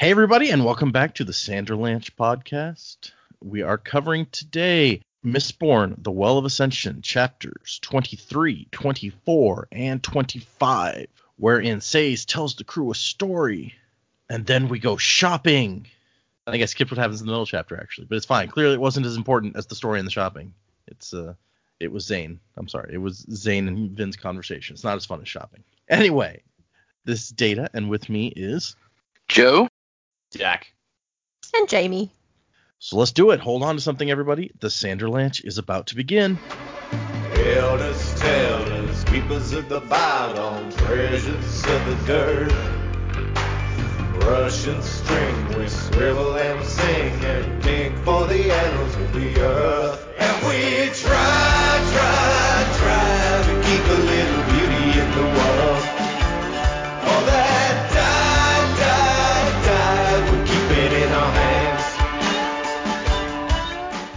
Hey, 0.00 0.12
everybody, 0.12 0.48
and 0.48 0.64
welcome 0.64 0.92
back 0.92 1.16
to 1.16 1.24
the 1.24 1.32
Sanderlanche 1.34 2.12
podcast. 2.18 3.12
We 3.42 3.60
are 3.60 3.76
covering 3.76 4.24
today 4.32 5.02
Mistborn, 5.22 6.02
The 6.02 6.10
Well 6.10 6.38
of 6.38 6.46
Ascension, 6.46 7.02
chapters 7.02 7.78
23, 7.82 8.68
24, 8.72 9.68
and 9.70 10.02
25, 10.02 11.06
wherein 11.36 11.82
Sazed 11.82 12.30
tells 12.30 12.54
the 12.54 12.64
crew 12.64 12.90
a 12.90 12.94
story, 12.94 13.74
and 14.30 14.46
then 14.46 14.70
we 14.70 14.78
go 14.78 14.96
shopping. 14.96 15.86
I 16.46 16.52
think 16.52 16.62
I 16.62 16.64
skipped 16.64 16.90
what 16.90 16.96
happens 16.96 17.20
in 17.20 17.26
the 17.26 17.32
middle 17.32 17.44
chapter, 17.44 17.78
actually, 17.78 18.06
but 18.06 18.16
it's 18.16 18.24
fine. 18.24 18.48
Clearly, 18.48 18.76
it 18.76 18.80
wasn't 18.80 19.04
as 19.04 19.16
important 19.16 19.54
as 19.54 19.66
the 19.66 19.74
story 19.74 19.98
and 19.98 20.06
the 20.06 20.12
shopping. 20.12 20.54
It's 20.86 21.12
uh, 21.12 21.34
it 21.78 21.92
was 21.92 22.06
Zane. 22.06 22.40
I'm 22.56 22.68
sorry, 22.68 22.94
it 22.94 23.02
was 23.02 23.26
Zane 23.34 23.68
and 23.68 23.90
Vin's 23.90 24.16
conversation. 24.16 24.72
It's 24.72 24.82
not 24.82 24.96
as 24.96 25.04
fun 25.04 25.20
as 25.20 25.28
shopping. 25.28 25.62
Anyway, 25.90 26.40
this 27.04 27.24
is 27.24 27.28
Data, 27.32 27.68
and 27.74 27.90
with 27.90 28.08
me 28.08 28.28
is 28.28 28.76
Joe? 29.28 29.68
Jack. 30.30 30.72
And 31.54 31.68
Jaymee. 31.68 32.10
So 32.78 32.96
let's 32.96 33.12
do 33.12 33.30
it. 33.30 33.40
Hold 33.40 33.62
on 33.62 33.74
to 33.76 33.80
something, 33.80 34.10
everybody. 34.10 34.52
The 34.60 34.68
Sanderlanche 34.68 35.44
is 35.44 35.58
about 35.58 35.88
to 35.88 35.96
begin. 35.96 36.38
Elders, 37.34 38.20
tellers, 38.20 39.04
keepers 39.04 39.52
of 39.52 39.68
the 39.68 39.80
bottom, 39.80 40.70
treasures 40.72 41.64
of 41.64 41.86
the 41.86 41.98
dirt. 42.06 42.52
Russian 44.24 44.80
string, 44.82 45.58
we 45.58 45.68
swivel 45.68 46.36
and 46.36 46.64
sing 46.64 47.12
and 47.24 47.62
dig 47.62 47.92
for 47.98 48.26
the 48.26 48.50
annals 48.52 48.96
of 48.96 49.12
the 49.12 49.40
earth. 49.40 50.06
And 50.18 50.46
we 50.46 50.94
try, 50.94 51.29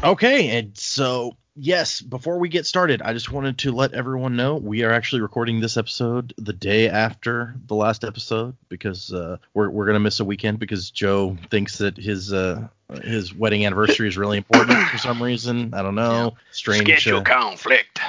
Okay, 0.04 0.58
and 0.58 0.78
so 0.78 1.38
yes, 1.56 2.02
before 2.02 2.38
we 2.38 2.50
get 2.50 2.66
started, 2.66 3.02
I 3.02 3.14
just 3.14 3.32
wanted 3.32 3.58
to 3.60 3.72
let 3.72 3.94
everyone 3.94 4.36
know 4.36 4.56
we 4.56 4.84
are 4.84 4.92
actually 4.92 5.22
recording 5.22 5.62
this 5.62 5.78
episode 5.78 6.34
the 6.38 6.52
day 6.52 6.90
after 6.90 7.56
the 7.68 7.76
last 7.76 8.04
episode 8.04 8.56
because 8.68 9.14
uh, 9.14 9.38
we're 9.54 9.70
we're 9.70 9.86
gonna 9.86 10.02
miss 10.02 10.20
a 10.20 10.26
weekend 10.26 10.60
because 10.60 10.92
Joe 10.92 11.38
thinks 11.50 11.78
that 11.78 11.96
his 11.96 12.34
uh, 12.34 12.68
his 13.04 13.34
wedding 13.34 13.66
anniversary 13.66 14.10
is 14.10 14.18
really 14.18 14.38
important 14.38 14.78
for 14.90 14.98
some 14.98 15.24
reason. 15.24 15.74
I 15.74 15.82
don't 15.82 15.96
know, 15.96 16.36
strange. 16.52 16.84
Schedule 16.84 17.20
uh, 17.20 17.24
conflict. 17.24 18.02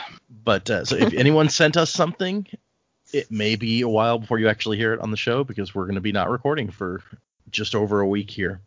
But 0.43 0.69
uh, 0.69 0.85
so 0.85 0.97
if 0.97 1.15
anyone 1.15 1.49
sent 1.49 1.77
us 1.77 1.91
something, 1.91 2.47
it 3.13 3.31
may 3.31 3.55
be 3.55 3.83
a 3.83 3.89
while 3.89 4.19
before 4.19 4.41
you 4.41 4.49
actually 4.49 4.79
hear 4.79 4.95
it 4.95 5.01
on 5.01 5.13
the 5.13 5.17
show 5.17 5.45
because 5.45 5.75
we're 5.75 5.85
going 5.85 5.95
to 5.95 6.01
be 6.01 6.13
not 6.13 6.29
recording 6.29 6.71
for 6.71 7.03
just 7.51 7.77
over 7.77 8.01
a 8.01 8.09
week 8.09 8.31
here. 8.31 8.61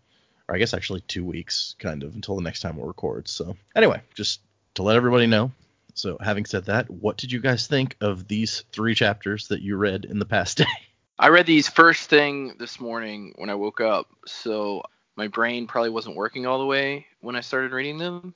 Or 0.48 0.56
I 0.56 0.60
guess 0.60 0.74
actually 0.74 1.02
two 1.02 1.26
weeks, 1.26 1.76
kind 1.80 2.04
of, 2.04 2.16
until 2.16 2.36
the 2.36 2.42
next 2.42 2.62
time 2.62 2.78
we'll 2.78 2.88
record. 2.88 3.28
So 3.28 3.56
anyway, 3.76 4.02
just 4.14 4.42
to 4.76 4.84
let 4.84 4.96
everybody 4.96 5.28
know. 5.28 5.52
So 5.94 6.18
having 6.22 6.46
said 6.46 6.66
that, 6.66 6.90
what 6.90 7.18
did 7.18 7.32
you 7.32 7.40
guys 7.40 7.68
think 7.68 7.98
of 8.02 8.28
these 8.28 8.64
three 8.72 8.94
chapters 8.96 9.48
that 9.48 9.62
you 9.62 9.76
read 9.78 10.06
in 10.06 10.20
the 10.20 10.26
past 10.26 10.58
day? 10.58 10.66
I 11.20 11.30
read 11.30 11.48
these 11.48 11.68
first 11.68 12.10
thing 12.10 12.56
this 12.60 12.80
morning 12.80 13.34
when 13.38 13.50
I 13.50 13.56
woke 13.56 13.82
up, 13.82 14.08
so 14.28 14.84
my 15.16 15.28
brain 15.28 15.66
probably 15.66 15.90
wasn't 15.90 16.16
working 16.16 16.46
all 16.46 16.60
the 16.60 16.66
way 16.66 17.08
when 17.22 17.36
I 17.36 17.42
started 17.42 17.72
reading 17.72 17.98
them. 17.98 18.36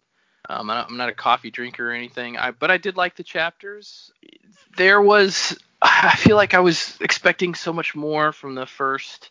Um, 0.49 0.61
I'm 0.61 0.67
not- 0.67 0.89
I'm 0.89 0.97
not 0.97 1.09
a 1.09 1.13
coffee 1.13 1.51
drinker 1.51 1.91
or 1.91 1.93
anything, 1.93 2.37
I, 2.37 2.49
but 2.49 2.71
I 2.71 2.77
did 2.77 2.97
like 2.97 3.15
the 3.15 3.23
chapters. 3.23 4.11
There 4.75 4.99
was, 4.99 5.55
I 5.83 6.15
feel 6.17 6.35
like 6.35 6.55
I 6.55 6.59
was 6.59 6.97
expecting 6.99 7.53
so 7.53 7.71
much 7.71 7.93
more 7.95 8.33
from 8.33 8.55
the 8.55 8.65
first 8.65 9.29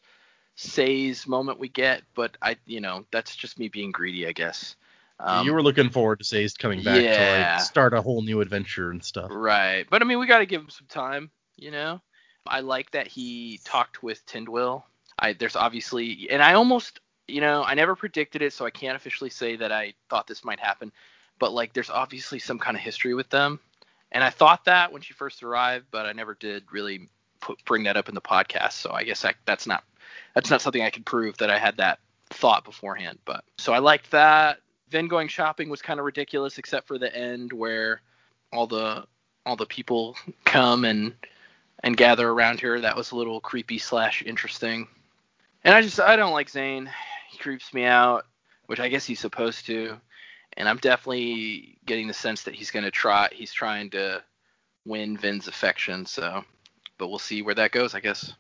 Sazed 0.62 1.26
moment 1.26 1.58
we 1.58 1.70
get, 1.70 2.02
but 2.14 2.36
I, 2.42 2.54
you 2.66 2.82
know, 2.82 3.06
that's 3.10 3.34
just 3.34 3.58
me 3.58 3.68
being 3.68 3.92
greedy, 3.92 4.26
I 4.26 4.32
guess. 4.32 4.76
Um, 5.18 5.46
you 5.46 5.54
were 5.54 5.62
looking 5.62 5.88
forward 5.88 6.18
to 6.18 6.24
Sazed 6.26 6.58
coming 6.58 6.82
back 6.82 6.96
to 6.96 7.54
like 7.54 7.60
start 7.62 7.94
a 7.94 8.02
whole 8.02 8.20
new 8.20 8.42
adventure 8.42 8.90
and 8.90 9.02
stuff. 9.02 9.30
Right. 9.32 9.86
But 9.88 10.02
I 10.02 10.04
mean, 10.04 10.18
we 10.18 10.26
got 10.26 10.40
to 10.40 10.46
give 10.46 10.60
him 10.60 10.68
some 10.68 10.86
time, 10.86 11.30
you 11.56 11.70
know? 11.70 12.02
I 12.46 12.60
like 12.60 12.90
that 12.90 13.06
he 13.06 13.58
talked 13.64 14.02
with 14.02 14.24
Tindwyl. 14.26 14.82
I 15.18 15.32
there's 15.32 15.56
obviously 15.56 16.28
and 16.30 16.42
I 16.42 16.52
almost, 16.52 17.00
you 17.26 17.40
know, 17.40 17.64
I 17.64 17.72
never 17.72 17.96
predicted 17.96 18.42
it, 18.42 18.52
so 18.52 18.66
I 18.66 18.70
can't 18.70 18.96
officially 18.96 19.30
say 19.30 19.56
that 19.56 19.72
I 19.72 19.94
thought 20.10 20.26
this 20.26 20.44
might 20.44 20.60
happen, 20.60 20.92
but 21.38 21.54
like 21.54 21.72
there's 21.72 21.88
obviously 21.88 22.38
some 22.38 22.58
kind 22.58 22.76
of 22.76 22.82
history 22.82 23.14
with 23.14 23.30
them. 23.30 23.60
And 24.12 24.22
I 24.22 24.28
thought 24.28 24.66
that 24.66 24.92
when 24.92 25.00
she 25.00 25.14
first 25.14 25.42
arrived, 25.42 25.86
but 25.90 26.04
I 26.04 26.12
never 26.12 26.34
did 26.34 26.64
really 26.70 27.08
put, 27.40 27.64
bring 27.64 27.84
that 27.84 27.96
up 27.96 28.10
in 28.10 28.14
the 28.14 28.20
podcast, 28.20 28.72
so 28.72 28.90
I 28.90 29.04
guess 29.04 29.24
I, 29.24 29.32
that's 29.46 29.66
not 29.66 29.84
that's 30.34 30.50
not 30.50 30.62
something 30.62 30.82
I 30.82 30.90
can 30.90 31.04
prove 31.04 31.36
that 31.38 31.50
I 31.50 31.58
had 31.58 31.76
that 31.78 31.98
thought 32.30 32.64
beforehand, 32.64 33.18
but 33.24 33.44
so 33.58 33.72
I 33.72 33.78
liked 33.78 34.10
that. 34.12 34.58
Then 34.90 35.06
going 35.06 35.28
shopping 35.28 35.68
was 35.68 35.82
kind 35.82 36.00
of 36.00 36.06
ridiculous 36.06 36.58
except 36.58 36.88
for 36.88 36.98
the 36.98 37.14
end 37.14 37.52
where 37.52 38.02
all 38.52 38.66
the 38.66 39.06
all 39.46 39.56
the 39.56 39.66
people 39.66 40.16
come 40.44 40.84
and 40.84 41.14
and 41.82 41.96
gather 41.96 42.28
around 42.28 42.60
here. 42.60 42.80
That 42.80 42.96
was 42.96 43.12
a 43.12 43.16
little 43.16 43.40
creepy 43.40 43.78
slash 43.78 44.22
interesting. 44.24 44.86
And 45.64 45.74
I 45.74 45.82
just 45.82 46.00
I 46.00 46.16
don't 46.16 46.32
like 46.32 46.48
Zane. 46.48 46.90
He 47.30 47.38
creeps 47.38 47.72
me 47.72 47.84
out, 47.84 48.26
which 48.66 48.80
I 48.80 48.88
guess 48.88 49.04
he's 49.04 49.20
supposed 49.20 49.66
to. 49.66 49.96
And 50.56 50.68
I'm 50.68 50.78
definitely 50.78 51.78
getting 51.86 52.08
the 52.08 52.14
sense 52.14 52.42
that 52.42 52.54
he's 52.54 52.70
gonna 52.70 52.90
try. 52.90 53.28
He's 53.32 53.52
trying 53.52 53.90
to 53.90 54.22
win 54.84 55.16
Vin's 55.16 55.48
affection. 55.48 56.06
So, 56.06 56.44
but 56.98 57.08
we'll 57.08 57.18
see 57.18 57.42
where 57.42 57.54
that 57.54 57.72
goes. 57.72 57.94
I 57.94 58.00
guess. 58.00 58.34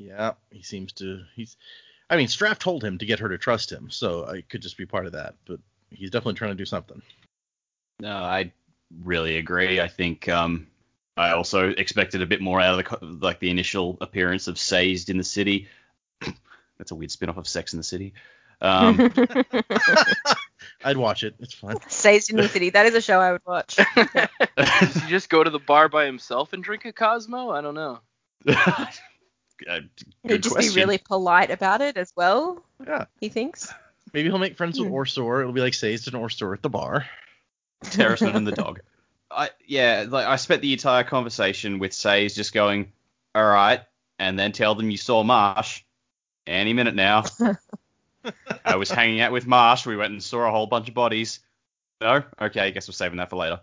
Yeah, 0.00 0.32
he 0.50 0.62
seems 0.62 0.92
to. 0.94 1.24
He's. 1.36 1.56
I 2.08 2.16
mean, 2.16 2.26
Straff 2.26 2.58
told 2.58 2.82
him 2.82 2.98
to 2.98 3.06
get 3.06 3.20
her 3.20 3.28
to 3.28 3.38
trust 3.38 3.70
him, 3.70 3.90
so 3.90 4.24
it 4.30 4.48
could 4.48 4.62
just 4.62 4.78
be 4.78 4.86
part 4.86 5.06
of 5.06 5.12
that. 5.12 5.34
But 5.46 5.60
he's 5.90 6.10
definitely 6.10 6.38
trying 6.38 6.52
to 6.52 6.56
do 6.56 6.64
something. 6.64 7.02
No, 8.00 8.16
I 8.16 8.52
really 9.04 9.36
agree. 9.36 9.78
I 9.78 9.88
think 9.88 10.28
um, 10.28 10.68
I 11.16 11.32
also 11.32 11.68
expected 11.68 12.22
a 12.22 12.26
bit 12.26 12.40
more 12.40 12.60
out 12.60 12.80
of 12.80 13.00
the 13.00 13.06
like 13.26 13.40
the 13.40 13.50
initial 13.50 13.98
appearance 14.00 14.48
of 14.48 14.58
Sazed 14.58 15.10
in 15.10 15.18
the 15.18 15.24
city. 15.24 15.68
That's 16.78 16.92
a 16.92 16.94
weird 16.94 17.10
spin-off 17.10 17.36
of 17.36 17.46
Sex 17.46 17.74
in 17.74 17.78
the 17.78 17.84
City. 17.84 18.14
Um, 18.62 19.12
I'd 20.84 20.96
watch 20.96 21.24
it. 21.24 21.34
It's 21.40 21.54
fun. 21.54 21.76
Stays 21.88 22.30
in 22.30 22.36
the 22.36 22.48
city. 22.48 22.70
That 22.70 22.86
is 22.86 22.94
a 22.94 23.00
show 23.02 23.20
I 23.20 23.32
would 23.32 23.42
watch. 23.46 23.78
Does 24.56 24.94
he 24.94 25.08
just 25.08 25.28
go 25.28 25.44
to 25.44 25.50
the 25.50 25.58
bar 25.58 25.88
by 25.88 26.06
himself 26.06 26.52
and 26.52 26.64
drink 26.64 26.86
a 26.86 26.92
Cosmo? 26.92 27.50
I 27.50 27.60
don't 27.60 27.74
know. 27.74 28.00
Uh, 29.68 29.80
He'd 30.22 30.28
good 30.28 30.42
just 30.42 30.54
question. 30.54 30.74
be 30.74 30.80
really 30.80 30.98
polite 30.98 31.50
about 31.50 31.80
it 31.80 31.96
as 31.96 32.12
well. 32.16 32.62
Yeah. 32.86 33.06
He 33.20 33.28
thinks. 33.28 33.72
Maybe 34.12 34.28
he'll 34.28 34.38
make 34.38 34.56
friends 34.56 34.78
with 34.78 34.88
Hmm. 34.88 34.94
OreSeur. 34.94 35.40
It'll 35.40 35.52
be 35.52 35.60
like 35.60 35.74
say, 35.74 35.92
Sazed 35.96 36.12
and 36.12 36.16
OreSeur 36.22 36.52
at 36.54 36.62
the 36.62 36.70
bar. 36.70 37.06
Terrisman 37.84 38.34
and 38.36 38.46
the 38.46 38.52
dog. 38.52 38.80
I 39.30 39.50
yeah, 39.66 40.06
like 40.08 40.26
I 40.26 40.36
spent 40.36 40.60
the 40.60 40.72
entire 40.72 41.04
conversation 41.04 41.78
with 41.78 41.92
Sazed 41.92 42.34
just 42.36 42.52
going, 42.52 42.90
all 43.34 43.44
right, 43.46 43.80
and 44.18 44.36
then 44.38 44.50
tell 44.52 44.74
them 44.74 44.90
you 44.90 44.96
saw 44.96 45.22
Marsh. 45.22 45.82
Any 46.46 46.72
minute 46.72 46.96
now. 46.96 47.24
I 48.64 48.76
was 48.76 48.90
hanging 48.90 49.20
out 49.20 49.30
with 49.32 49.46
Marsh. 49.46 49.86
We 49.86 49.96
went 49.96 50.12
and 50.12 50.22
saw 50.22 50.48
a 50.48 50.50
whole 50.50 50.66
bunch 50.66 50.88
of 50.88 50.94
bodies. 50.94 51.40
No, 52.00 52.22
okay, 52.40 52.60
I 52.60 52.70
guess 52.70 52.88
we're 52.88 52.92
saving 52.92 53.18
that 53.18 53.30
for 53.30 53.36
later. 53.36 53.60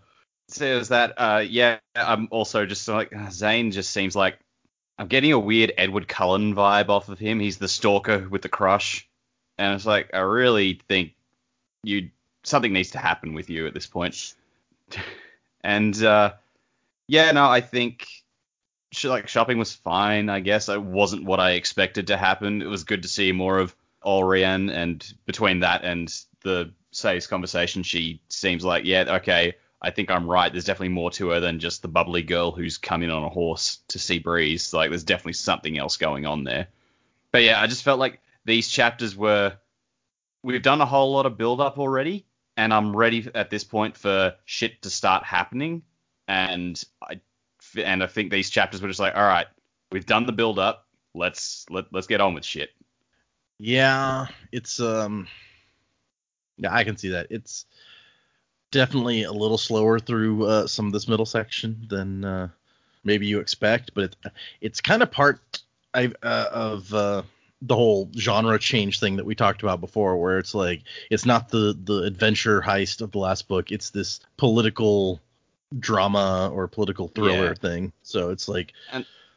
Says 0.48 0.88
that, 0.88 1.12
uh, 1.18 1.44
yeah, 1.46 1.78
I'm 1.94 2.28
also 2.30 2.64
just 2.64 2.88
like 2.88 3.14
uh, 3.14 3.28
Zane 3.30 3.70
just 3.70 3.90
seems 3.90 4.16
like 4.16 4.38
I'm 4.98 5.06
getting 5.06 5.32
a 5.32 5.38
weird 5.38 5.72
Edward 5.78 6.08
Cullen 6.08 6.54
vibe 6.54 6.88
off 6.88 7.08
of 7.08 7.18
him. 7.18 7.38
He's 7.38 7.58
the 7.58 7.68
stalker 7.68 8.28
with 8.28 8.42
the 8.42 8.48
crush, 8.48 9.08
and 9.56 9.74
it's 9.74 9.86
like 9.86 10.10
I 10.12 10.20
really 10.20 10.80
think 10.88 11.14
you 11.84 12.10
something 12.42 12.72
needs 12.72 12.90
to 12.92 12.98
happen 12.98 13.34
with 13.34 13.48
you 13.48 13.66
at 13.66 13.74
this 13.74 13.86
point. 13.86 14.34
and 15.62 16.02
uh, 16.02 16.32
yeah, 17.06 17.30
no, 17.30 17.48
I 17.48 17.60
think 17.60 18.08
like 19.04 19.28
shopping 19.28 19.58
was 19.58 19.74
fine. 19.74 20.28
I 20.28 20.40
guess 20.40 20.68
it 20.68 20.82
wasn't 20.82 21.24
what 21.24 21.40
I 21.40 21.52
expected 21.52 22.08
to 22.08 22.16
happen. 22.16 22.62
It 22.62 22.68
was 22.68 22.84
good 22.84 23.02
to 23.02 23.08
see 23.08 23.30
more 23.32 23.58
of 23.58 23.74
Allrianne, 24.04 24.70
and 24.72 25.06
between 25.26 25.60
that 25.60 25.84
and 25.84 26.12
the 26.42 26.72
Sazed 26.90 27.28
conversation, 27.28 27.82
she 27.82 28.20
seems 28.28 28.64
like 28.64 28.84
yeah, 28.84 29.04
okay. 29.16 29.54
I 29.80 29.90
think 29.90 30.10
I'm 30.10 30.28
right. 30.28 30.50
There's 30.50 30.64
definitely 30.64 30.88
more 30.88 31.10
to 31.12 31.28
her 31.30 31.40
than 31.40 31.60
just 31.60 31.82
the 31.82 31.88
bubbly 31.88 32.22
girl 32.22 32.50
who's 32.50 32.78
come 32.78 33.02
in 33.02 33.10
on 33.10 33.22
a 33.22 33.28
horse 33.28 33.78
to 33.88 33.98
see 33.98 34.18
Breeze. 34.18 34.72
Like, 34.72 34.90
there's 34.90 35.04
definitely 35.04 35.34
something 35.34 35.78
else 35.78 35.96
going 35.96 36.26
on 36.26 36.44
there. 36.44 36.66
But 37.30 37.44
yeah, 37.44 37.60
I 37.60 37.66
just 37.66 37.84
felt 37.84 38.00
like 38.00 38.20
these 38.44 38.68
chapters 38.68 39.16
were. 39.16 39.56
We've 40.42 40.62
done 40.62 40.80
a 40.80 40.86
whole 40.86 41.12
lot 41.12 41.26
of 41.26 41.36
build 41.36 41.60
up 41.60 41.78
already, 41.78 42.24
and 42.56 42.72
I'm 42.72 42.94
ready 42.94 43.28
at 43.34 43.50
this 43.50 43.64
point 43.64 43.96
for 43.96 44.34
shit 44.44 44.82
to 44.82 44.90
start 44.90 45.24
happening. 45.24 45.82
And 46.26 46.82
I 47.02 47.20
and 47.82 48.02
I 48.02 48.06
think 48.06 48.30
these 48.30 48.50
chapters 48.50 48.80
were 48.80 48.88
just 48.88 49.00
like, 49.00 49.16
all 49.16 49.22
right, 49.22 49.46
we've 49.92 50.06
done 50.06 50.26
the 50.26 50.32
build 50.32 50.58
up. 50.58 50.86
Let's 51.14 51.66
let 51.70 51.86
let's 51.92 52.06
get 52.06 52.20
on 52.20 52.34
with 52.34 52.44
shit. 52.44 52.70
Yeah, 53.58 54.26
it's 54.52 54.80
um. 54.80 55.28
Yeah, 56.56 56.74
I 56.74 56.82
can 56.84 56.96
see 56.96 57.10
that. 57.10 57.28
It's 57.30 57.66
definitely 58.70 59.22
a 59.22 59.32
little 59.32 59.58
slower 59.58 59.98
through 59.98 60.46
uh, 60.46 60.66
some 60.66 60.86
of 60.86 60.92
this 60.92 61.08
middle 61.08 61.26
section 61.26 61.86
than 61.88 62.24
uh, 62.24 62.48
maybe 63.04 63.26
you 63.26 63.40
expect, 63.40 63.92
but 63.94 64.04
it's 64.04 64.16
it's 64.60 64.80
kind 64.80 65.02
of 65.02 65.10
part 65.10 65.62
uh, 65.94 66.08
of 66.22 66.92
uh, 66.92 67.22
the 67.62 67.74
whole 67.74 68.10
genre 68.16 68.58
change 68.58 69.00
thing 69.00 69.16
that 69.16 69.26
we 69.26 69.34
talked 69.34 69.62
about 69.62 69.80
before, 69.80 70.16
where 70.16 70.38
it's 70.38 70.54
like 70.54 70.82
it's 71.10 71.26
not 71.26 71.48
the 71.48 71.76
the 71.84 72.02
adventure 72.02 72.60
heist 72.60 73.00
of 73.00 73.12
the 73.12 73.18
last 73.18 73.48
book, 73.48 73.72
it's 73.72 73.90
this 73.90 74.20
political 74.36 75.20
drama 75.78 76.50
or 76.52 76.66
political 76.66 77.08
thriller 77.08 77.48
Yeah. 77.48 77.54
thing. 77.54 77.92
So 78.02 78.30
it's 78.30 78.48
like 78.48 78.72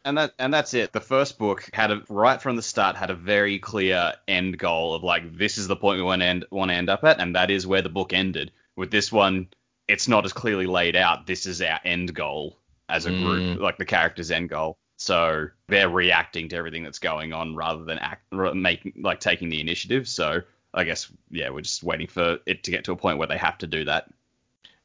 and 0.04 0.18
that 0.18 0.34
and 0.40 0.54
that's 0.54 0.74
it. 0.74 0.92
The 0.92 1.02
first 1.02 1.38
book 1.38 1.70
had 1.74 1.92
a 1.92 2.02
right 2.10 2.42
from 2.42 2.56
the 2.56 2.62
start 2.62 2.96
had 2.96 3.10
a 3.10 3.16
very 3.16 3.60
clear 3.60 4.14
end 4.28 4.58
goal 4.58 4.96
of 4.96 5.04
like 5.04 5.38
this 5.38 5.58
is 5.58 5.68
the 5.68 5.76
point 5.76 5.98
we 5.98 6.04
want 6.04 6.22
to 6.22 6.26
end 6.26 6.46
want 6.50 6.70
to 6.70 6.76
end 6.76 6.90
up 6.90 7.04
at, 7.04 7.20
and 7.20 7.36
that 7.36 7.52
is 7.52 7.68
where 7.68 7.82
the 7.82 7.90
book 7.90 8.14
ended. 8.14 8.52
With 8.76 8.92
this 8.92 9.12
one, 9.12 9.48
it's 9.88 10.08
not 10.08 10.26
as 10.26 10.34
clearly 10.34 10.66
laid 10.66 10.96
out. 10.96 11.28
This 11.28 11.46
is 11.46 11.62
our 11.62 11.80
end 11.84 12.14
goal 12.14 12.58
as 12.88 13.06
a 13.06 13.12
group, 13.12 13.60
like 13.60 13.78
the 13.78 13.86
character's 13.86 14.32
end 14.32 14.50
goal. 14.50 14.78
So 14.98 15.48
they're 15.68 15.90
reacting 15.90 16.50
to 16.50 16.56
everything 16.56 16.84
that's 16.84 17.00
going 17.00 17.34
on 17.34 17.56
rather 17.56 17.84
than 17.84 17.98
act 18.00 18.32
making 18.32 18.94
like 18.98 19.20
taking 19.20 19.50
the 19.50 19.60
initiative. 19.60 20.08
So 20.08 20.42
I 20.74 20.84
guess 20.84 21.12
yeah, 21.30 21.50
we're 21.50 21.62
just 21.62 21.84
waiting 21.84 22.08
for 22.08 22.40
it 22.46 22.64
to 22.64 22.72
get 22.72 22.86
to 22.86 22.92
a 22.92 22.96
point 22.96 23.18
where 23.18 23.28
they 23.28 23.38
have 23.38 23.58
to 23.60 23.68
do 23.68 23.86
that. 23.86 24.10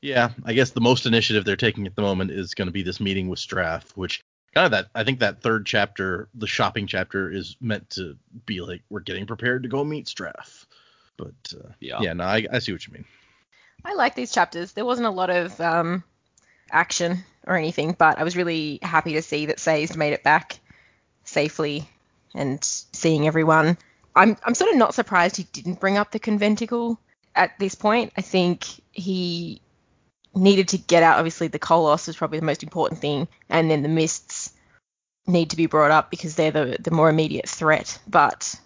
Yeah, 0.01 0.31
I 0.45 0.53
guess 0.53 0.71
the 0.71 0.81
most 0.81 1.07
initiative 1.07 1.45
they're 1.45 1.57
taking 1.57 1.87
at 1.87 1.97
the 1.97 2.03
moment 2.03 2.31
is 2.31 2.55
going 2.55 2.67
to 2.67 2.73
be 2.73 2.83
this 2.83 3.01
meeting 3.01 3.29
with 3.29 3.39
Straff, 3.39 3.91
which 3.97 4.21
kind 4.55 4.65
of 4.65 4.71
that 4.73 4.89
I 4.95 5.05
think 5.05 5.21
that 5.21 5.43
third 5.43 5.67
chapter, 5.67 6.29
the 6.35 6.47
shopping 6.47 6.87
chapter, 6.87 7.31
is 7.31 7.57
meant 7.61 7.91
to 7.91 8.17
be 8.47 8.61
like 8.61 8.83
we're 8.89 9.01
getting 9.01 9.27
prepared 9.27 9.65
to 9.65 9.69
go 9.69 9.85
meet 9.85 10.07
Straff. 10.07 10.65
But 11.17 11.35
uh, 11.55 11.69
Yeah. 11.81 12.01
yeah, 12.01 12.13
no, 12.13 12.25
I, 12.25 12.47
I 12.51 12.59
see 12.61 12.73
what 12.73 12.87
you 12.87 12.93
mean. 12.95 13.05
I 13.87 13.95
like 13.95 14.17
these 14.17 14.33
chapters. 14.33 14.73
There 14.73 14.85
wasn't 14.85 15.07
a 15.07 15.11
lot 15.11 15.31
of 15.31 15.61
um, 15.61 16.03
action 16.71 17.25
or 17.47 17.57
anything, 17.57 17.95
but 17.97 18.19
I 18.19 18.25
was 18.25 18.37
really 18.37 18.81
happy 18.83 19.13
to 19.13 19.23
see 19.23 19.47
that 19.47 19.61
Sazed 19.61 19.97
made 19.97 20.13
it 20.13 20.25
back 20.25 20.59
safely 21.23 21.89
and 22.35 22.63
seeing 22.63 23.29
everyone. 23.29 23.79
I'm 24.17 24.37
I'm 24.45 24.55
sort 24.55 24.73
of 24.73 24.77
not 24.77 24.95
surprised 24.95 25.37
he 25.37 25.45
didn't 25.45 25.79
bring 25.79 25.99
up 25.99 26.11
the 26.11 26.19
Conventical 26.19 26.99
at 27.37 27.57
this 27.61 27.77
point. 27.77 28.13
I 28.17 28.23
think 28.23 28.67
he 28.91 29.61
needed 30.35 30.69
to 30.69 30.79
get 30.79 31.05
out. 31.05 31.19
Obviously, 31.19 31.47
the 31.47 31.61
Koloss 31.61 32.09
was 32.09 32.17
probably 32.17 32.41
the 32.41 32.47
most 32.47 32.65
important 32.65 33.01
thing, 33.01 33.29
and 33.49 33.71
then 33.71 33.83
the 33.83 33.89
mists 33.89 34.53
need 35.29 35.51
to 35.51 35.57
be 35.57 35.67
brought 35.67 35.93
up 35.93 36.11
because 36.11 36.35
they're 36.35 36.51
the 36.51 36.77
the 36.81 36.91
more 36.91 37.09
immediate 37.09 37.49
threat. 37.49 38.01
But 38.09 38.59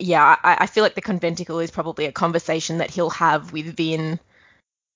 yeah, 0.00 0.36
I, 0.42 0.56
I 0.60 0.66
feel 0.66 0.84
like 0.84 0.94
the 0.94 1.02
Conventical 1.02 1.62
is 1.62 1.70
probably 1.70 2.06
a 2.06 2.12
conversation 2.12 2.78
that 2.78 2.90
he'll 2.90 3.10
have 3.10 3.52
with 3.52 3.76
Vin 3.76 4.18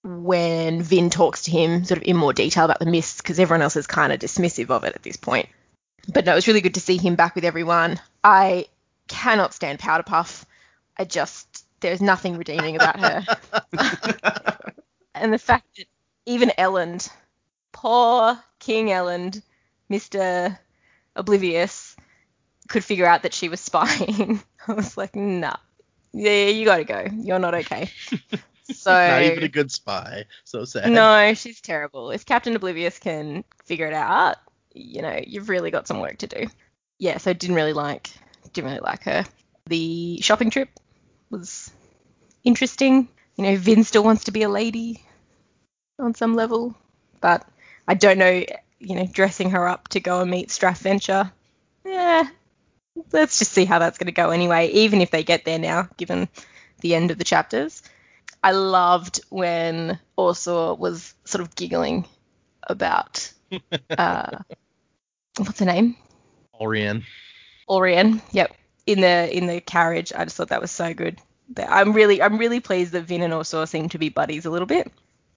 when 0.02 0.82
Vin 0.82 1.10
talks 1.10 1.44
to 1.44 1.50
him 1.50 1.84
sort 1.84 1.98
of 1.98 2.06
in 2.06 2.16
more 2.16 2.32
detail 2.32 2.64
about 2.64 2.80
the 2.80 2.86
mists 2.86 3.20
because 3.20 3.38
everyone 3.38 3.62
else 3.62 3.76
is 3.76 3.86
kind 3.86 4.12
of 4.12 4.18
dismissive 4.18 4.70
of 4.70 4.84
it 4.84 4.94
at 4.94 5.02
this 5.02 5.16
point. 5.16 5.48
But 6.12 6.24
no, 6.24 6.32
it 6.32 6.36
was 6.36 6.48
really 6.48 6.60
good 6.60 6.74
to 6.74 6.80
see 6.80 6.96
him 6.96 7.14
back 7.14 7.34
with 7.34 7.44
everyone. 7.44 8.00
I 8.24 8.66
cannot 9.06 9.54
stand 9.54 9.78
Powder 9.78 10.02
Puff. 10.02 10.44
I 10.98 11.04
just 11.04 11.64
there's 11.80 12.00
nothing 12.00 12.36
redeeming 12.36 12.76
about 12.76 12.98
her. 12.98 13.24
and 15.14 15.32
the 15.32 15.38
fact 15.38 15.66
that 15.76 15.86
even 16.26 16.50
Elend, 16.58 17.08
poor 17.72 18.38
King 18.58 18.88
Elend, 18.88 19.42
Mr. 19.90 20.58
Oblivious, 21.14 21.96
could 22.68 22.84
figure 22.84 23.06
out 23.06 23.22
that 23.22 23.34
she 23.34 23.48
was 23.48 23.60
spying. 23.60 24.42
I 24.68 24.72
was 24.72 24.96
like, 24.96 25.14
nah. 25.14 25.56
Yeah, 26.12 26.46
you 26.48 26.64
gotta 26.64 26.84
go. 26.84 27.06
You're 27.12 27.38
not 27.38 27.54
okay. 27.54 27.90
So 28.72 28.90
Not 29.08 29.22
even 29.22 29.44
a 29.44 29.48
good 29.48 29.70
spy. 29.70 30.24
So 30.44 30.64
sad. 30.64 30.90
no, 30.90 31.34
she's 31.34 31.60
terrible. 31.60 32.10
If 32.10 32.26
Captain 32.26 32.56
Oblivious 32.56 32.98
can 32.98 33.44
figure 33.64 33.86
it 33.86 33.94
out, 33.94 34.36
you 34.74 35.02
know, 35.02 35.20
you've 35.26 35.48
really 35.48 35.70
got 35.70 35.86
some 35.86 36.00
work 36.00 36.18
to 36.18 36.26
do. 36.26 36.46
Yeah, 36.98 37.18
so 37.18 37.32
didn't 37.32 37.56
really 37.56 37.72
like 37.72 38.10
didn't 38.52 38.70
really 38.70 38.80
like 38.82 39.04
her. 39.04 39.24
The 39.66 40.20
shopping 40.20 40.50
trip 40.50 40.68
was 41.30 41.70
interesting. 42.44 43.08
You 43.36 43.44
know, 43.44 43.56
Vin 43.56 43.84
still 43.84 44.04
wants 44.04 44.24
to 44.24 44.32
be 44.32 44.42
a 44.42 44.48
lady 44.48 45.02
on 45.98 46.14
some 46.14 46.34
level, 46.34 46.74
but 47.20 47.46
I 47.88 47.94
don't 47.94 48.18
know, 48.18 48.44
you 48.78 48.94
know, 48.94 49.06
dressing 49.06 49.50
her 49.50 49.68
up 49.68 49.88
to 49.88 50.00
go 50.00 50.20
and 50.20 50.30
meet 50.30 50.48
Straff 50.48 50.78
Venture. 50.78 51.32
Yeah, 51.84 52.24
let's 53.12 53.38
just 53.38 53.52
see 53.52 53.64
how 53.64 53.78
that's 53.78 53.98
going 53.98 54.06
to 54.06 54.12
go 54.12 54.30
anyway, 54.30 54.68
even 54.68 55.00
if 55.00 55.10
they 55.10 55.22
get 55.22 55.44
there 55.44 55.58
now, 55.58 55.88
given 55.96 56.28
the 56.80 56.94
end 56.94 57.10
of 57.10 57.18
the 57.18 57.24
chapters. 57.24 57.81
I 58.42 58.52
loved 58.52 59.20
when 59.30 59.98
Ursula 60.18 60.74
was 60.74 61.14
sort 61.24 61.42
of 61.42 61.54
giggling 61.54 62.06
about 62.64 63.32
uh, 63.90 64.38
what's 65.38 65.60
her 65.60 65.66
name? 65.66 65.96
Allrianne. 66.60 67.04
Allrianne. 67.68 68.20
Yep. 68.32 68.54
In 68.86 69.00
the 69.00 69.36
in 69.36 69.46
the 69.46 69.60
carriage. 69.60 70.12
I 70.14 70.24
just 70.24 70.36
thought 70.36 70.48
that 70.48 70.60
was 70.60 70.70
so 70.70 70.92
good. 70.92 71.18
I'm 71.56 71.92
really 71.92 72.20
I'm 72.20 72.38
really 72.38 72.60
pleased 72.60 72.92
that 72.92 73.02
Vin 73.02 73.22
and 73.22 73.32
Ursula 73.32 73.66
seem 73.66 73.88
to 73.90 73.98
be 73.98 74.08
buddies 74.08 74.46
a 74.46 74.50
little 74.50 74.66
bit. 74.66 74.90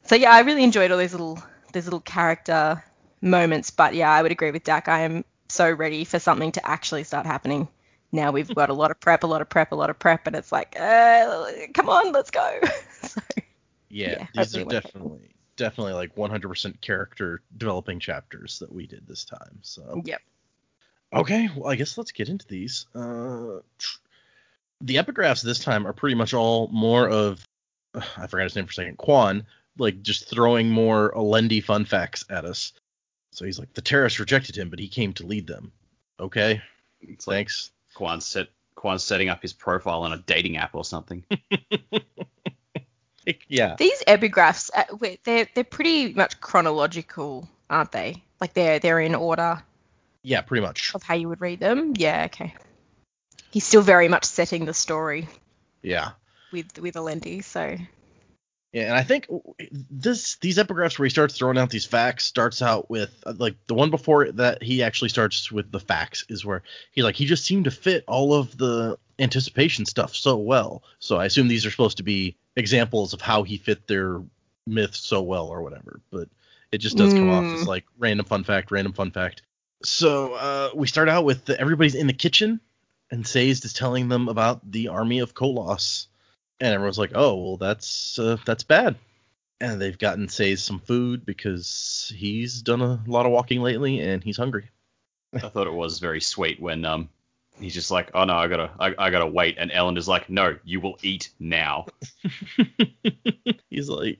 So 0.05 0.15
yeah, 0.15 0.31
I 0.31 0.41
really 0.41 0.63
enjoyed 0.63 0.91
all 0.91 0.97
these 0.97 1.13
little 1.13 1.41
these 1.73 1.85
little 1.85 1.99
character 1.99 2.83
moments. 3.21 3.69
But 3.69 3.93
yeah, 3.93 4.11
I 4.11 4.21
would 4.21 4.31
agree 4.31 4.51
with 4.51 4.63
Dac. 4.63 4.87
I 4.87 5.01
am 5.01 5.25
so 5.47 5.69
ready 5.69 6.05
for 6.05 6.19
something 6.19 6.51
to 6.53 6.67
actually 6.67 7.03
start 7.03 7.25
happening. 7.25 7.67
Now 8.11 8.31
we've 8.31 8.53
got 8.53 8.69
a 8.69 8.73
lot 8.73 8.91
of 8.91 8.99
prep, 8.99 9.23
a 9.23 9.27
lot 9.27 9.41
of 9.41 9.49
prep, 9.49 9.71
a 9.71 9.75
lot 9.75 9.89
of 9.89 9.99
prep, 9.99 10.27
and 10.27 10.35
it's 10.35 10.51
like, 10.51 10.79
uh, 10.79 11.45
come 11.73 11.89
on, 11.89 12.11
let's 12.11 12.31
go. 12.31 12.59
so, 13.01 13.21
Yeah, 13.89 14.09
Yeah, 14.09 14.27
these 14.33 14.55
hopefully 14.55 14.63
are 14.63 14.65
it 14.65 14.83
definitely 14.83 15.35
definitely 15.55 15.93
like 15.93 16.15
100% 16.15 16.81
character 16.81 17.41
developing 17.57 17.99
chapters 17.99 18.59
that 18.59 18.71
we 18.71 18.87
did 18.87 19.07
this 19.07 19.23
time. 19.23 19.59
So 19.61 20.01
yep. 20.05 20.21
okay, 21.13 21.49
well 21.55 21.71
I 21.71 21.75
guess 21.75 21.97
let's 21.97 22.11
get 22.11 22.29
into 22.29 22.47
these. 22.47 22.87
Uh, 22.93 23.59
the 24.81 24.95
epigraphs 24.95 25.41
this 25.41 25.59
time 25.59 25.87
are 25.87 25.93
pretty 25.93 26.15
much 26.15 26.33
all 26.33 26.67
more 26.69 27.09
of 27.09 27.45
I 28.17 28.27
forgot 28.27 28.43
his 28.43 28.55
name 28.55 28.65
for 28.65 28.71
a 28.71 28.73
second. 28.73 28.97
Kwaan, 28.97 29.45
like 29.77 30.01
just 30.01 30.29
throwing 30.29 30.69
more 30.69 31.13
Alendi 31.13 31.63
fun 31.63 31.85
facts 31.85 32.25
at 32.29 32.45
us. 32.45 32.73
So 33.31 33.45
he's 33.45 33.59
like, 33.59 33.73
the 33.73 33.81
terrorists 33.81 34.19
rejected 34.19 34.55
him, 34.57 34.69
but 34.69 34.79
he 34.79 34.87
came 34.87 35.13
to 35.13 35.25
lead 35.25 35.45
them. 35.45 35.71
Okay, 36.19 36.61
It's 37.01 37.27
like 37.27 37.35
thanks. 37.35 37.71
Kwaan's 37.95 38.25
set 38.25 38.47
Kwaan's 38.77 39.03
setting 39.03 39.29
up 39.29 39.41
his 39.41 39.53
profile 39.53 40.03
on 40.03 40.13
a 40.13 40.17
dating 40.17 40.57
app 40.57 40.75
or 40.75 40.85
something. 40.85 41.23
yeah, 43.47 43.75
These 43.77 44.03
epigraphs, 44.07 44.69
uh, 44.73 45.15
they're 45.23 45.47
they're 45.53 45.63
pretty 45.63 46.13
much 46.13 46.39
chronological, 46.41 47.47
aren't 47.69 47.91
they? 47.91 48.23
Like 48.39 48.53
they're 48.53 48.79
they're 48.79 48.99
in 48.99 49.15
order 49.15 49.61
yeah, 50.23 50.41
pretty 50.41 50.65
much. 50.65 50.93
of 50.95 51.03
how 51.03 51.15
you 51.15 51.29
would 51.29 51.41
read 51.41 51.59
them. 51.59 51.93
Yeah, 51.95 52.23
okay. 52.25 52.55
He's 53.51 53.65
still 53.65 53.81
very 53.81 54.07
much 54.07 54.25
setting 54.25 54.65
the 54.65 54.73
story 54.73 55.27
Yeah. 55.81 56.11
with 56.51 56.77
with 56.79 56.95
Alendi, 56.95 57.43
so 57.43 57.77
Yeah, 58.75 58.87
and 58.87 58.95
I 58.95 59.03
think 59.03 59.29
this 59.89 60.35
these 60.41 60.57
epigraphs 60.57 60.99
where 60.99 61.05
he 61.05 61.09
starts 61.09 61.37
throwing 61.37 61.57
out 61.57 61.69
these 61.69 61.85
facts 61.85 62.25
starts 62.25 62.61
out 62.61 62.89
with 62.89 63.23
uh, 63.25 63.33
like 63.37 63.55
the 63.67 63.73
one 63.73 63.89
before 63.89 64.29
that 64.33 64.61
he 64.61 64.83
actually 64.83 65.07
starts 65.07 65.49
with 65.49 65.71
the 65.71 65.79
facts 65.79 66.25
is 66.27 66.43
where 66.43 66.61
he 66.91 67.01
like 67.01 67.15
he 67.15 67.25
just 67.25 67.45
seemed 67.45 67.63
to 67.63 67.71
fit 67.71 68.03
all 68.05 68.33
of 68.33 68.57
the 68.57 68.97
anticipation 69.17 69.85
stuff 69.85 70.13
so 70.13 70.35
well. 70.35 70.83
So 70.99 71.15
I 71.15 71.23
assume 71.23 71.47
these 71.47 71.65
are 71.65 71.71
supposed 71.71 71.95
to 71.97 72.03
be 72.03 72.35
examples 72.57 73.13
of 73.13 73.21
how 73.21 73.43
he 73.43 73.55
fit 73.55 73.87
their 73.87 74.21
myth 74.67 74.93
so 74.93 75.21
well 75.21 75.47
or 75.47 75.61
whatever. 75.61 76.01
But 76.11 76.27
it 76.73 76.79
just 76.79 76.97
does 76.97 77.13
come 77.13 77.29
off 77.29 77.53
as 77.53 77.61
Mm. 77.61 77.67
like 77.67 77.85
random 77.97 78.25
fun 78.25 78.43
fact, 78.43 78.71
random 78.71 78.91
fun 78.91 79.11
fact. 79.11 79.41
So 79.85 80.33
uh, 80.33 80.71
we 80.75 80.87
start 80.87 81.07
out 81.07 81.23
with 81.23 81.45
the, 81.45 81.57
everybody's 81.57 81.95
in 81.95 82.07
the 82.07 82.13
kitchen 82.13 82.59
and 83.09 83.25
Sazed 83.25 83.63
is 83.63 83.71
telling 83.71 84.09
them 84.09 84.27
about 84.27 84.69
the 84.69 84.89
army 84.89 85.19
of 85.19 85.33
Koloss. 85.33 86.07
And 86.59 86.73
everyone's 86.73 86.99
like, 86.99 87.11
"Oh, 87.15 87.35
well, 87.35 87.57
that's 87.57 88.17
uh, 88.17 88.37
that's 88.45 88.63
bad." 88.63 88.95
And 89.61 89.81
they've 89.81 89.97
gotten 89.97 90.27
Sazed 90.27 90.63
some 90.63 90.79
food 90.79 91.25
because 91.25 92.11
he's 92.15 92.61
done 92.61 92.81
a 92.81 93.01
lot 93.07 93.25
of 93.25 93.31
walking 93.31 93.61
lately 93.61 94.01
and 94.01 94.23
he's 94.23 94.37
hungry. 94.37 94.69
I 95.33 95.39
thought 95.39 95.67
it 95.67 95.73
was 95.73 95.99
very 95.99 96.21
sweet 96.21 96.61
when 96.61 96.85
um 96.85 97.09
he's 97.59 97.73
just 97.73 97.91
like, 97.91 98.11
oh 98.13 98.23
no, 98.23 98.35
I 98.35 98.47
gotta 98.47 98.71
I, 98.79 98.95
I 98.97 99.09
gotta 99.09 99.27
wait, 99.27 99.57
and 99.57 99.71
Elend 99.71 99.97
is 99.97 100.07
like, 100.07 100.29
no, 100.29 100.57
you 100.63 100.79
will 100.79 100.97
eat 101.01 101.29
now. 101.39 101.85
he's 103.69 103.89
like, 103.89 104.19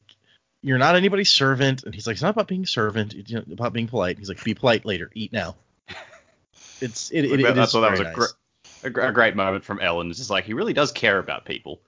"You're 0.62 0.78
not 0.78 0.96
anybody's 0.96 1.32
servant," 1.32 1.84
and 1.84 1.94
he's 1.94 2.08
like, 2.08 2.16
"It's 2.16 2.24
not 2.24 2.32
about 2.32 2.48
being 2.48 2.66
servant. 2.66 3.14
It's 3.14 3.30
you 3.30 3.38
know, 3.38 3.46
about 3.52 3.74
being 3.74 3.88
polite." 3.88 4.18
He's 4.18 4.30
like, 4.30 4.44
"Be 4.44 4.54
polite 4.54 4.86
later. 4.86 5.10
Eat 5.14 5.34
now." 5.34 5.56
It's 6.82 7.10
it, 7.12 7.26
it, 7.26 7.40
it 7.40 7.58
is 7.58 7.72
thought 7.72 7.82
that 7.82 7.92
was 7.92 8.00
a, 8.02 8.04
nice. 8.04 8.16
gr- 8.16 8.26
a, 8.84 8.90
gr- 8.90 9.02
a 9.02 9.14
great 9.14 9.36
moment 9.36 9.64
from 9.64 9.80
Elend. 9.80 10.10
It's 10.10 10.20
just 10.20 10.30
like 10.30 10.46
he 10.46 10.54
really 10.54 10.74
does 10.74 10.92
care 10.92 11.20
about 11.20 11.46
people. 11.46 11.80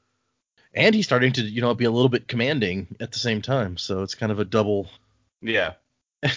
And 0.73 0.93
he's 0.93 1.05
starting 1.05 1.33
to 1.33 1.41
you 1.41 1.61
know 1.61 1.73
be 1.73 1.85
a 1.85 1.91
little 1.91 2.09
bit 2.09 2.27
commanding 2.27 2.87
at 2.99 3.11
the 3.11 3.19
same 3.19 3.41
time. 3.41 3.77
So 3.77 4.03
it's 4.03 4.15
kind 4.15 4.31
of 4.31 4.39
a 4.39 4.45
double 4.45 4.87
Yeah, 5.41 5.73
uh, 6.23 6.29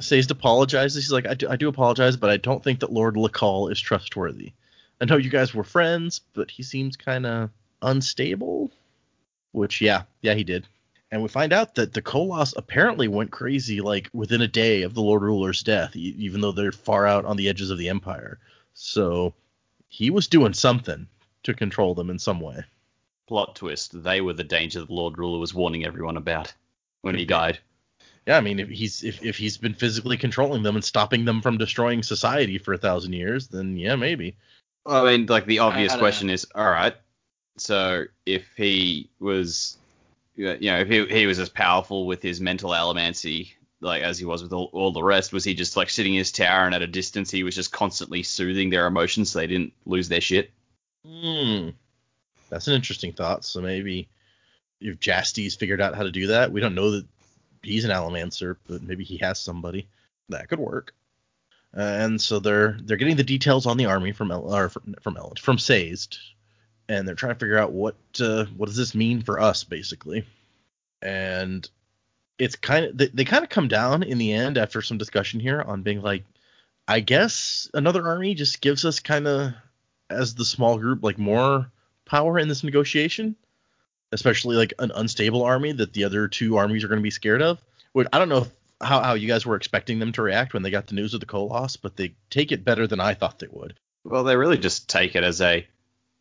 Says 0.00 0.06
Sazed 0.06 0.30
apologizes. 0.30 1.04
He's 1.04 1.12
like, 1.12 1.26
I 1.26 1.34
do, 1.34 1.48
I 1.48 1.56
do 1.56 1.68
apologize, 1.68 2.16
but 2.16 2.30
I 2.30 2.36
don't 2.36 2.62
think 2.62 2.80
that 2.80 2.92
Lord 2.92 3.14
Lekal 3.14 3.70
is 3.70 3.80
trustworthy. 3.80 4.52
I 5.00 5.04
know 5.06 5.16
you 5.16 5.30
guys 5.30 5.54
were 5.54 5.64
friends, 5.64 6.20
but 6.34 6.50
he 6.50 6.62
seems 6.62 6.96
kind 6.96 7.26
of 7.26 7.50
unstable. 7.80 8.70
Which, 9.52 9.80
yeah, 9.80 10.02
yeah, 10.20 10.34
he 10.34 10.44
did. 10.44 10.66
And 11.10 11.22
we 11.22 11.28
find 11.28 11.52
out 11.52 11.74
that 11.74 11.92
the 11.92 12.02
Koloss 12.02 12.54
apparently 12.56 13.08
went 13.08 13.32
crazy 13.32 13.80
like 13.80 14.08
within 14.12 14.42
a 14.42 14.48
day 14.48 14.82
of 14.82 14.94
the 14.94 15.02
Lord 15.02 15.22
Ruler's 15.22 15.62
death, 15.62 15.96
e- 15.96 16.14
even 16.18 16.40
though 16.40 16.52
they're 16.52 16.70
far 16.70 17.06
out 17.06 17.24
on 17.24 17.36
the 17.36 17.48
edges 17.48 17.70
of 17.70 17.78
the 17.78 17.88
Empire. 17.88 18.38
So 18.74 19.34
he 19.88 20.10
was 20.10 20.28
doing 20.28 20.52
something 20.52 21.08
to 21.42 21.54
control 21.54 21.94
them 21.94 22.10
in 22.10 22.18
some 22.18 22.40
way. 22.40 22.62
Plot 23.30 23.54
twist: 23.54 24.02
They 24.02 24.20
were 24.20 24.32
the 24.32 24.42
danger 24.42 24.84
the 24.84 24.92
Lord 24.92 25.16
Ruler 25.16 25.38
was 25.38 25.54
warning 25.54 25.86
everyone 25.86 26.16
about 26.16 26.52
when 27.02 27.14
he 27.14 27.24
died. 27.24 27.60
Yeah, 28.26 28.36
I 28.36 28.40
mean, 28.40 28.58
if 28.58 28.68
he's 28.68 29.04
if, 29.04 29.22
if 29.22 29.36
he's 29.36 29.56
been 29.56 29.74
physically 29.74 30.16
controlling 30.16 30.64
them 30.64 30.74
and 30.74 30.84
stopping 30.84 31.24
them 31.24 31.40
from 31.40 31.56
destroying 31.56 32.02
society 32.02 32.58
for 32.58 32.72
a 32.72 32.78
thousand 32.78 33.12
years, 33.12 33.46
then 33.46 33.76
yeah, 33.76 33.94
maybe. 33.94 34.34
Well, 34.84 35.06
I 35.06 35.16
mean, 35.16 35.26
like 35.26 35.46
the 35.46 35.60
obvious 35.60 35.92
I 35.92 35.94
don't 35.94 36.00
question 36.00 36.28
is, 36.28 36.44
all 36.56 36.68
right. 36.68 36.96
So 37.56 38.06
if 38.26 38.48
he 38.56 39.08
was, 39.20 39.78
you 40.34 40.58
know, 40.62 40.80
if 40.80 40.88
he, 40.88 41.06
he 41.06 41.26
was 41.26 41.38
as 41.38 41.50
powerful 41.50 42.08
with 42.08 42.22
his 42.22 42.40
mental 42.40 42.70
allomancy, 42.70 43.52
like 43.80 44.02
as 44.02 44.18
he 44.18 44.24
was 44.24 44.42
with 44.42 44.52
all, 44.52 44.70
all 44.72 44.90
the 44.90 45.04
rest, 45.04 45.32
was 45.32 45.44
he 45.44 45.54
just 45.54 45.76
like 45.76 45.88
sitting 45.88 46.14
in 46.14 46.18
his 46.18 46.32
tower 46.32 46.66
and 46.66 46.74
at 46.74 46.82
a 46.82 46.88
distance 46.88 47.30
he 47.30 47.44
was 47.44 47.54
just 47.54 47.70
constantly 47.70 48.24
soothing 48.24 48.70
their 48.70 48.88
emotions 48.88 49.30
so 49.30 49.38
they 49.38 49.46
didn't 49.46 49.72
lose 49.86 50.08
their 50.08 50.20
shit? 50.20 50.50
Hmm. 51.06 51.68
That's 52.50 52.68
an 52.68 52.74
interesting 52.74 53.12
thought. 53.12 53.44
So 53.44 53.60
maybe 53.60 54.08
if 54.80 54.98
Jastes 54.98 55.58
figured 55.58 55.80
out 55.80 55.94
how 55.94 56.02
to 56.02 56.10
do 56.10 56.28
that, 56.28 56.52
we 56.52 56.60
don't 56.60 56.74
know 56.74 56.90
that 56.92 57.06
he's 57.62 57.84
an 57.84 57.90
Allomancer, 57.90 58.56
but 58.66 58.82
maybe 58.82 59.04
he 59.04 59.18
has 59.18 59.38
somebody 59.38 59.88
that 60.28 60.48
could 60.48 60.58
work. 60.58 60.94
Uh, 61.76 61.80
and 61.80 62.20
so 62.20 62.40
they're 62.40 62.76
they're 62.82 62.96
getting 62.96 63.16
the 63.16 63.22
details 63.22 63.66
on 63.66 63.76
the 63.76 63.86
army 63.86 64.12
from 64.12 64.32
El, 64.32 64.52
or 64.54 64.68
from, 64.68 64.94
from 65.02 65.14
Elend, 65.14 65.38
from 65.38 65.58
Sazed, 65.58 66.18
and 66.88 67.06
they're 67.06 67.14
trying 67.14 67.34
to 67.34 67.38
figure 67.38 67.58
out 67.58 67.72
what 67.72 67.96
uh, 68.20 68.44
what 68.56 68.66
does 68.66 68.76
this 68.76 68.94
mean 68.94 69.22
for 69.22 69.38
us 69.38 69.62
basically. 69.62 70.26
And 71.00 71.68
it's 72.38 72.56
kind 72.56 72.86
of 72.86 72.98
they, 72.98 73.06
they 73.08 73.24
kind 73.24 73.44
of 73.44 73.50
come 73.50 73.68
down 73.68 74.02
in 74.02 74.18
the 74.18 74.32
end 74.32 74.58
after 74.58 74.82
some 74.82 74.98
discussion 74.98 75.38
here 75.38 75.62
on 75.62 75.82
being 75.82 76.02
like, 76.02 76.24
I 76.88 76.98
guess 77.00 77.70
another 77.72 78.04
army 78.04 78.34
just 78.34 78.60
gives 78.60 78.84
us 78.84 78.98
kind 78.98 79.28
of 79.28 79.52
as 80.08 80.34
the 80.34 80.44
small 80.44 80.76
group 80.76 81.04
like 81.04 81.18
more 81.18 81.70
power 82.10 82.38
in 82.38 82.48
this 82.48 82.64
negotiation, 82.64 83.36
especially 84.10 84.56
like 84.56 84.74
an 84.80 84.90
unstable 84.94 85.44
army 85.44 85.70
that 85.72 85.92
the 85.92 86.04
other 86.04 86.26
two 86.26 86.56
armies 86.56 86.82
are 86.82 86.88
going 86.88 86.98
to 86.98 87.02
be 87.02 87.10
scared 87.10 87.40
of. 87.40 87.60
Which 87.92 88.08
I 88.12 88.18
don't 88.18 88.28
know 88.28 88.38
if, 88.38 88.48
how 88.80 89.00
how 89.02 89.14
you 89.14 89.28
guys 89.28 89.46
were 89.46 89.56
expecting 89.56 89.98
them 89.98 90.12
to 90.12 90.22
react 90.22 90.52
when 90.52 90.62
they 90.62 90.70
got 90.70 90.88
the 90.88 90.94
news 90.94 91.14
of 91.14 91.20
the 91.20 91.26
Koloss, 91.26 91.78
but 91.80 91.96
they 91.96 92.14
take 92.28 92.50
it 92.50 92.64
better 92.64 92.86
than 92.86 93.00
I 93.00 93.14
thought 93.14 93.38
they 93.38 93.48
would. 93.50 93.78
Well, 94.04 94.24
they 94.24 94.36
really 94.36 94.58
just 94.58 94.88
take 94.88 95.14
it 95.14 95.24
as 95.24 95.40
a 95.40 95.66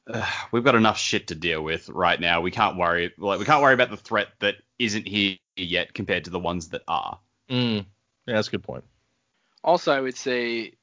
"Ugh, 0.08 0.34
we've 0.52 0.64
got 0.64 0.76
enough 0.76 0.98
shit 0.98 1.28
to 1.28 1.36
deal 1.36 1.64
with 1.64 1.90
right 1.90 2.20
now. 2.20 2.42
We 2.42 2.52
can't 2.52 2.78
worry 2.78 3.12
like 3.18 3.40
we 3.40 3.46
can't 3.46 3.62
worry 3.62 3.74
about 3.74 3.90
the 3.90 3.98
threat 3.98 4.30
that 4.40 4.56
isn't 4.78 5.08
here 5.08 5.38
yet 5.56 5.94
compared 5.94 6.26
to 6.26 6.30
the 6.30 6.40
ones 6.40 6.70
that 6.70 6.84
are. 6.88 7.20
Mm, 7.50 7.86
yeah, 8.28 8.36
that's 8.36 8.48
a 8.48 8.52
good 8.52 8.64
point. 8.64 8.84
Also, 9.64 9.92
I 9.92 10.02
would 10.02 10.16
say, 10.16 10.74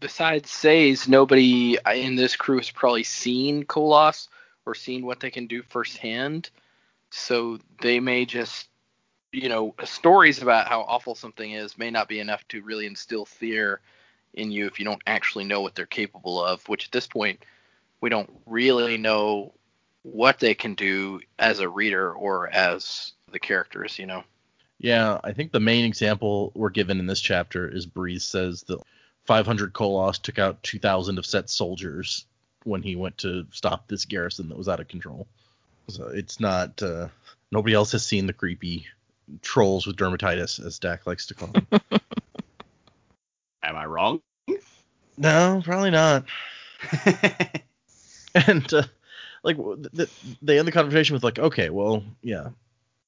besides 0.00 0.50
Sazed, 0.50 1.08
nobody 1.08 1.78
in 1.94 2.16
this 2.16 2.36
crew 2.36 2.58
has 2.58 2.70
probably 2.70 3.04
seen 3.04 3.64
Koloss 3.64 4.28
or 4.66 4.74
seen 4.74 5.06
what 5.06 5.20
they 5.20 5.30
can 5.30 5.46
do 5.46 5.62
firsthand. 5.62 6.50
So 7.10 7.58
they 7.80 8.00
may 8.00 8.26
just, 8.26 8.68
you 9.32 9.48
know, 9.48 9.74
stories 9.84 10.42
about 10.42 10.68
how 10.68 10.82
awful 10.82 11.14
something 11.14 11.52
is 11.52 11.78
may 11.78 11.90
not 11.90 12.08
be 12.08 12.20
enough 12.20 12.46
to 12.48 12.62
really 12.62 12.86
instill 12.86 13.24
fear 13.24 13.80
in 14.34 14.50
you 14.50 14.66
if 14.66 14.78
you 14.78 14.84
don't 14.84 15.02
actually 15.06 15.44
know 15.44 15.62
what 15.62 15.74
they're 15.74 15.86
capable 15.86 16.44
of, 16.44 16.68
which 16.68 16.86
at 16.86 16.92
this 16.92 17.06
point, 17.06 17.44
we 18.00 18.10
don't 18.10 18.30
really 18.44 18.98
know 18.98 19.54
what 20.02 20.38
they 20.38 20.54
can 20.54 20.74
do 20.74 21.20
as 21.38 21.60
a 21.60 21.68
reader 21.68 22.12
or 22.12 22.48
as 22.48 23.12
the 23.32 23.38
characters, 23.38 23.98
you 23.98 24.06
know. 24.06 24.22
Yeah, 24.78 25.18
I 25.24 25.32
think 25.32 25.52
the 25.52 25.60
main 25.60 25.86
example 25.86 26.52
we're 26.54 26.70
given 26.70 27.00
in 27.00 27.06
this 27.06 27.20
chapter 27.20 27.66
is 27.66 27.86
Breeze 27.86 28.24
says 28.24 28.62
that 28.64 28.78
500 29.24 29.72
Koloss 29.72 30.20
took 30.20 30.38
out 30.38 30.62
2,000 30.62 31.18
of 31.18 31.24
Set's 31.24 31.54
soldiers 31.54 32.26
when 32.66 32.82
he 32.82 32.96
went 32.96 33.18
to 33.18 33.46
stop 33.50 33.86
this 33.88 34.04
garrison 34.04 34.48
that 34.48 34.58
was 34.58 34.68
out 34.68 34.80
of 34.80 34.88
control. 34.88 35.26
So 35.88 36.08
it's 36.08 36.40
not. 36.40 36.82
Uh, 36.82 37.08
nobody 37.52 37.74
else 37.74 37.92
has 37.92 38.04
seen 38.04 38.26
the 38.26 38.32
creepy 38.32 38.86
trolls 39.42 39.86
with 39.86 39.96
dermatitis, 39.96 40.64
as 40.64 40.78
Dac 40.78 41.06
likes 41.06 41.26
to 41.26 41.34
call 41.34 41.48
them. 41.48 41.66
Am 43.62 43.76
I 43.76 43.86
wrong? 43.86 44.20
no, 45.16 45.62
probably 45.64 45.90
not. 45.90 46.24
And 48.36 48.70
uh, 48.74 48.82
like 49.42 49.56
they 50.42 50.58
end 50.58 50.68
the 50.68 50.72
conversation 50.72 51.14
with 51.14 51.24
like, 51.24 51.38
okay, 51.38 51.70
well, 51.70 52.02
yeah, 52.22 52.48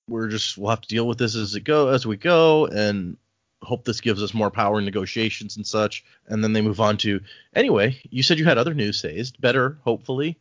we're 0.08 0.28
just 0.28 0.56
we'll 0.56 0.70
have 0.70 0.80
to 0.80 0.88
deal 0.88 1.06
with 1.06 1.18
this 1.18 1.36
as 1.36 1.54
it 1.54 1.64
go 1.64 1.88
as 1.88 2.06
we 2.06 2.16
go, 2.16 2.66
and 2.66 3.18
hope 3.62 3.84
this 3.84 4.00
gives 4.00 4.22
us 4.22 4.34
more 4.34 4.50
power 4.50 4.78
in 4.78 4.84
negotiations 4.84 5.56
and 5.56 5.66
such. 5.66 6.04
And 6.26 6.42
then 6.42 6.52
they 6.52 6.60
move 6.60 6.80
on 6.80 6.96
to, 6.98 7.20
anyway, 7.54 8.00
you 8.10 8.22
said 8.22 8.38
you 8.38 8.44
had 8.44 8.58
other 8.58 8.74
news, 8.74 9.00
Sazed, 9.00 9.40
better, 9.40 9.78
hopefully. 9.84 10.38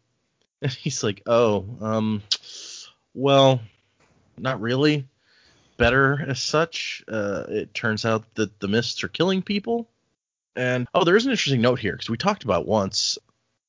And 0.61 0.71
he's 0.73 1.03
like, 1.03 1.23
oh, 1.25 1.65
um, 1.81 2.23
well, 3.13 3.61
not 4.37 4.61
really. 4.61 5.07
Better 5.77 6.25
as 6.27 6.41
such. 6.41 7.03
Uh, 7.07 7.43
it 7.49 7.73
turns 7.73 8.03
out 8.03 8.23
that 8.35 8.59
the 8.59 8.67
mists 8.67 9.03
are 9.03 9.09
killing 9.09 9.43
people. 9.43 9.87
And 10.55 10.87
oh, 10.93 11.03
there 11.03 11.15
is 11.15 11.25
an 11.25 11.31
interesting 11.31 11.61
note 11.61 11.79
here 11.79 11.91
because 11.91 12.09
we 12.09 12.17
talked 12.17 12.43
about 12.43 12.65
once 12.65 13.19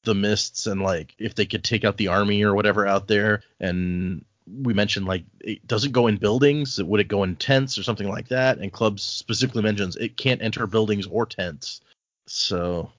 the 0.05 0.15
mists 0.15 0.67
and 0.67 0.81
like 0.81 1.15
if 1.19 1.35
they 1.35 1.45
could 1.45 1.63
take 1.63 1.85
out 1.85 1.99
the 1.99 2.09
army 2.09 2.43
or 2.43 2.55
whatever 2.55 2.87
out 2.87 3.09
there 3.09 3.43
and 3.61 4.25
we 4.63 4.73
mentioned 4.75 5.07
like 5.07 5.25
it 5.41 5.67
doesn't 5.67 5.93
go 5.93 6.07
in 6.07 6.17
buildings 6.17 6.83
would 6.83 7.01
it 7.01 7.09
go 7.09 7.23
in 7.23 7.37
tents 7.37 7.77
or 7.79 7.83
something 7.83 8.09
like 8.09 8.29
that 8.29 8.59
and 8.59 8.73
clubs 8.73 9.03
specifically 9.03 9.63
mentions 9.63 9.97
it 9.97 10.17
can't 10.17 10.43
enter 10.43 10.67
buildings 10.67 11.07
or 11.07 11.27
tents 11.27 11.81
so 12.27 12.91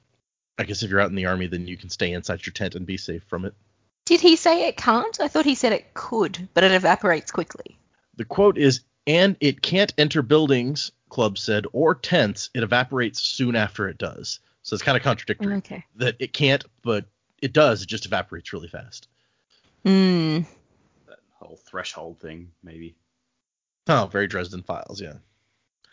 i 0.58 0.64
guess 0.64 0.84
if 0.84 0.90
you're 0.90 1.00
out 1.02 1.10
in 1.10 1.16
the 1.16 1.26
army 1.26 1.48
then 1.48 1.68
you 1.68 1.78
can 1.78 1.90
stay 1.90 2.12
inside 2.14 2.46
your 2.46 2.54
tent 2.54 2.76
and 2.76 2.86
be 2.86 2.98
safe 2.98 3.24
from 3.24 3.46
it 3.46 3.54
Did 4.06 4.22
he 4.22 4.36
say 4.36 4.68
it 4.68 4.78
can't? 4.78 5.20
I 5.20 5.28
thought 5.28 5.46
he 5.46 5.56
said 5.56 5.72
it 5.74 5.94
could, 5.94 6.48
but 6.54 6.64
it 6.64 6.72
evaporates 6.72 7.32
quickly. 7.32 7.78
the 8.16 8.26
quote 8.26 8.58
is 8.58 8.82
and 9.08 9.36
it 9.40 9.62
can't 9.62 9.94
enter 9.98 10.22
buildings 10.22 10.92
club 11.10 11.38
said 11.38 11.66
or 11.74 11.96
tents 11.96 12.50
it 12.54 12.64
evaporates 12.64 13.22
soon 13.22 13.56
after 13.56 13.88
it 13.88 13.98
does 13.98 14.40
so 14.62 14.74
it's 14.76 14.84
kind 14.84 14.98
of 14.98 15.04
contradictory 15.04 15.56
Okay. 15.56 15.84
that 15.96 16.16
it 16.20 16.34
can't 16.34 16.66
but 16.84 17.06
it 17.42 17.54
does 17.54 17.82
it 17.82 17.88
just 17.90 18.06
evaporates 18.06 18.52
really 18.54 18.68
fast 18.68 19.08
Hmm. 19.86 20.42
That 21.40 21.46
whole 21.48 21.58
threshold 21.58 22.20
thing, 22.20 22.52
maybe. 22.64 22.96
Oh, 23.88 24.08
very 24.12 24.28
Dresden 24.28 24.64
Files, 24.64 25.02
yeah. 25.02 25.14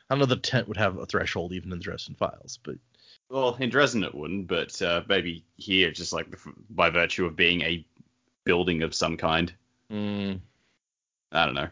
I 0.09 0.15
don't 0.15 0.21
know 0.21 0.27
the 0.27 0.37
tent 0.37 0.69
would 0.69 0.77
have 0.77 0.99
a 0.99 1.07
threshold 1.07 1.53
even 1.53 1.73
in 1.73 1.79
the 1.79 1.85
Dresden 1.85 2.15
Files, 2.15 2.59
but 2.63 2.77
Well, 3.31 3.57
in 3.59 3.71
Dresden 3.71 4.05
it 4.05 4.15
wouldn't, 4.15 4.47
but 4.47 4.81
uh, 4.83 5.03
maybe 5.09 5.45
here, 5.57 5.91
just 5.91 6.13
like 6.13 6.27
by 6.71 6.91
virtue 6.91 7.27
of 7.27 7.37
being 7.37 7.63
a 7.63 7.85
building 8.45 8.83
of 8.83 8.95
some 8.95 9.17
kind. 9.17 9.53
mm, 9.91 10.39
I 11.33 11.45
don't 11.47 11.55
know. 11.55 11.69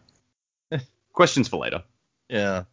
Questions 1.13 1.49
for 1.49 1.59
later. 1.59 1.83
yeah. 2.29 2.65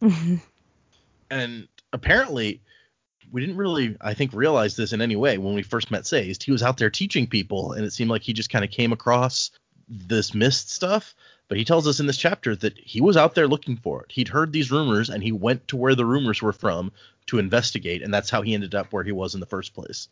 And 1.30 1.66
apparently, 1.94 2.60
we 3.30 3.40
didn't 3.40 3.56
really, 3.56 3.96
I 4.02 4.12
think, 4.12 4.34
realize 4.34 4.76
this 4.76 4.92
in 4.92 5.00
any 5.00 5.16
way 5.16 5.38
when 5.38 5.54
we 5.54 5.62
first 5.62 5.90
met 5.90 6.06
Sazed. 6.06 6.42
He 6.42 6.52
was 6.52 6.62
out 6.62 6.76
there 6.76 6.90
teaching 6.90 7.26
people, 7.26 7.72
and 7.72 7.86
it 7.86 7.92
seemed 7.94 8.10
like 8.10 8.20
he 8.20 8.34
just 8.34 8.50
kind 8.50 8.66
of 8.66 8.70
came 8.70 8.92
across 8.92 9.50
this 9.92 10.34
mist 10.34 10.70
stuff. 10.70 11.14
But 11.48 11.58
he 11.58 11.64
tells 11.64 11.86
us 11.86 12.00
in 12.00 12.06
this 12.06 12.16
chapter 12.16 12.56
that 12.56 12.78
he 12.78 13.00
was 13.00 13.16
out 13.16 13.34
there 13.34 13.46
looking 13.46 13.76
for 13.76 14.02
it. 14.02 14.12
He'd 14.12 14.28
heard 14.28 14.52
these 14.52 14.70
rumors, 14.70 15.10
and 15.10 15.22
he 15.22 15.32
went 15.32 15.68
to 15.68 15.76
where 15.76 15.94
the 15.94 16.06
rumors 16.06 16.40
were 16.40 16.52
from 16.52 16.92
to 17.26 17.38
investigate, 17.38 18.02
and 18.02 18.12
that's 18.12 18.30
how 18.30 18.42
he 18.42 18.54
ended 18.54 18.74
up 18.74 18.92
where 18.92 19.04
he 19.04 19.12
was 19.12 19.34
in 19.34 19.40
the 19.40 19.46
first 19.46 19.74
place. 19.74 20.08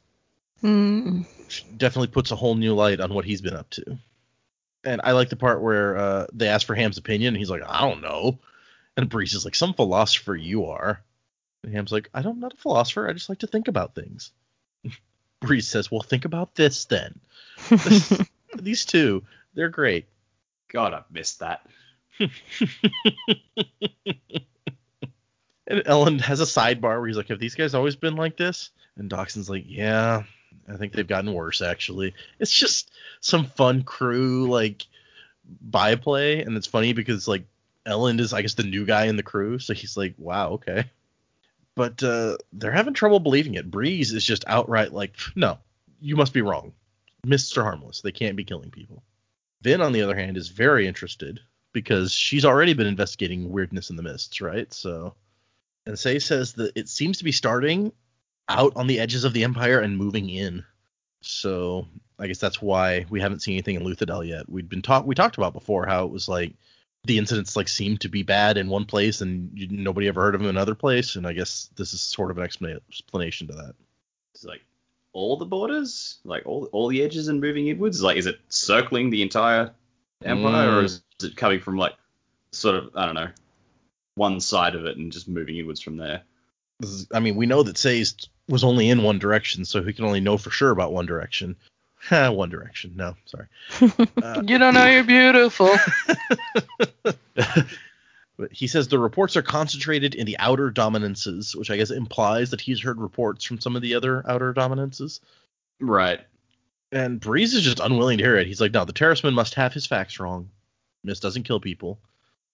Which 1.39 1.65
definitely 1.77 2.09
puts 2.09 2.31
a 2.31 2.37
whole 2.37 2.57
new 2.57 2.75
light 2.75 3.01
on 3.01 3.15
what 3.15 3.25
he's 3.25 3.41
been 3.41 3.57
up 3.57 3.71
to. 3.71 3.99
And 4.85 5.01
I 5.03 5.13
like 5.13 5.31
the 5.31 5.37
part 5.37 5.63
where 5.63 5.97
uh, 5.97 6.27
they 6.33 6.49
ask 6.49 6.67
for 6.67 6.75
Ham's 6.75 6.99
opinion, 6.99 7.29
and 7.29 7.39
he's 7.39 7.51
like, 7.51 7.63
I 7.67 7.81
don't 7.81 8.03
know. 8.03 8.39
And 8.97 9.09
Breeze 9.09 9.33
is 9.33 9.45
like, 9.45 9.55
some 9.55 9.73
philosopher 9.73 10.37
you 10.37 10.67
are. 10.67 11.03
And 11.63 11.73
Ham's 11.75 11.93
like, 11.93 12.11
I 12.13 12.23
don't, 12.23 12.35
I'm 12.35 12.41
not 12.41 12.55
a 12.55 12.59
philosopher. 12.59 13.09
I 13.09 13.13
just 13.13 13.29
like 13.29 13.39
to 13.39 13.47
think 13.47 13.69
about 13.69 13.95
things. 13.95 14.33
Breeze 15.41 15.69
says, 15.69 15.91
Well, 15.91 16.03
think 16.03 16.25
about 16.25 16.55
this 16.55 16.87
then. 16.87 17.19
These 18.59 18.85
two, 18.85 19.23
they're 19.55 19.69
great. 19.69 20.07
God, 20.69 20.95
I've 20.95 21.11
missed 21.11 21.41
that. 21.41 21.67
And 25.71 25.85
Elend 25.85 26.21
has 26.23 26.41
a 26.41 26.45
sidebar 26.45 26.99
where 26.99 27.07
he's 27.07 27.17
like, 27.17 27.29
Have 27.29 27.39
these 27.39 27.55
guys 27.55 27.75
always 27.75 27.95
been 27.95 28.17
like 28.17 28.37
this? 28.37 28.71
And 28.97 29.09
Dockson's 29.09 29.49
like, 29.49 29.65
Yeah, 29.67 30.25
I 30.69 30.77
think 30.77 30.93
they've 30.93 31.07
gotten 31.07 31.33
worse 31.33 31.63
actually. 31.63 32.15
It's 32.41 32.51
just 32.51 32.91
some 33.21 33.47
fun 33.47 33.85
crew 33.85 34.51
like 34.51 34.85
byplay, 35.61 36.43
and 36.43 36.57
it's 36.57 36.67
funny 36.67 36.93
because 36.93 37.29
like 37.29 37.45
Elend 37.87 38.19
is 38.19 38.33
I 38.33 38.43
guess 38.43 38.55
the 38.55 38.65
new 38.65 38.85
guy 38.85 39.05
in 39.05 39.17
the 39.17 39.23
crew, 39.23 39.61
so 39.61 39.73
he's 39.73 39.97
like, 39.97 40.15
Wow, 40.19 40.55
okay. 40.55 40.87
But 41.77 42.03
uh, 42.03 42.37
they're 42.53 42.73
having 42.73 42.95
trouble 42.95 43.21
believing 43.21 43.55
it. 43.55 43.71
Breeze 43.71 44.13
is 44.13 44.25
just 44.25 44.45
outright 44.49 44.93
like, 44.93 45.15
No, 45.37 45.59
you 46.01 46.17
must 46.17 46.33
be 46.33 46.43
wrong. 46.43 46.73
Mister 47.25 47.63
harmless. 47.63 48.01
They 48.01 48.13
can't 48.13 48.37
be 48.37 48.45
killing 48.45 48.73
people. 48.73 49.05
Vin, 49.63 49.81
on 49.81 49.93
the 49.93 50.03
other 50.03 50.17
hand, 50.17 50.37
is 50.37 50.49
very 50.49 50.87
interested 50.87 51.41
because 51.73 52.13
she's 52.13 52.45
already 52.45 52.75
been 52.75 52.87
investigating 52.87 53.51
weirdness 53.51 53.91
in 53.91 53.97
the 53.97 54.03
mists, 54.03 54.41
right? 54.41 54.73
So, 54.73 55.15
and 55.87 55.99
Say 55.99 56.19
says 56.19 56.55
that 56.55 56.73
it 56.77 56.89
seems 56.89 57.19
to 57.19 57.25
be 57.25 57.33
starting 57.33 57.93
out 58.49 58.73
on 58.77 58.87
the 58.87 59.01
edges 59.01 59.25
of 59.25 59.33
the 59.33 59.45
empire 59.45 59.81
and 59.81 59.97
moving 59.97 60.29
in. 60.29 60.65
So 61.23 61.87
I 62.19 62.27
guess 62.27 62.39
that's 62.39 62.61
why 62.61 63.07
we 63.09 63.21
haven't 63.21 63.41
seen 63.41 63.55
anything 63.55 63.77
in 63.77 63.85
Luthadel 63.85 64.27
yet. 64.27 64.49
We'd 64.49 64.69
been 64.69 64.83
talk 64.83 65.07
we 65.07 65.15
talked 65.15 65.37
about 65.37 65.53
before 65.53 65.87
how 65.87 66.05
it 66.05 66.11
was 66.11 66.29
like 66.29 66.55
the 67.05 67.19
incidents 67.19 67.57
like 67.57 67.69
seemed 67.69 68.01
to 68.03 68.09
be 68.09 68.23
bad 68.23 68.59
in 68.59 68.69
one 68.69 68.85
place 68.85 69.21
and 69.21 69.51
you, 69.55 69.69
nobody 69.71 70.09
ever 70.09 70.21
heard 70.21 70.35
of 70.35 70.41
them 70.41 70.51
in 70.51 70.57
another 70.57 70.75
place, 70.75 71.17
and 71.17 71.27
I 71.27 71.33
guess 71.33 71.71
this 71.77 71.95
is 71.95 72.01
sort 72.01 72.31
of 72.31 72.39
an 72.39 72.45
explanation 72.45 73.47
to 73.47 73.55
that. 73.55 73.75
It's 74.35 74.45
like 74.45 74.63
all 75.13 75.37
the 75.37 75.47
borders, 75.47 76.19
like 76.25 76.43
all 76.47 76.69
all 76.73 76.89
the 76.89 77.03
edges 77.03 77.29
and 77.29 77.41
moving 77.41 77.69
inwards. 77.69 78.03
Like, 78.03 78.17
is 78.17 78.27
it 78.27 78.41
circling 78.49 79.11
the 79.11 79.23
entire 79.23 79.73
empire, 80.25 80.79
or 80.79 80.83
Mm. 80.83 80.85
is 80.85 81.03
it 81.23 81.37
coming 81.37 81.61
from 81.61 81.77
like 81.77 81.95
sort 82.53 82.77
of 82.77 82.97
I 82.97 83.07
don't 83.07 83.15
know 83.15 83.29
one 84.17 84.41
side 84.41 84.75
of 84.75 84.85
it 84.87 84.97
and 84.97 85.13
just 85.13 85.29
moving 85.29 85.57
inwards 85.57 85.81
from 85.81 85.97
there? 85.97 86.23
This 86.81 86.91
is, 86.91 87.07
I 87.13 87.21
mean, 87.21 87.37
we 87.37 87.47
know 87.47 87.63
that 87.63 87.77
Sazed 87.77 88.29
was 88.49 88.65
only 88.65 88.89
in 88.89 89.03
one 89.03 89.19
direction, 89.19 89.65
so 89.65 89.83
he 89.83 89.93
can 89.93 90.05
only 90.05 90.21
know 90.21 90.39
for 90.39 90.51
sure 90.51 90.71
about 90.71 90.93
one 90.93 91.07
direction. 91.07 91.57
One 92.11 92.49
direction. 92.49 92.95
No, 92.97 93.15
sorry. 93.27 93.47
Uh, 94.23 94.43
You 94.47 94.57
don't 94.57 94.73
know 94.73 94.87
you're 94.87 95.05
beautiful. 95.05 95.69
But 98.41 98.55
he 98.55 98.69
says 98.69 98.89
the 98.89 98.99
reports 98.99 99.37
are 99.37 99.43
concentrated 99.43 100.15
in 100.15 100.25
the 100.25 100.39
outer 100.39 100.71
dominances, 100.71 101.55
which 101.55 101.71
I 101.71 101.77
guess 101.77 101.91
implies 101.91 102.51
that 102.51 102.61
he's 102.63 102.81
heard 102.81 102.99
reports 102.99 103.45
from 103.45 103.61
some 103.61 103.77
of 103.77 103.83
the 103.83 103.95
other 103.95 104.25
outer 104.27 104.55
dominances. 104.55 105.21
Right. 105.79 106.21
And 106.91 107.21
Breeze 107.21 107.53
is 107.53 107.63
just 107.63 107.81
unwilling 107.81 108.17
to 108.17 108.25
hear 108.25 108.39
it. 108.39 108.47
He's 108.47 108.61
like, 108.61 108.73
no, 108.73 108.87
the 108.87 108.95
Terrisman 108.95 109.35
must 109.35 109.55
have 109.57 109.75
his 109.75 109.87
facts 109.87 110.19
wrong. 110.19 110.49
Mist 111.05 111.21
doesn't 111.21 111.43
kill 111.43 111.61
people. 111.61 112.01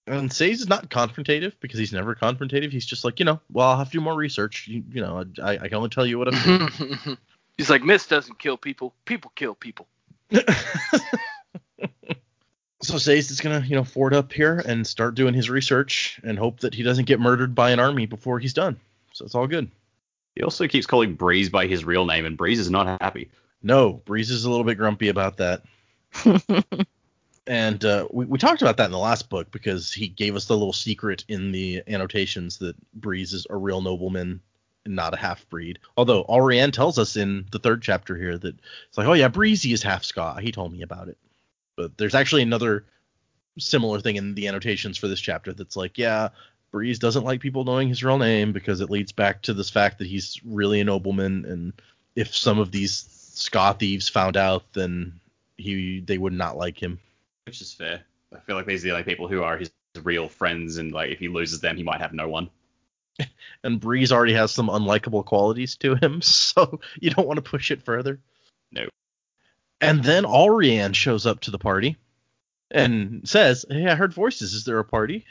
And 0.05 0.31
Sazed 0.31 0.59
is 0.59 0.67
not 0.67 0.89
confrontative 0.89 1.53
because 1.61 1.79
he's 1.79 1.93
never 1.93 2.15
confrontative. 2.15 2.71
He's 2.71 2.85
just 2.85 3.05
like, 3.05 3.19
you 3.19 3.25
know, 3.25 3.39
well, 3.49 3.69
I'll 3.69 3.77
have 3.77 3.87
to 3.87 3.97
do 3.97 4.01
more 4.01 4.15
research. 4.15 4.67
You, 4.67 4.83
you 4.91 5.01
know, 5.01 5.23
I, 5.41 5.53
I 5.53 5.67
can 5.69 5.75
only 5.75 5.89
tell 5.89 6.05
you 6.05 6.19
what 6.19 6.33
I'm 6.33 6.43
doing. 6.69 7.17
He's 7.57 7.69
like, 7.69 7.83
Miss 7.83 8.07
doesn't 8.07 8.39
kill 8.39 8.57
people. 8.57 8.93
People 9.05 9.31
kill 9.35 9.55
people. 9.55 9.87
so 12.87 12.97
Sazed 12.97 13.31
is 13.31 13.41
gonna, 13.41 13.63
you 13.65 13.75
know, 13.75 13.83
ford 13.83 14.13
up 14.13 14.31
here 14.31 14.63
and 14.65 14.85
start 14.85 15.15
doing 15.15 15.33
his 15.33 15.49
research 15.49 16.19
and 16.23 16.39
hope 16.39 16.61
that 16.61 16.73
he 16.73 16.83
doesn't 16.83 17.05
get 17.05 17.19
murdered 17.19 17.53
by 17.53 17.71
an 17.71 17.79
army 17.79 18.05
before 18.05 18.39
he's 18.39 18.53
done. 18.53 18.79
So 19.13 19.25
it's 19.25 19.35
all 19.35 19.47
good. 19.47 19.69
He 20.35 20.43
also 20.43 20.67
keeps 20.67 20.85
calling 20.85 21.15
Breeze 21.15 21.49
by 21.49 21.67
his 21.67 21.83
real 21.83 22.05
name, 22.05 22.25
and 22.25 22.37
Breeze 22.37 22.59
is 22.59 22.69
not 22.69 23.01
happy. 23.01 23.29
No, 23.63 23.93
Breeze 24.05 24.29
is 24.29 24.45
a 24.45 24.49
little 24.49 24.63
bit 24.63 24.77
grumpy 24.77 25.09
about 25.09 25.37
that. 25.37 25.63
and 27.47 27.83
uh, 27.83 28.07
we, 28.11 28.25
we 28.25 28.37
talked 28.37 28.61
about 28.61 28.77
that 28.77 28.85
in 28.85 28.91
the 28.91 28.99
last 28.99 29.29
book 29.29 29.51
because 29.51 29.91
he 29.91 30.07
gave 30.07 30.35
us 30.35 30.45
the 30.45 30.55
little 30.55 30.73
secret 30.73 31.25
in 31.27 31.51
the 31.51 31.81
annotations 31.87 32.59
that 32.59 32.75
Breeze 32.93 33.33
is 33.33 33.47
a 33.49 33.57
real 33.57 33.81
nobleman 33.81 34.39
and 34.85 34.95
not 34.95 35.13
a 35.13 35.17
half 35.17 35.49
breed. 35.49 35.79
Although 35.97 36.23
Allrianne 36.25 36.71
tells 36.71 36.99
us 36.99 37.17
in 37.17 37.47
the 37.51 37.59
third 37.59 37.81
chapter 37.81 38.15
here 38.15 38.37
that 38.37 38.55
it's 38.87 38.97
like, 38.97 39.07
oh 39.07 39.13
yeah, 39.13 39.27
Breezy 39.27 39.73
is 39.73 39.83
half 39.83 40.03
Scot. 40.03 40.41
He 40.41 40.51
told 40.51 40.71
me 40.71 40.83
about 40.83 41.09
it. 41.09 41.17
But 41.77 41.97
there's 41.97 42.15
actually 42.15 42.41
another 42.41 42.83
similar 43.57 44.01
thing 44.01 44.17
in 44.17 44.35
the 44.35 44.47
annotations 44.47 44.97
for 44.97 45.07
this 45.07 45.21
chapter 45.21 45.53
that's 45.53 45.77
like, 45.77 45.97
yeah, 45.97 46.29
Breeze 46.71 46.99
doesn't 46.99 47.23
like 47.23 47.39
people 47.39 47.63
knowing 47.63 47.87
his 47.87 48.03
real 48.03 48.17
name 48.17 48.51
because 48.51 48.81
it 48.81 48.89
leads 48.89 49.11
back 49.11 49.43
to 49.43 49.53
this 49.53 49.69
fact 49.69 49.99
that 49.99 50.07
he's 50.07 50.41
really 50.43 50.81
a 50.81 50.83
nobleman, 50.83 51.45
and 51.45 51.73
if 52.15 52.35
some 52.35 52.59
of 52.59 52.71
these 52.71 53.03
skaa 53.33 53.77
thieves 53.77 54.09
found 54.09 54.35
out, 54.35 54.73
then 54.73 55.19
he 55.57 56.01
they 56.01 56.17
would 56.17 56.33
not 56.33 56.57
like 56.57 56.81
him. 56.81 56.99
Which 57.45 57.61
is 57.61 57.73
fair. 57.73 58.01
I 58.35 58.39
feel 58.39 58.55
like 58.55 58.65
these 58.65 58.83
are 58.83 58.89
the 58.89 58.91
only 58.91 59.03
people 59.03 59.27
who 59.27 59.43
are 59.43 59.57
his 59.57 59.71
real 60.03 60.27
friends, 60.27 60.77
and 60.77 60.91
like 60.91 61.11
if 61.11 61.19
he 61.19 61.29
loses 61.29 61.61
them, 61.61 61.77
he 61.77 61.83
might 61.83 62.01
have 62.01 62.13
no 62.13 62.27
one. 62.27 62.49
And 63.63 63.79
Breeze 63.79 64.11
already 64.11 64.33
has 64.33 64.51
some 64.51 64.67
unlikable 64.67 65.25
qualities 65.25 65.75
to 65.77 65.95
him, 65.95 66.21
so 66.21 66.79
you 66.99 67.09
don't 67.09 67.27
want 67.27 67.37
to 67.37 67.49
push 67.49 67.71
it 67.71 67.81
further. 67.81 68.19
No. 68.71 68.87
And 69.79 70.03
then 70.03 70.23
Allrianne 70.23 70.95
shows 70.95 71.25
up 71.25 71.41
to 71.41 71.51
the 71.51 71.59
party 71.59 71.97
and 72.71 73.27
says, 73.27 73.65
"Hey, 73.69 73.85
I 73.87 73.95
heard 73.95 74.13
voices. 74.13 74.53
Is 74.53 74.65
there 74.65 74.79
a 74.79 74.83
party?" 74.85 75.25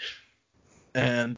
And 0.95 1.37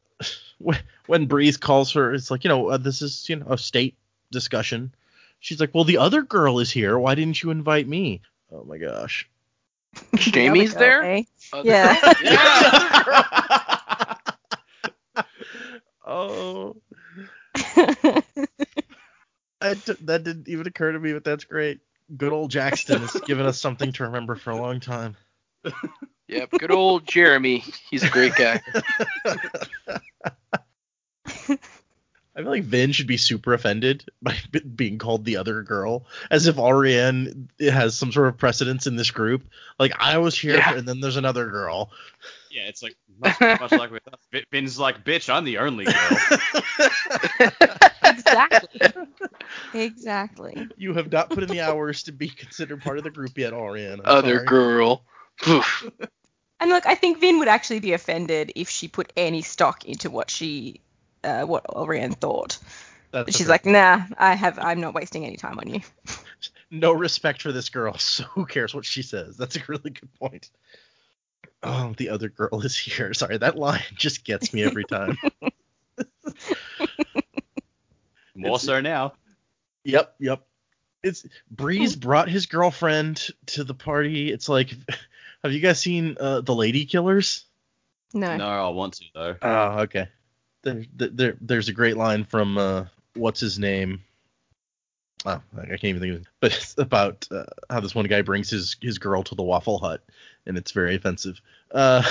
when- 0.58 0.82
when 1.06 1.26
Breeze 1.26 1.56
calls 1.56 1.92
her, 1.92 2.12
it's 2.12 2.30
like, 2.30 2.44
you 2.44 2.48
know, 2.48 2.68
uh, 2.68 2.76
this 2.76 3.00
is 3.02 3.28
you 3.28 3.36
know 3.36 3.46
a 3.48 3.58
state 3.58 3.96
discussion. 4.30 4.92
She's 5.40 5.60
like, 5.60 5.74
"Well, 5.74 5.84
the 5.84 5.98
other 5.98 6.22
girl 6.22 6.58
is 6.60 6.70
here. 6.70 6.98
Why 6.98 7.14
didn't 7.14 7.42
you 7.42 7.50
invite 7.50 7.88
me?" 7.88 8.20
Oh 8.52 8.64
my 8.64 8.78
gosh. 8.78 9.28
Jaymee's 10.16 10.74
The 10.74 10.76
other 10.78 10.90
girl, 10.90 11.02
there? 11.02 11.04
eh? 11.04 11.22
Oh, 11.52 11.62
Yeah. 11.64 12.14
yeah. 12.22 14.14
oh, 16.06 16.76
I 19.60 19.74
d- 19.74 19.96
that 20.02 20.22
didn't 20.24 20.48
even 20.48 20.66
occur 20.66 20.92
to 20.92 20.98
me, 21.00 21.12
but 21.12 21.24
that's 21.24 21.44
great. 21.44 21.80
Good 22.16 22.32
old 22.32 22.50
Jackson 22.50 23.00
has 23.02 23.20
given 23.26 23.44
us 23.46 23.60
something 23.60 23.92
to 23.92 24.04
remember 24.04 24.34
for 24.34 24.50
a 24.50 24.56
long 24.56 24.80
time. 24.80 25.16
Yep. 26.30 26.50
Good 26.58 26.70
old 26.70 27.06
Jeremy. 27.08 27.64
He's 27.90 28.02
a 28.04 28.10
great 28.10 28.34
guy. 28.34 28.60
I 31.26 32.42
feel 32.42 32.50
like 32.50 32.64
Vin 32.64 32.92
should 32.92 33.06
be 33.06 33.16
super 33.16 33.52
offended 33.54 34.04
by 34.22 34.36
b- 34.52 34.60
being 34.60 34.98
called 34.98 35.24
the 35.24 35.38
other 35.38 35.62
girl, 35.62 36.04
as 36.30 36.46
if 36.46 36.56
Allrianne 36.56 37.48
has 37.60 37.96
some 37.96 38.12
sort 38.12 38.28
of 38.28 38.36
precedence 38.38 38.86
in 38.86 38.94
this 38.94 39.10
group. 39.10 39.42
Like 39.78 39.92
I 39.98 40.18
was 40.18 40.38
here, 40.38 40.56
Yeah. 40.56 40.74
and 40.74 40.86
then 40.86 41.00
there's 41.00 41.16
another 41.16 41.46
girl. 41.48 41.90
Yeah, 42.50 42.62
it's 42.68 42.82
like 42.82 42.96
much, 43.18 43.40
much 43.40 43.72
like 43.72 43.90
with 43.90 44.06
us. 44.08 44.20
Vin- 44.32 44.44
Vin's 44.50 44.78
like, 44.78 45.04
bitch, 45.04 45.32
I'm 45.32 45.44
the 45.44 45.58
only 45.58 45.84
girl. 45.84 46.18
exactly. 48.04 48.92
Exactly. 49.74 50.68
you 50.76 50.94
have 50.94 51.10
not 51.12 51.30
put 51.30 51.42
in 51.42 51.48
the 51.48 51.60
hours 51.60 52.04
to 52.04 52.12
be 52.12 52.28
considered 52.28 52.82
part 52.82 52.98
of 52.98 53.04
the 53.04 53.10
group 53.10 53.36
yet, 53.36 53.52
Allrianne. 53.52 54.00
I'm 54.00 54.02
Other 54.04 54.36
sorry. 54.36 54.46
girl. 54.46 55.04
And 56.60 56.70
look, 56.70 56.86
I 56.86 56.94
think 56.94 57.20
Vin 57.20 57.38
would 57.38 57.48
actually 57.48 57.80
be 57.80 57.92
offended 57.92 58.52
if 58.56 58.68
she 58.68 58.88
put 58.88 59.12
any 59.16 59.42
stock 59.42 59.84
into 59.84 60.10
what 60.10 60.30
she, 60.30 60.80
uh, 61.22 61.42
what 61.42 61.64
Allrianne 61.64 62.16
thought. 62.16 62.58
That's 63.12 63.36
She's 63.36 63.48
like, 63.48 63.64
nah, 63.64 64.02
I 64.18 64.34
have, 64.34 64.58
I'm 64.58 64.80
not 64.80 64.94
wasting 64.94 65.24
any 65.24 65.36
time 65.36 65.58
on 65.58 65.68
you. 65.68 65.80
no 66.70 66.92
respect 66.92 67.42
for 67.42 67.52
this 67.52 67.68
girl, 67.68 67.96
so 67.98 68.24
who 68.24 68.44
cares 68.44 68.74
what 68.74 68.84
she 68.84 69.02
says? 69.02 69.36
That's 69.36 69.56
a 69.56 69.60
really 69.68 69.90
good 69.90 70.12
point. 70.14 70.50
Oh, 71.62 71.94
the 71.96 72.10
other 72.10 72.28
girl 72.28 72.64
is 72.64 72.76
here. 72.76 73.12
Sorry, 73.14 73.38
that 73.38 73.58
line 73.58 73.82
just 73.94 74.24
gets 74.24 74.52
me 74.52 74.62
every 74.62 74.84
time. 74.84 75.16
More 78.34 78.58
so 78.58 78.80
now. 78.80 79.14
Yep, 79.84 80.14
yep. 80.20 80.46
It's 81.02 81.26
Breeze 81.50 81.96
brought 81.96 82.28
his 82.28 82.46
girlfriend 82.46 83.28
to 83.46 83.64
the 83.64 83.74
party. 83.74 84.32
It's 84.32 84.48
like, 84.48 84.74
have 85.42 85.52
you 85.52 85.60
guys 85.60 85.78
seen 85.78 86.16
uh, 86.18 86.40
the 86.40 86.54
Lady 86.54 86.84
Killers? 86.84 87.44
No. 88.12 88.36
No, 88.36 88.46
I 88.46 88.68
want 88.70 88.94
to 88.94 89.04
though. 89.14 89.36
Oh, 89.40 89.80
okay. 89.80 90.08
There, 90.62 90.84
there, 90.94 91.36
there's 91.40 91.68
a 91.68 91.72
great 91.72 91.96
line 91.96 92.24
from 92.24 92.58
uh, 92.58 92.84
what's 93.14 93.40
his 93.40 93.58
name? 93.58 94.02
Oh, 95.26 95.40
I 95.60 95.66
can't 95.66 95.84
even 95.84 96.00
think 96.00 96.14
of 96.14 96.20
it. 96.22 96.26
But 96.40 96.54
it's 96.54 96.78
about 96.78 97.26
uh, 97.30 97.44
how 97.70 97.80
this 97.80 97.94
one 97.94 98.06
guy 98.06 98.22
brings 98.22 98.50
his 98.50 98.76
his 98.80 98.98
girl 98.98 99.22
to 99.24 99.34
the 99.34 99.42
Waffle 99.42 99.78
Hut, 99.78 100.02
and 100.46 100.56
it's 100.56 100.72
very 100.72 100.94
offensive. 100.94 101.40
Uh, 101.72 102.02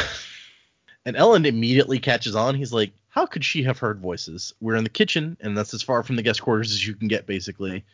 and 1.06 1.16
Elend 1.16 1.46
immediately 1.46 2.00
catches 2.00 2.36
on. 2.36 2.56
He's 2.56 2.74
like, 2.74 2.92
"How 3.10 3.26
could 3.26 3.46
she 3.46 3.64
have 3.64 3.80
heard 3.80 4.00
voices? 4.00 4.54
We're 4.60 4.76
in 4.76 4.84
the 4.84 4.90
kitchen, 4.90 5.38
and 5.40 5.58
that's 5.58 5.74
as 5.74 5.84
far 5.84 6.04
from 6.04 6.16
the 6.18 6.22
guest 6.22 6.42
quarters 6.42 6.72
as 6.72 6.86
you 6.86 6.96
can 6.96 7.08
get, 7.08 7.26
basically." 7.26 7.86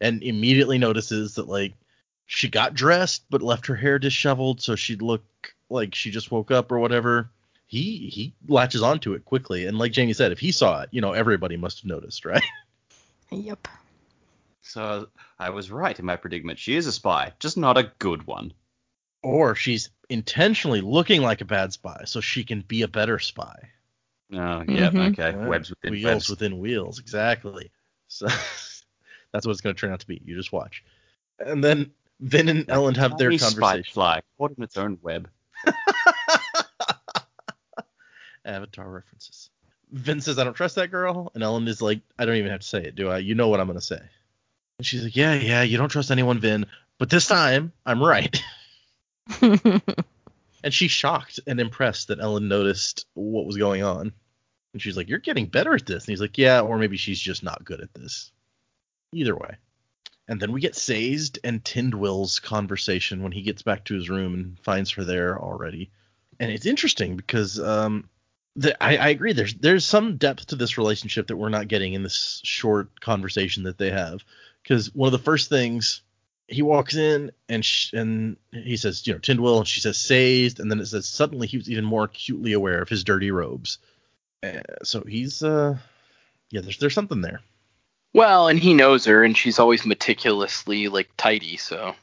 And 0.00 0.22
immediately 0.22 0.78
notices 0.78 1.34
that 1.34 1.48
like 1.48 1.74
she 2.26 2.48
got 2.48 2.74
dressed 2.74 3.24
but 3.28 3.42
left 3.42 3.66
her 3.66 3.76
hair 3.76 3.98
disheveled, 3.98 4.62
so 4.62 4.76
she'd 4.76 5.02
look 5.02 5.24
like 5.68 5.94
she 5.94 6.10
just 6.10 6.30
woke 6.30 6.50
up 6.50 6.72
or 6.72 6.78
whatever 6.78 7.30
he 7.66 8.08
he 8.08 8.34
latches 8.48 8.82
onto 8.82 9.12
it 9.12 9.24
quickly 9.24 9.66
and 9.66 9.78
like 9.78 9.92
Jaymee 9.92 10.16
said 10.16 10.32
if 10.32 10.40
he 10.40 10.50
saw 10.50 10.82
it 10.82 10.88
you 10.90 11.00
know 11.00 11.12
everybody 11.12 11.56
must 11.56 11.78
have 11.78 11.84
noticed 11.84 12.24
right 12.24 12.42
Yep. 13.30 13.68
So 14.62 15.08
I 15.38 15.50
was 15.50 15.70
right 15.70 15.98
in 15.98 16.04
my 16.04 16.16
predicament. 16.16 16.58
She 16.58 16.76
is 16.76 16.86
a 16.86 16.92
spy, 16.92 17.32
just 17.38 17.56
not 17.56 17.78
a 17.78 17.92
good 17.98 18.26
one. 18.26 18.52
or 19.22 19.54
she's 19.54 19.90
intentionally 20.08 20.80
looking 20.80 21.20
like 21.22 21.40
a 21.42 21.44
bad 21.44 21.72
spy 21.74 22.02
so 22.06 22.20
she 22.22 22.42
can 22.42 22.62
be 22.62 22.80
a 22.82 22.88
better 22.88 23.18
spy 23.18 23.68
Oh, 24.32 24.62
yeah, 24.66 24.90
Mhm. 24.90 25.10
okay. 25.12 25.36
Yeah. 25.36 25.46
Webs 25.46 25.68
within 25.70 25.90
wheels 25.92 26.04
webs. 26.04 26.28
within 26.30 26.58
wheels 26.58 26.98
exactly 26.98 27.70
so 28.08 28.26
that's 29.32 29.44
what 29.46 29.50
it's 29.52 29.60
going 29.60 29.74
to 29.76 29.80
turn 29.80 29.92
out 29.92 30.00
to 30.00 30.06
be 30.06 30.20
you 30.24 30.34
just 30.36 30.52
watch 30.52 30.82
and 31.38 31.62
then 31.62 31.90
vin 32.20 32.48
and 32.48 32.66
Elend 32.68 32.96
have 32.96 33.18
their 33.18 33.30
conversation 33.30 33.84
Spy 33.84 33.92
fly 33.92 34.22
caught 34.38 34.52
in 34.56 34.62
its 34.64 34.76
own 34.78 34.98
web. 35.02 35.28
avatar 38.44 38.88
references 38.88 39.50
vin 39.92 40.20
says 40.20 40.38
i 40.38 40.44
don't 40.44 40.54
trust 40.54 40.76
that 40.76 40.90
girl 40.90 41.30
and 41.34 41.42
Elend 41.44 41.68
is 41.68 41.82
like 41.82 42.00
i 42.18 42.24
don't 42.24 42.36
even 42.36 42.50
have 42.50 42.60
to 42.60 42.66
say 42.66 42.82
it 42.84 42.94
do 42.94 43.08
i 43.10 43.18
you 43.18 43.34
know 43.34 43.48
what 43.48 43.60
i'm 43.60 43.66
going 43.66 43.78
to 43.78 43.84
say 43.84 44.00
and 44.80 44.86
she's 44.86 45.04
like 45.04 45.16
yeah 45.16 45.34
yeah 45.34 45.62
you 45.62 45.76
don't 45.76 45.90
trust 45.90 46.10
anyone 46.10 46.40
vin 46.40 46.66
but 46.98 47.10
this 47.10 47.26
time 47.26 47.72
i'm 47.86 48.02
right 48.02 48.42
And 50.62 50.74
she's 50.74 50.90
shocked 50.90 51.40
and 51.46 51.58
impressed 51.58 52.08
that 52.08 52.18
Elend 52.20 52.48
noticed 52.48 53.06
what 53.14 53.46
was 53.46 53.56
going 53.56 53.82
on. 53.82 54.12
And 54.72 54.82
she's 54.82 54.96
like, 54.96 55.08
You're 55.08 55.18
getting 55.18 55.46
better 55.46 55.74
at 55.74 55.86
this. 55.86 56.04
And 56.04 56.12
he's 56.12 56.20
like, 56.20 56.38
Yeah, 56.38 56.60
or 56.60 56.78
maybe 56.78 56.96
she's 56.96 57.20
just 57.20 57.42
not 57.42 57.64
good 57.64 57.80
at 57.80 57.94
this. 57.94 58.30
Either 59.12 59.36
way. 59.36 59.56
And 60.28 60.40
then 60.40 60.52
we 60.52 60.60
get 60.60 60.76
Sazed 60.76 61.40
and 61.42 61.64
Tindwyl's 61.64 62.38
conversation 62.38 63.22
when 63.22 63.32
he 63.32 63.42
gets 63.42 63.62
back 63.62 63.84
to 63.86 63.94
his 63.94 64.08
room 64.08 64.34
and 64.34 64.58
finds 64.60 64.92
her 64.92 65.02
there 65.02 65.40
already. 65.40 65.90
And 66.38 66.52
it's 66.52 66.66
interesting 66.66 67.16
because 67.16 67.58
um, 67.58 68.08
the, 68.54 68.80
I, 68.82 68.96
I 68.96 69.08
agree. 69.08 69.32
There's 69.32 69.54
there's 69.54 69.84
some 69.84 70.18
depth 70.18 70.46
to 70.48 70.56
this 70.56 70.78
relationship 70.78 71.26
that 71.28 71.36
we're 71.36 71.48
not 71.48 71.68
getting 71.68 71.94
in 71.94 72.02
this 72.02 72.40
short 72.44 73.00
conversation 73.00 73.64
that 73.64 73.78
they 73.78 73.90
have. 73.90 74.22
Because 74.62 74.94
one 74.94 75.06
of 75.08 75.12
the 75.12 75.18
first 75.18 75.48
things 75.48 76.02
he 76.46 76.62
walks 76.62 76.96
in 76.96 77.30
and 77.48 77.64
sh- 77.64 77.92
and 77.92 78.36
he 78.52 78.76
says, 78.76 79.06
you 79.06 79.12
know, 79.12 79.18
Tindwyl, 79.20 79.58
and 79.58 79.68
she 79.68 79.80
says 79.80 79.96
Sazed, 79.96 80.60
and 80.60 80.70
then 80.70 80.80
it 80.80 80.86
says 80.86 81.06
suddenly 81.06 81.46
he 81.46 81.56
was 81.56 81.70
even 81.70 81.84
more 81.84 82.04
acutely 82.04 82.52
aware 82.52 82.82
of 82.82 82.88
his 82.88 83.04
dirty 83.04 83.30
robes. 83.30 83.78
Uh, 84.42 84.60
so 84.82 85.02
he's 85.02 85.42
uh, 85.42 85.76
yeah, 86.50 86.60
there's 86.60 86.78
there's 86.78 86.94
something 86.94 87.20
there. 87.20 87.40
Well, 88.12 88.48
and 88.48 88.58
he 88.58 88.74
knows 88.74 89.04
her, 89.04 89.22
and 89.22 89.36
she's 89.36 89.58
always 89.60 89.86
meticulously 89.86 90.88
like 90.88 91.10
tidy. 91.16 91.56
So 91.56 91.94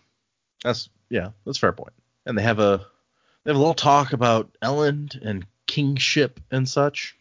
That's 0.64 0.90
yeah, 1.10 1.30
that's 1.46 1.58
a 1.58 1.62
fair 1.62 1.74
point. 1.74 1.94
And 2.26 2.38
they 2.38 2.44
have 2.44 2.60
a 2.60 2.86
they 3.44 3.52
have 3.52 3.58
a 3.58 3.60
little 3.60 3.74
talk 3.74 4.14
about 4.14 4.50
Elend 4.64 5.22
and 5.22 5.46
kingship 5.66 6.40
and 6.52 6.68
such. 6.68 7.16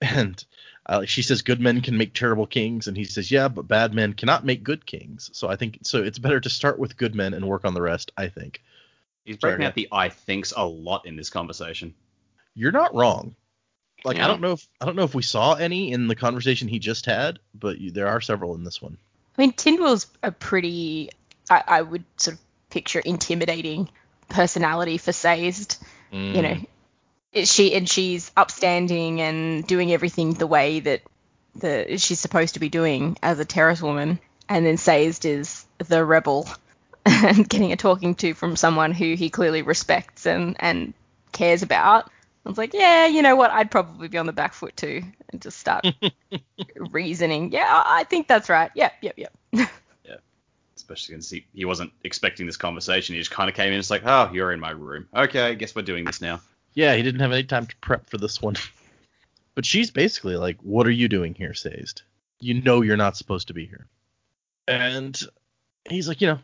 And 0.00 0.44
uh, 0.86 1.04
she 1.04 1.22
says 1.22 1.42
good 1.42 1.60
men 1.60 1.80
can 1.80 1.96
make 1.96 2.12
terrible 2.14 2.46
kings, 2.46 2.86
and 2.88 2.96
he 2.96 3.04
says 3.04 3.30
yeah, 3.30 3.48
but 3.48 3.66
bad 3.68 3.94
men 3.94 4.12
cannot 4.12 4.44
make 4.44 4.62
good 4.62 4.84
kings. 4.84 5.30
So 5.32 5.48
I 5.48 5.56
think 5.56 5.78
so. 5.82 6.02
It's 6.02 6.18
better 6.18 6.40
to 6.40 6.50
start 6.50 6.78
with 6.78 6.96
good 6.96 7.14
men 7.14 7.34
and 7.34 7.46
work 7.46 7.64
on 7.64 7.74
the 7.74 7.82
rest. 7.82 8.12
I 8.16 8.28
think 8.28 8.60
He's 9.24 9.40
Sorry, 9.40 9.52
breaking 9.52 9.62
yeah. 9.62 9.68
out 9.68 9.74
the 9.74 9.88
I 9.90 10.08
thinks 10.10 10.52
a 10.56 10.66
lot 10.66 11.06
in 11.06 11.16
this 11.16 11.30
conversation. 11.30 11.94
you're 12.54 12.72
not 12.72 12.94
wrong. 12.94 13.34
Like 14.04 14.18
I 14.18 14.26
don't 14.26 14.42
know 14.42 14.52
if 14.52 14.68
I 14.82 14.84
don't 14.84 14.96
know 14.96 15.04
if 15.04 15.14
we 15.14 15.22
saw 15.22 15.54
any 15.54 15.90
in 15.92 16.08
the 16.08 16.14
conversation 16.14 16.68
he 16.68 16.78
just 16.78 17.06
had, 17.06 17.38
but 17.54 17.78
you, 17.78 17.90
there 17.90 18.08
are 18.08 18.20
several 18.20 18.54
in 18.54 18.62
this 18.62 18.82
one. 18.82 18.98
I 19.38 19.40
mean, 19.40 19.52
Tindwyl's 19.52 20.06
a 20.22 20.30
pretty, 20.30 21.10
I, 21.48 21.62
I 21.66 21.82
would 21.82 22.04
sort 22.18 22.36
of 22.36 22.40
picture 22.68 23.00
intimidating 23.00 23.88
personality 24.28 24.98
for 24.98 25.12
Sazed. 25.12 25.82
You 26.12 26.42
know, 26.42 26.50
it, 26.50 26.68
she 27.42 27.74
and 27.74 27.88
she's 27.88 28.30
upstanding 28.36 29.20
and 29.20 29.66
doing 29.66 29.92
everything 29.92 30.34
the 30.34 30.46
way 30.46 30.80
that 30.80 31.02
the 31.56 31.98
she's 31.98 32.20
supposed 32.20 32.54
to 32.54 32.60
be 32.60 32.68
doing 32.68 33.16
as 33.22 33.38
a 33.38 33.44
Terris 33.44 33.82
woman, 33.82 34.18
and 34.48 34.64
then 34.64 34.76
Sazed 34.76 35.24
is 35.24 35.66
the 35.78 36.04
rebel 36.04 36.48
and 37.06 37.48
getting 37.48 37.72
a 37.72 37.76
talking 37.76 38.14
to 38.16 38.34
from 38.34 38.56
someone 38.56 38.92
who 38.92 39.14
he 39.14 39.30
clearly 39.30 39.62
respects 39.62 40.26
and 40.26 40.56
and 40.60 40.94
cares 41.32 41.62
about. 41.62 42.10
I 42.46 42.50
was 42.50 42.58
like, 42.58 42.74
yeah, 42.74 43.06
you 43.06 43.22
know 43.22 43.36
what? 43.36 43.50
I'd 43.50 43.70
probably 43.70 44.08
be 44.08 44.18
on 44.18 44.26
the 44.26 44.32
back 44.32 44.52
foot 44.52 44.76
too, 44.76 45.02
and 45.30 45.40
just 45.40 45.58
start 45.58 45.86
reasoning. 46.76 47.52
Yeah, 47.52 47.66
I 47.68 48.04
think 48.04 48.28
that's 48.28 48.48
right. 48.48 48.70
Yep, 48.74 48.92
yep, 49.00 49.14
yep. 49.18 49.32
Yeah, 50.04 50.16
especially 50.76 51.14
since 51.14 51.30
he, 51.30 51.46
he 51.54 51.64
wasn't 51.64 51.92
expecting 52.02 52.44
this 52.44 52.58
conversation. 52.58 53.14
He 53.14 53.20
just 53.20 53.30
kind 53.30 53.48
of 53.48 53.56
came 53.56 53.72
in. 53.72 53.78
It's 53.78 53.88
like, 53.88 54.02
oh, 54.04 54.30
you're 54.34 54.52
in 54.52 54.60
my 54.60 54.72
room. 54.72 55.08
Okay, 55.16 55.40
I 55.40 55.54
guess 55.54 55.74
we're 55.74 55.82
doing 55.82 56.04
this 56.04 56.20
now. 56.20 56.42
Yeah, 56.74 56.96
he 56.96 57.02
didn't 57.02 57.20
have 57.20 57.32
any 57.32 57.44
time 57.44 57.66
to 57.66 57.76
prep 57.76 58.10
for 58.10 58.18
this 58.18 58.42
one. 58.42 58.56
but 59.54 59.64
she's 59.64 59.90
basically 59.90 60.36
like, 60.36 60.58
"What 60.62 60.86
are 60.86 60.92
you 60.92 61.08
doing 61.08 61.34
here, 61.34 61.54
Sazed? 61.54 62.02
You 62.40 62.60
know 62.60 62.82
you're 62.82 62.96
not 62.96 63.16
supposed 63.16 63.48
to 63.48 63.54
be 63.54 63.66
here." 63.66 63.86
And 64.66 65.18
he's 65.88 66.08
like, 66.08 66.20
"You 66.20 66.28
know, 66.28 66.38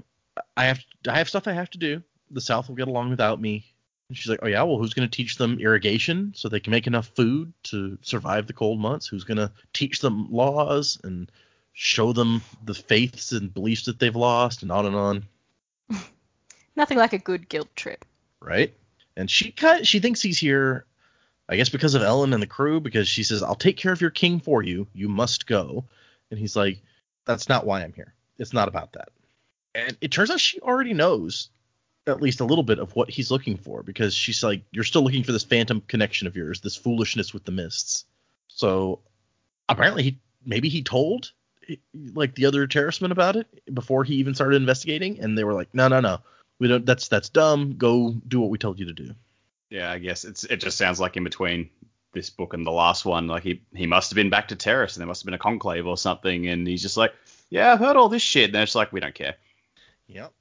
I 0.57 0.67
have 0.67 0.81
I 1.07 1.19
have 1.19 1.29
stuff 1.29 1.49
I 1.49 1.53
have 1.53 1.71
to 1.71 1.79
do. 1.79 2.03
The 2.31 2.41
South 2.41 2.69
will 2.69 2.77
get 2.77 2.89
along 2.89 3.11
without 3.11 3.41
me." 3.41 3.65
And 4.09 4.17
she's 4.17 4.31
like, 4.31 4.41
"Oh 4.43 4.49
yeah, 4.49 4.63
well, 4.63 4.79
who's 4.79 4.95
going 4.95 5.09
to 5.09 5.17
teach 5.17 5.37
them 5.37 5.59
irrigation 5.59 6.33
so 6.37 6.49
they 6.49 6.61
can 6.61 6.71
make 6.71 6.87
enough 6.87 7.09
food 7.09 7.53
to 7.65 7.99
survive 8.03 8.47
the 8.47 8.53
cold 8.53 8.81
months? 8.81 9.09
Who's 9.09 9.25
going 9.25 9.39
to 9.39 9.51
teach 9.73 10.01
them 10.01 10.31
laws 10.31 10.99
and 11.03 11.31
show 11.73 12.13
them 12.13 12.43
the 12.65 12.75
faiths 12.75 13.33
and 13.33 13.53
beliefs 13.53 13.87
that 13.87 13.99
they've 13.99 14.15
lost 14.15 14.63
and 14.63 14.71
on 14.71 14.87
and 14.87 14.97
on?" 14.97 15.25
Nothing 16.77 16.99
like 16.99 17.13
a 17.13 17.19
good 17.19 17.49
guilt 17.49 17.75
trip. 17.75 18.05
right? 18.41 18.73
And 19.21 19.31
she 19.31 19.51
kind 19.53 19.87
she 19.87 20.01
thinks 20.01 20.23
he's 20.23 20.39
here, 20.39 20.87
I 21.47 21.57
guess 21.57 21.69
because 21.69 21.95
of 21.95 22.01
Elend 22.01 22.33
and 22.33 22.43
the 22.43 22.47
crew, 22.47 22.81
because 22.81 23.07
she 23.07 23.23
says, 23.23 23.43
"I'll 23.43 23.55
take 23.55 23.77
care 23.77 23.93
of 23.93 24.01
your 24.01 24.11
king 24.11 24.41
for 24.41 24.63
you. 24.63 24.87
You 24.95 25.11
must 25.11 25.47
go." 25.47 25.85
And 26.31 26.41
he's 26.41 26.57
like, 26.57 26.81
"That's 27.27 27.47
not 27.47 27.67
why 27.67 27.83
I'm 27.83 27.93
here. 27.93 28.15
It's 28.39 28.55
not 28.55 28.69
about 28.69 28.95
that." 28.95 29.11
And 29.75 29.95
it 30.01 30.11
turns 30.11 30.31
out 30.31 30.41
she 30.41 30.59
already 30.61 30.95
knows 30.95 31.51
at 32.07 32.23
least 32.23 32.41
a 32.41 32.47
little 32.47 32.65
bit 32.65 32.79
of 32.79 32.97
what 32.97 33.11
he's 33.11 33.31
looking 33.31 33.59
for 33.59 33.83
because 33.83 34.15
she's 34.15 34.43
like, 34.43 34.63
"You're 34.73 34.85
still 34.85 35.05
looking 35.05 35.23
for 35.23 35.33
this 35.33 35.45
phantom 35.45 35.83
connection 35.83 36.27
of 36.27 36.35
yours, 36.35 36.63
this 36.63 36.77
foolishness 36.77 37.35
with 37.35 37.45
the 37.45 37.53
mists." 37.53 38.07
So 38.49 39.01
apparently, 39.69 40.03
he 40.03 40.19
maybe 40.47 40.71
he 40.71 40.83
told 40.83 41.33
like 42.15 42.35
the 42.37 42.47
other 42.47 42.67
Terrismen 42.67 43.13
about 43.13 43.37
it 43.37 43.47
before 43.75 44.03
he 44.03 44.15
even 44.15 44.35
started 44.35 44.57
investigating, 44.57 45.21
and 45.21 45.37
they 45.37 45.45
were 45.45 45.53
like, 45.53 45.75
"No, 45.75 45.89
no, 45.89 46.01
no." 46.01 46.21
We 46.61 46.69
don't. 46.69 46.87
That's 46.87 47.09
that's 47.09 47.31
dumb. 47.31 47.77
Go 47.77 48.15
do 48.29 48.41
what 48.41 48.51
we 48.51 48.59
told 48.59 48.79
you 48.79 48.87
to 48.87 48.93
do. 48.93 49.15
Yeah, 49.71 49.91
I 49.91 49.99
guess 49.99 50.25
it's 50.25 50.45
it 50.45 50.59
just 50.59 50.79
sounds 50.79 51.01
like 51.01 51.17
in 51.17 51.25
between 51.25 51.71
this 52.13 52.29
book 52.31 52.55
and 52.55 52.67
the 52.67 52.71
last 52.71 53.05
one, 53.05 53.27
like 53.27 53.43
he 53.43 53.63
he 53.75 53.87
must 53.87 54.11
have 54.11 54.17
been 54.17 54.31
back 54.31 54.49
to 54.49 54.57
Terris 54.57 54.95
and 54.95 55.01
there 55.01 55.07
must 55.07 55.23
have 55.23 55.27
been 55.27 55.35
a 55.35 55.39
conclave 55.39 55.87
or 55.87 55.97
something, 55.97 56.47
and 56.47 56.67
he's 56.67 56.83
just 56.83 56.97
like, 56.97 57.15
yeah, 57.49 57.73
I've 57.73 57.79
heard 57.79 57.97
all 57.97 58.09
this 58.09 58.23
shit, 58.23 58.51
and 58.51 58.57
it's 58.63 58.75
like 58.75 58.93
we 58.93 59.01
don't 59.01 59.15
care. 59.15 59.37
Yep. 60.09 60.33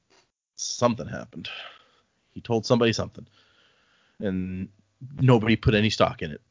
Something 0.55 1.07
happened. 1.07 1.49
He 2.31 2.41
told 2.41 2.65
somebody 2.65 2.91
something, 2.91 3.25
and 4.19 4.67
nobody 5.21 5.55
put 5.55 5.73
any 5.73 5.89
stock 5.89 6.21
in 6.21 6.31
it. 6.31 6.41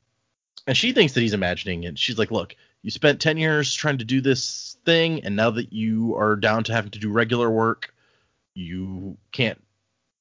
And 0.66 0.76
she 0.76 0.92
thinks 0.92 1.12
that 1.12 1.20
he's 1.20 1.34
imagining 1.34 1.84
it. 1.84 1.98
She's 1.98 2.18
like, 2.18 2.30
"Look, 2.30 2.56
you 2.82 2.90
spent 2.90 3.20
ten 3.20 3.36
years 3.36 3.74
trying 3.74 3.98
to 3.98 4.04
do 4.04 4.20
this 4.20 4.76
thing, 4.84 5.24
and 5.24 5.36
now 5.36 5.50
that 5.50 5.72
you 5.72 6.16
are 6.16 6.36
down 6.36 6.64
to 6.64 6.72
having 6.72 6.92
to 6.92 6.98
do 6.98 7.10
regular 7.10 7.50
work, 7.50 7.92
you 8.58 9.16
can't 9.32 9.62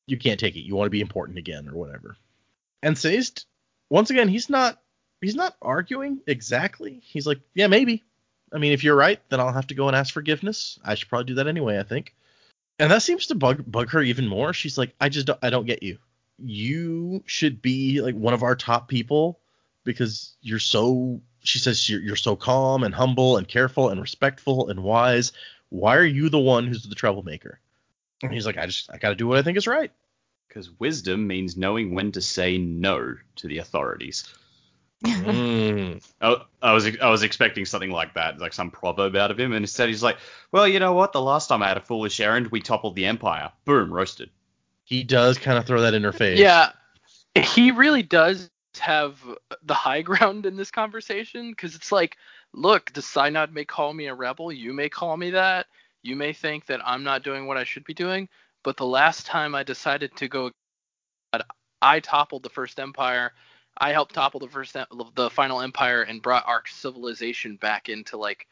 you 0.05 0.17
can't 0.17 0.39
take 0.39 0.55
it. 0.55 0.61
You 0.61 0.75
want 0.75 0.85
to 0.87 0.91
be 0.91 1.01
important 1.01 1.37
again, 1.37 1.67
or 1.67 1.75
whatever." 1.75 2.17
And 2.83 2.97
Sazed, 2.97 3.45
once 3.89 4.09
again, 4.09 4.27
he's 4.27 4.49
not 4.49 4.79
he's 5.21 5.35
not 5.35 5.55
arguing 5.61 6.21
exactly. 6.27 7.01
He's 7.03 7.27
like, 7.27 7.39
"Yeah, 7.53 7.67
maybe. 7.67 8.03
I 8.53 8.59
mean, 8.59 8.71
if 8.71 8.83
you're 8.83 8.95
right, 8.95 9.19
then 9.29 9.39
I'll 9.39 9.51
have 9.51 9.67
to 9.67 9.75
go 9.75 9.87
and 9.87 9.95
ask 9.95 10.13
forgiveness. 10.13 10.79
I 10.83 10.95
should 10.95 11.09
probably 11.09 11.25
do 11.25 11.35
that 11.35 11.47
anyway. 11.47 11.79
I 11.79 11.83
think." 11.83 12.13
And 12.79 12.91
that 12.91 13.01
seems 13.01 13.27
to 13.27 13.35
bug 13.35 13.63
bug 13.69 13.89
her 13.89 14.01
even 14.01 14.27
more. 14.27 14.53
She's 14.53 14.77
like, 14.77 14.93
I 15.01 15.09
just 15.09 15.27
don't, 15.27 15.39
I 15.41 15.49
don't 15.49 15.65
get 15.65 15.81
you. 15.81 15.97
You 16.37 17.23
should 17.25 17.61
be 17.61 18.01
like 18.01 18.15
one 18.15 18.35
of 18.35 18.43
our 18.43 18.55
top 18.55 18.87
people 18.87 19.39
because 19.83 20.35
you're 20.41 20.59
so. 20.59 21.21
She 21.43 21.59
says 21.59 21.89
you're, 21.89 22.01
you're 22.01 22.15
so 22.15 22.35
calm 22.35 22.83
and 22.83 22.93
humble 22.93 23.37
and 23.37 23.47
careful 23.47 23.89
and 23.89 24.01
respectful 24.01 24.69
and 24.69 24.83
wise. 24.83 25.31
Why 25.69 25.95
are 25.95 26.05
you 26.05 26.29
the 26.29 26.39
one 26.39 26.67
who's 26.67 26.83
the 26.83 26.95
troublemaker? 26.95 27.59
And 28.21 28.33
he's 28.33 28.45
like, 28.45 28.57
I 28.57 28.65
just 28.65 28.89
I 28.91 28.97
got 28.97 29.09
to 29.09 29.15
do 29.15 29.27
what 29.27 29.37
I 29.37 29.41
think 29.41 29.57
is 29.57 29.67
right. 29.67 29.91
Because 30.47 30.71
wisdom 30.79 31.27
means 31.27 31.57
knowing 31.57 31.93
when 31.93 32.11
to 32.13 32.21
say 32.21 32.57
no 32.57 33.15
to 33.37 33.47
the 33.47 33.59
authorities. 33.59 34.33
Mm. 35.03 36.03
I, 36.21 36.37
I 36.61 36.73
was 36.73 36.87
I 36.99 37.09
was 37.09 37.21
expecting 37.21 37.65
something 37.65 37.91
like 37.91 38.15
that, 38.15 38.39
like 38.39 38.53
some 38.53 38.71
proverb 38.71 39.15
out 39.15 39.29
of 39.29 39.39
him, 39.39 39.53
and 39.53 39.63
instead 39.63 39.89
he's 39.89 40.01
like, 40.01 40.17
well, 40.51 40.67
you 40.67 40.79
know 40.79 40.93
what? 40.93 41.13
The 41.13 41.21
last 41.21 41.47
time 41.47 41.61
I 41.61 41.67
had 41.67 41.77
a 41.77 41.81
foolish 41.81 42.19
errand, 42.19 42.47
we 42.47 42.61
toppled 42.61 42.95
the 42.95 43.05
empire. 43.05 43.51
Boom, 43.65 43.93
roasted. 43.93 44.31
He 44.83 45.03
does 45.03 45.37
kind 45.37 45.57
of 45.57 45.65
throw 45.65 45.81
that 45.81 45.93
in 45.93 46.03
her 46.03 46.13
face. 46.13 46.39
Yeah, 46.39 46.71
he 47.35 47.71
really 47.71 48.03
does 48.03 48.49
have 48.79 49.19
the 49.63 49.73
high 49.73 50.01
ground 50.03 50.45
in 50.45 50.55
this 50.55 50.71
conversation 50.71 51.51
because 51.51 51.75
it's 51.75 51.91
like, 51.91 52.17
look, 52.53 52.91
the 52.93 53.01
Synod 53.01 53.53
may 53.53 53.65
call 53.65 53.93
me 53.93 54.07
a 54.07 54.15
rebel, 54.15 54.51
you 54.51 54.73
may 54.73 54.89
call 54.89 55.15
me 55.17 55.31
that, 55.31 55.67
you 56.03 56.15
may 56.15 56.33
think 56.33 56.65
that 56.67 56.81
I'm 56.85 57.03
not 57.03 57.23
doing 57.23 57.47
what 57.47 57.57
I 57.57 57.63
should 57.63 57.83
be 57.83 57.93
doing, 57.93 58.29
but 58.63 58.77
the 58.77 58.85
last 58.85 59.25
time 59.25 59.55
I 59.55 59.63
decided 59.63 60.15
to 60.17 60.27
go, 60.27 60.51
I 61.81 61.99
toppled 61.99 62.43
the 62.43 62.49
first 62.49 62.79
empire. 62.79 63.33
I 63.77 63.91
helped 63.91 64.15
topple 64.15 64.39
the 64.39 64.47
first, 64.47 64.75
the 65.15 65.29
final 65.29 65.61
empire, 65.61 66.01
and 66.01 66.21
brought 66.21 66.47
our 66.47 66.63
civilization 66.67 67.57
back 67.57 67.89
into 67.89 68.17
like, 68.17 68.47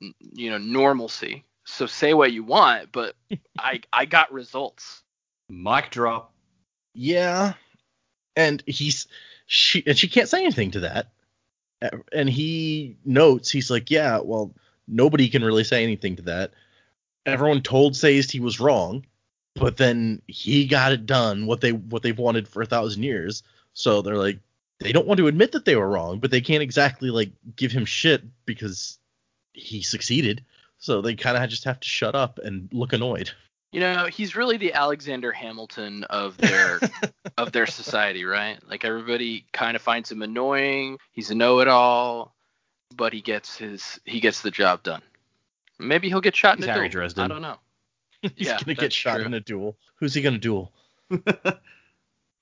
you 0.00 0.50
know, 0.50 0.58
normalcy. 0.58 1.44
So 1.64 1.86
say 1.86 2.14
what 2.14 2.32
you 2.32 2.42
want, 2.44 2.92
but 2.92 3.14
I 3.58 3.80
I 3.92 4.06
got 4.06 4.32
results. 4.32 5.02
Mic 5.48 5.90
drop. 5.90 6.32
Yeah. 6.94 7.54
And 8.36 8.62
he's 8.66 9.06
she 9.46 9.82
and 9.86 9.96
she 9.96 10.08
can't 10.08 10.28
say 10.28 10.42
anything 10.42 10.70
to 10.72 10.80
that. 10.80 11.08
And 12.12 12.30
he 12.30 12.96
notes 13.04 13.50
he's 13.50 13.70
like, 13.70 13.90
yeah, 13.90 14.20
well, 14.20 14.54
nobody 14.88 15.28
can 15.28 15.44
really 15.44 15.64
say 15.64 15.82
anything 15.82 16.16
to 16.16 16.22
that. 16.22 16.52
Everyone 17.26 17.62
told 17.62 17.96
Sazed 17.96 18.30
he 18.30 18.40
was 18.40 18.60
wrong, 18.60 19.04
but 19.54 19.76
then 19.76 20.20
he 20.26 20.66
got 20.66 20.92
it 20.92 21.06
done 21.06 21.46
what 21.46 21.60
they 21.60 21.72
what 21.72 22.02
they've 22.02 22.18
wanted 22.18 22.48
for 22.48 22.62
a 22.62 22.66
thousand 22.66 23.02
years. 23.02 23.42
So 23.72 24.02
they're 24.02 24.16
like, 24.16 24.38
they 24.80 24.92
don't 24.92 25.06
want 25.06 25.18
to 25.18 25.26
admit 25.26 25.52
that 25.52 25.64
they 25.64 25.76
were 25.76 25.88
wrong, 25.88 26.18
but 26.18 26.30
they 26.30 26.40
can't 26.40 26.62
exactly 26.62 27.10
like 27.10 27.30
give 27.56 27.72
him 27.72 27.84
shit 27.84 28.22
because 28.44 28.98
he 29.52 29.82
succeeded. 29.82 30.44
So 30.78 31.00
they 31.00 31.14
kind 31.14 31.36
of 31.36 31.48
just 31.48 31.64
have 31.64 31.80
to 31.80 31.88
shut 31.88 32.14
up 32.14 32.38
and 32.38 32.68
look 32.72 32.92
annoyed. 32.92 33.30
You 33.72 33.80
know, 33.80 34.06
he's 34.06 34.36
really 34.36 34.56
the 34.56 34.74
Alexander 34.74 35.32
Hamilton 35.32 36.04
of 36.04 36.36
their 36.36 36.78
of 37.38 37.52
their 37.52 37.66
society, 37.66 38.24
right? 38.24 38.58
Like 38.68 38.84
everybody 38.84 39.46
kind 39.52 39.74
of 39.74 39.82
finds 39.82 40.12
him 40.12 40.22
annoying. 40.22 40.98
He's 41.10 41.30
a 41.30 41.34
know-it-all, 41.34 42.34
but 42.94 43.12
he 43.12 43.20
gets 43.20 43.56
his 43.56 43.98
he 44.04 44.20
gets 44.20 44.42
the 44.42 44.50
job 44.50 44.82
done. 44.82 45.02
Maybe 45.78 46.08
he'll 46.08 46.20
get 46.20 46.36
shot 46.36 46.56
He's 46.56 46.64
in 46.64 46.70
a 46.70 46.72
Harry 46.74 46.88
duel. 46.88 47.00
Dresden. 47.02 47.24
I 47.24 47.28
don't 47.28 47.42
know. 47.42 47.56
He's 48.22 48.32
Yeah, 48.36 48.58
gonna 48.58 48.74
get 48.74 48.92
shot 48.92 49.16
true. 49.16 49.24
in 49.26 49.34
a 49.34 49.40
duel. 49.40 49.76
Who's 49.96 50.14
he 50.14 50.22
gonna 50.22 50.38
duel? 50.38 50.72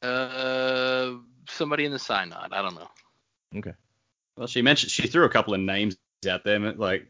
Uh, 0.02 1.12
somebody 1.48 1.84
in 1.84 1.92
the 1.92 1.98
synod. 1.98 2.52
I 2.52 2.62
don't 2.62 2.74
know. 2.74 2.88
Okay. 3.56 3.74
Well, 4.36 4.46
she 4.48 4.62
mentioned 4.62 4.90
she 4.90 5.06
threw 5.06 5.24
a 5.24 5.28
couple 5.28 5.54
of 5.54 5.60
names 5.60 5.96
out 6.28 6.42
there, 6.44 6.58
like, 6.58 7.06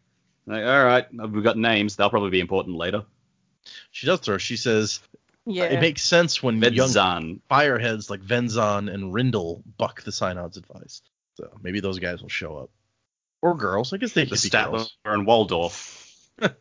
like 0.46 0.64
all 0.64 0.85
right, 0.85 1.06
we've 1.12 1.42
got 1.44 1.56
names. 1.56 1.96
They'll 1.96 2.11
probably 2.11 2.30
be 2.30 2.40
important 2.40 2.76
later. 2.76 3.04
She 3.92 4.06
does 4.06 4.20
throw. 4.20 4.38
She 4.38 4.56
says 4.56 5.00
Yeah. 5.46 5.64
it 5.64 5.80
makes 5.80 6.02
sense 6.02 6.42
when 6.42 6.61
young 6.62 7.40
fireheads 7.50 8.11
like 8.11 8.20
Venzon 8.20 8.92
and 8.92 9.14
Rindle 9.14 9.62
buck 9.78 10.02
the 10.02 10.11
Synod's 10.12 10.56
advice. 10.56 11.00
So 11.37 11.48
maybe 11.62 11.80
those 11.80 11.98
guys 11.98 12.20
will 12.20 12.28
show 12.28 12.58
up. 12.58 12.70
Or 13.40 13.54
girls. 13.56 13.92
I 13.92 13.96
guess 13.96 14.12
they 14.12 14.24
the 14.24 14.30
could 14.37 14.42
be 14.42 14.50
Statler 14.50 14.70
girls. 14.72 14.96
and 15.04 15.26
Waldorf. 15.26 16.01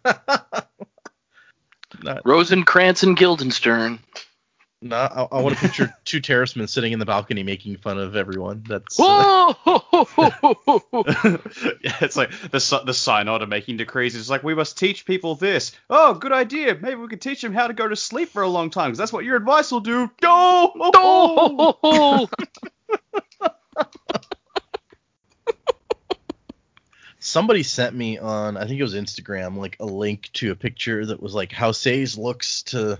Not, 2.04 2.22
Rosencrantz 2.26 3.04
and 3.04 3.16
Guildenstern. 3.16 4.00
not, 4.82 5.12
I, 5.12 5.28
I 5.32 5.42
want 5.42 5.56
to 5.56 5.62
picture 5.62 5.94
two 6.06 6.20
Terrismen 6.20 6.68
sitting 6.68 6.94
in 6.94 7.00
the 7.00 7.06
balcony 7.06 7.44
making 7.44 7.78
fun 7.78 8.00
of 8.00 8.16
everyone. 8.16 8.64
That's 8.68 9.00
uh, 9.00 9.54
Whoa! 9.64 9.78
yeah, 11.84 11.98
it's 12.02 12.16
like 12.16 12.32
the 12.32 12.82
the 12.86 12.94
synod 12.94 13.44
are 13.44 13.48
making 13.48 13.78
decrees. 13.78 14.16
It's 14.16 14.30
like 14.30 14.44
we 14.44 14.56
must 14.56 14.78
teach 14.78 15.06
people 15.06 15.36
this. 15.36 15.74
Oh, 15.90 16.14
good 16.14 16.32
idea. 16.32 16.78
Maybe 16.80 16.96
we 16.96 17.08
could 17.08 17.22
teach 17.22 17.42
them 17.42 17.54
how 17.54 17.68
to 17.68 17.74
go 17.74 17.88
to 17.88 17.96
sleep 17.96 18.30
for 18.30 18.42
a 18.42 18.50
long 18.50 18.70
time 18.70 18.90
because 18.90 18.98
that's 18.98 19.14
what 19.14 19.26
your 19.26 19.36
advice 19.36 19.72
will 19.72 19.82
do. 19.82 20.10
Go. 20.22 20.72
Oh! 20.76 22.28
Somebody 27.24 27.64
sent 27.64 27.96
me 27.96 28.18
on 28.18 28.58
I 28.58 28.66
think 28.66 28.80
it 28.80 28.84
was 28.84 28.96
Instagram 28.96 29.58
like 29.58 29.78
a 29.80 29.86
link 29.86 30.30
to 30.34 30.52
a 30.52 30.56
picture 30.56 31.06
that 31.06 31.22
was 31.22 31.34
like 31.34 31.52
how 31.52 31.72
Sazed 31.72 32.18
looks 32.18 32.64
to 32.64 33.00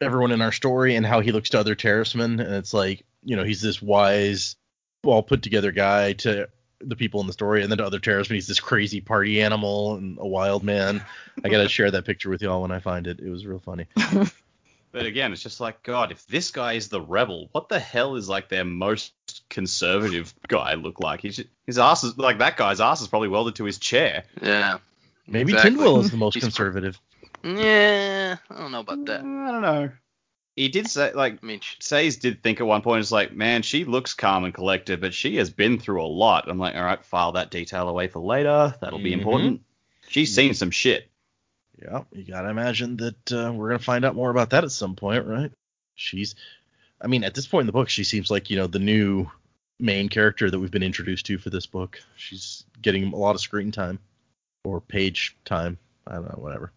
everyone 0.00 0.32
in 0.32 0.42
our 0.42 0.52
story 0.52 0.96
and 0.96 1.06
how 1.06 1.20
he 1.20 1.32
looks 1.32 1.50
to 1.50 1.60
other 1.60 1.76
Terrismen 1.76 2.40
and 2.40 2.54
it's 2.54 2.74
like 2.74 3.04
you 3.22 3.36
know 3.36 3.44
he's 3.44 3.62
this 3.62 3.80
wise 3.80 4.56
well 5.04 5.22
put 5.22 5.42
together 5.42 5.70
guy 5.70 6.12
to 6.14 6.48
the 6.80 6.96
people 6.96 7.20
in 7.20 7.28
the 7.28 7.32
story 7.32 7.62
and 7.62 7.70
then 7.70 7.78
to 7.78 7.86
other 7.86 8.00
Terrismen 8.00 8.34
he's 8.34 8.48
this 8.48 8.58
crazy 8.58 9.00
party 9.00 9.40
animal 9.40 9.94
and 9.94 10.18
a 10.18 10.26
wild 10.26 10.64
man. 10.64 11.04
I 11.44 11.48
gotta 11.48 11.68
share 11.70 11.90
that 11.92 12.04
picture 12.04 12.30
with 12.30 12.42
y'all 12.42 12.62
when 12.62 12.72
I 12.72 12.80
find 12.80 13.06
it. 13.06 13.20
It 13.20 13.30
was 13.30 13.46
real 13.46 13.60
funny. 13.60 13.86
But 14.92 15.06
again, 15.06 15.32
it's 15.32 15.42
just 15.42 15.58
like 15.58 15.82
God. 15.82 16.12
If 16.12 16.26
this 16.26 16.50
guy 16.50 16.74
is 16.74 16.88
the 16.88 17.00
rebel, 17.00 17.48
what 17.52 17.70
the 17.70 17.80
hell 17.80 18.16
is 18.16 18.28
like 18.28 18.50
their 18.50 18.64
most 18.64 19.14
conservative 19.48 20.34
guy 20.48 20.74
look 20.74 21.00
like? 21.00 21.20
He's 21.20 21.40
his 21.66 21.78
ass 21.78 22.04
is 22.04 22.16
like 22.18 22.38
that 22.38 22.56
guy's 22.56 22.80
ass 22.80 23.00
is 23.00 23.08
probably 23.08 23.28
welded 23.28 23.56
to 23.56 23.64
his 23.64 23.78
chair. 23.78 24.24
yeah. 24.40 24.78
maybe 25.26 25.52
Exactly. 25.52 25.78
Tindwyl 25.84 26.00
is 26.00 26.10
the 26.10 26.16
most 26.16 26.38
conservative 26.40 27.00
Yeah, 27.44 28.36
I 28.50 28.58
don't 28.60 28.72
know 28.72 28.80
about 28.80 29.04
that. 29.06 29.20
I 29.20 29.22
don't 29.52 29.62
know. 29.62 29.90
He 30.56 30.68
did 30.68 30.86
say 30.88 31.12
like 31.12 31.38
I 31.42 31.46
mean, 31.46 31.60
Sazed 31.80 32.20
did 32.20 32.42
think 32.42 32.60
at 32.60 32.66
one 32.66 32.82
point, 32.82 33.00
it's 33.00 33.10
like, 33.12 33.32
man, 33.32 33.62
she 33.62 33.84
looks 33.84 34.12
calm 34.14 34.44
and 34.44 34.52
collected, 34.52 35.00
but 35.00 35.14
she 35.14 35.36
has 35.36 35.48
been 35.50 35.78
through 35.78 36.02
a 36.02 36.06
lot. 36.06 36.48
I'm 36.48 36.58
like, 36.58 36.74
all 36.74 36.84
right, 36.84 37.02
file 37.04 37.32
that 37.32 37.50
detail 37.50 37.88
away 37.88 38.08
for 38.08 38.18
later. 38.20 38.74
That'll 38.80 38.98
be 38.98 39.10
Mhm. 39.12 39.18
important. 39.18 39.60
She's 40.08 40.34
seen 40.34 40.52
some 40.54 40.70
shit. 40.70 41.08
Yeah, 41.80 42.02
you 42.12 42.24
gotta 42.24 42.50
imagine 42.50 42.98
that 42.98 43.32
uh, 43.32 43.50
we're 43.52 43.68
gonna 43.70 43.78
find 43.78 44.04
out 44.04 44.14
more 44.14 44.30
about 44.30 44.50
that 44.50 44.62
at 44.62 44.70
some 44.72 44.94
point, 44.94 45.24
right? 45.26 45.50
She's, 45.94 46.34
I 47.02 47.08
mean, 47.08 47.24
at 47.24 47.34
this 47.34 47.46
point 47.46 47.62
in 47.62 47.66
the 47.66 47.72
book, 47.72 47.88
she 47.88 48.04
seems 48.04 48.30
like 48.30 48.48
you 48.48 48.56
know 48.56 48.66
the 48.66 48.78
new 48.78 49.30
main 49.80 50.08
character 50.08 50.50
that 50.50 50.58
we've 50.58 50.70
been 50.70 50.82
introduced 50.82 51.26
to 51.26 51.38
for 51.38 51.50
this 51.50 51.66
book. 51.66 52.00
She's 52.16 52.64
getting 52.80 53.12
a 53.12 53.16
lot 53.16 53.34
of 53.34 53.40
screen 53.40 53.72
time 53.72 53.98
or 54.64 54.80
page 54.80 55.36
time. 55.44 55.78
I 56.06 56.14
don't 56.14 56.24
know, 56.24 56.40
whatever. 56.40 56.72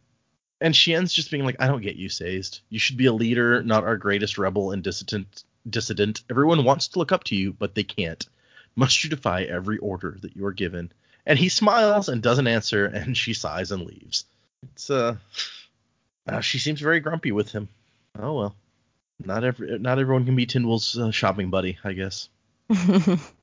And 0.59 0.75
she 0.75 0.95
ends 0.95 1.13
just 1.13 1.29
being 1.29 1.45
like, 1.45 1.57
"I 1.59 1.67
don't 1.67 1.81
get 1.81 1.95
you, 1.95 2.09
Sazed. 2.09 2.61
You 2.69 2.79
should 2.79 2.97
be 2.97 3.05
a 3.05 3.13
leader, 3.13 3.61
not 3.61 3.83
our 3.83 3.97
greatest 3.97 4.37
rebel 4.37 4.71
and 4.71 4.83
dissident. 4.83 5.43
Dissident. 5.69 6.23
Everyone 6.29 6.63
wants 6.63 6.89
to 6.89 6.99
look 6.99 7.11
up 7.11 7.23
to 7.25 7.35
you, 7.35 7.53
but 7.53 7.75
they 7.75 7.83
can't. 7.83 8.25
Must 8.75 9.03
you 9.03 9.09
defy 9.09 9.43
every 9.43 9.77
order 9.77 10.17
that 10.21 10.35
you 10.35 10.45
are 10.45 10.53
given?" 10.53 10.91
And 11.27 11.37
he 11.39 11.49
smiles 11.49 12.09
and 12.09 12.21
doesn't 12.21 12.47
answer, 12.47 12.85
and 12.85 13.15
she 13.17 13.33
sighs 13.33 13.71
and 13.71 13.83
leaves. 13.83 14.25
It's 14.63 14.89
uh, 14.89 15.17
uh, 16.27 16.39
she 16.41 16.59
seems 16.59 16.81
very 16.81 16.99
grumpy 16.99 17.31
with 17.31 17.51
him. 17.51 17.67
Oh 18.17 18.33
well, 18.33 18.55
not 19.23 19.43
every 19.43 19.79
not 19.79 19.99
everyone 19.99 20.25
can 20.25 20.35
be 20.35 20.45
Tindwyl's 20.45 20.97
uh, 20.97 21.11
shopping 21.11 21.49
buddy, 21.49 21.77
I 21.83 21.93
guess. 21.93 22.29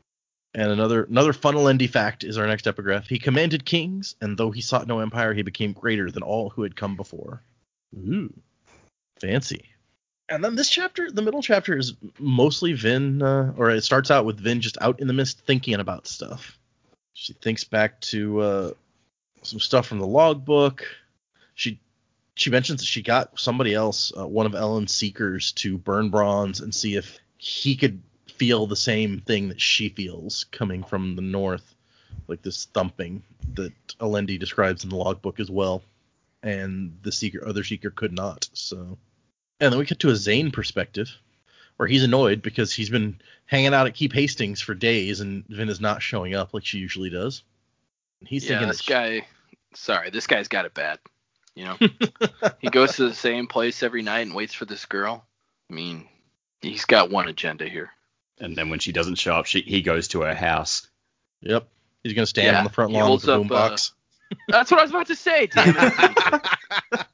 And 0.54 0.70
another 0.70 1.04
another 1.04 1.32
funnel-endy 1.32 1.86
fact 1.86 2.24
is 2.24 2.36
our 2.36 2.46
next 2.46 2.66
epigraph. 2.66 3.08
He 3.08 3.18
commanded 3.18 3.64
kings, 3.64 4.16
and 4.20 4.36
though 4.36 4.50
he 4.50 4.60
sought 4.60 4.86
no 4.86 5.00
empire, 5.00 5.32
he 5.32 5.42
became 5.42 5.72
greater 5.72 6.10
than 6.10 6.22
all 6.22 6.50
who 6.50 6.62
had 6.62 6.76
come 6.76 6.94
before. 6.94 7.42
Ooh, 7.96 8.32
fancy. 9.18 9.70
And 10.28 10.44
then 10.44 10.54
this 10.54 10.68
chapter, 10.68 11.10
the 11.10 11.22
middle 11.22 11.42
chapter, 11.42 11.76
is 11.76 11.94
mostly 12.18 12.74
Vin, 12.74 13.22
uh, 13.22 13.54
or 13.56 13.70
it 13.70 13.82
starts 13.82 14.10
out 14.10 14.26
with 14.26 14.40
Vin 14.40 14.60
just 14.60 14.78
out 14.80 15.00
in 15.00 15.06
the 15.06 15.14
mist 15.14 15.40
thinking 15.40 15.74
about 15.74 16.06
stuff. 16.06 16.58
She 17.14 17.32
thinks 17.32 17.64
back 17.64 18.00
to 18.02 18.40
uh, 18.40 18.70
some 19.42 19.60
stuff 19.60 19.86
from 19.86 20.00
the 20.00 20.06
logbook. 20.06 20.84
She 21.54 21.80
she 22.34 22.50
mentions 22.50 22.80
that 22.80 22.86
she 22.86 23.02
got 23.02 23.38
somebody 23.38 23.74
else, 23.74 24.12
uh, 24.16 24.26
one 24.26 24.46
of 24.46 24.54
Elend's 24.54 24.94
seekers, 24.94 25.52
to 25.52 25.78
burn 25.78 26.08
bronze 26.08 26.60
and 26.60 26.74
see 26.74 26.96
if 26.96 27.18
he 27.36 27.76
could 27.76 28.00
feel 28.26 28.66
the 28.66 28.76
same 28.76 29.20
thing 29.20 29.48
that 29.48 29.60
she 29.60 29.88
feels 29.88 30.44
coming 30.50 30.82
from 30.82 31.14
the 31.14 31.22
north, 31.22 31.74
like 32.28 32.42
this 32.42 32.66
thumping 32.66 33.22
that 33.54 33.72
Alendi 34.00 34.38
describes 34.38 34.84
in 34.84 34.90
the 34.90 34.96
logbook 34.96 35.40
as 35.40 35.50
well. 35.50 35.82
And 36.42 36.98
the 37.02 37.12
seeker, 37.12 37.46
other 37.46 37.62
seeker, 37.62 37.90
could 37.90 38.12
not. 38.12 38.48
So, 38.52 38.98
and 39.60 39.72
then 39.72 39.78
we 39.78 39.84
get 39.84 40.00
to 40.00 40.10
a 40.10 40.16
Zane 40.16 40.50
perspective, 40.50 41.08
where 41.76 41.88
he's 41.88 42.02
annoyed 42.02 42.42
because 42.42 42.72
he's 42.72 42.90
been 42.90 43.20
hanging 43.46 43.74
out 43.74 43.86
at 43.86 43.94
Keep 43.94 44.12
Hastings 44.12 44.60
for 44.60 44.74
days, 44.74 45.20
and 45.20 45.46
Vin 45.48 45.68
is 45.68 45.80
not 45.80 46.02
showing 46.02 46.34
up 46.34 46.52
like 46.52 46.64
she 46.64 46.78
usually 46.78 47.10
does. 47.10 47.44
And 48.20 48.28
he's 48.28 48.44
yeah, 48.44 48.50
thinking 48.50 48.68
this 48.68 48.82
guy. 48.82 49.26
Sorry, 49.74 50.10
this 50.10 50.26
guy's 50.26 50.48
got 50.48 50.64
it 50.64 50.74
bad. 50.74 50.98
You 51.54 51.64
know, 51.66 51.76
he 52.60 52.68
goes 52.70 52.96
to 52.96 53.08
the 53.08 53.14
same 53.14 53.46
place 53.46 53.82
every 53.82 54.02
night 54.02 54.20
and 54.20 54.34
waits 54.34 54.54
for 54.54 54.64
this 54.64 54.86
girl. 54.86 55.24
I 55.70 55.74
mean, 55.74 56.08
he's 56.60 56.84
got 56.86 57.10
one 57.10 57.28
agenda 57.28 57.68
here. 57.68 57.90
And 58.40 58.56
then 58.56 58.70
when 58.70 58.78
she 58.78 58.92
doesn't 58.92 59.16
show 59.16 59.34
up, 59.34 59.46
she, 59.46 59.60
he 59.60 59.82
goes 59.82 60.08
to 60.08 60.22
her 60.22 60.34
house. 60.34 60.88
Yep. 61.42 61.68
He's 62.02 62.14
gonna 62.14 62.26
stand 62.26 62.52
Yeah, 62.54 62.58
on 62.58 62.64
the 62.64 62.70
front 62.70 62.92
lawn 62.92 63.02
with 63.02 63.08
holds 63.08 63.24
the 63.24 63.34
up, 63.34 63.40
uh, 63.50 63.70
boombox. 63.70 63.92
That's 64.48 64.70
what 64.70 64.80
I 64.80 64.82
was 64.82 64.90
about 64.90 65.06
to 65.08 65.14
say. 65.16 65.46
Damn 65.46 65.74
it. 65.76 67.06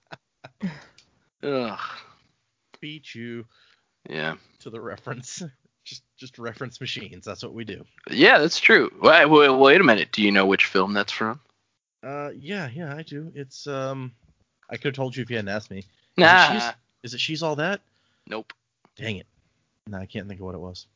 Ugh. 1.43 1.79
Beat 2.81 3.15
you 3.15 3.45
Yeah. 4.09 4.37
to 4.61 4.71
the 4.71 4.81
reference. 4.81 5.43
Just 5.85 6.03
just 6.17 6.39
reference 6.39 6.81
machines. 6.81 7.25
That's 7.25 7.43
what 7.43 7.55
we 7.55 7.65
do. 7.65 7.85
Yeah, 8.11 8.39
that's 8.39 8.61
true. 8.61 8.91
Wait, 9.01 9.27
wait, 9.27 9.49
wait 9.51 9.81
a 9.81 9.85
minute. 9.85 10.11
Do 10.13 10.23
you 10.23 10.31
know 10.33 10.47
which 10.47 10.67
film 10.67 10.93
that's 10.93 11.13
from? 11.13 11.41
Uh 12.03 12.31
yeah, 12.37 12.69
yeah, 12.73 12.95
I 12.95 13.03
do. 13.03 13.33
It's 13.35 13.67
um 13.67 14.13
I 14.71 14.77
could 14.77 14.87
have 14.87 14.95
told 14.95 15.17
you 15.17 15.23
if 15.23 15.31
you 15.31 15.37
hadn't 15.37 15.49
asked 15.51 15.71
me. 15.71 15.79
Is 15.79 15.85
it 16.17 16.21
Nah. 16.21 16.53
she's, 16.53 16.73
is 17.05 17.15
it 17.15 17.21
she's 17.21 17.43
all 17.43 17.57
that? 17.57 17.81
Nope. 18.27 18.53
Dang 18.97 19.17
it. 19.17 19.27
No, 19.87 19.99
I 19.99 20.07
can't 20.07 20.29
think 20.29 20.41
of 20.41 20.47
what 20.47 20.55
it 20.55 20.59
was. 20.61 20.87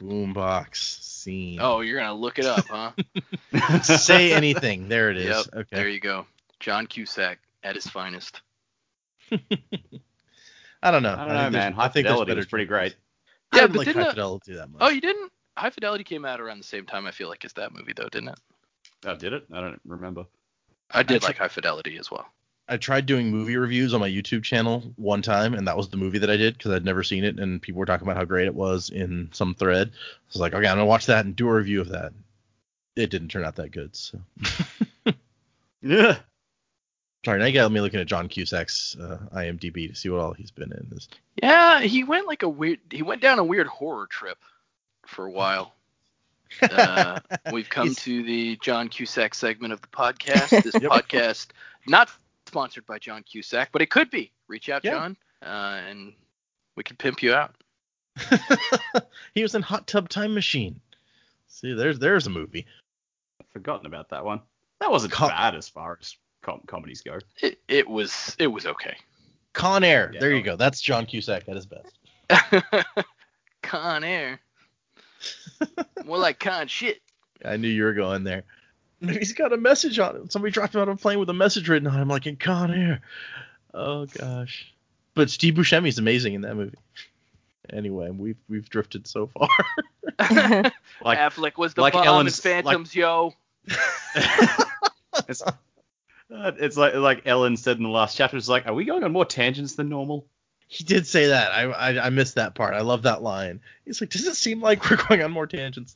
Boombox 0.00 0.76
scene. 0.76 1.58
Oh, 1.60 1.80
you're 1.80 1.98
gonna 2.00 2.14
look 2.14 2.38
it 2.38 2.44
up, 2.46 2.66
huh? 2.68 2.92
Say 3.82 4.32
anything. 4.32 4.88
There 4.88 5.10
it 5.10 5.16
is. 5.18 5.26
Yep. 5.36 5.46
okay. 5.54 5.76
There 5.76 5.88
you 5.88 6.00
go. 6.00 6.26
John 6.60 6.86
Cusack 6.86 7.38
at 7.62 7.74
his 7.74 7.86
finest. 7.86 8.40
I 9.30 10.90
don't 10.90 11.02
know. 11.02 11.12
I 11.14 11.16
don't 11.16 11.28
think 11.28 11.52
know, 11.52 11.58
man. 11.58 11.72
High 11.72 11.84
I 11.84 11.88
think 11.88 12.04
there's 12.06 12.12
Fidelity 12.14 12.30
better 12.30 12.36
was 12.38 12.46
pretty 12.46 12.64
choices. 12.66 12.68
great. 12.78 12.96
I 13.52 13.56
Yeah, 13.56 13.62
didn't 13.62 13.72
but 13.72 13.78
like 13.78 13.86
didn't 13.86 14.02
High 14.02 14.08
it- 14.08 14.10
Fidelity 14.10 14.54
that 14.54 14.70
much. 14.70 14.78
Oh, 14.82 14.88
you 14.88 15.00
didn't? 15.00 15.32
High 15.56 15.70
Fidelity 15.70 16.04
came 16.04 16.24
out 16.24 16.40
around 16.40 16.58
the 16.58 16.64
same 16.64 16.86
time. 16.86 17.06
I 17.06 17.10
feel 17.10 17.28
like 17.28 17.44
as 17.44 17.52
that 17.54 17.74
movie 17.74 17.92
though, 17.94 18.08
didn't 18.08 18.28
it? 18.30 18.38
Oh, 19.04 19.16
did 19.16 19.32
it? 19.32 19.44
I 19.52 19.60
don't 19.60 19.80
remember. 19.86 20.26
I 20.90 21.02
did 21.02 21.16
Actually- 21.16 21.26
like 21.28 21.38
High 21.38 21.48
Fidelity 21.48 21.98
as 21.98 22.10
well. 22.10 22.26
I 22.68 22.76
tried 22.76 23.06
doing 23.06 23.30
movie 23.30 23.56
reviews 23.56 23.94
on 23.94 24.00
my 24.00 24.08
YouTube 24.10 24.42
channel 24.42 24.82
one 24.96 25.22
time, 25.22 25.54
and 25.54 25.66
that 25.66 25.76
was 25.76 25.88
the 25.88 25.96
movie 25.96 26.18
that 26.18 26.28
I 26.30 26.36
did 26.36 26.58
because 26.58 26.72
I'd 26.72 26.84
never 26.84 27.02
seen 27.02 27.24
it, 27.24 27.38
and 27.38 27.62
people 27.62 27.78
were 27.78 27.86
talking 27.86 28.06
about 28.06 28.16
how 28.18 28.24
great 28.24 28.46
it 28.46 28.54
was 28.54 28.90
in 28.90 29.30
some 29.32 29.54
thread. 29.54 29.88
I 29.90 29.98
was 30.32 30.40
like, 30.40 30.52
okay, 30.54 30.66
I'm 30.66 30.76
gonna 30.76 30.86
watch 30.86 31.06
that 31.06 31.24
and 31.24 31.34
do 31.34 31.48
a 31.48 31.54
review 31.54 31.80
of 31.80 31.88
that. 31.90 32.12
It 32.96 33.10
didn't 33.10 33.28
turn 33.28 33.44
out 33.44 33.56
that 33.56 33.70
good. 33.70 33.94
So 33.96 34.18
Yeah. 35.82 36.18
sorry, 37.24 37.38
now 37.38 37.46
you 37.46 37.54
got 37.54 37.70
me 37.72 37.80
looking 37.80 38.00
at 38.00 38.06
John 38.06 38.28
Cusack's 38.28 38.96
uh, 39.00 39.18
IMDb 39.34 39.88
to 39.88 39.94
see 39.94 40.08
what 40.08 40.20
all 40.20 40.32
he's 40.32 40.50
been 40.50 40.72
in. 40.72 40.88
This 40.90 41.08
Yeah, 41.42 41.80
he 41.80 42.04
went 42.04 42.26
like 42.26 42.42
a 42.42 42.48
weird. 42.48 42.80
He 42.90 43.02
went 43.02 43.22
down 43.22 43.38
a 43.38 43.44
weird 43.44 43.66
horror 43.68 44.06
trip 44.08 44.38
for 45.06 45.24
a 45.26 45.30
while. 45.30 45.74
Uh, 46.62 47.20
we've 47.52 47.68
come 47.70 47.88
He's- 47.88 48.02
to 48.04 48.22
the 48.24 48.56
John 48.62 48.88
Cusack 48.88 49.34
segment 49.34 49.72
of 49.72 49.80
the 49.80 49.88
podcast. 49.88 50.62
This 50.62 50.74
Yep. 50.82 50.90
podcast 50.90 51.46
not 51.86 52.10
sponsored 52.48 52.84
by 52.86 52.98
John 52.98 53.22
Cusack, 53.22 53.70
but 53.72 53.80
it 53.82 53.90
could 53.90 54.10
be. 54.10 54.32
Reach 54.48 54.68
out, 54.68 54.84
Yeah. 54.84 54.92
John, 54.92 55.16
uh, 55.42 55.80
and 55.88 56.12
we 56.76 56.82
can 56.82 56.96
pimp 56.96 57.22
you 57.22 57.32
out. 57.34 57.54
he 59.34 59.42
was 59.42 59.54
in 59.54 59.62
Hot 59.62 59.86
Tub 59.86 60.08
Time 60.08 60.34
Machine. 60.34 60.80
See, 61.46 61.72
there's 61.74 61.98
there's 61.98 62.26
a 62.26 62.30
movie. 62.30 62.66
I've 63.40 63.46
forgotten 63.52 63.86
about 63.86 64.08
that 64.10 64.24
one. 64.24 64.40
That 64.80 64.90
wasn't 64.90 65.12
Com- 65.12 65.28
bad 65.28 65.54
as 65.54 65.68
far 65.68 65.98
as 66.00 66.16
com- 66.42 66.62
comedies 66.66 67.02
go. 67.02 67.18
It, 67.42 67.60
it 67.68 67.88
was 67.88 68.34
it 68.38 68.48
was 68.48 68.66
okay. 68.66 68.96
Con 69.52 69.84
Air. 69.84 70.10
Yeah, 70.14 70.20
there 70.20 70.34
you 70.34 70.42
go. 70.42 70.56
That's 70.56 70.80
John 70.80 71.06
Cusack 71.06 71.48
at 71.48 71.54
his 71.56 71.66
best. 71.66 71.98
Con 73.62 74.04
Air. 74.04 74.40
More 76.04 76.18
like 76.18 76.38
con 76.38 76.68
shit. 76.68 77.00
I 77.44 77.56
knew 77.56 77.68
you 77.68 77.82
were 77.84 77.92
going 77.94 78.24
there. 78.24 78.44
He's 79.18 79.32
got 79.32 79.52
a 79.52 79.56
message 79.56 79.98
on 79.98 80.16
it. 80.16 80.32
Somebody 80.32 80.52
dropped 80.52 80.74
him 80.74 80.80
out 80.80 80.88
of 80.88 80.98
a 80.98 81.00
plane 81.00 81.18
with 81.18 81.30
a 81.30 81.34
message 81.34 81.68
written 81.68 81.86
on 81.88 82.00
him, 82.00 82.08
like 82.08 82.26
in 82.26 82.36
Con 82.36 82.72
Air. 82.72 83.00
Oh 83.72 84.06
gosh. 84.06 84.72
But 85.14 85.30
Steve 85.30 85.54
Buscemi's 85.54 85.98
amazing 85.98 86.34
in 86.34 86.40
that 86.42 86.54
movie. 86.56 86.76
Anyway, 87.70 88.10
we've 88.10 88.38
we've 88.48 88.68
drifted 88.68 89.06
so 89.06 89.26
far. 89.28 89.48
Like 91.00 91.18
Affleck 91.18 91.56
was 91.56 91.74
the 91.74 91.82
like 91.82 91.92
bomb 91.92 92.04
Ellen's- 92.06 92.38
in 92.38 92.42
Phantoms, 92.42 92.94
yo. 92.94 93.34
it's, 95.28 95.42
uh, 95.42 95.52
it's 96.30 96.76
like 96.76 96.94
like 96.94 97.24
Elend 97.24 97.58
said 97.58 97.76
in 97.76 97.84
the 97.84 97.88
last 97.88 98.16
chapter. 98.16 98.36
It's 98.36 98.48
like, 98.48 98.66
are 98.66 98.74
we 98.74 98.84
going 98.84 99.04
on 99.04 99.12
more 99.12 99.24
tangents 99.24 99.74
than 99.76 99.88
normal? 99.88 100.26
he 100.68 100.84
did 100.84 101.06
say 101.06 101.28
that. 101.28 101.50
I, 101.50 101.62
I 101.62 102.06
I 102.06 102.10
missed 102.10 102.34
that 102.34 102.54
part. 102.54 102.74
I 102.74 102.82
love 102.82 103.02
that 103.02 103.22
line. 103.22 103.60
He's 103.84 104.00
like, 104.00 104.10
does 104.10 104.26
it 104.26 104.36
seem 104.36 104.60
like 104.60 104.88
we're 104.90 104.96
going 105.08 105.22
on 105.22 105.30
more 105.30 105.46
tangents? 105.46 105.94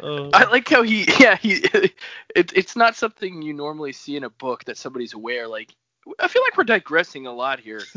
Uh, 0.00 0.30
I 0.32 0.44
like 0.44 0.68
how 0.68 0.82
he, 0.82 1.04
yeah, 1.20 1.36
he, 1.36 1.64
it, 2.34 2.52
it's 2.54 2.76
not 2.76 2.96
something 2.96 3.42
you 3.42 3.54
normally 3.54 3.92
see 3.92 4.16
in 4.16 4.24
a 4.24 4.30
book 4.30 4.64
that 4.64 4.76
somebody's 4.76 5.14
aware. 5.14 5.48
Like, 5.48 5.74
I 6.18 6.28
feel 6.28 6.42
like 6.42 6.56
we're 6.56 6.64
digressing 6.64 7.26
a 7.26 7.32
lot 7.32 7.60
here. 7.60 7.80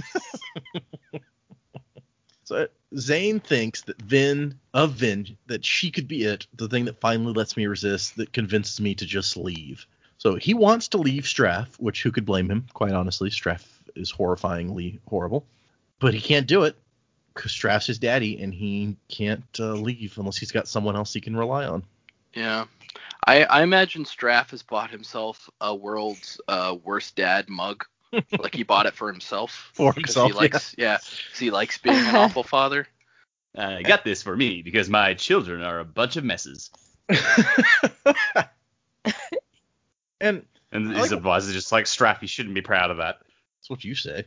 So 2.52 2.68
Zane 2.98 3.40
thinks 3.40 3.84
that 3.84 4.02
Vin 4.02 4.60
of 4.74 4.92
Vin 4.92 5.38
that 5.48 5.64
she 5.64 5.90
could 5.90 6.06
be 6.06 6.24
it, 6.24 6.48
the 6.54 6.68
thing 6.68 6.84
that 6.84 7.00
finally 7.00 7.32
lets 7.32 7.56
me 7.56 7.66
resist, 7.66 8.18
that 8.18 8.34
convinces 8.34 8.82
me 8.82 8.94
to 8.96 9.06
just 9.06 9.38
leave. 9.38 9.88
So 10.18 10.36
he 10.36 10.54
wants 10.54 10.90
to 10.90 10.98
leave 10.98 11.24
Straff, 11.24 11.68
which 11.80 12.04
who 12.04 12.12
could 12.12 12.26
blame 12.26 12.52
him? 12.52 12.68
Quite 12.74 12.92
honestly, 12.92 13.30
Straff 13.30 13.66
is 13.96 14.12
horrifyingly 14.12 15.00
horrible, 15.08 15.46
but 16.00 16.14
he 16.14 16.20
can't 16.20 16.46
do 16.46 16.64
it 16.64 16.76
because 16.91 16.91
Straff's 17.50 17.88
his 17.88 18.00
daddy, 18.00 18.42
and 18.42 18.54
he 18.54 18.96
can't 19.10 19.44
uh, 19.60 19.74
leave 19.74 20.18
unless 20.18 20.38
he's 20.38 20.52
got 20.52 20.68
someone 20.68 20.96
else 20.96 21.14
he 21.14 21.22
can 21.22 21.36
rely 21.36 21.66
on. 21.66 21.84
Yeah. 22.34 22.66
I, 23.26 23.44
I 23.44 23.64
imagine 23.64 24.04
Straff 24.06 24.52
has 24.52 24.64
bought 24.64 24.90
himself 24.92 25.50
a 25.60 25.74
world's 25.76 26.40
uh, 26.48 26.76
worst 26.84 27.16
dad 27.16 27.50
mug. 27.50 27.86
like 28.40 28.54
he 28.54 28.64
bought 28.64 28.86
it 28.88 28.94
for 28.94 29.10
himself. 29.12 29.72
For 29.74 29.94
'cause 29.94 30.02
himself, 30.04 30.32
He 30.32 30.38
likes, 30.38 30.76
yeah. 30.78 30.98
'cause 30.98 31.40
he 31.40 31.50
likes 31.52 31.78
being 31.78 31.96
an 31.96 32.16
awful 32.18 32.44
father. 32.44 32.88
I 33.56 33.84
got 33.84 34.04
this 34.04 34.22
for 34.24 34.36
me 34.36 34.62
because 34.62 34.90
my 34.90 35.14
children 35.14 35.62
are 35.62 35.80
a 35.80 35.86
bunch 35.86 36.16
of 36.18 36.24
messes. 36.26 36.72
and 40.20 40.44
And 40.72 40.90
I 40.90 41.00
his 41.02 41.12
like- 41.12 41.18
advisor 41.18 41.50
is 41.50 41.54
just 41.56 41.72
like, 41.72 41.86
Straff, 41.86 42.22
you 42.22 42.28
shouldn't 42.28 42.56
be 42.56 42.62
proud 42.62 42.92
of 42.92 42.98
that. 42.98 43.20
that's 43.60 43.70
what 43.70 43.84
you 43.84 43.96
say. 43.96 44.26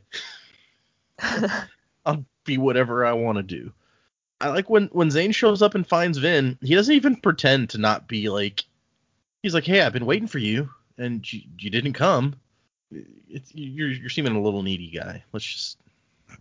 I'll 2.04 2.24
be 2.44 2.58
whatever 2.58 3.04
I 3.04 3.12
want 3.12 3.38
to 3.38 3.42
do. 3.42 3.72
I 4.40 4.48
like 4.48 4.68
when 4.68 4.88
when 4.88 5.10
Zane 5.10 5.32
shows 5.32 5.62
up 5.62 5.74
and 5.74 5.86
finds 5.86 6.18
Vin, 6.18 6.58
he 6.60 6.74
doesn't 6.74 6.94
even 6.94 7.16
pretend 7.16 7.70
to 7.70 7.78
not 7.78 8.08
be 8.08 8.28
like. 8.28 8.64
He's 9.42 9.54
like, 9.54 9.64
"Hey, 9.64 9.80
I've 9.80 9.92
been 9.92 10.06
waiting 10.06 10.28
for 10.28 10.38
you, 10.38 10.70
and 10.98 11.30
you, 11.32 11.42
you 11.58 11.70
didn't 11.70 11.92
come. 11.92 12.36
It's, 12.90 13.54
you're 13.54 13.88
you're 13.88 14.10
seeming 14.10 14.34
a 14.34 14.40
little 14.40 14.62
needy 14.62 14.90
guy. 14.90 15.24
Let's 15.32 15.46
just 15.46 15.78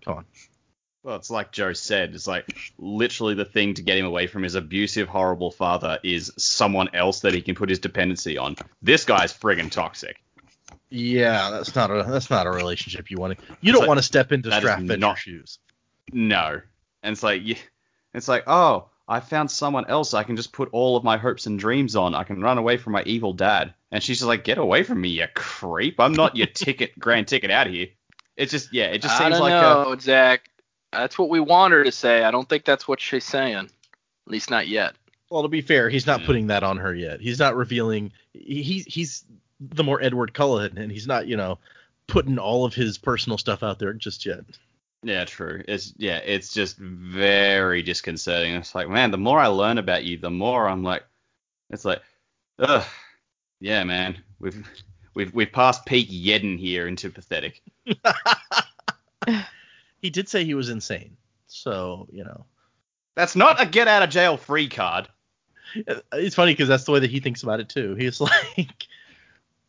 come 0.03 0.17
on." 0.17 0.25
Well, 1.03 1.17
it's 1.17 1.29
like 1.29 1.51
Joe 1.51 1.73
said. 1.73 2.15
It's 2.15 2.27
like 2.27 2.55
literally 2.77 3.33
the 3.33 3.45
thing 3.45 3.73
to 3.73 3.81
get 3.81 3.97
him 3.97 4.05
away 4.05 4.27
from 4.27 4.43
his 4.43 4.55
abusive, 4.55 5.09
horrible 5.09 5.51
father 5.51 5.99
is 6.01 6.31
someone 6.37 6.89
else 6.93 7.19
that 7.21 7.33
he 7.33 7.41
can 7.41 7.55
put 7.55 7.69
his 7.69 7.79
dependency 7.79 8.37
on. 8.37 8.55
This 8.81 9.03
guy's 9.03 9.33
friggin' 9.33 9.69
toxic. 9.69 10.22
Yeah, 10.95 11.49
that's 11.49 11.73
not 11.75 11.89
a 11.89 12.03
that's 12.03 12.29
not 12.29 12.45
a 12.45 12.51
relationship 12.51 13.09
you 13.09 13.17
want 13.17 13.37
to. 13.39 13.43
You 13.45 13.55
It's 13.61 13.71
don't 13.71 13.79
like- 13.79 13.87
want 13.87 13.97
to 13.97 14.03
step 14.03 14.31
into 14.31 14.49
that 14.49 14.63
is 14.63 14.69
Straff 14.69 14.99
not- 14.99 15.17
shoes. 15.17 15.57
No. 16.11 16.61
And 17.01 17.13
it's 17.13 17.23
like, 17.23 17.41
yeah, 17.43 17.57
it's 18.13 18.27
like, 18.27 18.43
oh, 18.45 18.89
I 19.07 19.19
found 19.19 19.49
someone 19.49 19.85
else 19.89 20.13
I 20.13 20.23
can 20.23 20.35
just 20.35 20.53
put 20.53 20.69
all 20.71 20.95
of 20.95 21.03
my 21.03 21.17
hopes 21.17 21.47
and 21.47 21.57
dreams 21.57 21.95
on. 21.95 22.13
I 22.13 22.23
can 22.23 22.41
run 22.41 22.57
away 22.59 22.77
from 22.77 22.93
my 22.93 23.01
evil 23.03 23.33
dad. 23.33 23.73
And 23.91 24.03
she's 24.03 24.19
just 24.19 24.27
like, 24.27 24.43
get 24.43 24.57
away 24.59 24.83
from 24.83 25.01
me, 25.01 25.09
you 25.09 25.25
creep. 25.33 25.99
I'm 25.99 26.13
not 26.13 26.35
your 26.35 26.47
ticket, 26.47 26.91
grand 26.99 27.27
ticket 27.27 27.49
out 27.51 27.67
of 27.67 27.73
here. 27.73 27.87
It's 28.37 28.51
just, 28.51 28.71
yeah, 28.73 28.85
it 28.85 29.01
just 29.01 29.15
I 29.19 29.23
seems 29.25 29.39
don't 29.39 29.41
like 29.41 29.53
a, 29.53 29.89
know, 29.89 29.97
Zach. 29.99 30.49
That's 30.91 31.17
what 31.17 31.29
we 31.29 31.39
want 31.39 31.73
her 31.73 31.83
to 31.83 31.91
say. 31.91 32.23
I 32.23 32.29
don't 32.31 32.47
think 32.47 32.65
that's 32.65 32.87
what 32.87 33.01
she's 33.01 33.25
saying. 33.25 33.55
At 33.65 33.69
least 34.27 34.49
not 34.51 34.67
yet. 34.67 34.93
Well, 35.31 35.41
to 35.41 35.47
be 35.49 35.61
fair, 35.61 35.89
he's 35.89 36.05
not 36.05 36.21
Yeah. 36.21 36.25
putting 36.27 36.47
that 36.47 36.63
on 36.63 36.77
her 36.77 36.93
yet. 36.93 37.19
He's 37.19 37.39
not 37.39 37.55
revealing. 37.55 38.11
He 38.33 38.83
he's 38.87 39.23
the 39.71 39.83
more 39.83 40.01
Edward 40.01 40.33
Cullen, 40.33 40.77
and 40.77 40.91
he's 40.91 41.07
not 41.07 41.27
you 41.27 41.37
know 41.37 41.59
putting 42.07 42.37
all 42.37 42.65
of 42.65 42.73
his 42.73 42.97
personal 42.97 43.37
stuff 43.37 43.63
out 43.63 43.79
there 43.79 43.93
just 43.93 44.25
yet. 44.25 44.41
Yeah, 45.03 45.25
true. 45.25 45.63
It's 45.67 45.93
yeah, 45.97 46.17
it's 46.17 46.53
just 46.53 46.77
very 46.77 47.81
disconcerting. 47.83 48.55
It's 48.55 48.73
like, 48.73 48.89
man, 48.89 49.11
the 49.11 49.17
more 49.17 49.39
I 49.39 49.47
learn 49.47 49.77
about 49.77 50.03
you, 50.05 50.17
the 50.17 50.29
more 50.29 50.67
I'm 50.67 50.83
like, 50.83 51.03
it's 51.69 51.85
like, 51.85 52.01
ugh, 52.59 52.85
yeah, 53.59 53.83
man, 53.83 54.17
we've 54.39 54.65
we've 55.13 55.33
we've 55.33 55.51
passed 55.51 55.85
peak 55.85 56.09
Yeden 56.09 56.57
here 56.57 56.87
into 56.87 57.09
pathetic. 57.09 57.61
he 60.01 60.09
did 60.09 60.29
say 60.29 60.43
he 60.43 60.53
was 60.53 60.69
insane, 60.69 61.17
so 61.47 62.07
you 62.11 62.23
know 62.23 62.45
That's 63.15 63.35
not 63.35 63.61
a 63.61 63.65
get 63.65 63.87
out 63.87 64.03
of 64.03 64.09
jail 64.09 64.37
free 64.37 64.67
card. 64.69 65.07
it's 65.75 66.35
funny 66.35 66.53
because 66.53 66.67
that's 66.67 66.83
the 66.83 66.91
way 66.91 66.99
that 66.99 67.09
he 67.09 67.19
thinks 67.19 67.43
about 67.43 67.59
it 67.59 67.69
too. 67.69 67.95
He's 67.95 68.21
like 68.57 68.87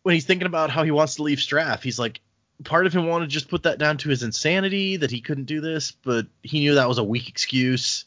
when 0.05 0.15
he's 0.15 0.27
thinking 0.27 0.47
about 0.47 0.71
how 0.71 0.85
he 0.85 0.91
wants 0.93 1.17
to 1.17 1.23
leave 1.23 1.39
Straff, 1.39 1.83
he's 1.83 1.99
like 1.99 2.21
part 2.63 2.87
of 2.87 2.93
him 2.93 3.07
wanted 3.07 3.25
to 3.25 3.31
just 3.33 3.49
put 3.49 3.65
that 3.65 3.79
down 3.79 3.97
to 3.99 4.11
his 4.11 4.23
insanity 4.23 4.99
that 4.99 5.11
he 5.11 5.21
couldn't 5.21 5.47
do 5.47 5.61
this, 5.61 5.91
but 5.91 6.27
he 6.43 6.61
knew 6.61 6.77
that 6.77 6.89
was 6.89 6.99
a 6.99 7.05
weak 7.05 7.29
excuse. 7.29 8.05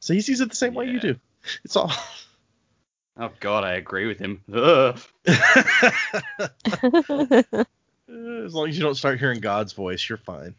So 0.00 0.14
he 0.14 0.20
sees 0.22 0.40
it 0.40 0.48
the 0.48 0.56
same 0.56 0.74
way 0.74 0.86
you 0.86 0.98
do. 0.98 1.16
It's 1.64 1.76
all. 1.76 1.92
Oh 3.16 3.30
God, 3.38 3.62
I 3.62 3.74
agree 3.74 4.06
with 4.06 4.18
him. 4.18 4.40
Ugh. 4.52 4.98
as 8.08 8.54
long 8.54 8.68
as 8.68 8.76
you 8.76 8.82
don't 8.82 8.96
start 8.96 9.20
hearing 9.20 9.38
God's 9.38 9.72
voice, 9.72 10.08
you're 10.08 10.18
fine. 10.18 10.56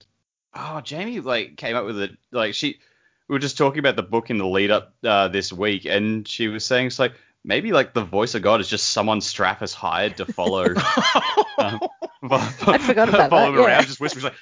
Oh, 0.53 0.79
Jaymee 0.81 1.21
like 1.21 1.57
came 1.57 1.75
up 1.75 1.85
with 1.85 1.99
it. 1.99 2.11
Like 2.31 2.53
she, 2.53 2.79
we 3.27 3.33
were 3.33 3.39
just 3.39 3.57
talking 3.57 3.79
about 3.79 3.97
the 3.97 4.03
book 4.03 4.29
in 4.29 4.37
the 4.37 4.47
lead 4.47 4.71
up 4.71 4.95
uh, 5.03 5.27
this 5.27 5.51
week, 5.51 5.83
and 5.83 6.25
she 6.25 6.47
was 6.47 6.63
saying 6.63 6.87
it's 6.87 6.97
like 6.97 7.15
maybe 7.45 7.71
like 7.71 7.93
the 7.93 8.03
voice 8.03 8.35
of 8.35 8.41
God 8.41 8.59
is 8.59 8.67
just 8.67 8.89
someone 8.89 9.19
Straff 9.19 9.57
has 9.57 9.73
hired 9.73 10.17
to 10.17 10.25
follow. 10.25 10.65
um, 11.57 11.79
I'd 12.31 12.81
forgot 12.81 13.09
about 13.09 13.29
follow 13.29 13.51
that, 13.51 13.59
him 13.59 13.65
around, 13.65 13.69
yeah. 13.69 13.81
just 13.83 13.99
whispers 13.99 14.23
like, 14.23 14.33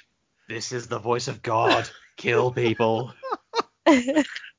"This 0.48 0.72
is 0.72 0.88
the 0.88 0.98
voice 0.98 1.28
of 1.28 1.42
God. 1.42 1.88
Kill 2.16 2.50
people." 2.50 3.12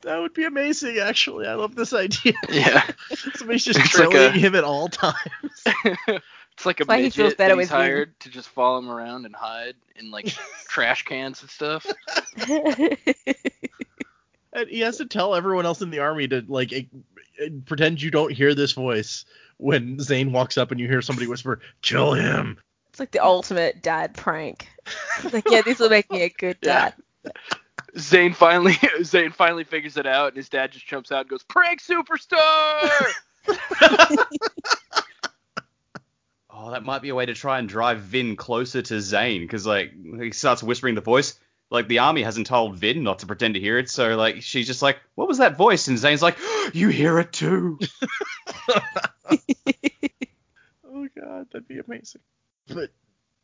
That 0.01 0.19
would 0.19 0.35
be 0.35 0.43
amazing, 0.43 0.99
actually. 0.99 1.47
I 1.47 1.55
love 1.55 1.73
this 1.73 1.91
idea. 1.91 2.33
Yeah. 2.47 2.83
Somebody's 3.33 3.65
just 3.65 3.79
It's 3.79 3.97
like 3.97 4.09
trailing 4.11 4.35
a- 4.35 4.37
him 4.37 4.53
at 4.53 4.63
all 4.63 4.87
times. 4.87 5.15
it's 5.65 6.63
like 6.63 6.79
a 6.79 6.85
why 6.85 6.97
he 6.97 7.03
midget 7.03 7.15
feels 7.15 7.33
better 7.33 7.55
that 7.55 7.61
he's 7.61 7.63
with 7.63 7.69
Vin. 7.69 7.77
hired 7.79 8.19
to 8.19 8.29
just 8.29 8.47
follow 8.49 8.77
him 8.77 8.89
around 8.91 9.25
and 9.25 9.35
hide 9.35 9.73
in 9.95 10.11
like 10.11 10.27
trash 10.67 11.05
cans 11.05 11.41
and 11.41 11.49
stuff. 11.49 11.87
And 14.55 14.69
he 14.69 14.79
has 14.79 14.97
to 14.97 15.05
tell 15.05 15.35
everyone 15.35 15.65
else 15.65 15.81
in 15.81 15.89
the 15.91 15.99
army 15.99 16.27
to 16.29 16.43
like 16.47 16.71
eh, 16.73 16.83
eh, 17.39 17.49
pretend 17.65 18.01
you 18.01 18.09
don't 18.09 18.31
hear 18.31 18.55
this 18.55 18.71
voice 18.71 19.25
when 19.57 19.99
Zane 19.99 20.31
walks 20.31 20.57
up 20.57 20.71
and 20.71 20.79
you 20.79 20.87
hear 20.87 21.01
somebody 21.01 21.27
whisper, 21.27 21.59
"Kill 21.81 22.13
him." 22.13 22.57
it's 22.89 22.99
like 23.01 23.11
the 23.11 23.23
ultimate 23.23 23.83
dad 23.83 24.13
prank. 24.15 24.69
It's 25.21 25.33
like, 25.33 25.49
yeah, 25.51 25.61
this 25.61 25.79
will 25.79 25.89
make 25.89 26.09
me 26.09 26.21
a 26.21 26.29
good 26.29 26.57
Yeah. 26.63 26.91
dad. 27.25 27.33
Zane 27.99 28.33
finally 28.33 28.77
Zane 29.03 29.31
finally 29.31 29.65
figures 29.65 29.97
it 29.97 30.05
out 30.05 30.29
and 30.29 30.37
his 30.37 30.47
dad 30.47 30.71
just 30.71 30.87
jumps 30.87 31.11
out 31.11 31.21
and 31.21 31.29
goes, 31.29 31.43
Prank 31.43 31.81
superstar 31.81 32.89
Oh, 36.49 36.71
that 36.71 36.83
might 36.85 37.01
be 37.01 37.09
a 37.09 37.15
way 37.15 37.25
to 37.25 37.33
try 37.33 37.59
and 37.59 37.67
drive 37.67 37.99
Vin 37.99 38.37
closer 38.37 38.81
to 38.81 39.01
Zane, 39.01 39.41
because 39.41 39.65
like 39.65 39.91
he 40.21 40.31
starts 40.31 40.63
whispering 40.63 40.95
the 40.95 41.01
voice. 41.01 41.37
Like 41.69 41.87
the 41.87 41.99
army 41.99 42.21
hasn't 42.21 42.47
told 42.47 42.75
Vin 42.77 43.03
not 43.03 43.19
to 43.19 43.25
pretend 43.25 43.55
to 43.55 43.59
hear 43.59 43.77
it, 43.77 43.89
so 43.89 44.15
like 44.15 44.41
she's 44.43 44.67
just 44.67 44.81
like, 44.81 44.99
"What 45.15 45.27
was 45.27 45.39
that 45.39 45.57
voice?" 45.57 45.87
And 45.87 45.97
Zane's 45.97 46.21
like, 46.21 46.37
"You 46.73 46.89
hear 46.89 47.19
it 47.19 47.31
too." 47.31 47.79
Oh 50.97 51.09
god, 51.19 51.47
that'd 51.51 51.67
be 51.67 51.79
amazing. 51.79 52.21
But 52.67 52.89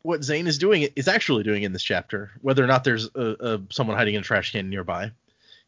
what 0.03 0.23
Zane 0.23 0.47
is 0.47 0.57
doing 0.57 0.87
is 0.95 1.07
actually 1.07 1.43
doing 1.43 1.63
in 1.63 1.73
this 1.73 1.83
chapter, 1.83 2.31
whether 2.41 2.63
or 2.63 2.67
not 2.67 2.83
there's 2.83 3.09
a, 3.13 3.35
a 3.39 3.61
someone 3.69 3.97
hiding 3.97 4.15
in 4.15 4.21
a 4.21 4.23
trash 4.23 4.53
can 4.53 4.69
nearby, 4.69 5.11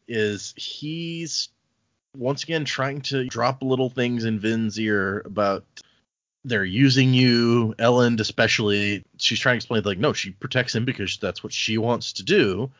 is 0.08 0.54
he's 0.56 1.50
once 2.16 2.42
again 2.42 2.64
trying 2.64 3.02
to 3.02 3.24
drop 3.26 3.62
little 3.62 3.90
things 3.90 4.24
in 4.24 4.40
Vin's 4.40 4.78
ear 4.78 5.20
about 5.24 5.64
they're 6.44 6.64
using 6.64 7.14
you, 7.14 7.74
Elend 7.78 8.20
especially. 8.20 9.04
She's 9.18 9.40
trying 9.40 9.54
to 9.54 9.56
explain 9.56 9.82
like, 9.84 9.98
no, 9.98 10.12
she 10.12 10.30
protects 10.30 10.74
him 10.74 10.84
because 10.84 11.16
that's 11.18 11.42
what 11.42 11.52
she 11.52 11.78
wants 11.78 12.14
to 12.14 12.22
do, 12.22 12.70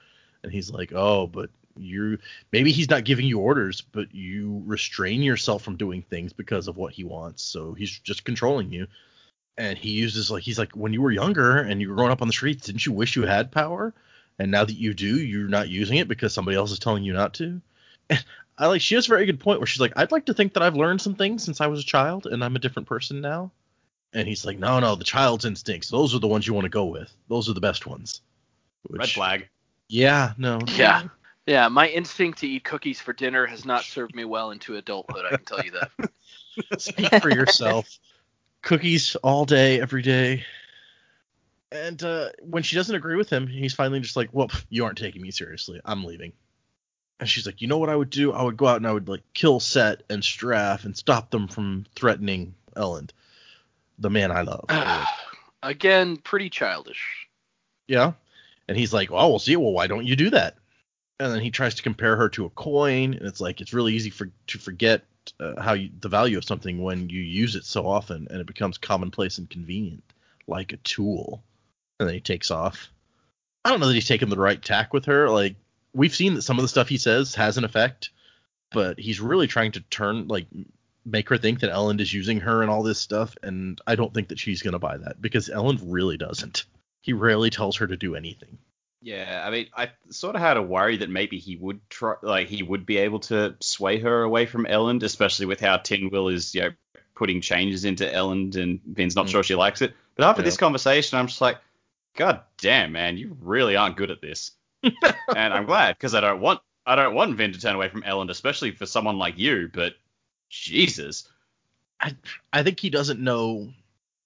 and 0.43 0.53
he's 0.53 0.71
like, 0.71 0.93
oh, 0.95 1.27
but 1.27 1.51
you 1.77 2.19
maybe 2.53 2.71
he's 2.71 2.91
not 2.91 3.05
giving 3.05 3.27
you 3.27 3.41
orders, 3.41 3.81
but 3.81 4.15
you 4.15 4.63
restrain 4.65 5.23
yourself 5.23 5.63
from 5.63 5.77
doing 5.77 6.03
things 6.03 6.33
because 6.33 6.69
of 6.69 6.77
what 6.77 6.93
he 6.93 7.05
wants. 7.05 7.43
So 7.43 7.75
he's 7.75 7.99
just 7.99 8.25
controlling 8.25 8.73
you. 8.73 8.87
And 9.57 9.79
he 9.79 9.91
uses 9.91 10.31
like 10.31 10.43
he's 10.43 10.59
like 10.59 10.77
when 10.77 10.93
you 10.93 11.03
were 11.03 11.11
younger 11.11 11.59
and 11.59 11.81
you 11.81 11.89
were 11.89 11.97
growing 11.97 12.13
up 12.13 12.23
on 12.23 12.29
the 12.29 12.33
streets, 12.33 12.67
didn't 12.67 12.87
you 12.87 12.93
wish 12.93 13.17
you 13.17 13.23
had 13.23 13.51
power? 13.51 13.95
and 14.39 14.51
now 14.51 14.65
that 14.65 14.75
you 14.75 14.95
do, 14.95 15.19
you're 15.19 15.49
not 15.49 15.69
using 15.69 15.99
it 15.99 16.09
because 16.09 16.33
somebody 16.33 16.57
else 16.57 16.73
is 16.73 16.79
telling 16.79 17.05
you 17.05 17.13
not 17.13 17.35
to. 17.35 17.61
And 18.11 18.25
I 18.57 18.67
like 18.67 18.81
she 18.81 18.95
has 18.95 19.07
a 19.07 19.09
very 19.09 19.27
good 19.27 19.41
point 19.41 19.59
where 19.59 19.67
she's 19.67 19.81
like, 19.81 19.95
I'd 19.97 20.13
like 20.13 20.27
to 20.27 20.35
think 20.35 20.55
that 20.55 20.63
I've 20.63 20.77
learned 20.77 21.01
some 21.01 21.15
things 21.15 21.43
since 21.45 21.61
I 21.61 21.67
was 21.67 21.81
a 21.81 21.87
child 21.87 22.27
and 22.27 22.45
I'm 22.45 22.57
a 22.57 22.61
different 22.61 22.89
person 22.89 23.21
now. 23.21 23.51
And 24.13 24.29
he's 24.29 24.45
like, 24.45 24.59
No, 24.59 24.79
no, 24.79 24.95
the 24.95 25.05
child's 25.05 25.45
instincts, 25.45 25.91
those 25.91 26.15
are 26.15 26.21
the 26.21 26.29
ones 26.29 26.47
you 26.47 26.55
want 26.55 26.65
to 26.65 26.71
go 26.71 26.85
with. 26.85 27.13
Those 27.29 27.49
are 27.49 27.55
the 27.55 27.61
best 27.61 27.87
ones. 27.87 28.21
Red 28.89 29.09
flag. 29.09 29.49
Yeah, 29.89 30.35
no. 30.39 30.61
Yeah. 30.77 31.05
Yeah, 31.47 31.69
my 31.69 31.89
instinct 31.89 32.39
to 32.39 32.49
eat 32.49 32.65
cookies 32.65 33.01
for 33.01 33.13
dinner 33.13 33.47
has 33.47 33.67
not 33.67 33.85
served 33.85 34.15
me 34.15 34.25
well 34.25 34.51
into 34.51 34.77
adulthood, 34.77 35.27
I 35.27 35.37
can 35.37 35.45
tell 35.45 35.63
you 35.63 35.73
that. 35.73 35.91
Speak 36.79 37.15
for 37.21 37.31
yourself. 37.31 37.99
Cookies 38.63 39.17
all 39.17 39.45
day, 39.45 39.81
every 39.81 40.03
day. 40.03 40.45
And 41.71 42.03
uh, 42.03 42.29
when 42.41 42.63
she 42.63 42.77
doesn't 42.77 42.95
agree 42.95 43.17
with 43.17 43.29
him, 43.29 43.47
he's 43.47 43.75
finally 43.75 44.01
just 44.01 44.17
like, 44.17 44.29
"Well, 44.33 44.51
you 44.69 44.85
aren't 44.85 44.97
taking 44.97 45.21
me 45.21 45.33
seriously. 45.33 45.81
I'm 45.85 46.05
leaving." 46.05 46.33
And 47.25 47.31
she's 47.31 47.47
like, 47.47 47.63
"You 47.63 47.69
know 47.69 47.79
what 47.79 47.89
I 47.89 47.97
would 47.97 48.11
do? 48.11 48.35
I 48.35 48.43
would 48.43 48.59
go 48.59 48.67
out 48.67 48.77
and 48.77 48.87
I 48.87 48.93
would 48.93 49.09
like 49.09 49.23
kill 49.33 49.59
Cett 49.59 50.03
and 50.11 50.23
Straff 50.23 50.85
and 50.85 50.95
stop 50.95 51.31
them 51.31 51.49
from 51.49 51.87
threatening 51.97 52.55
Elend, 52.77 53.13
the 53.99 54.11
man 54.11 54.31
I 54.31 54.43
love." 54.43 54.67
Again, 55.63 56.19
pretty 56.19 56.51
childish. 56.51 57.27
yeah. 57.89 58.13
And 58.69 58.77
he's 58.77 58.93
like, 58.93 59.11
"Oh, 59.11 59.31
we'll 59.31 59.39
see. 59.39 59.57
Well, 59.57 59.73
why 59.73 59.87
don't 59.87 60.05
you 60.05 60.17
do 60.17 60.29
that?" 60.31 60.59
And 61.19 61.33
then 61.33 61.41
he 61.41 61.51
tries 61.51 61.77
to 61.77 61.83
compare 61.83 62.15
her 62.15 62.29
to 62.29 62.45
a 62.45 62.51
coin, 62.51 63.15
and 63.15 63.23
it's 63.27 63.41
like 63.41 63.63
it's 63.63 63.73
really 63.73 63.95
easy 63.95 64.11
for 64.11 64.29
to 64.49 64.59
forget 64.59 65.05
uh, 65.41 65.59
how 65.59 65.73
you, 65.73 65.89
the 66.01 66.11
value 66.11 66.37
of 66.37 66.45
something 66.45 66.83
when 66.83 67.09
you 67.09 67.23
use 67.23 67.57
it 67.57 67.65
so 67.65 67.87
often, 67.87 68.29
and 68.31 68.39
it 68.39 68.47
becomes 68.47 68.77
commonplace 68.77 69.39
and 69.39 69.49
convenient, 69.49 70.05
like 70.47 70.75
a 70.75 70.77
tool. 70.77 71.43
And 71.99 72.07
then 72.07 72.15
he 72.17 72.21
takes 72.21 72.51
off. 72.51 72.91
I 73.65 73.71
don't 73.71 73.81
know 73.81 73.87
that 73.87 73.95
he's 73.95 74.07
taken 74.07 74.29
the 74.29 74.37
right 74.37 74.61
tack 74.63 74.93
with 74.93 75.07
her. 75.07 75.31
Like 75.31 75.57
we've 75.95 76.15
seen 76.15 76.35
that 76.35 76.43
some 76.43 76.59
of 76.59 76.63
the 76.63 76.69
stuff 76.69 76.89
he 76.89 76.99
says 76.99 77.35
has 77.37 77.57
an 77.57 77.65
effect, 77.65 78.11
but 78.73 78.99
he's 78.99 79.21
really 79.21 79.47
trying 79.47 79.73
to 79.73 79.81
turn 79.81 80.29
like 80.29 80.47
make 81.07 81.29
her 81.29 81.39
think 81.39 81.61
that 81.61 81.71
Elend 81.71 82.01
is 82.01 82.13
using 82.13 82.41
her 82.41 82.63
and 82.63 82.71
all 82.71 82.83
this 82.83 82.99
stuff, 82.99 83.37
and 83.43 83.81
I 83.87 83.95
don't 83.95 84.13
think 84.13 84.29
that 84.29 84.39
she's 84.39 84.63
gonna 84.63 84.79
buy 84.79 84.97
that 84.97 85.21
because 85.21 85.49
Elend 85.49 85.81
really 85.85 86.17
doesn't. 86.17 86.65
He 87.03 87.13
rarely 87.13 87.51
tells 87.51 87.77
her 87.77 87.87
to 87.87 87.97
do 87.97 88.15
anything. 88.17 88.59
Yeah, 89.03 89.45
I 89.47 89.51
mean, 89.51 89.67
I 89.77 89.91
sort 90.09 90.35
of 90.35 90.41
had 90.41 90.57
a 90.57 90.63
worry 90.63 90.97
that 90.97 91.11
maybe 91.11 91.39
he 91.39 91.57
would 91.57 91.79
try, 91.91 92.15
like 92.23 92.49
he 92.49 92.63
would 92.63 92.87
be 92.87 92.97
able 92.97 93.21
to 93.21 93.55
sway 93.61 93.99
her 94.01 94.23
away 94.23 94.47
from 94.47 94.65
Elend, 94.65 95.03
especially 95.03 95.45
with 95.45 95.61
how 95.61 95.77
Tindwyl 95.77 96.33
is, 96.33 96.55
you 96.55 96.63
know, 96.63 96.71
putting 97.15 97.43
changes 97.43 97.85
into 97.85 98.05
Elend, 98.07 98.57
and 98.57 98.81
Vin's 98.95 99.15
not 99.15 99.27
Mm. 99.27 99.31
sure 99.31 99.43
she 99.43 99.55
likes 99.55 99.83
it. 99.83 99.93
But 100.17 100.25
after 100.25 100.41
Yeah. 100.41 100.47
this 100.47 100.57
conversation, 100.57 101.19
I'm 101.19 101.27
just 101.27 101.43
like, 101.43 101.59
God 102.17 102.41
damn, 102.57 102.93
man, 102.93 103.19
you 103.19 103.37
really 103.43 103.77
aren't 103.77 103.99
good 103.99 104.11
at 104.11 104.23
this. 104.23 104.53
and 105.37 105.55
I'm 105.55 105.67
glad 105.67 105.97
because 105.97 106.15
I 106.15 106.21
don't 106.21 106.41
want 106.41 106.61
I 106.87 106.95
don't 106.97 107.15
want 107.15 107.37
Vin 107.37 107.53
to 107.53 107.61
turn 107.61 107.75
away 107.75 107.89
from 107.89 108.03
Elend, 108.03 108.31
especially 108.31 108.71
for 108.73 108.87
someone 108.87 109.19
like 109.19 109.39
you. 109.39 109.71
But 109.73 109.95
Jesus, 110.51 111.29
I 112.01 112.15
I 112.53 112.63
think 112.63 112.81
he 112.81 112.91
doesn't 112.91 113.21
know 113.21 113.73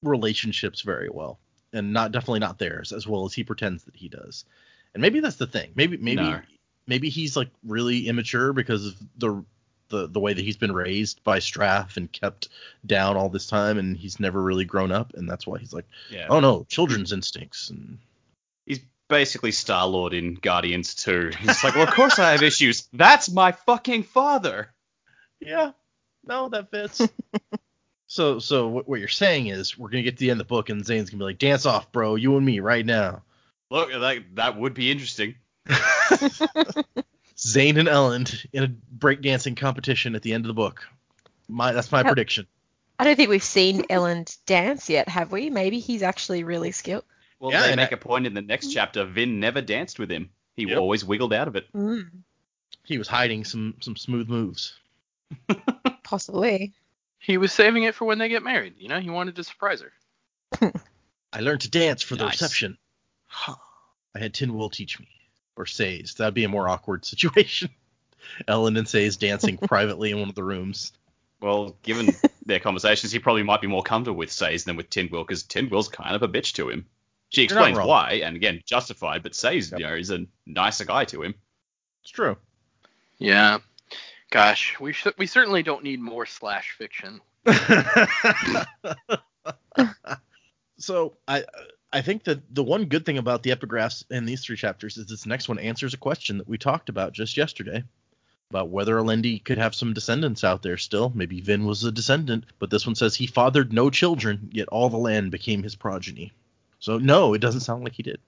relationships 0.02 0.82
very 0.82 1.09
well, 1.11 1.38
and 1.72 1.92
not 1.92 2.12
definitely 2.12 2.40
not 2.40 2.59
theirs 2.59 2.92
as 2.92 3.06
well 3.06 3.24
as 3.24 3.34
he 3.34 3.44
pretends 3.44 3.84
that 3.84 3.96
he 3.96 4.09
does. 4.09 4.44
And 4.94 5.00
maybe 5.00 5.20
that's 5.20 5.36
the 5.36 5.46
thing. 5.46 5.70
Maybe 5.74 5.96
maybe 5.96 6.22
No. 6.22 6.40
maybe 6.86 7.09
he's 7.09 7.36
like 7.36 7.50
really 7.64 8.09
immature 8.09 8.52
because 8.52 8.86
of 8.86 8.94
the 9.18 9.44
the 9.88 10.06
the 10.09 10.20
way 10.20 10.32
that 10.32 10.44
he's 10.44 10.56
been 10.56 10.72
raised 10.72 11.22
by 11.24 11.38
Straff 11.38 11.96
and 11.96 12.11
kept 12.12 12.48
down 12.86 13.16
all 13.16 13.28
this 13.28 13.46
time, 13.46 13.78
and 13.78 13.96
he's 13.96 14.20
never 14.20 14.42
really 14.42 14.64
grown 14.64 14.92
up, 14.92 15.14
and 15.14 15.28
that's 15.28 15.46
why 15.46 15.59
he's 15.59 15.72
like, 15.72 15.86
yeah, 16.11 16.26
oh 16.28 16.40
no, 16.40 16.64
children's 16.68 17.12
instincts, 17.12 17.70
and 17.70 17.98
basically 19.09 19.52
Star 19.52 19.86
Lord 19.86 20.12
in 20.14 20.34
Guardians 20.34 20.94
2. 20.94 21.32
He's 21.40 21.64
like, 21.64 21.74
well, 21.74 21.84
of 21.88 21.94
course 21.94 22.18
I 22.18 22.32
have 22.32 22.42
issues. 22.42 22.88
That's 22.92 23.30
my 23.30 23.52
fucking 23.52 24.04
father. 24.04 24.68
yeah, 25.40 25.72
no, 26.24 26.48
that 26.50 26.70
fits. 26.70 27.00
so 28.06 28.38
so 28.38 28.68
what, 28.68 28.88
what 28.88 29.00
you're 29.00 29.09
saying 29.09 29.46
is 29.48 29.78
we're 29.78 29.88
gonna 29.90 30.02
get 30.02 30.16
to 30.16 30.20
the 30.20 30.30
end 30.30 30.40
of 30.40 30.46
the 30.46 30.50
book, 30.52 30.68
and 30.68 30.84
Zane's 30.84 31.11
gonna 31.11 31.18
be 31.20 31.24
like, 31.24 31.38
dance 31.38 31.66
off, 31.66 31.90
bro, 31.92 32.14
you 32.14 32.36
and 32.36 32.44
me 32.46 32.61
right 32.61 32.84
now. 32.84 33.22
Look, 33.70 33.90
that 33.90 34.22
that 34.34 34.56
would 34.59 34.74
be 34.74 34.90
interesting. 34.90 35.34
Zane 37.38 37.78
and 37.78 37.88
Elend 37.88 38.46
in 38.52 38.64
a 38.64 38.68
breakdancing 38.98 39.56
competition 39.56 40.14
at 40.14 40.22
the 40.22 40.32
end 40.32 40.44
of 40.44 40.48
the 40.48 40.54
book. 40.54 40.86
My 41.48 41.72
that's 41.72 41.92
my 41.92 42.00
Yep. 42.00 42.06
prediction. 42.06 42.46
I 42.98 43.04
don't 43.04 43.14
think 43.16 43.30
we've 43.30 43.42
seen 43.42 43.82
Elend 43.84 44.36
dance 44.46 44.90
yet, 44.90 45.09
have 45.09 45.30
we? 45.30 45.50
Maybe 45.50 45.78
he's 45.78 46.02
actually 46.02 46.42
really 46.42 46.72
skilled. 46.72 47.04
Well, 47.41 47.53
Yeah, 47.53 47.62
they 47.62 47.68
and 47.72 47.76
make 47.76 47.93
I- 47.93 47.97
a 47.97 47.99
point 47.99 48.26
in 48.26 48.34
the 48.34 48.43
next 48.43 48.72
chapter. 48.72 49.05
Vin 49.05 49.39
never 49.41 49.61
danced 49.61 49.99
with 49.99 50.11
him. 50.11 50.30
He 50.57 50.64
Yep. 50.68 50.78
always 50.78 51.05
wiggled 51.05 51.32
out 51.32 51.47
of 51.49 51.57
it. 51.57 51.72
Mm, 51.72 52.11
He 52.84 52.99
was 52.99 53.07
hiding 53.09 53.45
some 53.45 53.74
some 53.80 53.97
smooth 53.97 54.28
moves. 54.28 54.74
possibly. 56.03 56.72
He 57.18 57.36
was 57.36 57.53
saving 57.53 57.82
it 57.84 57.95
for 57.95 58.05
when 58.07 58.18
they 58.18 58.28
get 58.28 58.43
married. 58.43 58.74
You 58.78 58.89
know, 58.89 59.01
he 59.01 59.11
wanted 59.11 59.36
to 59.36 59.45
surprise 59.45 59.82
her. 59.82 60.72
I 61.32 61.41
learned 61.41 61.62
to 61.62 61.70
dance 61.70 62.03
for 62.03 62.16
the 62.16 62.24
Nice. 62.24 62.41
reception. 62.41 62.78
I 63.47 64.18
had 64.18 64.32
Tindwyl 64.32 64.72
teach 64.72 64.99
me. 64.99 65.07
Or 65.57 65.66
Sazed. 65.66 66.18
That'd 66.18 66.34
be 66.34 66.45
a 66.45 66.49
more 66.49 66.68
awkward 66.68 67.05
situation. 67.05 67.70
Elend 68.49 68.78
and 68.78 68.89
Sazed 68.89 69.20
dancing 69.20 69.59
privately 69.59 70.11
in 70.12 70.20
one 70.20 70.28
of 70.28 70.34
the 70.34 70.45
rooms. 70.45 70.93
Well, 71.41 71.76
given 71.82 72.09
their 72.47 72.61
conversations, 72.61 73.12
he 73.12 73.18
probably 73.18 73.43
might 73.43 73.61
be 73.61 73.66
more 73.66 73.82
comfortable 73.82 74.16
with 74.18 74.30
Sazed 74.32 74.66
than 74.66 74.76
with 74.76 74.89
Tindwyl, 74.91 75.26
because 75.26 75.43
Tindwyl's 75.45 75.89
kind 75.89 76.14
of 76.16 76.22
a 76.22 76.28
bitch 76.28 76.53
to 76.55 76.68
him. 76.68 76.86
She 77.31 77.43
explains 77.43 77.76
why, 77.79 78.22
and 78.24 78.37
again, 78.37 78.62
justified, 78.64 79.22
but 79.22 79.35
Sazed, 79.35 79.72
Yep. 79.72 79.81
you 79.81 79.87
know, 79.87 79.97
he's 79.97 80.11
a 80.11 80.24
nicer 80.47 80.85
guy 80.85 81.05
to 81.07 81.22
him. 81.22 81.35
It's 82.03 82.11
true. 82.11 82.37
Yeah. 83.18 83.59
Gosh, 84.31 84.79
we 84.81 84.93
sh- 84.93 85.07
we 85.18 85.26
certainly 85.26 85.62
don't 85.62 85.83
need 85.83 86.01
more 86.01 86.26
slash 86.26 86.72
fiction. 86.79 87.20
so 90.79 91.16
I 91.26 91.45
I 91.93 92.03
think 92.03 92.24
that 92.24 92.55
the 92.55 92.62
one 92.62 92.85
good 92.87 93.07
thing 93.07 93.18
about 93.18 93.43
the 93.43 93.51
epigraphs 93.51 94.05
in 94.11 94.26
these 94.26 94.45
three 94.45 94.57
chapters 94.57 94.97
is 94.99 95.07
this 95.07 95.26
next 95.26 95.49
one 95.49 95.59
answers 95.59 95.95
a 95.95 95.99
question 95.99 96.39
that 96.39 96.49
we 96.49 96.59
talked 96.59 96.89
about 96.89 97.12
just 97.12 97.37
yesterday 97.37 97.83
about 98.51 98.68
whether 98.70 98.97
Alendi 98.97 99.43
could 99.45 99.59
have 99.59 99.74
some 99.74 99.93
descendants 99.93 100.43
out 100.45 100.62
there 100.62 100.79
still. 100.79 101.12
Maybe 101.14 101.41
Vin 101.41 101.66
was 101.66 101.85
a 101.85 101.93
descendant, 101.93 102.45
but 102.59 102.70
this 102.70 102.87
one 102.87 102.95
says 102.95 103.14
he 103.14 103.26
fathered 103.26 103.72
no 103.74 103.91
children, 103.91 104.49
yet 104.53 104.68
all 104.68 104.89
the 104.89 104.97
land 104.97 105.31
became 105.31 105.62
his 105.62 105.74
progeny. 105.76 106.33
So 106.81 106.99
no, 106.99 107.35
it 107.35 107.41
doesn't 107.41 107.61
sound 107.61 107.85
like 107.85 107.95
he 107.95 108.03
did. 108.03 108.20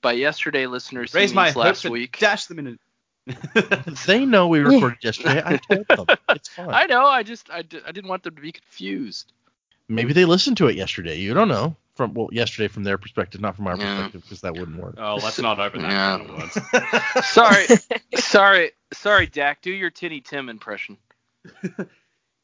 By 0.00 0.12
yesterday, 0.12 0.66
listeners, 0.66 1.12
he 1.12 1.18
Raise 1.18 1.32
my 1.32 1.44
means 1.44 1.54
hopes 1.54 1.64
last 1.64 1.84
and 1.84 1.92
week. 1.92 2.18
dash 2.18 2.46
them 2.46 2.58
in. 2.58 2.66
A... 2.66 3.92
They 4.06 4.26
know 4.26 4.48
we 4.48 4.58
recorded 4.60 4.98
yesterday. 5.02 5.40
I 5.44 5.56
told 5.58 5.86
them. 5.88 6.06
It's 6.30 6.48
fine. 6.48 6.70
I 6.70 6.86
know. 6.86 7.06
I 7.06 7.22
just 7.22 7.50
I, 7.50 7.58
I 7.58 7.92
didn't 7.92 8.08
want 8.08 8.24
them 8.24 8.34
to 8.34 8.42
be 8.42 8.50
confused. 8.52 9.32
Maybe 9.88 10.12
they 10.12 10.24
listened 10.24 10.56
to 10.56 10.66
it 10.68 10.76
yesterday. 10.76 11.18
You 11.18 11.34
don't 11.34 11.48
know. 11.48 11.76
From 11.94 12.14
well, 12.14 12.30
yesterday 12.32 12.68
from 12.68 12.84
their 12.84 12.96
perspective, 12.98 13.40
not 13.42 13.54
from 13.54 13.66
our 13.66 13.76
Yeah. 13.76 13.84
perspective, 13.94 14.22
because 14.22 14.40
that 14.40 14.54
wouldn't 14.56 14.78
work. 14.82 14.94
oh, 14.98 15.16
let's 15.22 15.38
not 15.38 15.60
open 15.60 15.82
that 15.82 15.90
Yeah. 15.90 16.18
can 16.18 16.30
of 16.30 16.36
worms. 16.38 17.26
Sorry, 17.26 17.66
sorry, 18.16 18.70
sorry, 18.94 19.26
Dac. 19.26 19.60
Do 19.60 19.70
your 19.70 19.90
Tinny 19.90 20.20
Tim 20.22 20.48
impression. 20.48 20.96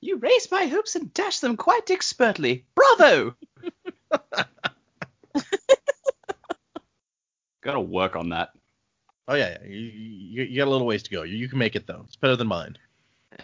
You 0.00 0.18
raise 0.18 0.50
my 0.50 0.66
hopes 0.66 0.94
and 0.96 1.12
dash 1.14 1.38
them 1.40 1.56
quite 1.56 1.90
expertly. 1.90 2.66
Bravo! 2.74 3.34
Gotta 7.62 7.80
work 7.80 8.16
on 8.16 8.30
that. 8.30 8.50
Oh 9.26 9.34
yeah, 9.34 9.58
yeah. 9.62 9.66
You, 9.68 9.78
you, 9.78 10.42
you 10.44 10.56
got 10.56 10.68
a 10.68 10.70
little 10.70 10.86
ways 10.86 11.02
to 11.04 11.10
go. 11.10 11.22
You, 11.22 11.36
you 11.36 11.48
can 11.48 11.58
make 11.58 11.76
it 11.76 11.86
though. 11.86 12.02
It's 12.06 12.16
better 12.16 12.36
than 12.36 12.46
mine. 12.46 12.76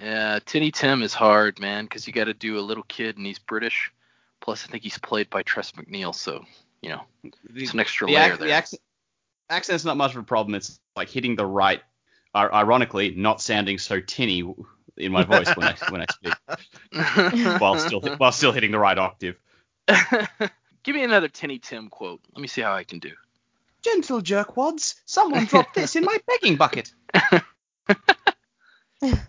Yeah, 0.00 0.38
Tinny 0.44 0.70
Tim 0.70 1.02
is 1.02 1.12
hard, 1.14 1.60
man, 1.60 1.84
because 1.84 2.06
you 2.06 2.12
got 2.12 2.24
to 2.24 2.34
do 2.34 2.58
a 2.58 2.60
little 2.60 2.84
kid 2.84 3.16
and 3.16 3.26
he's 3.26 3.38
British. 3.38 3.92
Plus, 4.40 4.64
I 4.66 4.70
think 4.70 4.82
he's 4.82 4.98
played 4.98 5.30
by 5.30 5.42
Tress 5.42 5.72
MacNeille, 5.72 6.14
so 6.14 6.44
you 6.80 6.90
know 6.90 7.02
The, 7.22 7.62
it's 7.62 7.72
an 7.74 7.80
extra 7.80 8.06
the, 8.06 8.14
layer 8.14 8.30
ac- 8.30 8.38
there. 8.38 8.48
the 8.48 8.52
accent, 8.52 8.82
accent's 9.50 9.84
not 9.84 9.96
much 9.96 10.12
of 10.12 10.18
a 10.18 10.22
problem. 10.22 10.54
It's 10.54 10.80
like 10.96 11.08
hitting 11.08 11.36
the 11.36 11.46
right, 11.46 11.80
ir- 12.34 12.52
ironically, 12.52 13.14
not 13.14 13.40
sounding 13.40 13.78
so 13.78 14.00
tinny 14.00 14.42
in 14.96 15.12
my 15.12 15.24
voice 15.24 15.50
when 15.54 15.66
I 15.68 15.76
when 15.90 16.00
I 16.00 16.06
speak, 16.06 16.34
while 17.58 17.78
still 17.78 18.00
while 18.18 18.32
still 18.32 18.52
hitting 18.52 18.70
the 18.70 18.78
right 18.78 18.98
octave. 18.98 19.36
Give 20.82 20.94
me 20.94 21.04
another 21.04 21.28
Tinny 21.28 21.58
Tim 21.58 21.88
quote. 21.88 22.20
Let 22.34 22.42
me 22.42 22.48
see 22.48 22.60
how 22.60 22.74
I 22.74 22.84
can 22.84 22.98
do. 22.98 23.12
Gentle 23.84 24.22
jerkwads, 24.22 24.94
someone 25.04 25.44
dropped 25.44 25.74
this 25.74 25.94
in 25.94 26.04
my 26.04 26.16
begging 26.26 26.56
bucket. 26.56 26.90
I'm 29.02 29.20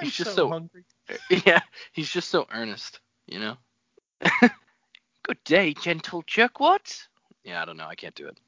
He's 0.00 0.16
just 0.16 0.34
so- 0.34 0.48
hungry. 0.48 0.84
yeah, 1.46 1.60
he's 1.92 2.10
just 2.10 2.28
so 2.30 2.46
earnest, 2.52 3.00
you 3.26 3.38
know. 3.38 3.56
Good 5.22 5.44
day, 5.44 5.72
gentle 5.74 6.22
jerkwads. 6.24 7.06
Yeah, 7.44 7.62
I 7.62 7.64
don't 7.64 7.76
know. 7.76 7.86
I 7.86 7.94
can't 7.94 8.14
do 8.14 8.26
it. 8.26 8.38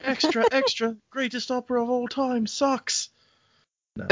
Extra, 0.00 0.44
extra, 0.50 0.96
greatest 1.10 1.50
opera 1.50 1.82
of 1.82 1.90
all 1.90 2.08
time 2.08 2.46
sucks. 2.46 3.10
No. 3.96 4.06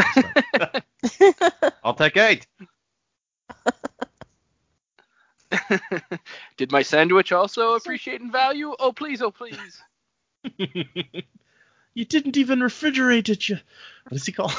I'll 1.83 1.95
take 1.95 2.17
eight. 2.17 2.47
Did 6.57 6.71
my 6.73 6.83
sandwich 6.83 7.33
also 7.33 7.75
appreciate 7.75 8.21
in 8.21 8.31
value? 8.31 8.75
Oh 8.79 8.93
please, 8.93 9.21
oh 9.23 9.31
please. 9.31 9.83
You 11.95 12.07
didn't 12.07 12.39
even 12.39 12.61
refrigerate 12.61 13.29
it. 13.29 13.51
You. 13.51 13.57
What 13.57 14.13
does 14.13 14.25
he 14.25 14.33
call? 14.33 14.49
him? 14.49 14.59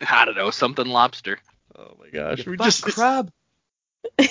I 0.10 0.26
don't 0.26 0.36
know, 0.36 0.50
something 0.50 0.86
lobster. 0.86 1.38
Oh 1.74 1.96
my 1.98 2.10
gosh, 2.10 2.44
You 2.44 2.50
we 2.52 2.58
just. 2.58 2.82
crab. 2.82 3.32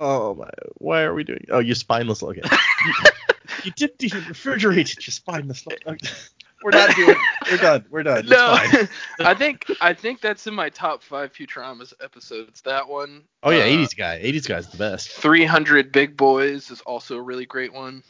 Oh 0.00 0.34
my. 0.34 0.48
Why 0.78 1.02
are 1.02 1.14
we 1.14 1.22
doing? 1.22 1.44
Oh, 1.50 1.60
you 1.60 1.74
spineless. 1.76 2.22
Okay. 2.24 2.40
you, 2.44 2.92
you 3.64 3.70
didn't 3.76 4.02
even 4.02 4.22
refrigerate 4.22 4.96
it. 4.98 5.06
You 5.06 5.12
spineless. 5.12 5.64
Okay. 5.66 6.08
We're 6.64 6.70
not 6.72 6.94
doing. 6.96 7.16
We're 7.50 7.56
done. 7.58 7.84
We're 7.90 8.02
done. 8.02 8.18
It's 8.20 8.30
No, 8.30 8.56
fine. 8.56 8.88
I 9.20 9.34
think 9.34 9.64
I 9.80 9.94
think 9.94 10.20
that's 10.20 10.48
in 10.48 10.54
my 10.54 10.68
top 10.70 11.02
five 11.04 11.32
Futurama's 11.32 11.94
episodes. 12.02 12.60
That 12.62 12.88
one. 12.88 13.22
Oh 13.44 13.50
yeah, 13.50 13.58
Uh, 13.62 13.66
80s 13.86 13.96
guy. 13.96 14.20
80s 14.20 14.48
guy's 14.48 14.68
the 14.68 14.76
best. 14.78 15.10
300 15.10 15.92
Big 15.92 16.16
Boys 16.16 16.70
is 16.72 16.80
also 16.80 17.16
a 17.18 17.22
really 17.22 17.46
great 17.46 17.72
one. 17.72 18.02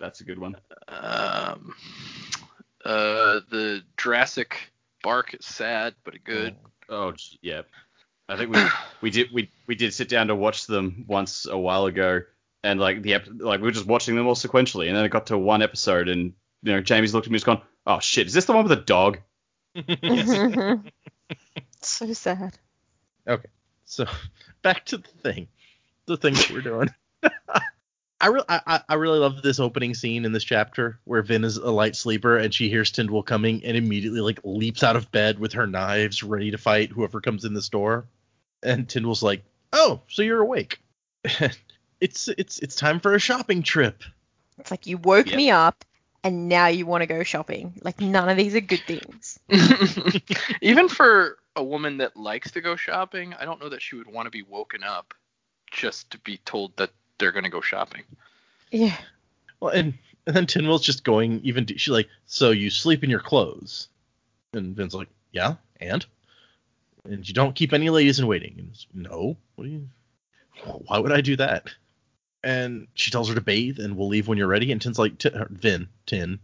That's 0.00 0.20
a 0.20 0.24
good 0.24 0.38
one. 0.38 0.56
Um, 0.88 1.74
uh, 2.84 3.40
the 3.50 3.82
Jurassic 3.98 4.72
Bark 5.02 5.34
is 5.34 5.44
sad 5.44 5.94
but 6.04 6.14
good. 6.24 6.56
Oh 6.88 7.12
j- 7.12 7.38
yeah. 7.42 7.62
I 8.28 8.36
think 8.36 8.54
we 8.54 8.64
we 9.02 9.10
did 9.10 9.30
we 9.32 9.50
we 9.66 9.74
did 9.74 9.92
sit 9.92 10.08
down 10.08 10.28
to 10.28 10.34
watch 10.34 10.66
them 10.66 11.04
once 11.06 11.46
a 11.46 11.58
while 11.58 11.86
ago, 11.86 12.22
and 12.62 12.80
like 12.80 13.02
the 13.02 13.14
ep- 13.14 13.28
like 13.38 13.60
we 13.60 13.66
were 13.66 13.72
just 13.72 13.86
watching 13.86 14.16
them 14.16 14.26
all 14.26 14.34
sequentially, 14.34 14.88
and 14.88 14.96
then 14.96 15.04
it 15.04 15.10
got 15.10 15.26
to 15.26 15.36
one 15.38 15.62
episode, 15.62 16.08
and 16.08 16.32
you 16.62 16.72
know 16.72 16.80
Jaymee's 16.80 17.12
looked 17.12 17.26
at 17.26 17.30
me 17.30 17.34
and 17.36 17.40
just 17.40 17.46
gone, 17.46 17.62
oh 17.86 18.00
shit, 18.00 18.26
is 18.26 18.32
this 18.32 18.46
the 18.46 18.52
one 18.52 18.62
with 18.62 18.72
a 18.72 18.76
dog? 18.76 19.18
so 21.82 22.12
sad. 22.12 22.58
Okay, 23.28 23.48
so 23.84 24.06
back 24.62 24.86
to 24.86 24.98
the 24.98 25.08
thing, 25.22 25.48
the 26.06 26.16
things 26.16 26.50
we're 26.50 26.62
doing. 26.62 26.88
I 28.20 28.26
really, 28.26 28.44
I, 28.48 28.80
I 28.88 28.94
really 28.94 29.18
love 29.18 29.40
this 29.42 29.58
opening 29.58 29.94
scene 29.94 30.24
in 30.24 30.32
this 30.32 30.44
chapter 30.44 30.98
where 31.04 31.22
Vin 31.22 31.42
is 31.42 31.56
a 31.56 31.70
light 31.70 31.96
sleeper 31.96 32.36
and 32.36 32.52
she 32.52 32.68
hears 32.68 32.92
Tindwyl 32.92 33.24
coming 33.24 33.64
and 33.64 33.76
immediately 33.76 34.20
like 34.20 34.40
leaps 34.44 34.82
out 34.82 34.96
of 34.96 35.10
bed 35.10 35.38
with 35.38 35.54
her 35.54 35.66
knives 35.66 36.22
ready 36.22 36.50
to 36.50 36.58
fight 36.58 36.90
whoever 36.90 37.20
comes 37.20 37.44
in 37.44 37.54
this 37.54 37.68
door. 37.68 38.04
And 38.62 38.86
Tindwyl's 38.86 39.22
like, 39.22 39.42
"Oh, 39.72 40.02
so 40.08 40.20
you're 40.22 40.42
awake? 40.42 40.80
it's 42.00 42.28
it's 42.28 42.58
it's 42.58 42.76
time 42.76 43.00
for 43.00 43.14
a 43.14 43.18
shopping 43.18 43.62
trip." 43.62 44.02
It's 44.58 44.70
like 44.70 44.86
you 44.86 44.98
woke 44.98 45.26
Yep. 45.26 45.36
me 45.36 45.50
up 45.50 45.84
and 46.22 46.48
now 46.48 46.66
you 46.66 46.84
want 46.84 47.00
to 47.00 47.06
go 47.06 47.22
shopping. 47.22 47.72
Like 47.82 48.00
none 48.00 48.28
of 48.28 48.36
these 48.36 48.54
are 48.54 48.60
good 48.60 48.80
things. 48.86 49.38
Even 50.60 50.88
for 50.88 51.38
a 51.56 51.64
woman 51.64 51.96
that 51.98 52.16
likes 52.16 52.50
to 52.50 52.60
go 52.60 52.76
shopping, 52.76 53.32
I 53.34 53.46
don't 53.46 53.60
know 53.60 53.70
that 53.70 53.80
she 53.80 53.96
would 53.96 54.06
want 54.06 54.26
to 54.26 54.30
be 54.30 54.42
woken 54.42 54.82
up 54.82 55.14
just 55.70 56.10
to 56.10 56.18
be 56.18 56.36
told 56.38 56.76
that 56.76 56.90
they're 57.20 57.30
gonna 57.32 57.48
go 57.50 57.60
shopping. 57.60 58.02
Yeah. 58.72 58.96
Well, 59.60 59.72
and 59.72 59.94
and 60.26 60.34
then 60.34 60.46
Tindwyl's 60.46 60.82
just 60.84 61.04
going 61.04 61.40
even. 61.44 61.64
d- 61.64 61.76
She's 61.78 61.92
like, 61.92 62.08
"So 62.26 62.50
you 62.50 62.70
sleep 62.70 63.04
in 63.04 63.10
your 63.10 63.20
clothes?" 63.20 63.88
And 64.52 64.74
Vin's 64.74 64.94
like, 64.94 65.08
"Yeah, 65.32 65.54
and." 65.80 66.04
And 67.06 67.26
you 67.26 67.32
don't 67.32 67.54
keep 67.54 67.72
any 67.72 67.88
ladies 67.88 68.18
in 68.20 68.26
waiting. 68.26 68.56
And 68.58 68.68
he's, 68.68 68.86
no. 68.92 69.36
What 69.54 69.64
do 69.64 69.70
you? 69.70 69.88
Why 70.86 70.98
would 70.98 71.12
I 71.12 71.22
do 71.22 71.34
that? 71.36 71.68
And 72.44 72.88
she 72.94 73.10
tells 73.10 73.30
her 73.30 73.34
to 73.34 73.40
bathe 73.40 73.78
and 73.78 73.96
we'll 73.96 74.08
leave 74.08 74.28
when 74.28 74.36
you're 74.36 74.46
ready. 74.46 74.70
And 74.70 74.82
Tin's 74.82 74.98
like, 74.98 75.16
Tin, 75.16 75.46
Vin, 75.48 75.88
Tin, 76.04 76.38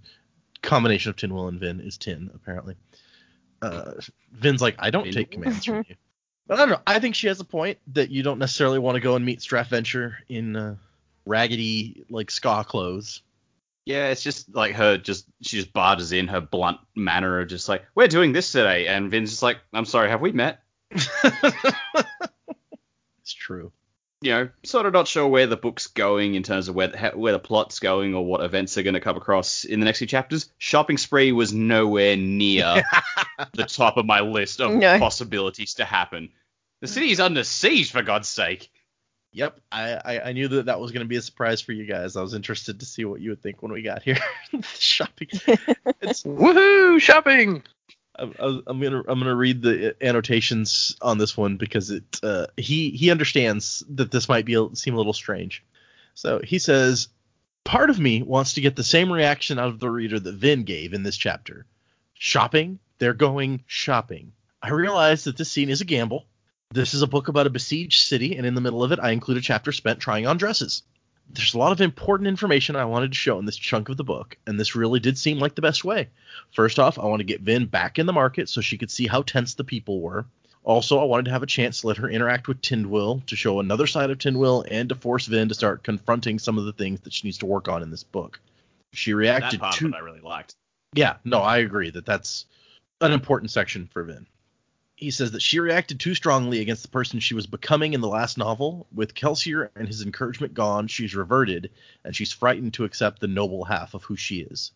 combination 0.63 1.11
of 1.11 1.17
Tindwyl 1.17 1.49
and 1.49 1.61
Vin 1.61 1.81
is 1.81 1.99
Tin 1.99 2.31
apparently. 2.35 2.75
Uh, 3.61 3.93
Vin's 4.33 4.63
like, 4.63 4.77
I 4.79 4.89
don't 4.89 5.05
Vin. 5.05 5.13
take 5.13 5.31
commands 5.33 5.67
from 5.67 5.85
you. 5.89 5.95
But 6.47 6.55
I 6.55 6.59
don't 6.61 6.71
know. 6.71 6.81
I 6.87 6.99
think 7.01 7.15
she 7.15 7.27
has 7.27 7.41
a 7.41 7.45
point 7.45 7.79
that 7.95 8.11
you 8.11 8.23
don't 8.23 8.39
necessarily 8.39 8.79
want 8.79 8.95
to 8.97 9.01
go 9.01 9.17
and 9.17 9.25
meet 9.25 9.41
Straff 9.41 9.69
Venture 9.69 10.19
in 10.29 10.55
uh, 10.55 10.77
raggedy 11.25 12.05
like 12.09 12.29
skaa 12.29 12.65
clothes. 12.65 13.23
Yeah, 13.85 14.09
it's 14.09 14.23
just 14.23 14.55
like 14.55 14.75
her 14.75 14.99
just 14.99 15.27
she 15.43 15.59
just 15.59 15.73
barges 15.73 16.13
in 16.13 16.29
her 16.29 16.41
blunt 16.41 16.79
manner 16.95 17.41
of 17.41 17.49
just 17.49 17.69
like 17.69 17.85
we're 17.95 18.09
doing 18.09 18.33
this 18.33 18.51
today, 18.51 18.87
and 18.87 19.11
Vin's 19.11 19.31
just 19.31 19.43
like 19.43 19.59
I'm 19.73 19.85
sorry, 19.85 20.09
have 20.09 20.21
we 20.21 20.33
met? 20.33 20.61
it's 20.91 21.05
true. 23.29 23.73
You 24.27 24.33
know, 24.33 24.49
sort 24.65 24.87
of 24.87 24.93
not 24.93 25.07
sure 25.07 25.29
where 25.29 25.47
the 25.47 25.57
book's 25.57 25.87
going 25.87 26.35
in 26.35 26.43
terms 26.43 26.67
of 26.67 26.75
where 26.75 26.89
the, 26.89 27.13
where 27.15 27.33
the 27.33 27.39
plot's 27.39 27.79
going 27.79 28.13
or 28.13 28.25
what 28.27 28.41
events 28.41 28.77
are 28.77 28.83
going 28.83 28.95
to 28.95 29.01
come 29.01 29.17
across 29.17 29.63
in 29.63 29.79
the 29.79 29.85
next 29.85 29.99
few 29.99 30.09
chapters. 30.09 30.51
Shopping 30.59 30.99
spree 30.99 31.31
was 31.31 31.53
nowhere 31.53 32.17
near 32.17 32.83
the 33.55 33.67
top 33.67 33.99
of 33.99 34.05
my 34.05 34.23
list 34.23 34.61
of 34.61 34.73
No. 34.73 34.99
possibilities 34.99 35.75
to 35.75 35.85
happen. 35.85 36.31
The 36.81 36.89
city 36.89 37.13
is 37.13 37.21
under 37.21 37.45
siege, 37.45 37.93
for 37.93 38.03
God's 38.03 38.29
sake. 38.29 38.69
Yep, 39.31 39.61
I, 39.71 39.93
I, 39.93 40.21
I 40.31 40.33
knew 40.33 40.49
that 40.49 40.67
that 40.67 40.81
was 40.81 40.91
going 40.91 41.05
to 41.05 41.09
be 41.09 41.17
a 41.17 41.23
surprise 41.23 41.61
for 41.61 41.71
you 41.71 41.87
guys. 41.87 42.17
I 42.17 42.23
was 42.23 42.35
interested 42.35 42.81
to 42.81 42.87
see 42.87 43.05
what 43.05 43.21
you 43.21 43.31
would 43.31 43.43
think 43.43 43.63
when 43.63 43.71
we 43.71 43.83
got 43.83 44.03
here. 44.03 44.19
Shopping. 44.75 45.29
It's, 46.01 46.25
Woohoo! 46.25 47.01
Shopping. 47.01 47.63
I'm, 48.19 48.81
gonna 48.81 49.03
I'm 49.09 49.19
gonna 49.19 49.35
read 49.35 49.63
the 49.63 49.97
annotations 50.01 50.97
on 51.03 51.19
this 51.19 51.37
one 51.37 51.57
because 51.57 51.91
it 51.91 52.21
uh, 52.23 52.47
he 52.57 52.91
he 52.91 53.11
understands 53.11 53.83
that 53.91 54.11
this 54.11 54.29
might 54.29 54.45
be 54.45 54.55
a, 54.55 54.75
seem 54.75 54.95
a 54.95 54.97
little 54.97 55.13
strange. 55.13 55.65
So 56.15 56.41
he 56.43 56.59
says, 56.59 57.09
part 57.65 57.91
of 57.91 57.99
me 57.99 58.23
wants 58.23 58.55
to 58.55 58.61
get 58.61 58.77
the 58.77 58.85
same 58.85 59.13
reaction 59.13 59.59
out 59.59 59.69
of 59.69 59.81
the 59.81 59.91
reader 59.91 60.19
that 60.19 60.35
Vin 60.35 60.65
gave 60.65 60.95
in 60.95 61.03
this 61.03 61.17
chapter. 61.17 61.67
Shopping? 62.15 62.79
They're 62.99 63.13
going 63.13 63.65
shopping. 63.67 64.33
I 64.63 64.71
realize 64.71 65.25
that 65.25 65.37
this 65.37 65.51
scene 65.51 65.69
is 65.69 65.83
a 65.83 65.85
gamble. 65.85 66.25
This 66.73 66.95
is 66.95 67.03
a 67.03 67.07
book 67.07 67.29
about 67.29 67.47
a 67.47 67.51
besieged 67.51 68.07
city, 68.07 68.37
and 68.37 68.47
in 68.47 68.55
the 68.55 68.61
middle 68.61 68.83
of 68.83 68.93
it, 68.93 68.99
I 69.01 69.11
include 69.11 69.39
a 69.39 69.43
chapter 69.43 69.71
spent 69.73 70.01
trying 70.01 70.27
on 70.27 70.39
dresses. 70.39 70.83
There's 71.31 71.55
a 71.55 71.59
lot 71.59 71.73
of 71.73 71.81
important 71.81 72.29
information 72.29 72.77
I 72.77 72.85
wanted 72.85 73.13
to 73.13 73.19
show 73.19 73.39
in 73.39 73.47
this 73.47 73.57
chunk 73.57 73.89
of 73.89 73.97
the 73.97 74.05
book, 74.05 74.37
and 74.47 74.59
this 74.59 74.75
really 74.75 75.01
did 75.01 75.19
seem 75.19 75.39
like 75.39 75.55
the 75.55 75.63
best 75.63 75.85
way. 75.85 76.09
First 76.53 76.79
off, 76.79 76.99
I 76.99 77.05
want 77.05 77.21
to 77.21 77.25
get 77.25 77.41
Vin 77.41 77.67
back 77.67 77.99
in 77.99 78.07
the 78.07 78.13
market 78.13 78.49
so 78.49 78.61
she 78.61 78.79
could 78.79 78.91
see 78.91 79.07
how 79.07 79.23
tense 79.23 79.55
the 79.55 79.65
people 79.65 80.01
were. 80.01 80.25
Also, 80.63 80.99
I 80.99 81.05
wanted 81.05 81.27
to 81.27 81.31
have 81.31 81.43
a 81.43 81.47
chance 81.47 81.81
to 81.81 81.87
let 81.87 81.97
her 81.99 82.09
interact 82.09 82.49
with 82.49 82.61
Tindwyl 82.61 83.25
to 83.27 83.37
show 83.37 83.61
another 83.61 83.87
side 83.87 84.11
of 84.11 84.19
Tindwyl 84.19 84.65
and 84.69 84.89
to 84.89 84.95
force 84.95 85.27
Vin 85.27 85.49
to 85.49 85.55
start 85.55 85.85
confronting 85.85 86.39
some 86.39 86.59
of 86.59 86.65
the 86.65 86.73
things 86.73 87.01
that 87.01 87.13
she 87.13 87.27
needs 87.27 87.39
to 87.39 87.47
work 87.47 87.69
on 87.69 87.83
in 87.83 87.91
this 87.91 88.03
book. 88.03 88.41
She 88.93 89.13
That 89.13 89.17
reacted 89.17 89.61
part 89.61 89.75
to 89.77 89.93
I 89.95 89.99
really 89.99 90.21
liked. 90.21 90.55
yeah, 90.95 91.17
no, 91.25 91.41
I 91.41 91.59
agree 91.59 91.91
that 91.91 92.07
that's 92.07 92.47
an 93.01 93.13
important 93.13 93.51
section 93.51 93.89
for 93.93 94.03
Vin. 94.05 94.27
He 94.97 95.11
says 95.11 95.33
that 95.33 95.43
she 95.43 95.61
reacted 95.61 96.01
too 96.01 96.15
strongly 96.15 96.61
against 96.61 96.83
the 96.83 96.89
person 96.89 97.21
she 97.21 97.35
was 97.35 97.47
becoming 97.47 97.93
in 97.93 98.01
the 98.01 98.09
last 98.09 98.39
novel. 98.39 98.87
With 98.95 99.15
Kelsier 99.15 99.69
and 99.77 99.87
his 99.87 100.01
encouragement 100.01 100.55
gone, 100.55 100.89
she's 100.89 101.15
reverted, 101.15 101.71
and 102.03 102.17
she's 102.17 102.33
frightened 102.33 102.73
to 102.75 102.85
accept 102.85 103.21
the 103.21 103.29
noble 103.29 103.65
half 103.65 103.93
of 103.93 104.05
who 104.05 104.17
she 104.17 104.41
is. 104.41 104.73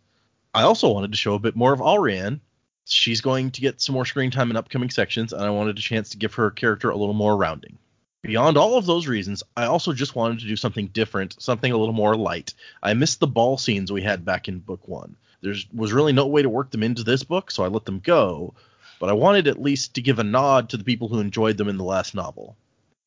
I 0.52 0.62
also 0.62 0.92
wanted 0.92 1.12
to 1.12 1.16
show 1.16 1.34
a 1.34 1.38
bit 1.38 1.56
more 1.56 1.72
of 1.72 1.80
Allrianne. 1.80 2.40
She's 2.84 3.22
going 3.22 3.50
to 3.52 3.62
get 3.62 3.80
some 3.80 3.94
more 3.94 4.04
screen 4.04 4.30
time 4.30 4.50
in 4.50 4.56
upcoming 4.56 4.90
sections, 4.90 5.32
and 5.32 5.42
I 5.42 5.48
wanted 5.48 5.78
a 5.78 5.82
chance 5.82 6.10
to 6.10 6.18
give 6.18 6.34
her 6.34 6.50
character 6.50 6.90
a 6.90 6.96
little 6.96 7.14
more 7.14 7.36
rounding. 7.36 7.78
Beyond 8.22 8.58
all 8.58 8.76
of 8.76 8.84
those 8.84 9.06
reasons, 9.06 9.42
I 9.56 9.64
also 9.64 9.94
just 9.94 10.14
wanted 10.14 10.40
to 10.40 10.46
do 10.46 10.56
something 10.56 10.88
different, 10.88 11.40
something 11.40 11.72
a 11.72 11.78
little 11.78 11.94
more 11.94 12.14
light. 12.14 12.52
I 12.82 12.92
missed 12.92 13.20
the 13.20 13.26
ball 13.26 13.56
scenes 13.56 13.90
we 13.90 14.02
had 14.02 14.26
back 14.26 14.48
in 14.48 14.58
book 14.58 14.86
one. 14.86 15.16
There 15.40 15.54
was 15.72 15.94
really 15.94 16.12
no 16.12 16.26
way 16.26 16.42
to 16.42 16.50
work 16.50 16.70
them 16.70 16.82
into 16.82 17.04
this 17.04 17.22
book, 17.22 17.50
so 17.50 17.64
I 17.64 17.68
let 17.68 17.86
them 17.86 18.00
go. 18.00 18.52
But 19.00 19.08
I 19.08 19.14
wanted 19.14 19.48
at 19.48 19.60
least 19.60 19.94
to 19.94 20.02
give 20.02 20.20
a 20.20 20.24
nod 20.24 20.68
to 20.68 20.76
the 20.76 20.84
people 20.84 21.08
who 21.08 21.18
enjoyed 21.18 21.56
them 21.56 21.68
in 21.68 21.78
the 21.78 21.84
last 21.84 22.14
novel. 22.14 22.56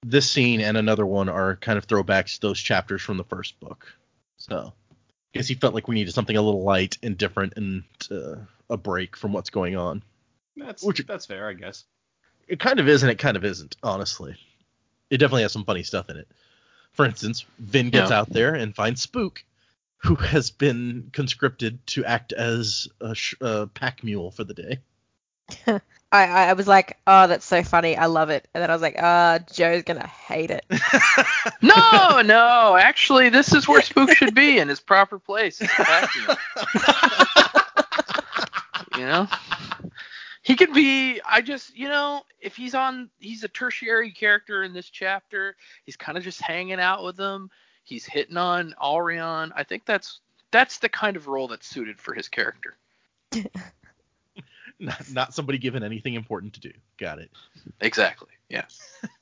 This 0.06 0.30
scene 0.30 0.60
and 0.60 0.76
another 0.76 1.06
one 1.06 1.30
are 1.30 1.56
kind 1.56 1.78
of 1.78 1.88
throwbacks 1.88 2.36
to 2.36 2.42
those 2.42 2.60
chapters 2.60 3.02
from 3.02 3.16
the 3.16 3.24
first 3.24 3.58
book. 3.62 3.86
So, 4.38 4.74
I 4.92 5.38
guess 5.38 5.48
he 5.48 5.54
felt 5.54 5.74
like 5.74 5.88
we 5.88 5.96
needed 5.96 6.14
something 6.14 6.36
a 6.36 6.42
little 6.42 6.64
light 6.64 6.98
and 7.04 7.18
different 7.18 7.54
and 7.56 7.84
uh, 8.12 8.36
a 8.70 8.76
break 8.76 9.16
from 9.16 9.32
what's 9.32 9.50
going 9.52 9.78
on. 9.78 10.04
That's 10.58 10.84
Which- 10.84 11.06
that's 11.08 11.26
fair, 11.28 11.48
I 11.48 11.54
guess. 11.54 11.86
It 12.48 12.60
kind 12.60 12.80
of 12.82 12.90
is 12.90 13.04
and 13.04 13.12
it 13.12 13.20
kind 13.20 13.38
of 13.38 13.46
isn't, 13.46 13.78
honestly. 13.84 14.36
It 15.10 15.20
definitely 15.20 15.44
has 15.44 15.54
some 15.54 15.64
funny 15.64 15.84
stuff 15.84 16.10
in 16.10 16.18
it. 16.18 16.28
For 16.92 17.06
instance, 17.06 17.46
Vin 17.60 17.90
gets 17.92 18.10
Yeah. 18.10 18.20
out 18.20 18.30
there 18.30 18.54
and 18.56 18.76
finds 18.76 19.02
Spook, 19.02 19.44
who 19.98 20.16
has 20.16 20.52
been 20.52 21.10
conscripted 21.14 21.86
to 21.88 22.04
act 22.04 22.34
as 22.34 22.90
a, 23.00 23.16
sh- 23.16 23.36
a 23.40 23.68
pack 23.68 24.04
mule 24.04 24.30
for 24.32 24.44
the 24.44 24.54
day. 24.54 24.80
I, 25.68 25.80
I 26.12 26.50
I 26.50 26.54
was 26.54 26.68
like, 26.68 26.98
oh, 27.08 27.28
that's 27.28 27.46
so 27.46 27.64
funny. 27.64 27.98
I 27.98 28.06
love 28.06 28.30
it. 28.30 28.48
And 28.54 28.62
then 28.62 28.70
I 28.70 28.74
was 28.74 28.82
like, 28.82 28.96
ah, 29.00 29.40
Joe's 29.52 29.84
gonna 29.84 30.08
hate 30.08 30.52
it. 30.52 30.66
No, 31.62 32.22
no. 32.22 32.78
Actually, 32.78 33.30
this 33.30 33.54
is 33.54 33.68
where 33.68 33.82
Spook 33.82 34.12
should 34.12 34.36
be 34.36 34.60
in 34.60 34.68
his 34.68 34.80
proper 34.82 35.18
place. 35.18 35.62
You 38.98 39.06
know, 39.06 39.28
he 40.44 40.56
could 40.56 40.74
be. 40.74 41.20
I 41.22 41.42
just, 41.42 41.76
you 41.76 41.88
know, 41.88 42.22
if 42.40 42.56
he's 42.56 42.76
on, 42.76 43.10
he's 43.20 43.44
a 43.44 43.48
tertiary 43.48 44.12
character 44.12 44.64
in 44.64 44.74
this 44.74 44.90
chapter. 44.90 45.56
He's 45.86 45.96
kind 45.96 46.18
of 46.18 46.24
just 46.24 46.42
hanging 46.42 46.80
out 46.80 47.04
with 47.04 47.16
them. 47.16 47.50
He's 47.84 48.06
hitting 48.06 48.38
on 48.38 48.76
Aurion. 48.82 49.52
I 49.56 49.64
think 49.64 49.86
that's 49.86 50.20
that's 50.52 50.78
the 50.80 50.90
kind 50.90 51.16
of 51.18 51.28
role 51.28 51.48
that's 51.48 51.68
suited 51.68 52.00
for 52.00 52.14
his 52.14 52.28
character. 52.30 52.78
not, 54.84 55.12
not 55.12 55.34
somebody 55.34 55.58
given 55.58 55.84
anything 55.84 56.14
important 56.14 56.54
to 56.54 56.60
do. 56.60 56.72
Got 56.98 57.20
it. 57.20 57.32
Exactly. 57.82 58.30
Yeah. 58.50 58.66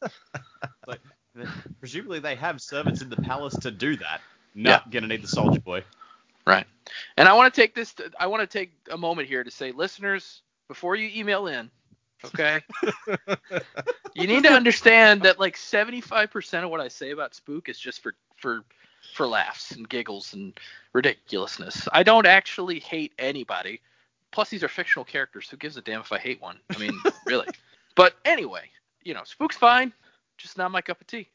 Like, 0.88 1.00
th- 1.36 1.48
presumably 1.80 2.20
they 2.20 2.36
have 2.36 2.62
servants 2.62 3.02
in 3.02 3.10
the 3.10 3.16
palace 3.16 3.56
to 3.62 3.72
do 3.72 3.96
that. 3.98 4.22
Not 4.56 4.92
gonna 4.92 5.08
need 5.08 5.24
the 5.24 5.28
soldier 5.28 5.60
boy. 5.60 5.84
Right. 6.46 6.66
And 7.18 7.28
I 7.28 7.34
want 7.34 7.54
to 7.54 7.62
take 7.62 7.76
this. 7.76 7.96
I 8.20 8.28
want 8.28 8.42
to 8.42 8.48
take 8.48 8.74
a 8.92 8.98
moment 8.98 9.28
here 9.28 9.44
to 9.44 9.52
say, 9.52 9.72
listeners, 9.72 10.42
before 10.68 10.96
you 10.96 11.10
email 11.16 11.48
in, 11.48 11.70
okay, 12.26 12.62
you 14.14 14.28
need 14.28 14.44
to 14.44 14.52
understand 14.52 15.22
that 15.24 15.40
like 15.40 15.56
75% 15.56 16.64
of 16.64 16.70
what 16.70 16.82
I 16.82 16.88
say 16.88 17.12
about 17.12 17.36
Spook 17.36 17.70
is 17.70 17.80
just 17.80 18.02
for 18.02 18.14
for 18.38 18.64
for 19.14 19.28
laughs 19.28 19.72
and 19.72 19.88
giggles 19.88 20.34
and 20.34 20.60
ridiculousness. 20.94 21.88
I 21.92 22.04
don't 22.04 22.26
actually 22.26 22.80
hate 22.80 23.14
anybody. 23.20 23.82
Plus, 24.32 24.50
these 24.50 24.64
are 24.64 24.68
fictional 24.70 25.04
characters. 25.06 25.50
Who 25.50 25.58
gives 25.58 25.78
a 25.78 25.82
damn 25.82 26.02
if 26.02 26.12
I 26.12 26.18
hate 26.18 26.42
one? 26.42 26.58
I 26.74 26.78
mean, 26.78 26.98
really. 27.26 27.48
But 27.96 28.16
anyway, 28.26 28.64
you 29.04 29.14
know, 29.14 29.24
Spook's 29.26 29.58
fine, 29.58 29.92
just 30.38 30.58
not 30.58 30.72
my 30.72 30.82
cup 30.82 31.02
of 31.02 31.08
tea. 31.08 31.28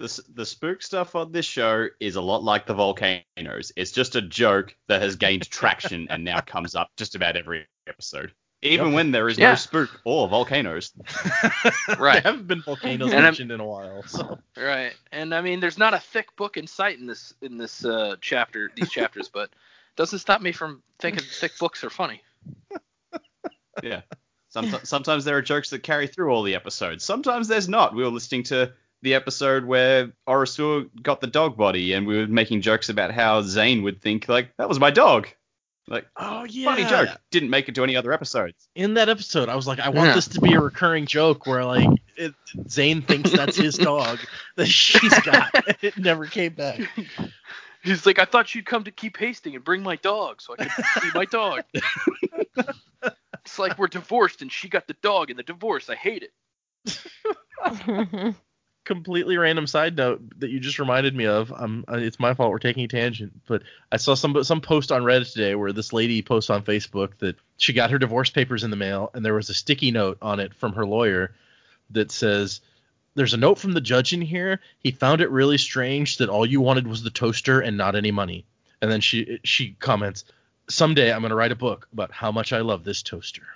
The, 0.00 0.20
the 0.34 0.44
spook 0.44 0.82
stuff 0.82 1.14
on 1.14 1.30
this 1.30 1.46
show 1.46 1.86
is 2.00 2.16
a 2.16 2.20
lot 2.20 2.42
like 2.42 2.66
the 2.66 2.74
volcanoes. 2.74 3.70
It's 3.76 3.92
just 3.92 4.16
a 4.16 4.22
joke 4.22 4.74
that 4.88 5.00
has 5.00 5.14
gained 5.14 5.48
traction 5.50 6.08
and 6.10 6.24
now 6.24 6.40
comes 6.40 6.74
up 6.74 6.90
just 6.96 7.14
about 7.14 7.36
every 7.36 7.66
episode. 7.86 8.32
Even 8.62 8.86
Yep. 8.86 8.94
when 8.94 9.10
there 9.12 9.28
is 9.28 9.38
Yeah. 9.38 9.50
no 9.50 9.54
spook 9.54 10.00
or 10.04 10.26
volcanoes. 10.26 10.90
Right. 11.98 12.14
there 12.14 12.32
haven't 12.32 12.48
been 12.48 12.62
volcanoes 12.62 13.08
And 13.08 13.14
I'm- 13.16 13.24
mentioned 13.24 13.52
in 13.52 13.60
a 13.60 13.64
while. 13.64 14.02
So 14.04 14.38
Right. 14.56 14.94
And 15.12 15.32
I 15.34 15.40
mean, 15.42 15.60
there's 15.60 15.78
not 15.78 15.94
a 15.94 16.00
thick 16.00 16.34
book 16.34 16.56
in 16.56 16.66
sight 16.66 16.98
in 16.98 17.06
this 17.06 17.32
in 17.42 17.56
this 17.58 17.84
uh, 17.84 18.16
chapter, 18.20 18.72
these 18.74 18.90
chapters, 18.90 19.28
but 19.28 19.50
doesn't 19.96 20.18
stop 20.18 20.40
me 20.40 20.52
from 20.52 20.82
thinking 20.98 21.22
thick 21.24 21.58
books 21.58 21.84
are 21.84 21.90
funny. 21.90 22.22
Yeah. 23.82 24.02
Sometimes, 24.50 24.88
sometimes 24.88 25.24
there 25.24 25.36
are 25.36 25.42
jokes 25.42 25.70
that 25.70 25.82
carry 25.82 26.06
through 26.06 26.30
all 26.30 26.44
the 26.44 26.54
episodes. 26.54 27.04
Sometimes 27.04 27.48
there's 27.48 27.68
not. 27.68 27.92
We 27.92 28.04
were 28.04 28.08
listening 28.10 28.44
to 28.44 28.72
the 29.02 29.14
episode 29.14 29.64
where 29.64 30.12
OreSeur 30.28 30.88
got 31.02 31.20
the 31.20 31.26
dog 31.26 31.56
body, 31.56 31.92
and 31.92 32.06
we 32.06 32.18
were 32.18 32.28
making 32.28 32.60
jokes 32.60 32.88
about 32.88 33.10
how 33.10 33.42
Zane 33.42 33.82
would 33.82 34.00
think 34.00 34.28
like 34.28 34.56
that 34.58 34.68
was 34.68 34.78
my 34.78 34.92
dog. 34.92 35.26
Like 35.88 36.06
oh 36.16 36.44
yeah, 36.44 36.66
funny 36.66 36.84
joke. 36.84 37.08
Didn't 37.32 37.50
make 37.50 37.68
it 37.68 37.74
to 37.74 37.82
any 37.82 37.96
other 37.96 38.12
episodes. 38.12 38.68
In 38.76 38.94
that 38.94 39.08
episode, 39.08 39.48
I 39.48 39.56
was 39.56 39.66
like, 39.66 39.80
I 39.80 39.88
want 39.88 40.10
Yeah. 40.10 40.14
this 40.14 40.28
to 40.28 40.40
be 40.40 40.54
a 40.54 40.60
recurring 40.60 41.06
joke 41.06 41.46
where 41.48 41.64
like 41.64 41.88
it, 42.16 42.32
Zane 42.70 43.02
thinks 43.02 43.32
that's 43.32 43.56
his 43.56 43.76
dog 43.90 44.20
that 44.54 44.66
she's 44.66 45.18
got. 45.20 45.50
it 45.82 45.98
never 45.98 46.26
came 46.26 46.52
back. 46.54 46.80
He's 47.84 48.06
like, 48.06 48.18
I 48.18 48.24
thought 48.24 48.54
you'd 48.54 48.66
come 48.66 48.84
to 48.84 48.90
keep 48.90 49.16
hasting 49.18 49.54
and 49.54 49.62
bring 49.62 49.82
my 49.82 49.96
dog 49.96 50.40
so 50.40 50.54
I 50.58 50.64
could 50.64 50.84
see 51.02 51.10
my 51.14 51.24
dog. 51.26 51.62
it's 53.44 53.58
like 53.58 53.78
we're 53.78 53.88
divorced 53.88 54.42
and 54.42 54.50
she 54.50 54.68
got 54.68 54.86
the 54.86 54.96
dog 55.02 55.30
in 55.30 55.36
the 55.36 55.42
divorce. 55.42 55.90
I 55.90 55.94
hate 55.94 56.24
it. 56.86 58.34
completely 58.84 59.36
random 59.36 59.66
side 59.66 59.96
note 59.96 60.22
that 60.38 60.50
you 60.50 60.60
just 60.60 60.78
reminded 60.78 61.14
me 61.14 61.26
of. 61.26 61.52
Um, 61.56 61.84
it's 61.88 62.20
my 62.20 62.34
fault. 62.34 62.50
We're 62.50 62.58
taking 62.58 62.84
a 62.84 62.88
tangent, 62.88 63.32
but 63.46 63.62
I 63.90 63.96
saw 63.96 64.14
some 64.14 64.42
some 64.44 64.60
post 64.60 64.92
on 64.92 65.02
Reddit 65.02 65.32
today 65.32 65.54
where 65.54 65.72
this 65.72 65.92
lady 65.92 66.22
posts 66.22 66.50
on 66.50 66.62
Facebook 66.62 67.18
that 67.18 67.36
she 67.56 67.72
got 67.72 67.90
her 67.90 67.98
divorce 67.98 68.30
papers 68.30 68.64
in 68.64 68.70
the 68.70 68.76
mail, 68.76 69.10
and 69.14 69.24
there 69.24 69.34
was 69.34 69.50
a 69.50 69.54
sticky 69.54 69.90
note 69.90 70.18
on 70.22 70.40
it 70.40 70.54
from 70.54 70.74
her 70.74 70.86
lawyer 70.86 71.34
that 71.90 72.10
says. 72.10 72.60
There's 73.14 73.34
a 73.34 73.38
note 73.38 73.58
from 73.58 73.72
the 73.72 73.80
judge 73.80 74.12
in 74.12 74.20
here. 74.20 74.60
He 74.78 74.90
found 74.90 75.20
it 75.20 75.30
really 75.30 75.58
strange 75.58 76.18
that 76.18 76.28
all 76.28 76.44
you 76.44 76.60
wanted 76.60 76.86
was 76.88 77.02
the 77.02 77.10
toaster 77.10 77.60
and 77.60 77.76
not 77.76 77.94
any 77.94 78.10
money. 78.10 78.44
And 78.82 78.90
then 78.90 79.00
she 79.00 79.38
she 79.44 79.76
comments, 79.78 80.24
"Someday 80.68 81.12
I'm 81.12 81.20
going 81.20 81.30
to 81.30 81.36
write 81.36 81.52
a 81.52 81.56
book 81.56 81.88
about 81.92 82.10
how 82.10 82.32
much 82.32 82.52
I 82.52 82.60
love 82.60 82.84
this 82.84 83.02
toaster." 83.02 83.42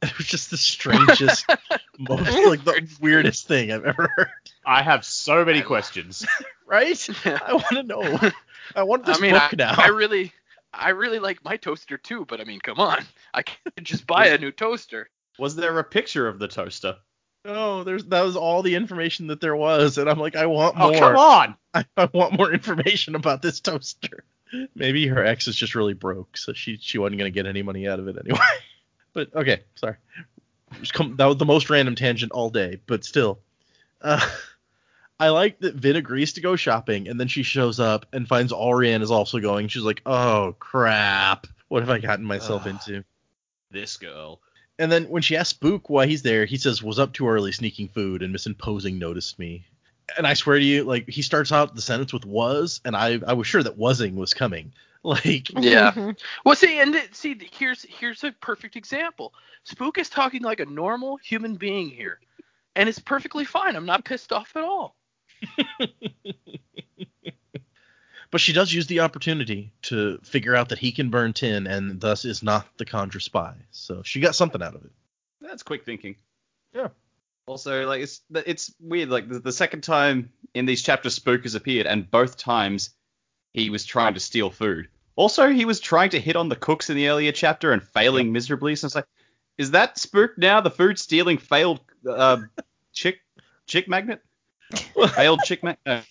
It 0.00 0.16
was 0.16 0.28
just 0.28 0.50
the 0.52 0.56
strangest, 0.56 1.44
most 1.98 2.46
like 2.46 2.64
the 2.64 2.88
weirdest 3.00 3.48
thing 3.48 3.72
I've 3.72 3.84
ever 3.84 4.08
heard. 4.14 4.30
I 4.64 4.80
have 4.80 5.04
so 5.04 5.44
many 5.44 5.58
I- 5.58 5.62
questions. 5.62 6.24
right? 6.66 7.08
I 7.26 7.52
want 7.54 7.68
to 7.70 7.82
know. 7.82 8.30
I 8.76 8.84
want 8.84 9.04
this 9.04 9.18
I 9.18 9.20
mean, 9.20 9.32
book 9.32 9.42
I, 9.42 9.56
now. 9.56 9.74
I 9.76 9.88
really, 9.88 10.32
I 10.72 10.90
really 10.90 11.18
like 11.18 11.44
my 11.44 11.56
toaster 11.56 11.98
too. 11.98 12.24
But 12.26 12.40
I 12.40 12.44
mean, 12.44 12.60
come 12.60 12.78
on, 12.78 13.04
I 13.34 13.42
can't 13.42 13.82
just 13.82 14.06
buy 14.06 14.28
a 14.28 14.38
new 14.38 14.52
toaster. 14.52 15.10
Was 15.36 15.56
there 15.56 15.76
a 15.78 15.84
picture 15.84 16.28
of 16.28 16.38
the 16.38 16.46
toaster? 16.46 16.98
No, 17.44 17.84
there's 17.84 18.04
that 18.06 18.22
was 18.22 18.36
all 18.36 18.62
the 18.62 18.74
information 18.74 19.28
that 19.28 19.40
there 19.40 19.56
was, 19.56 19.98
and 19.98 20.08
I'm 20.10 20.18
like, 20.18 20.36
I 20.36 20.46
want 20.46 20.76
more. 20.76 20.88
Oh 20.88 20.90
more. 20.90 21.00
come 21.00 21.16
on! 21.16 21.56
I, 21.74 21.84
I 21.96 22.08
want 22.12 22.36
more 22.36 22.52
information 22.52 23.14
about 23.14 23.42
this 23.42 23.60
toaster. 23.60 24.24
Maybe 24.74 25.06
her 25.06 25.24
ex 25.24 25.46
is 25.46 25.56
just 25.56 25.74
really 25.74 25.94
broke, 25.94 26.36
so 26.36 26.52
she 26.52 26.78
she 26.80 26.98
wasn't 26.98 27.18
gonna 27.18 27.30
get 27.30 27.46
any 27.46 27.62
money 27.62 27.88
out 27.88 28.00
of 28.00 28.08
it 28.08 28.16
anyway. 28.18 28.40
But 29.14 29.34
okay, 29.34 29.62
sorry. 29.74 29.96
Just 30.80 30.92
come, 30.92 31.16
that 31.16 31.24
was 31.24 31.38
the 31.38 31.46
most 31.46 31.70
random 31.70 31.94
tangent 31.94 32.30
all 32.30 32.50
day, 32.50 32.78
but 32.86 33.04
still. 33.04 33.40
Uh, 34.00 34.24
I 35.18 35.30
like 35.30 35.58
that 35.60 35.74
Vin 35.74 35.96
agrees 35.96 36.34
to 36.34 36.40
go 36.40 36.54
shopping, 36.54 37.08
and 37.08 37.18
then 37.18 37.26
she 37.26 37.42
shows 37.42 37.80
up 37.80 38.06
and 38.12 38.28
finds 38.28 38.52
Allrianne 38.52 39.02
is 39.02 39.10
also 39.10 39.40
going. 39.40 39.66
She's 39.68 39.82
like, 39.82 40.02
"Oh 40.06 40.54
crap, 40.60 41.48
what 41.66 41.82
have 41.82 41.90
I 41.90 41.98
gotten 41.98 42.24
myself 42.24 42.62
Ugh. 42.62 42.68
into?" 42.68 43.04
This 43.70 43.96
girl. 43.96 44.40
And 44.78 44.90
then 44.92 45.04
when 45.08 45.22
she 45.22 45.36
asks 45.36 45.50
Spook 45.50 45.90
why 45.90 46.06
he's 46.06 46.22
there, 46.22 46.44
he 46.44 46.56
says, 46.56 46.82
"Was 46.82 46.98
up 46.98 47.12
too 47.12 47.28
early 47.28 47.52
sneaking 47.52 47.88
food, 47.88 48.22
and 48.22 48.32
Miss 48.32 48.46
Imposing 48.46 48.98
noticed 48.98 49.38
me." 49.38 49.64
And 50.16 50.26
I 50.26 50.34
swear 50.34 50.58
to 50.58 50.64
you, 50.64 50.84
like 50.84 51.08
he 51.08 51.22
starts 51.22 51.52
out 51.52 51.74
the 51.74 51.82
sentence 51.82 52.12
with 52.12 52.24
"was," 52.24 52.80
and 52.84 52.96
I 52.96 53.18
I 53.26 53.32
was 53.34 53.46
sure 53.46 53.62
that 53.62 53.76
wasing 53.78 54.16
was 54.16 54.34
coming. 54.34 54.72
Like, 55.04 55.48
Yeah. 55.50 55.92
Mm-hmm. 55.94 56.10
Well, 56.44 56.56
see, 56.56 56.80
and 56.80 56.92
th- 56.92 57.14
see, 57.14 57.38
here's 57.52 57.84
here's 57.88 58.24
a 58.24 58.32
perfect 58.32 58.74
example. 58.74 59.32
Spook 59.62 59.96
is 59.96 60.08
talking 60.10 60.42
like 60.42 60.58
a 60.58 60.66
normal 60.66 61.16
human 61.18 61.54
being 61.54 61.88
here, 61.88 62.18
and 62.74 62.88
it's 62.88 62.98
perfectly 62.98 63.44
fine. 63.44 63.76
I'm 63.76 63.86
not 63.86 64.04
pissed 64.04 64.32
off 64.32 64.52
at 64.56 64.64
all. 64.64 64.96
but 68.30 68.40
she 68.40 68.52
does 68.52 68.72
use 68.72 68.86
the 68.86 69.00
opportunity 69.00 69.72
to 69.82 70.18
figure 70.22 70.54
out 70.54 70.68
that 70.68 70.78
he 70.78 70.92
can 70.92 71.10
burn 71.10 71.32
tin, 71.32 71.66
and 71.66 72.00
thus 72.00 72.24
is 72.24 72.42
not 72.42 72.66
the 72.76 72.84
kandra 72.84 73.22
spy. 73.22 73.54
So 73.70 74.02
she 74.02 74.20
got 74.20 74.34
something 74.34 74.62
out 74.62 74.74
of 74.74 74.84
it. 74.84 74.90
That's 75.40 75.62
quick 75.62 75.84
thinking. 75.84 76.16
Yeah. 76.74 76.88
Also, 77.46 77.86
like 77.86 78.02
it's 78.02 78.20
it's 78.30 78.74
weird. 78.80 79.08
Like 79.08 79.28
the, 79.28 79.38
the 79.38 79.52
second 79.52 79.82
time 79.82 80.30
in 80.54 80.66
these 80.66 80.82
chapters, 80.82 81.14
Spook 81.14 81.44
has 81.44 81.54
appeared, 81.54 81.86
and 81.86 82.10
both 82.10 82.36
times 82.36 82.90
he 83.54 83.70
was 83.70 83.86
trying 83.86 84.14
to 84.14 84.20
steal 84.20 84.50
food. 84.50 84.88
Also, 85.16 85.48
he 85.48 85.64
was 85.64 85.80
trying 85.80 86.10
to 86.10 86.20
hit 86.20 86.36
on 86.36 86.48
the 86.48 86.56
cooks 86.56 86.90
in 86.90 86.96
the 86.96 87.08
earlier 87.08 87.32
chapter 87.32 87.72
and 87.72 87.82
failing 87.82 88.32
miserably. 88.32 88.76
So 88.76 88.86
it's 88.86 88.94
like, 88.94 89.06
is 89.56 89.72
that 89.72 89.98
Spook 89.98 90.36
now? 90.38 90.60
The 90.60 90.70
food 90.70 90.98
stealing 90.98 91.38
failed 91.38 91.80
uh, 92.08 92.42
chick 92.92 93.20
chick 93.66 93.88
magnet? 93.88 94.22
failed 95.14 95.40
chick 95.44 95.64
magnet? 95.64 95.80
No. 95.86 96.02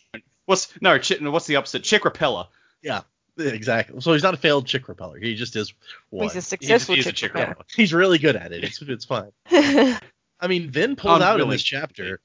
What's 0.48 0.74
no? 0.82 0.98
Chick, 0.98 1.20
what's 1.22 1.46
the 1.46 1.58
opposite? 1.58 1.84
Chick 1.84 2.06
repeller. 2.06 2.48
Yeah, 2.82 3.02
exactly. 3.38 4.02
So 4.02 4.14
he's 4.14 4.24
not 4.24 4.34
a 4.34 4.38
failed 4.38 4.66
chick 4.66 4.88
repeller. 4.88 5.20
He 5.20 5.36
just 5.36 5.56
is 5.56 5.74
one. 6.10 6.24
He's 6.24 6.38
a 6.38 6.42
successful 6.42 6.96
he's 6.96 7.06
a 7.06 7.10
chick 7.10 7.18
chick 7.18 7.34
repeller. 7.34 7.50
repeller. 7.50 7.66
He's 7.76 7.94
really 7.94 8.18
good 8.18 8.36
at 8.36 8.52
it. 8.52 8.64
It's 8.64 8.82
it's 8.82 9.06
fine. 9.06 9.32
I 9.52 10.48
mean, 10.48 10.72
Vin 10.72 10.96
pulled 10.96 11.22
out 11.22 11.42
in 11.42 11.50
this 11.50 11.64
chapter. 11.64 12.20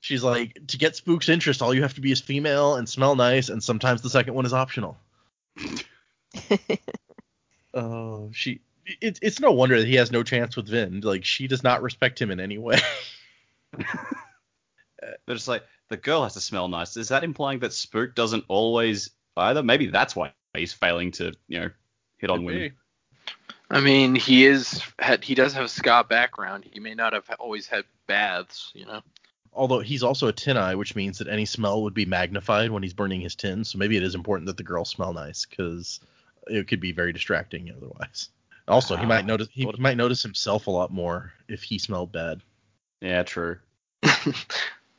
She's 0.00 0.22
like, 0.22 0.66
to 0.68 0.76
get 0.76 0.96
Spook's 0.96 1.30
interest, 1.30 1.62
all 1.62 1.72
you 1.72 1.82
have 1.82 1.94
to 1.94 2.02
be 2.02 2.12
is 2.12 2.20
female 2.20 2.76
and 2.76 2.86
smell 2.86 3.16
nice, 3.16 3.48
and 3.48 3.64
sometimes 3.64 4.02
the 4.02 4.10
second 4.10 4.34
one 4.34 4.44
is 4.46 4.52
optional. 4.52 4.98
Oh, 7.74 8.30
she. 8.32 8.60
It, 9.00 9.18
it's 9.22 9.40
no 9.40 9.52
wonder 9.52 9.78
that 9.78 9.86
he 9.86 9.96
has 9.96 10.12
no 10.12 10.22
chance 10.22 10.56
with 10.56 10.68
Vin. 10.68 11.00
Like, 11.00 11.24
she 11.24 11.48
does 11.48 11.62
not 11.62 11.82
respect 11.82 12.20
him 12.20 12.30
in 12.30 12.38
any 12.38 12.58
way. 12.58 12.78
They're 15.26 15.34
just 15.34 15.48
like 15.48 15.64
the 15.88 15.96
girl 15.96 16.22
has 16.22 16.34
to 16.34 16.40
smell 16.40 16.68
nice. 16.68 16.96
Is 16.96 17.08
that 17.08 17.24
implying 17.24 17.60
that 17.60 17.72
Spook 17.72 18.14
doesn't 18.14 18.44
always 18.48 19.10
either? 19.36 19.62
Maybe 19.62 19.86
that's 19.86 20.16
why 20.16 20.32
he's 20.54 20.72
failing 20.72 21.10
to, 21.12 21.32
you 21.48 21.60
know, 21.60 21.70
hit 22.18 22.30
on 22.30 22.44
women. 22.44 22.72
I 23.70 23.80
mean, 23.80 24.14
he 24.14 24.46
is 24.46 24.82
had 24.98 25.24
he 25.24 25.34
does 25.34 25.52
have 25.54 25.64
a 25.64 25.68
skaa 25.68 26.08
background. 26.08 26.64
He 26.70 26.80
may 26.80 26.94
not 26.94 27.12
have 27.12 27.28
always 27.38 27.66
had 27.66 27.84
baths, 28.06 28.70
you 28.74 28.86
know. 28.86 29.02
Although 29.52 29.80
he's 29.80 30.02
also 30.02 30.28
a 30.28 30.32
Tineye, 30.32 30.76
which 30.76 30.96
means 30.96 31.18
that 31.18 31.28
any 31.28 31.44
smell 31.44 31.82
would 31.82 31.94
be 31.94 32.06
magnified 32.06 32.70
when 32.70 32.82
he's 32.82 32.92
burning 32.92 33.20
his 33.20 33.36
tin. 33.36 33.64
So 33.64 33.78
maybe 33.78 33.96
it 33.96 34.02
is 34.02 34.14
important 34.14 34.46
that 34.48 34.56
the 34.56 34.64
girl 34.64 34.84
smell 34.84 35.12
nice, 35.12 35.46
because 35.46 36.00
it 36.48 36.66
could 36.68 36.80
be 36.80 36.92
very 36.92 37.12
distracting 37.12 37.70
otherwise. 37.70 38.30
Also, 38.66 38.96
he 38.96 39.02
Ah, 39.02 39.08
might 39.08 39.26
notice 39.26 39.48
he 39.52 39.70
might 39.78 39.96
notice 39.96 40.22
himself 40.22 40.66
a 40.66 40.70
lot 40.70 40.92
more 40.92 41.32
if 41.48 41.62
he 41.62 41.78
smelled 41.78 42.12
bad. 42.12 42.42
Yeah, 43.00 43.22
true. 43.22 43.58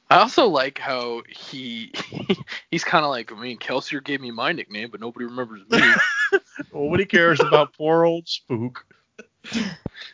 I 0.10 0.20
also 0.20 0.46
like 0.48 0.78
how 0.78 1.24
he 1.30 1.92
he's 2.72 2.84
kind 2.84 3.04
of 3.04 3.12
like 3.12 3.32
I 3.32 3.36
mean, 3.40 3.58
Kelsier 3.58 4.04
gave 4.04 4.22
me 4.22 4.32
my 4.32 4.52
nickname, 4.52 4.90
but 4.92 5.00
nobody 5.02 5.26
remembers 5.26 5.62
me. 5.70 5.82
Nobody 6.74 7.06
cares 7.06 7.40
about 7.40 7.74
poor 7.74 8.06
old 8.06 8.28
Spook. 8.28 8.86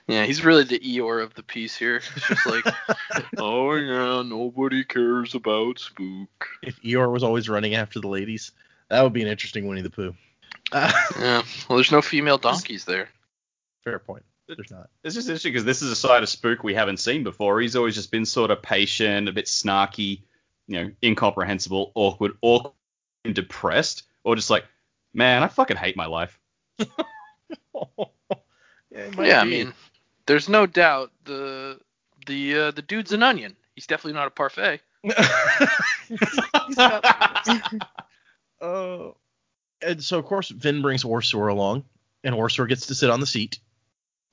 yeah, 0.07 0.25
he's 0.25 0.43
really 0.43 0.63
the 0.63 0.79
Eeyore 0.79 1.23
of 1.23 1.33
the 1.35 1.43
piece 1.43 1.75
here. 1.75 1.97
It's 2.15 2.27
just 2.27 2.45
like, 2.45 2.65
oh 3.37 3.73
yeah, 3.75 4.21
nobody 4.23 4.83
cares 4.83 5.35
about 5.35 5.79
Spook. 5.79 6.47
If 6.61 6.81
Eeyore 6.81 7.11
was 7.11 7.23
always 7.23 7.49
running 7.49 7.75
after 7.75 7.99
the 7.99 8.07
ladies, 8.07 8.51
that 8.89 9.01
would 9.03 9.13
be 9.13 9.21
an 9.21 9.27
interesting 9.27 9.67
Winnie 9.67 9.81
the 9.81 9.89
Pooh. 9.89 10.15
Uh, 10.71 10.91
Yeah, 11.19 11.43
well, 11.69 11.77
there's 11.77 11.91
no 11.91 12.01
female 12.01 12.37
donkeys 12.37 12.85
there. 12.85 13.09
fair 13.83 13.99
point. 13.99 14.23
There's 14.55 14.71
not. 14.71 14.89
It's 15.03 15.15
just 15.15 15.27
interesting 15.27 15.53
because 15.53 15.65
this 15.65 15.81
is 15.81 15.91
a 15.91 15.95
side 15.95 16.23
of 16.23 16.29
Spook 16.29 16.63
we 16.63 16.73
haven't 16.73 16.97
seen 16.97 17.23
before. 17.23 17.61
He's 17.61 17.75
always 17.75 17.95
just 17.95 18.11
been 18.11 18.25
sort 18.25 18.51
of 18.51 18.61
patient, 18.61 19.29
a 19.29 19.31
bit 19.31 19.45
snarky, 19.45 20.21
you 20.67 20.83
know, 20.83 20.91
incomprehensible, 21.03 21.91
awkward, 21.95 22.33
awkward, 22.41 22.73
and 23.25 23.35
depressed, 23.35 24.03
or 24.23 24.35
just 24.35 24.49
like, 24.49 24.65
man, 25.13 25.43
I 25.43 25.47
fucking 25.47 25.77
hate 25.77 25.95
my 25.95 26.05
life. 26.05 26.39
yeah, 26.79 26.85
yeah, 29.17 29.41
I 29.41 29.45
mean, 29.45 29.73
there's 30.25 30.49
no 30.49 30.65
doubt 30.65 31.11
the 31.25 31.79
the 32.25 32.57
uh, 32.57 32.71
the 32.71 32.81
dude's 32.81 33.13
an 33.13 33.23
onion. 33.23 33.55
He's 33.75 33.87
definitely 33.87 34.13
not 34.13 34.27
a 34.27 34.31
parfait. 34.31 34.81
Uh, 38.61 39.09
and 39.81 40.03
so 40.03 40.19
of 40.19 40.25
course 40.25 40.49
Vin 40.49 40.83
brings 40.83 41.03
OreSeur 41.03 41.49
along, 41.49 41.83
and 42.23 42.35
OreSeur 42.35 42.69
gets 42.69 42.85
to 42.87 42.95
sit 42.95 43.09
on 43.09 43.19
the 43.19 43.25
seat, 43.25 43.57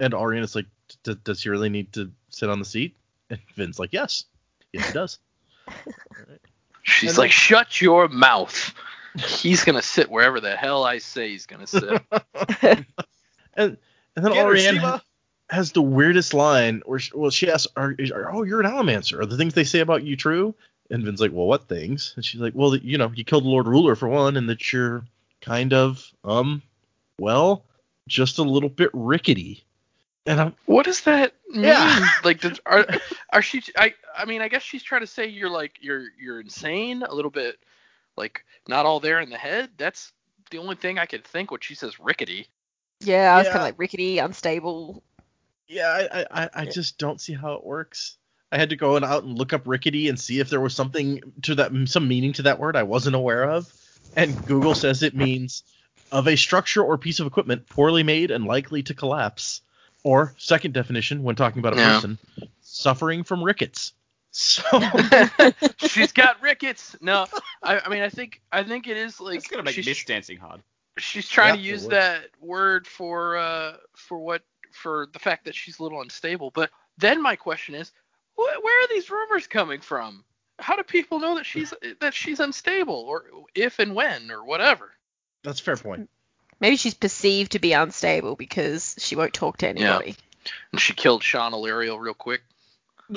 and 0.01 0.15
Allrianne's 0.15 0.55
like, 0.55 0.67
"D- 1.03 1.17
"Does 1.25 1.43
he 1.43 1.49
really 1.49 1.69
need 1.69 1.93
to 1.95 2.11
sit 2.31 2.49
on 2.49 2.59
the 2.59 2.65
seat?" 2.65 2.97
And 3.31 3.41
Vin's 3.55 3.79
like, 3.79 3.93
"Yes, 3.93 4.25
yes 4.73 4.87
he 4.87 4.93
does." 4.93 5.19
She's 6.83 7.11
And 7.11 7.19
like, 7.19 7.33
shut 7.33 7.81
your 7.83 8.09
mouth. 8.09 8.75
He's 9.19 9.65
gonna 9.65 9.83
sit 9.83 10.11
wherever 10.11 10.41
the 10.41 10.57
hell 10.57 10.85
I 10.85 10.99
say 10.99 11.29
he's 11.29 11.47
gonna 11.47 11.67
sit. 11.67 12.01
and 12.63 12.87
and 13.55 13.77
then 14.17 14.33
Get 14.33 14.77
her, 14.77 15.01
has 15.51 15.73
the 15.73 15.83
weirdest 15.83 16.35
line 16.35 16.83
where 16.87 16.99
she, 16.99 17.11
well 17.15 17.31
she 17.31 17.51
asks, 17.51 17.71
are, 17.77 17.95
are, 18.15 18.33
"Oh, 18.33 18.43
you're 18.43 18.61
an 18.61 18.67
Allomancer. 18.67 19.21
Are 19.21 19.27
the 19.27 19.37
things 19.37 19.55
they 19.55 19.65
say 19.65 19.81
about 19.81 20.05
you 20.05 20.17
true?" 20.17 20.55
And 20.91 21.05
Vin's 21.05 21.21
like, 21.21 21.33
"Well, 21.33 21.47
what 21.47 21.69
things?" 21.69 22.13
And 22.17 22.25
she's 22.25 22.41
like, 22.41 22.55
"Well, 22.55 22.77
you 22.77 22.99
know, 22.99 23.13
you 23.15 23.25
killed 23.25 23.45
the 23.45 23.49
Lord 23.49 23.67
Ruler 23.67 23.95
for 23.95 24.09
one, 24.09 24.37
and 24.37 24.49
that 24.49 24.73
you're 24.73 25.05
kind 25.41 25.73
of 25.73 26.05
um, 26.25 26.63
well, 27.19 27.65
just 28.09 28.39
a 28.39 28.43
little 28.43 28.69
bit 28.69 28.91
rickety." 28.93 29.65
And 30.29 30.41
I'm 30.41 30.55
what 30.67 30.85
does 30.85 31.01
that 31.03 31.33
mean? 31.49 31.65
Yeah. 31.65 32.07
Like, 32.25 32.41
does, 32.41 32.61
are 32.67 32.87
are 33.33 33.41
she? 33.43 33.63
I 33.77 33.95
I 34.17 34.27
mean, 34.27 34.43
I 34.43 34.49
guess 34.49 34.63
she's 34.63 34.83
trying 34.83 35.01
to 35.01 35.07
say 35.07 35.27
you're 35.27 35.49
like 35.49 35.79
you're 35.81 36.05
you're 36.21 36.41
insane, 36.41 37.03
a 37.03 37.15
little 37.15 37.31
bit 37.31 37.57
like 38.17 38.45
not 38.69 38.85
all 38.85 39.01
there 39.01 39.21
in 39.21 39.31
the 39.31 39.39
head. 39.39 39.71
That's 39.79 40.13
the 40.51 40.59
only 40.59 40.77
thing 40.77 40.99
I 40.99 41.07
could 41.07 41.25
think 41.25 41.51
when 41.51 41.61
she 41.61 41.75
says 41.75 41.99
rickety. 41.99 42.47
Yeah, 43.01 43.35
I 43.35 43.39
was 43.39 43.47
Yeah. 43.47 43.53
kind 43.53 43.63
of 43.63 43.67
like 43.69 43.79
rickety, 43.79 44.19
unstable. 44.19 45.03
yeah, 45.67 45.89
I, 46.13 46.21
I- 46.21 46.43
I, 46.45 46.51
I 46.55 46.65
just 46.67 46.99
don't 46.99 47.21
see 47.21 47.33
how 47.35 47.55
it 47.55 47.65
works. 47.65 48.17
I 48.53 48.59
had 48.59 48.71
to 48.71 48.77
go 48.77 48.97
and 48.97 49.05
out 49.05 49.25
and 49.25 49.39
look 49.39 49.53
up 49.53 49.67
rickety 49.67 50.09
and 50.09 50.19
see 50.21 50.41
if 50.41 50.51
there 50.51 50.61
was 50.61 50.75
something 50.75 51.21
to 51.43 51.55
that, 51.57 51.71
some 51.87 52.09
meaning 52.09 52.33
to 52.35 52.43
that 52.43 52.59
word 52.59 52.77
I 52.77 52.83
wasn't 52.85 53.17
aware 53.17 53.45
of. 53.45 53.73
And 54.17 54.45
Google 54.45 54.75
says 54.75 55.03
it 55.03 55.15
means 55.15 55.63
of 56.11 56.27
a 56.27 56.37
structure 56.37 56.83
or 56.83 56.97
piece 56.99 57.21
of 57.21 57.27
equipment 57.27 57.69
poorly 57.69 58.03
made 58.03 58.31
and 58.31 58.45
likely 58.45 58.83
to 58.85 58.95
collapse. 58.95 59.61
Or 60.05 60.35
second 60.39 60.75
definition, 60.75 61.23
when 61.23 61.37
talking 61.37 61.61
about 61.61 61.73
a 61.73 61.77
Yeah. 61.77 61.95
person, 61.95 62.19
suffering 62.61 63.25
from 63.25 63.43
rickets. 63.43 63.93
So 64.31 64.63
she's 65.77 66.13
got 66.13 66.41
rickets. 66.43 66.97
No, 67.01 67.29
I, 67.63 67.81
I 67.81 67.89
mean, 67.89 68.03
I 68.03 68.09
think 68.09 68.41
I 68.53 68.63
think 68.63 68.87
it 68.87 68.97
is 68.97 69.21
like 69.21 69.37
It's 69.39 69.49
gonna 69.49 69.63
make 69.63 69.75
she's, 69.75 70.05
dancing 70.05 70.39
hard. 70.39 70.63
she's 70.99 71.29
trying 71.29 71.55
to 71.55 71.59
Yeah, 71.59 71.65
it 71.65 71.67
use 71.73 71.87
that 71.89 72.31
word 72.41 72.87
for 72.87 73.37
uh 73.37 73.77
for 73.97 74.19
what 74.19 74.43
for 74.73 75.09
the 75.13 75.19
fact 75.19 75.45
that 75.47 75.55
she's 75.55 75.79
a 75.79 75.83
little 75.83 76.01
unstable. 76.03 76.51
But 76.51 76.71
then 76.99 77.23
my 77.23 77.37
question 77.37 77.75
is, 77.75 77.93
wh- 78.37 78.63
where 78.63 78.85
are 78.85 78.89
these 78.89 79.11
rumors 79.11 79.47
coming 79.47 79.81
from? 79.81 80.25
How 80.59 80.77
do 80.77 80.83
people 80.83 81.21
know 81.21 81.37
that 81.37 81.47
she's 81.47 81.73
that 82.01 82.15
she's 82.15 82.41
unstable, 82.41 82.95
or 82.95 83.25
if 83.55 83.79
and 83.79 83.95
when, 83.95 84.31
or 84.31 84.45
whatever? 84.45 84.93
that's 85.43 85.61
a 85.61 85.65
fair 85.65 85.77
point. 85.77 86.09
Maybe 86.61 86.77
she's 86.77 86.95
perceived 86.95 87.53
to 87.53 87.59
be 87.59 87.73
unstable 87.73 88.35
because 88.37 88.95
she 88.99 89.15
won't 89.17 89.35
talk 89.35 89.59
to 89.59 89.69
anybody. 89.69 90.11
Yeah. 90.11 90.51
And 90.73 90.81
she 90.81 90.93
killed 90.95 91.23
Shan 91.23 91.53
Elariel 91.53 91.99
real 92.01 92.15
quick. 92.15 92.43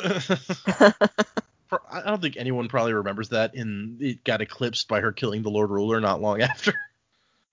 I 1.89 2.01
don't 2.05 2.21
think 2.21 2.35
anyone 2.37 2.67
probably 2.67 2.93
remembers 2.93 3.29
that, 3.29 3.53
and 3.55 4.01
it 4.01 4.23
got 4.23 4.41
eclipsed 4.41 4.87
by 4.87 4.99
her 4.99 5.11
killing 5.11 5.41
the 5.41 5.49
Lord 5.49 5.69
Ruler 5.69 5.99
not 6.01 6.21
long 6.21 6.41
after. 6.41 6.73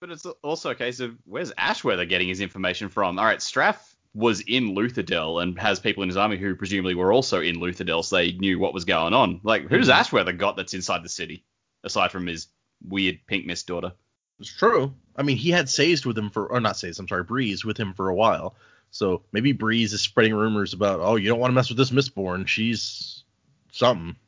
But 0.00 0.10
it's 0.10 0.26
also 0.42 0.70
a 0.70 0.74
case 0.74 1.00
of 1.00 1.16
where's 1.24 1.52
Ashweather 1.52 2.08
getting 2.08 2.28
his 2.28 2.40
information 2.40 2.88
from? 2.88 3.18
All 3.18 3.24
right, 3.24 3.38
Straff 3.38 3.76
was 4.14 4.40
in 4.40 4.74
Luthadel 4.74 5.42
and 5.42 5.58
has 5.58 5.78
people 5.80 6.02
in 6.02 6.08
his 6.08 6.16
army 6.16 6.36
who 6.36 6.54
presumably 6.54 6.94
were 6.94 7.12
also 7.12 7.40
in 7.40 7.56
Luthadel, 7.56 8.04
so 8.04 8.16
they 8.16 8.32
knew 8.32 8.58
what 8.58 8.74
was 8.74 8.84
going 8.84 9.14
on. 9.14 9.40
Like, 9.42 9.68
who's 9.68 9.88
Mhm. 9.88 9.94
Ashweather 10.00 10.36
got 10.36 10.56
that's 10.56 10.74
inside 10.74 11.02
the 11.04 11.08
city, 11.08 11.44
aside 11.84 12.10
from 12.10 12.26
his 12.26 12.48
weird 12.86 13.20
pink 13.26 13.46
mist 13.46 13.66
daughter? 13.66 13.92
It's 14.40 14.54
true. 14.54 14.94
I 15.16 15.22
mean, 15.22 15.36
he 15.36 15.50
had 15.50 15.68
Sazed 15.68 16.06
with 16.06 16.16
him 16.16 16.30
for, 16.30 16.46
or 16.46 16.60
not 16.60 16.76
Sazed, 16.76 17.00
I'm 17.00 17.08
sorry, 17.08 17.24
Breeze 17.24 17.64
with 17.64 17.76
him 17.76 17.94
for 17.94 18.08
a 18.08 18.14
while. 18.14 18.54
So 18.90 19.22
maybe 19.32 19.52
Breeze 19.52 19.92
is 19.92 20.00
spreading 20.00 20.34
rumors 20.34 20.72
about, 20.72 21.00
oh, 21.00 21.16
you 21.16 21.28
don't 21.28 21.40
want 21.40 21.50
to 21.50 21.54
mess 21.54 21.68
with 21.68 21.78
this 21.78 21.90
Mistborn. 21.90 22.46
She's 22.46 23.24
something. 23.72 24.16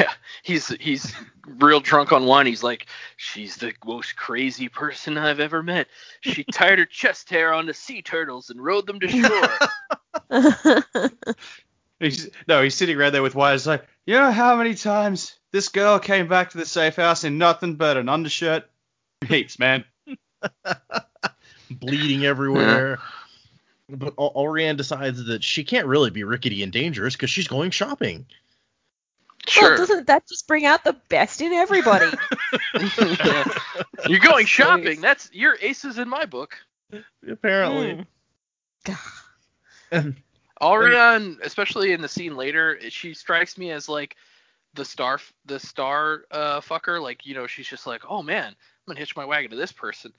Yeah, 0.00 0.12
he's 0.42 0.68
he's 0.80 1.14
real 1.46 1.78
drunk 1.78 2.10
on 2.10 2.24
wine. 2.24 2.46
He's 2.46 2.62
like, 2.62 2.86
she's 3.18 3.56
the 3.56 3.74
most 3.84 4.16
crazy 4.16 4.70
person 4.70 5.18
I've 5.18 5.40
ever 5.40 5.62
met. 5.62 5.88
She 6.22 6.42
tied 6.52 6.78
her 6.78 6.86
chest 6.86 7.28
hair 7.28 7.52
onto 7.52 7.74
sea 7.74 8.00
turtles 8.00 8.48
and 8.48 8.64
rode 8.64 8.86
them 8.86 8.98
to 9.00 9.08
shore. 9.08 9.50
He's, 12.00 12.28
no, 12.48 12.62
he's 12.62 12.74
sitting 12.74 12.96
around 12.96 13.12
there 13.12 13.22
with 13.22 13.34
wires 13.34 13.66
like, 13.66 13.86
you 14.04 14.14
know 14.14 14.32
how 14.32 14.56
many 14.56 14.74
times 14.74 15.38
this 15.52 15.68
girl 15.68 15.98
came 15.98 16.28
back 16.28 16.50
to 16.50 16.58
the 16.58 16.66
safe 16.66 16.96
house 16.96 17.24
in 17.24 17.38
nothing 17.38 17.76
but 17.76 17.96
an 17.96 18.08
undershirt? 18.08 18.68
Heaps, 19.26 19.58
man. 19.58 19.84
Bleeding 21.70 22.24
everywhere. 22.24 22.98
But 23.88 24.14
Al- 24.18 24.32
Allrianne 24.34 24.76
decides 24.76 25.24
that 25.24 25.44
she 25.44 25.64
can't 25.64 25.86
really 25.86 26.10
be 26.10 26.24
rickety 26.24 26.62
and 26.62 26.72
dangerous 26.72 27.14
because 27.14 27.30
she's 27.30 27.48
going 27.48 27.70
shopping. 27.70 28.26
Well, 29.46 29.68
Sure. 29.68 29.76
doesn't 29.76 30.06
that 30.06 30.26
just 30.26 30.46
bring 30.46 30.64
out 30.64 30.84
the 30.84 30.94
best 31.10 31.42
in 31.42 31.52
everybody? 31.52 32.06
You're 34.08 34.20
going 34.20 34.46
shopping. 34.46 35.02
That's 35.02 35.30
your 35.32 35.58
aces 35.60 35.98
in 35.98 36.08
my 36.08 36.24
book. 36.24 36.56
Apparently. 37.28 38.06
Hmm. 39.92 40.10
And 40.62 41.38
especially 41.42 41.92
in 41.92 42.00
the 42.00 42.08
scene 42.08 42.36
later, 42.36 42.78
she 42.88 43.12
strikes 43.12 43.58
me 43.58 43.70
as 43.70 43.88
like 43.88 44.16
the 44.74 44.84
star, 44.84 45.20
the 45.44 45.60
star 45.60 46.24
uh, 46.30 46.60
fucker. 46.60 47.02
Like 47.02 47.26
you 47.26 47.34
know, 47.34 47.46
she's 47.46 47.68
just 47.68 47.86
like, 47.86 48.02
oh 48.08 48.22
man, 48.22 48.46
I'm 48.48 48.54
gonna 48.86 48.98
hitch 48.98 49.16
my 49.16 49.24
wagon 49.24 49.50
to 49.50 49.56
this 49.56 49.72
person. 49.72 50.12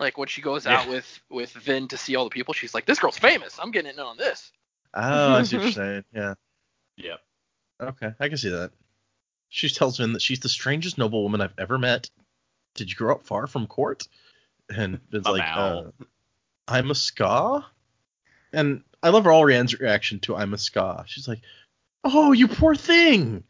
Like 0.00 0.18
when 0.18 0.28
she 0.28 0.42
goes 0.42 0.66
out 0.66 0.86
Yeah. 0.86 0.90
with 0.92 1.20
with 1.30 1.52
Vin 1.52 1.88
to 1.88 1.96
see 1.96 2.16
all 2.16 2.24
the 2.24 2.30
people, 2.30 2.54
she's 2.54 2.74
like, 2.74 2.86
this 2.86 2.98
girl's 2.98 3.18
famous. 3.18 3.58
I'm 3.60 3.70
getting 3.70 3.92
in 3.92 3.98
on 4.00 4.16
this. 4.16 4.52
oh, 4.94 5.34
I 5.34 5.42
see 5.42 5.56
what 5.56 5.62
you're 5.64 5.72
saying. 5.72 6.04
Yeah. 6.14 6.34
Yep. 6.96 7.20
Okay, 7.82 8.12
I 8.20 8.28
can 8.28 8.36
see 8.38 8.50
that. 8.50 8.70
She 9.48 9.68
tells 9.68 9.98
Vin 9.98 10.12
that 10.14 10.22
she's 10.22 10.40
the 10.40 10.48
strangest 10.48 10.98
noblewoman 10.98 11.40
I've 11.40 11.54
ever 11.58 11.78
met. 11.78 12.08
Did 12.74 12.90
you 12.90 12.96
grow 12.96 13.12
up 13.14 13.24
far 13.24 13.46
from 13.46 13.66
court? 13.66 14.08
And 14.74 14.98
Vin's 15.10 15.26
like, 15.26 15.42
uh, 15.42 15.82
I'm 16.68 16.90
a 16.90 16.94
skaa? 16.94 17.64
And 18.52 18.82
I 19.02 19.10
love 19.10 19.24
Allrianne's 19.24 19.78
reaction 19.78 20.20
to 20.20 20.36
I'm 20.36 20.54
a 20.54 20.56
skaa. 20.56 21.06
She's 21.06 21.28
like, 21.28 21.40
oh, 22.04 22.32
you 22.32 22.48
poor 22.48 22.74
thing. 22.74 23.44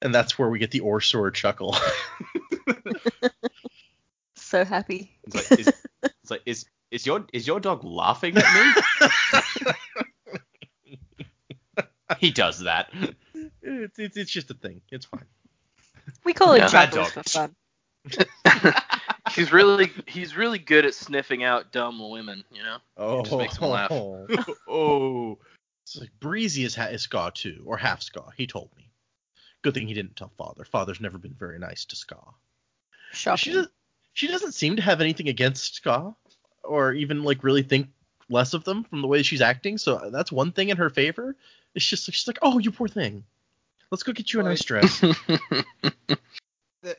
And 0.00 0.14
that's 0.14 0.38
where 0.38 0.48
we 0.48 0.58
get 0.58 0.70
the 0.70 0.80
OreSeur 0.80 1.32
chuckle. 1.32 1.76
so 4.52 4.64
happy. 4.64 5.10
It's 5.24 5.34
like, 5.50 5.60
is, 5.60 5.68
it's 6.02 6.30
like, 6.30 6.42
is, 6.46 6.66
is 6.90 7.06
your 7.06 7.24
is 7.32 7.46
your 7.46 7.58
dog 7.58 7.84
laughing 7.84 8.36
at 8.36 8.44
me? 8.54 9.72
he 12.18 12.30
does 12.30 12.60
that. 12.60 12.90
it's, 13.62 13.98
it's, 13.98 14.16
it's 14.16 14.30
just 14.30 14.50
a 14.50 14.54
thing. 14.54 14.82
It's 14.90 15.06
fine. 15.06 15.24
We 16.24 16.32
call 16.34 16.56
Yeah. 16.56 16.66
it 16.66 16.72
Bad 16.72 16.92
chuckles 16.92 17.12
dog. 17.14 17.24
for 17.24 17.30
fun. 17.30 18.74
he's 19.34 19.52
really 19.52 19.90
he's 20.06 20.36
really 20.36 20.58
good 20.58 20.84
at 20.84 20.94
sniffing 20.94 21.42
out 21.44 21.72
dumb 21.72 21.98
women. 22.10 22.44
You 22.52 22.62
know. 22.62 22.76
Oh, 22.96 23.20
it 23.20 23.24
just 23.24 23.36
makes 23.38 23.56
him 23.56 23.68
laugh. 23.68 23.90
Oh. 23.90 24.26
oh. 24.68 25.38
It's 25.84 25.96
like 25.96 26.10
Breezy 26.20 26.62
is, 26.64 26.76
ha- 26.76 26.86
is 26.92 27.06
skaa 27.06 27.32
too, 27.34 27.62
or 27.66 27.76
half 27.76 28.00
skaa. 28.02 28.30
He 28.36 28.46
told 28.46 28.70
me. 28.76 28.88
Good 29.62 29.74
thing 29.74 29.88
he 29.88 29.94
didn't 29.94 30.16
tell 30.16 30.32
Father. 30.36 30.64
Father's 30.64 31.00
never 31.00 31.18
been 31.18 31.34
very 31.38 31.58
nice 31.58 31.84
to 31.86 31.96
skaa. 31.96 32.34
She 33.12 33.18
Shocking. 33.24 33.52
does, 33.54 33.68
she 34.12 34.26
doesn't 34.28 34.52
seem 34.52 34.76
to 34.76 34.82
have 34.82 35.00
anything 35.00 35.28
against 35.28 35.82
skaa, 35.82 36.14
or 36.62 36.92
even 36.92 37.24
like 37.24 37.44
really 37.44 37.62
think 37.62 37.88
less 38.28 38.54
of 38.54 38.64
them 38.64 38.84
from 38.84 39.02
the 39.02 39.08
way 39.08 39.22
she's 39.22 39.40
acting. 39.40 39.78
So 39.78 40.10
that's 40.12 40.32
one 40.32 40.52
thing 40.52 40.70
in 40.70 40.76
her 40.76 40.90
favor. 40.90 41.36
It's 41.74 41.86
just 41.86 42.08
like 42.08 42.14
she's 42.14 42.26
like, 42.26 42.38
oh, 42.42 42.58
you 42.58 42.70
poor 42.70 42.88
thing. 42.88 43.24
Let's 43.90 44.02
go 44.02 44.12
get 44.12 44.32
you 44.32 44.40
a 44.40 44.42
nice 44.42 44.64
dress. 44.64 45.02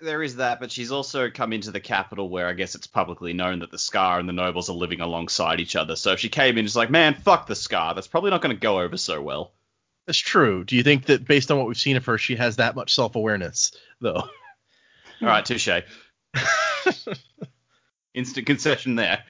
There 0.01 0.23
is 0.23 0.37
that, 0.37 0.61
but 0.61 0.71
she's 0.71 0.93
also 0.93 1.29
come 1.29 1.51
into 1.51 1.71
the 1.71 1.81
capital 1.81 2.29
where 2.29 2.47
I 2.47 2.53
guess 2.53 2.73
it's 2.73 2.87
publicly 2.87 3.33
known 3.33 3.59
that 3.59 3.69
the 3.69 3.75
skaa 3.75 4.17
and 4.17 4.29
the 4.29 4.33
nobles 4.33 4.69
are 4.69 4.73
living 4.73 5.01
alongside 5.01 5.59
each 5.59 5.75
other. 5.75 5.97
So 5.97 6.13
if 6.13 6.21
she 6.21 6.29
came 6.29 6.57
in 6.57 6.63
just 6.63 6.77
like, 6.77 6.89
man, 6.89 7.15
fuck 7.15 7.47
the 7.47 7.53
skaa, 7.53 7.93
that's 7.93 8.07
probably 8.07 8.31
not 8.31 8.41
going 8.41 8.55
to 8.55 8.59
go 8.59 8.79
over 8.79 8.95
so 8.95 9.21
well. 9.21 9.51
That's 10.05 10.17
true. 10.17 10.63
Do 10.63 10.77
you 10.77 10.83
think 10.83 11.07
that 11.07 11.27
based 11.27 11.51
on 11.51 11.57
what 11.57 11.67
we've 11.67 11.75
seen 11.75 11.97
of 11.97 12.05
her, 12.05 12.17
she 12.17 12.37
has 12.37 12.55
that 12.57 12.75
much 12.75 12.95
self 12.95 13.17
awareness 13.17 13.73
though? 13.99 14.23
All 15.21 15.27
right, 15.27 15.43
touche. 15.43 15.67
Instant 18.13 18.45
concession 18.45 18.95
there. 18.95 19.23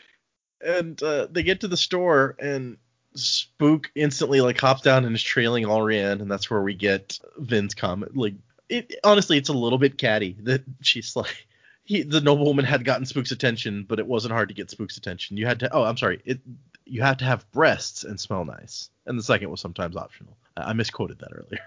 and 0.66 1.02
uh, 1.02 1.28
they 1.32 1.44
get 1.44 1.62
to 1.62 1.68
the 1.68 1.78
store 1.78 2.36
and 2.40 2.78
Spook 3.16 3.92
instantly 3.96 4.42
like 4.42 4.60
hops 4.60 4.82
down 4.82 5.06
and 5.06 5.16
is 5.16 5.22
trailing 5.22 5.66
Alrianne, 5.66 6.22
and 6.22 6.32
that's 6.32 6.50
where 6.50 6.62
we 6.62 6.74
get 6.74 7.20
Vin's 7.38 7.76
comment. 7.76 8.18
Like, 8.18 8.34
it 8.70 8.96
honestly, 9.04 9.38
it's 9.38 9.50
a 9.50 9.54
little 9.54 9.78
bit 9.78 9.98
catty 9.98 10.36
that 10.44 10.64
she's 10.82 11.16
like, 11.16 11.48
he 11.84 12.02
the 12.02 12.22
noblewoman 12.22 12.66
had 12.66 12.86
gotten 12.86 13.06
Spook's 13.06 13.32
attention, 13.32 13.86
but 13.88 14.00
it 14.00 14.08
wasn't 14.08 14.34
hard 14.34 14.50
to 14.50 14.56
get 14.56 14.72
Spook's 14.72 14.98
attention. 14.98 15.38
You 15.38 15.46
had 15.46 15.60
to 15.60 15.72
oh, 15.74 15.84
I'm 15.84 15.98
sorry. 15.98 16.22
It 16.26 16.40
you 16.86 17.02
had 17.02 17.20
to 17.20 17.26
have 17.26 17.50
breasts 17.52 18.04
and 18.04 18.20
smell 18.20 18.46
nice. 18.46 18.90
And 19.06 19.18
the 19.18 19.24
second 19.24 19.50
was 19.50 19.62
sometimes 19.62 19.96
optional. 19.96 20.38
I 20.58 20.74
misquoted 20.74 21.20
that 21.20 21.34
earlier. 21.34 21.62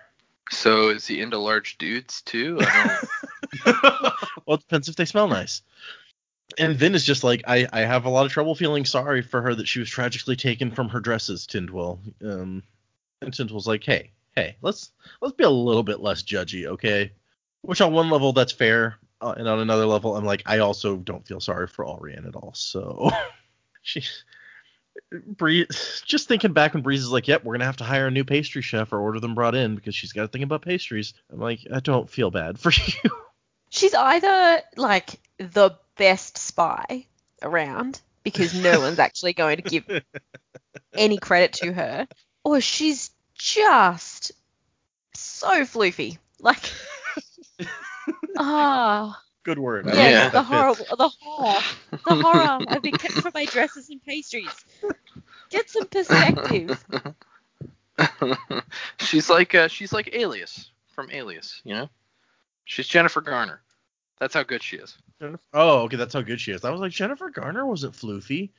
So 0.50 0.90
is 0.90 1.06
he 1.06 1.20
into 1.20 1.38
large 1.38 1.78
dudes 1.78 2.22
too? 2.22 2.60
Well, 4.46 4.56
it 4.56 4.60
depends 4.60 4.88
if 4.88 4.96
they 4.96 5.04
smell 5.04 5.28
nice. 5.28 5.62
And 6.58 6.76
Vin 6.76 6.94
is 6.94 7.04
just 7.04 7.24
like, 7.24 7.42
I, 7.46 7.66
I 7.72 7.80
have 7.80 8.04
a 8.04 8.10
lot 8.10 8.24
of 8.24 8.32
trouble 8.32 8.54
feeling 8.54 8.84
sorry 8.84 9.20
for 9.20 9.42
her 9.42 9.54
that 9.54 9.66
she 9.66 9.80
was 9.80 9.90
tragically 9.90 10.36
taken 10.36 10.70
from 10.70 10.88
her 10.88 11.00
dresses, 11.00 11.46
Tindwyl. 11.46 11.98
Um, 12.24 12.62
and 13.20 13.32
Tindwyl's 13.32 13.66
like, 13.66 13.82
hey, 13.82 14.12
hey, 14.36 14.56
let's 14.62 14.92
let's 15.20 15.34
be 15.34 15.44
a 15.44 15.50
little 15.50 15.82
bit 15.82 16.00
less 16.00 16.22
judgy, 16.22 16.66
okay? 16.66 17.12
Which 17.62 17.80
on 17.80 17.92
one 17.92 18.08
level 18.08 18.32
that's 18.32 18.52
fair, 18.52 18.96
uh, 19.20 19.34
and 19.36 19.48
on 19.48 19.58
another 19.58 19.86
level 19.86 20.16
I'm 20.16 20.24
like, 20.24 20.42
I 20.46 20.58
also 20.58 20.96
don't 20.96 21.26
feel 21.26 21.40
sorry 21.40 21.66
for 21.66 21.84
Allrianne 21.84 22.28
at 22.28 22.36
all. 22.36 22.52
So 22.54 23.10
she, 23.82 24.02
Bree, 25.10 25.66
just 26.04 26.28
thinking 26.28 26.52
back 26.52 26.74
when 26.74 26.82
Breeze 26.82 27.02
is 27.02 27.10
like, 27.10 27.28
yep, 27.28 27.44
we're 27.44 27.54
gonna 27.54 27.64
have 27.66 27.78
to 27.78 27.84
hire 27.84 28.08
a 28.08 28.10
new 28.10 28.24
pastry 28.24 28.62
chef 28.62 28.92
or 28.92 28.98
order 28.98 29.20
them 29.20 29.34
brought 29.34 29.54
in 29.54 29.74
because 29.74 29.94
she's 29.94 30.12
got 30.12 30.22
to 30.22 30.28
think 30.28 30.44
about 30.44 30.62
pastries. 30.62 31.14
I'm 31.32 31.40
like, 31.40 31.60
I 31.72 31.80
don't 31.80 32.10
feel 32.10 32.30
bad 32.30 32.58
for 32.58 32.72
you. 32.86 33.10
She's 33.70 33.94
either 33.94 34.62
like 34.76 35.20
the 35.38 35.76
best 35.96 36.38
spy 36.38 37.06
around 37.42 38.00
because 38.22 38.54
no 38.54 38.80
one's 38.80 38.98
actually 38.98 39.32
going 39.32 39.58
to 39.58 39.62
give 39.62 40.02
any 40.94 41.18
credit 41.18 41.52
to 41.54 41.72
her, 41.72 42.08
or 42.44 42.60
she's 42.60 43.10
just 43.34 44.32
so 45.14 45.62
floofy. 45.62 46.18
Like, 46.40 46.70
ah, 48.36 49.22
Good 49.46 49.60
word. 49.60 49.88
I 49.88 50.10
yeah, 50.10 50.22
like 50.24 50.32
the 50.32 50.42
horrible, 50.42 50.96
the 50.96 51.08
horror, 51.20 51.60
the 52.06 52.14
horror. 52.14 52.64
I've 52.68 52.82
been 52.82 52.96
kept 52.96 53.14
from 53.14 53.32
my 53.34 53.44
dresses 53.44 53.90
and 53.90 54.02
pastries. 54.02 54.64
Get 55.50 55.70
some 55.70 55.86
perspective. 55.86 56.84
she's 58.98 59.30
like 59.30 59.54
uh, 59.54 59.68
she's 59.68 59.92
like 59.92 60.10
Alias 60.12 60.70
from 60.94 61.10
Alias, 61.10 61.60
you 61.64 61.74
know. 61.74 61.88
She's 62.64 62.88
Jennifer 62.88 63.20
Garner. 63.20 63.60
That's 64.18 64.34
how 64.34 64.42
good 64.42 64.62
she 64.62 64.76
is. 64.76 64.96
Oh, 65.52 65.80
okay, 65.82 65.96
that's 65.96 66.14
how 66.14 66.22
good 66.22 66.40
she 66.40 66.52
is. 66.52 66.64
I 66.64 66.70
was 66.70 66.80
like, 66.80 66.92
Jennifer 66.92 67.30
Garner 67.30 67.64
wasn't 67.64 67.94
floofy, 67.94 68.50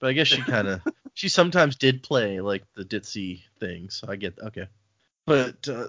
but 0.00 0.08
I 0.08 0.12
guess 0.12 0.28
she 0.28 0.42
kind 0.42 0.68
of, 0.68 0.80
she 1.14 1.28
sometimes 1.28 1.76
did 1.76 2.02
play 2.02 2.40
like 2.40 2.64
the 2.74 2.84
ditzy 2.84 3.42
thing, 3.58 3.90
so 3.90 4.08
I 4.08 4.16
get 4.16 4.38
okay. 4.38 4.66
But 5.26 5.68
uh, 5.68 5.88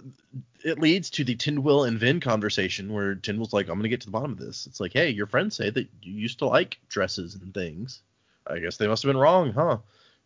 it 0.64 0.80
leads 0.80 1.10
to 1.12 1.24
the 1.24 1.36
Tindwyl 1.36 1.88
and 1.88 1.98
Vin 1.98 2.20
conversation 2.20 2.94
where 2.94 3.16
Tindwyl's 3.16 3.54
like, 3.54 3.70
I'm 3.70 3.78
gonna 3.78 3.90
get 3.90 4.02
to 4.02 4.08
the 4.08 4.12
bottom 4.12 4.32
of 4.32 4.38
this. 4.38 4.68
It's 4.68 4.80
like, 4.80 4.94
hey, 4.94 5.10
your 5.10 5.28
friends 5.28 5.56
say 5.56 5.70
that 5.70 5.88
you 6.02 6.14
used 6.14 6.40
to 6.40 6.46
like 6.46 6.78
dresses 6.90 7.36
and 7.36 7.54
things. 7.54 8.02
I 8.46 8.60
guess 8.60 8.78
they 8.78 8.88
must 8.88 9.04
have 9.04 9.10
been 9.10 9.22
wrong, 9.22 9.54
huh? 9.54 9.78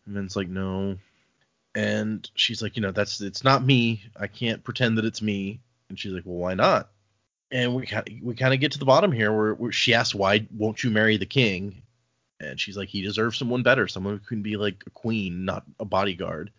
And 0.04 0.14
Vin's 0.14 0.36
like, 0.36 0.48
no. 0.48 0.96
And 1.74 2.28
she's 2.34 2.62
like, 2.62 2.76
you 2.76 2.82
know, 2.82 2.92
that's 2.92 3.20
it's 3.20 3.44
not 3.44 3.64
me. 3.64 4.02
I 4.18 4.26
can't 4.26 4.64
pretend 4.64 4.98
that 4.98 5.04
it's 5.04 5.22
me. 5.22 5.60
And 5.88 5.98
she's 5.98 6.12
like, 6.12 6.24
well, 6.24 6.36
why 6.36 6.54
not? 6.54 6.90
and 7.50 7.74
we 7.74 7.86
kind 7.86 8.08
of, 8.08 8.14
we 8.22 8.34
kind 8.34 8.54
of 8.54 8.60
get 8.60 8.72
to 8.72 8.78
the 8.78 8.84
bottom 8.84 9.12
here 9.12 9.32
where, 9.32 9.54
where 9.54 9.72
she 9.72 9.94
asks 9.94 10.14
why 10.14 10.46
won't 10.56 10.82
you 10.82 10.90
marry 10.90 11.16
the 11.16 11.26
king 11.26 11.82
and 12.40 12.60
she's 12.60 12.76
like 12.76 12.88
he 12.88 13.02
deserves 13.02 13.38
someone 13.38 13.62
better 13.62 13.86
someone 13.86 14.14
who 14.14 14.26
can 14.26 14.42
be 14.42 14.56
like 14.56 14.82
a 14.86 14.90
queen 14.90 15.44
not 15.44 15.64
a 15.78 15.84
bodyguard 15.84 16.50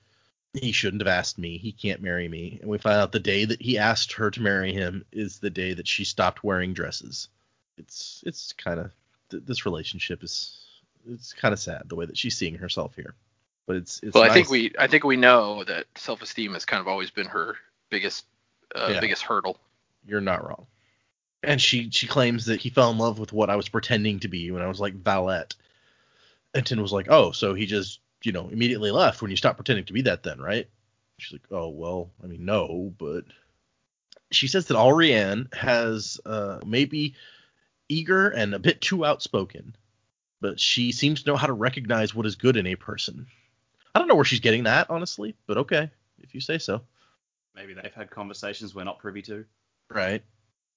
he 0.54 0.72
shouldn't 0.72 1.02
have 1.02 1.08
asked 1.08 1.38
me 1.38 1.58
he 1.58 1.72
can't 1.72 2.02
marry 2.02 2.28
me 2.28 2.58
and 2.62 2.70
we 2.70 2.78
find 2.78 2.98
out 2.98 3.12
the 3.12 3.20
day 3.20 3.46
that 3.46 3.62
he 3.62 3.78
asked 3.78 4.14
her 4.14 4.32
to 4.32 4.42
marry 4.42 4.74
him 4.74 5.06
is 5.12 5.40
the 5.40 5.50
day 5.50 5.74
that 5.74 5.88
she 5.88 6.04
stopped 6.04 6.44
wearing 6.44 6.74
dresses 6.74 7.30
it's 7.78 8.24
it's 8.26 8.54
kind 8.54 8.80
of 8.80 8.92
th- 9.30 9.44
this 9.46 9.66
relationship 9.66 10.24
is 10.24 10.58
it's 11.10 11.34
kind 11.34 11.54
of 11.54 11.60
sad 11.60 11.84
the 11.88 11.96
way 11.96 12.06
that 12.06 12.18
she's 12.18 12.38
seeing 12.38 12.56
herself 12.56 12.96
here 12.96 13.14
but 13.68 13.76
it's 13.76 14.00
it's 14.02 14.14
well, 14.16 14.24
I 14.24 14.34
think 14.34 14.50
we 14.50 14.74
I 14.80 14.88
think 14.88 15.04
we 15.04 15.18
know 15.18 15.64
that 15.66 15.86
self-esteem 15.96 16.54
has 16.54 16.64
kind 16.64 16.80
of 16.80 16.88
always 16.88 17.12
been 17.12 17.28
her 17.28 17.58
biggest 17.90 18.26
uh, 18.74 18.92
Yeah. 18.94 19.02
biggest 19.02 19.24
hurdle. 19.24 19.60
you're 20.08 20.22
not 20.22 20.48
wrong. 20.48 20.66
And 21.44 21.62
she 21.62 21.90
she 21.92 22.08
claims 22.08 22.46
that 22.46 22.62
he 22.62 22.70
fell 22.70 22.90
in 22.92 22.98
love 22.98 23.20
with 23.20 23.34
what 23.34 23.50
I 23.50 23.58
was 23.58 23.68
pretending 23.70 24.22
to 24.22 24.30
be 24.30 24.52
when 24.52 24.62
I 24.62 24.68
was 24.68 24.80
like 24.80 24.94
Valette. 24.96 25.56
And 26.54 26.66
Tin 26.66 26.82
was 26.82 26.94
like, 26.94 27.08
oh, 27.10 27.32
so 27.34 27.54
he 27.54 27.66
just 27.66 28.00
you 28.28 28.34
know 28.34 28.50
immediately 28.50 28.92
left 28.92 29.22
when 29.22 29.32
you 29.32 29.38
stopped 29.38 29.58
pretending 29.58 29.86
to 29.86 29.94
be 29.94 30.02
that 30.02 30.22
then, 30.22 30.38
right? 30.42 30.68
She's 31.18 31.32
like, 31.32 31.48
oh 31.50 31.70
well, 31.70 32.12
I 32.22 32.28
mean 32.28 32.44
no, 32.44 32.94
but 32.98 33.24
she 34.32 34.48
says 34.48 34.66
that 34.66 34.76
Alrianne 34.76 35.52
has 35.54 36.20
uh, 36.26 36.60
maybe 36.66 37.16
eager 37.88 38.28
and 38.28 38.54
a 38.54 38.60
bit 38.60 38.82
too 38.82 39.06
outspoken, 39.06 39.78
but 40.42 40.60
she 40.60 40.92
seems 40.92 41.24
to 41.24 41.30
know 41.30 41.38
how 41.38 41.48
to 41.48 41.54
recognize 41.54 42.14
what 42.14 42.26
is 42.26 42.36
good 42.36 42.58
in 42.58 42.68
a 42.68 42.76
person. 42.76 43.28
I 43.96 44.00
don't 44.00 44.10
know 44.10 44.16
where 44.16 44.26
she's 44.26 44.42
getting 44.42 44.66
that 44.66 44.90
honestly, 44.90 45.34
but 45.48 45.60
okay, 45.60 45.90
if 46.20 46.36
you 46.36 46.42
say 46.42 46.58
so. 46.58 46.82
Maybe 47.56 47.74
they've 47.74 47.94
had 47.94 48.12
conversations 48.12 48.76
we're 48.76 48.84
not 48.84 49.00
privy 49.00 49.22
to. 49.24 49.46
Right. 49.90 50.22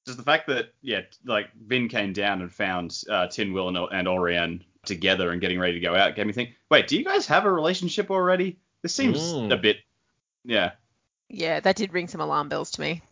Just 0.07 0.19
the 0.19 0.25
fact 0.25 0.47
that, 0.47 0.73
yeah, 0.83 1.01
like 1.27 1.49
Vin 1.67 1.89
came 1.89 2.13
down 2.13 2.43
and 2.43 2.51
found 2.51 3.03
uh, 3.11 3.27
Tindwyl 3.27 3.69
and, 3.69 3.93
and 3.93 4.09
Orion 4.09 4.65
together 4.91 5.31
and 5.31 5.41
getting 5.41 5.59
ready 5.59 5.75
to 5.75 5.81
go 5.81 5.95
out 5.95 6.17
gave 6.17 6.27
me 6.27 6.33
think, 6.33 6.51
wait, 6.71 6.89
do 6.89 6.97
you 6.97 7.05
guys 7.05 7.27
have 7.27 7.45
a 7.45 7.53
relationship 7.53 8.11
already? 8.11 8.59
This 8.83 8.95
seems 8.95 9.19
Mm. 9.19 9.53
a 9.53 9.57
bit, 9.57 9.79
yeah. 10.45 10.73
Yeah, 11.29 11.61
that 11.61 11.77
did 11.77 11.93
ring 11.93 12.09
some 12.09 12.21
alarm 12.21 12.49
bells 12.49 12.71
to 12.73 12.81
me. 12.81 13.03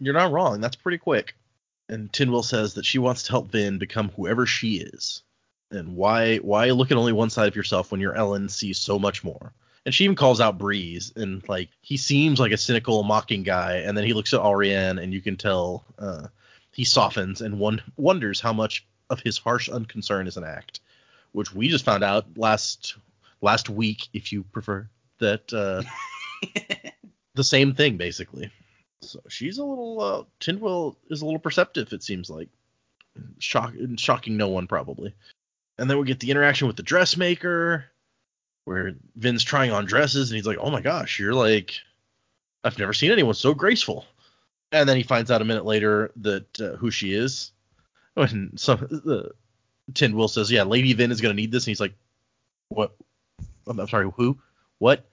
You're 0.00 0.14
not 0.14 0.32
wrong. 0.32 0.60
That's 0.60 0.76
pretty 0.76 0.98
quick. 0.98 1.34
And 1.88 2.10
Tindwyl 2.12 2.44
says 2.44 2.74
that 2.74 2.84
she 2.84 2.98
wants 2.98 3.22
to 3.24 3.30
help 3.30 3.50
Vin 3.50 3.78
become 3.78 4.10
whoever 4.10 4.46
she 4.46 4.76
is. 4.78 5.22
And 5.70 5.96
why 5.96 6.38
why 6.38 6.70
look 6.70 6.90
at 6.90 6.96
only 6.96 7.12
one 7.12 7.30
side 7.30 7.48
of 7.48 7.56
yourself 7.56 7.90
when 7.90 8.00
your 8.00 8.14
Elend 8.14 8.50
sees 8.50 8.78
so 8.78 8.98
much 8.98 9.24
more? 9.24 9.52
And 9.86 9.94
she 9.94 10.04
even 10.04 10.16
calls 10.16 10.40
out 10.40 10.58
Breeze, 10.58 11.12
and 11.14 11.46
like 11.48 11.68
he 11.82 11.96
seems 11.96 12.40
like 12.40 12.52
a 12.52 12.56
cynical, 12.56 13.02
mocking 13.02 13.42
guy, 13.42 13.76
and 13.78 13.96
then 13.96 14.04
he 14.04 14.14
looks 14.14 14.32
at 14.32 14.40
Allrianne, 14.40 15.02
and 15.02 15.12
you 15.12 15.20
can 15.20 15.36
tell 15.36 15.84
uh, 15.98 16.26
he 16.72 16.84
softens 16.84 17.40
and 17.42 17.58
one 17.58 17.82
wonders 17.96 18.40
how 18.40 18.52
much 18.52 18.86
of 19.10 19.20
his 19.20 19.36
harsh 19.36 19.68
unconcern 19.68 20.26
is 20.26 20.36
an 20.38 20.44
act, 20.44 20.80
which 21.34 21.52
we 21.52 21.68
just 21.68 21.84
found 21.84 22.04
out 22.04 22.26
last 22.38 22.94
last 23.42 23.68
week, 23.68 24.08
if 24.14 24.32
you 24.32 24.44
prefer, 24.44 24.88
that 25.18 25.52
uh, 25.52 25.82
the 27.34 27.44
same 27.44 27.74
thing 27.74 27.96
basically. 27.96 28.50
So 29.02 29.20
she's 29.28 29.58
a 29.58 29.64
little 29.64 30.00
uh, 30.00 30.22
Tindwyl 30.40 30.96
is 31.10 31.22
a 31.22 31.24
little 31.24 31.40
perceptive, 31.40 31.92
it 31.92 32.02
seems 32.02 32.30
like. 32.30 32.48
Shock, 33.38 33.74
shocking 33.96 34.36
no 34.36 34.48
one 34.48 34.66
probably. 34.66 35.14
And 35.78 35.90
then 35.90 35.98
we 35.98 36.06
get 36.06 36.20
the 36.20 36.30
interaction 36.30 36.68
with 36.68 36.76
the 36.76 36.82
dressmaker, 36.82 37.84
where 38.64 38.94
Vin's 39.16 39.44
trying 39.44 39.72
on 39.72 39.86
dresses, 39.86 40.30
and 40.30 40.36
he's 40.36 40.46
like, 40.46 40.58
"Oh 40.60 40.70
my 40.70 40.80
gosh, 40.80 41.18
you're 41.18 41.34
like, 41.34 41.74
I've 42.62 42.78
never 42.78 42.92
seen 42.92 43.10
anyone 43.10 43.34
so 43.34 43.54
graceful." 43.54 44.04
And 44.70 44.88
then 44.88 44.96
he 44.96 45.02
finds 45.02 45.30
out 45.30 45.42
a 45.42 45.44
minute 45.44 45.64
later 45.64 46.12
that 46.16 46.60
uh, 46.60 46.76
who 46.76 46.90
she 46.90 47.12
is. 47.12 47.50
When 48.14 48.56
some 48.56 48.78
the 48.78 49.32
Tindwyl 49.92 50.30
says, 50.30 50.50
"Yeah, 50.50 50.62
Lady 50.62 50.92
Vin 50.92 51.12
is 51.12 51.20
gonna 51.20 51.34
need 51.34 51.52
this," 51.52 51.64
and 51.64 51.68
he's 51.68 51.80
like, 51.80 51.94
"What? 52.68 52.94
I'm, 53.66 53.78
I'm 53.78 53.88
sorry, 53.88 54.10
who? 54.16 54.38
What?" 54.78 55.04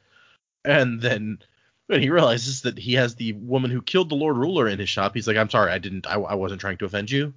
And 0.63 1.01
then 1.01 1.39
when 1.88 2.01
he 2.01 2.09
realizes 2.09 2.61
that 2.61 2.78
he 2.78 2.93
has 2.93 3.15
the 3.15 3.34
woman 3.34 3.72
who 3.72 3.82
killed 3.82 4.09
the 4.09 4.15
Lord 4.15 4.38
Ruler 4.38 4.67
in 4.67 4.80
his 4.80 4.89
shop, 4.89 5.13
he's 5.13 5.28
like, 5.28 5.38
"I'm 5.38 5.49
sorry, 5.49 5.72
I 5.72 5.78
didn't. 5.78 6.07
I, 6.07 6.13
I 6.13 6.36
wasn't 6.36 6.61
trying 6.61 6.78
to 6.78 6.86
offend 6.86 7.11
you. 7.11 7.34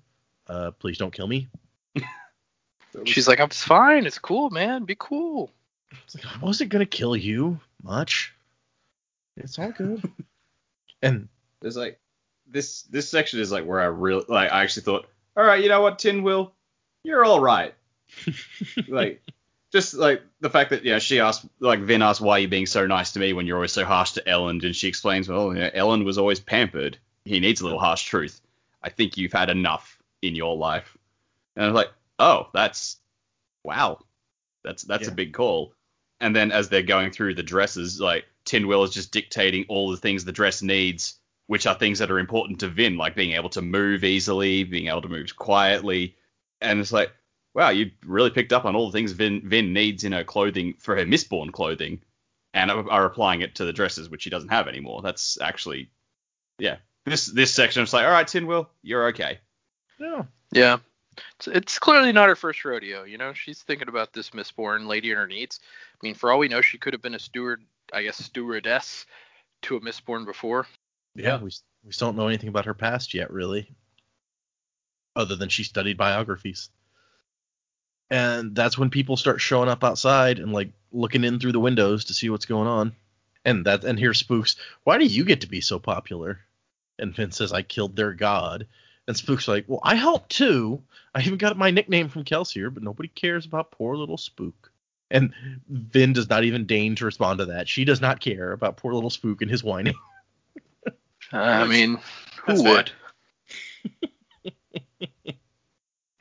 Uh, 0.46 0.70
please 0.72 0.98
don't 0.98 1.12
kill 1.12 1.26
me." 1.26 1.48
She's 3.04 3.26
like, 3.26 3.40
I'm 3.40 3.48
fine. 3.48 4.06
It's 4.06 4.18
cool, 4.18 4.50
man. 4.50 4.84
Be 4.84 4.96
cool. 4.98 5.50
It's 6.04 6.14
like, 6.14 6.26
I 6.26 6.38
wasn't 6.38 6.70
gonna 6.70 6.86
kill 6.86 7.16
you 7.16 7.58
much. 7.82 8.32
It's 9.36 9.58
all 9.58 9.72
good. 9.72 10.02
and 11.02 11.28
There's 11.60 11.76
like 11.76 11.98
this 12.46 12.82
this 12.82 13.08
section 13.08 13.40
is 13.40 13.50
like 13.50 13.64
where 13.64 13.80
I 13.80 13.86
really 13.86 14.24
like 14.28 14.52
I 14.52 14.62
actually 14.62 14.82
thought, 14.84 15.08
all 15.36 15.44
right, 15.44 15.62
you 15.62 15.68
know 15.68 15.82
what, 15.82 15.98
Tindwyl, 15.98 16.52
you're 17.04 17.24
all 17.24 17.40
right. 17.40 17.74
like 18.88 19.22
just 19.70 19.94
like 19.94 20.22
the 20.40 20.50
fact 20.50 20.70
that 20.70 20.84
yeah, 20.84 20.98
she 20.98 21.20
asked 21.20 21.46
like 21.60 21.80
Vin 21.80 22.02
asked 22.02 22.20
why 22.20 22.36
are 22.36 22.38
you're 22.40 22.48
being 22.48 22.66
so 22.66 22.86
nice 22.86 23.12
to 23.12 23.20
me 23.20 23.32
when 23.32 23.46
you're 23.46 23.56
always 23.56 23.72
so 23.72 23.84
harsh 23.84 24.12
to 24.12 24.22
Elend, 24.22 24.64
and 24.64 24.74
she 24.74 24.88
explains, 24.88 25.28
well, 25.28 25.54
you 25.54 25.60
know, 25.60 25.70
Elend 25.70 26.04
was 26.04 26.18
always 26.18 26.40
pampered. 26.40 26.98
He 27.24 27.40
needs 27.40 27.60
a 27.60 27.64
little 27.64 27.78
harsh 27.78 28.04
truth. 28.04 28.40
I 28.82 28.90
think 28.90 29.16
you've 29.16 29.32
had 29.32 29.50
enough 29.50 29.98
in 30.22 30.34
your 30.34 30.56
life. 30.56 30.96
And 31.56 31.64
I 31.64 31.68
was 31.68 31.74
like, 31.74 31.90
oh, 32.18 32.48
that's 32.52 32.98
wow, 33.62 33.98
that's 34.62 34.82
that's 34.82 35.08
a 35.08 35.12
big 35.12 35.32
call. 35.32 35.74
And 36.20 36.34
then 36.34 36.52
as 36.52 36.68
they're 36.68 36.82
going 36.82 37.10
through 37.10 37.34
the 37.34 37.42
dresses, 37.42 38.00
like 38.00 38.24
Tindwyl 38.46 38.84
is 38.84 38.90
just 38.90 39.12
dictating 39.12 39.66
all 39.68 39.90
the 39.90 39.96
things 39.96 40.24
the 40.24 40.32
dress 40.32 40.62
needs, 40.62 41.18
which 41.48 41.66
are 41.66 41.74
things 41.74 41.98
that 41.98 42.10
are 42.10 42.18
important 42.18 42.60
to 42.60 42.68
Vin, 42.68 42.96
like 42.96 43.14
being 43.14 43.32
able 43.32 43.50
to 43.50 43.62
move 43.62 44.04
easily, 44.04 44.64
being 44.64 44.88
able 44.88 45.02
to 45.02 45.08
move 45.08 45.34
quietly. 45.36 46.16
And 46.64 46.80
it's 46.80 46.92
like, 46.92 47.12
wow, 47.54 47.70
you 47.70 47.90
really 48.04 48.30
picked 48.30 48.52
up 48.52 48.64
on 48.64 48.74
all 48.74 48.90
the 48.90 48.92
things 48.96 49.12
Vin 49.12 49.48
Vin 49.48 49.72
needs 49.72 50.04
in 50.04 50.12
her 50.12 50.24
clothing 50.24 50.74
for 50.78 50.96
her 50.96 51.04
Mistborn 51.04 51.52
clothing, 51.52 52.00
and 52.52 52.70
are, 52.70 52.90
are 52.90 53.04
applying 53.06 53.42
it 53.42 53.54
to 53.56 53.64
the 53.64 53.72
dresses, 53.72 54.08
which 54.08 54.22
she 54.22 54.30
doesn't 54.30 54.48
have 54.48 54.68
anymore. 54.68 55.02
That's 55.02 55.40
actually, 55.40 55.90
yeah. 56.58 56.76
This 57.04 57.26
this 57.26 57.52
section, 57.52 57.82
it's 57.82 57.92
like, 57.92 58.06
all 58.06 58.12
right, 58.12 58.26
Tindwyl, 58.26 58.66
you're 58.82 59.08
okay. 59.08 59.38
yeah, 59.98 60.22
Yeah. 60.52 60.78
It's, 61.36 61.46
it's 61.46 61.78
clearly 61.78 62.10
not 62.10 62.28
her 62.28 62.34
first 62.34 62.64
rodeo. 62.64 63.04
You 63.04 63.18
know, 63.18 63.32
she's 63.32 63.62
thinking 63.62 63.88
about 63.88 64.12
this 64.12 64.30
Mistborn 64.30 64.86
lady 64.86 65.10
and 65.10 65.18
her 65.18 65.26
needs. 65.26 65.60
I 65.92 66.06
mean, 66.06 66.14
for 66.14 66.32
all 66.32 66.40
we 66.40 66.48
know, 66.48 66.60
she 66.60 66.78
could 66.78 66.92
have 66.92 67.02
been 67.02 67.14
a 67.14 67.20
steward, 67.20 67.62
I 67.92 68.02
guess, 68.02 68.18
stewardess 68.18 69.06
to 69.62 69.76
a 69.76 69.80
Mistborn 69.80 70.24
before. 70.24 70.66
Yeah, 71.14 71.40
we 71.40 71.50
we 71.84 71.92
still 71.92 72.08
don't 72.08 72.16
know 72.16 72.28
anything 72.28 72.48
about 72.48 72.64
her 72.64 72.74
past 72.74 73.14
yet, 73.14 73.30
really, 73.30 73.70
other 75.16 75.36
than 75.36 75.48
she 75.48 75.64
studied 75.64 75.96
biographies. 75.96 76.70
And 78.10 78.54
that's 78.54 78.78
when 78.78 78.90
people 78.90 79.16
start 79.16 79.40
showing 79.40 79.68
up 79.68 79.82
outside 79.82 80.38
and 80.38 80.52
like 80.52 80.70
looking 80.92 81.24
in 81.24 81.40
through 81.40 81.52
the 81.52 81.60
windows 81.60 82.06
to 82.06 82.14
see 82.14 82.30
what's 82.30 82.46
going 82.46 82.68
on. 82.68 82.94
And 83.44 83.66
that 83.66 83.84
and 83.84 83.98
here 83.98 84.14
Spooks, 84.14 84.56
why 84.84 84.98
do 84.98 85.04
you 85.04 85.24
get 85.24 85.42
to 85.42 85.48
be 85.48 85.60
so 85.60 85.78
popular? 85.78 86.40
And 86.98 87.14
Vin 87.14 87.32
says, 87.32 87.52
I 87.52 87.62
killed 87.62 87.96
their 87.96 88.12
god. 88.12 88.66
And 89.06 89.16
Spook's 89.16 89.48
like, 89.48 89.64
Well, 89.66 89.80
I 89.82 89.96
helped 89.96 90.30
too. 90.30 90.82
I 91.14 91.20
even 91.20 91.38
got 91.38 91.56
my 91.56 91.70
nickname 91.70 92.08
from 92.08 92.24
Kelsier, 92.24 92.72
but 92.72 92.82
nobody 92.82 93.08
cares 93.08 93.46
about 93.46 93.70
poor 93.70 93.96
little 93.96 94.16
Spook. 94.16 94.70
And 95.10 95.32
Vin 95.68 96.12
does 96.12 96.28
not 96.28 96.44
even 96.44 96.66
deign 96.66 96.96
to 96.96 97.04
respond 97.04 97.38
to 97.38 97.46
that. 97.46 97.68
She 97.68 97.84
does 97.84 98.00
not 98.00 98.20
care 98.20 98.52
about 98.52 98.78
poor 98.78 98.94
little 98.94 99.10
Spook 99.10 99.42
and 99.42 99.50
his 99.50 99.62
whining. 99.62 99.94
I 101.32 101.66
mean, 101.66 101.98
who 102.46 102.62
would? 102.64 102.90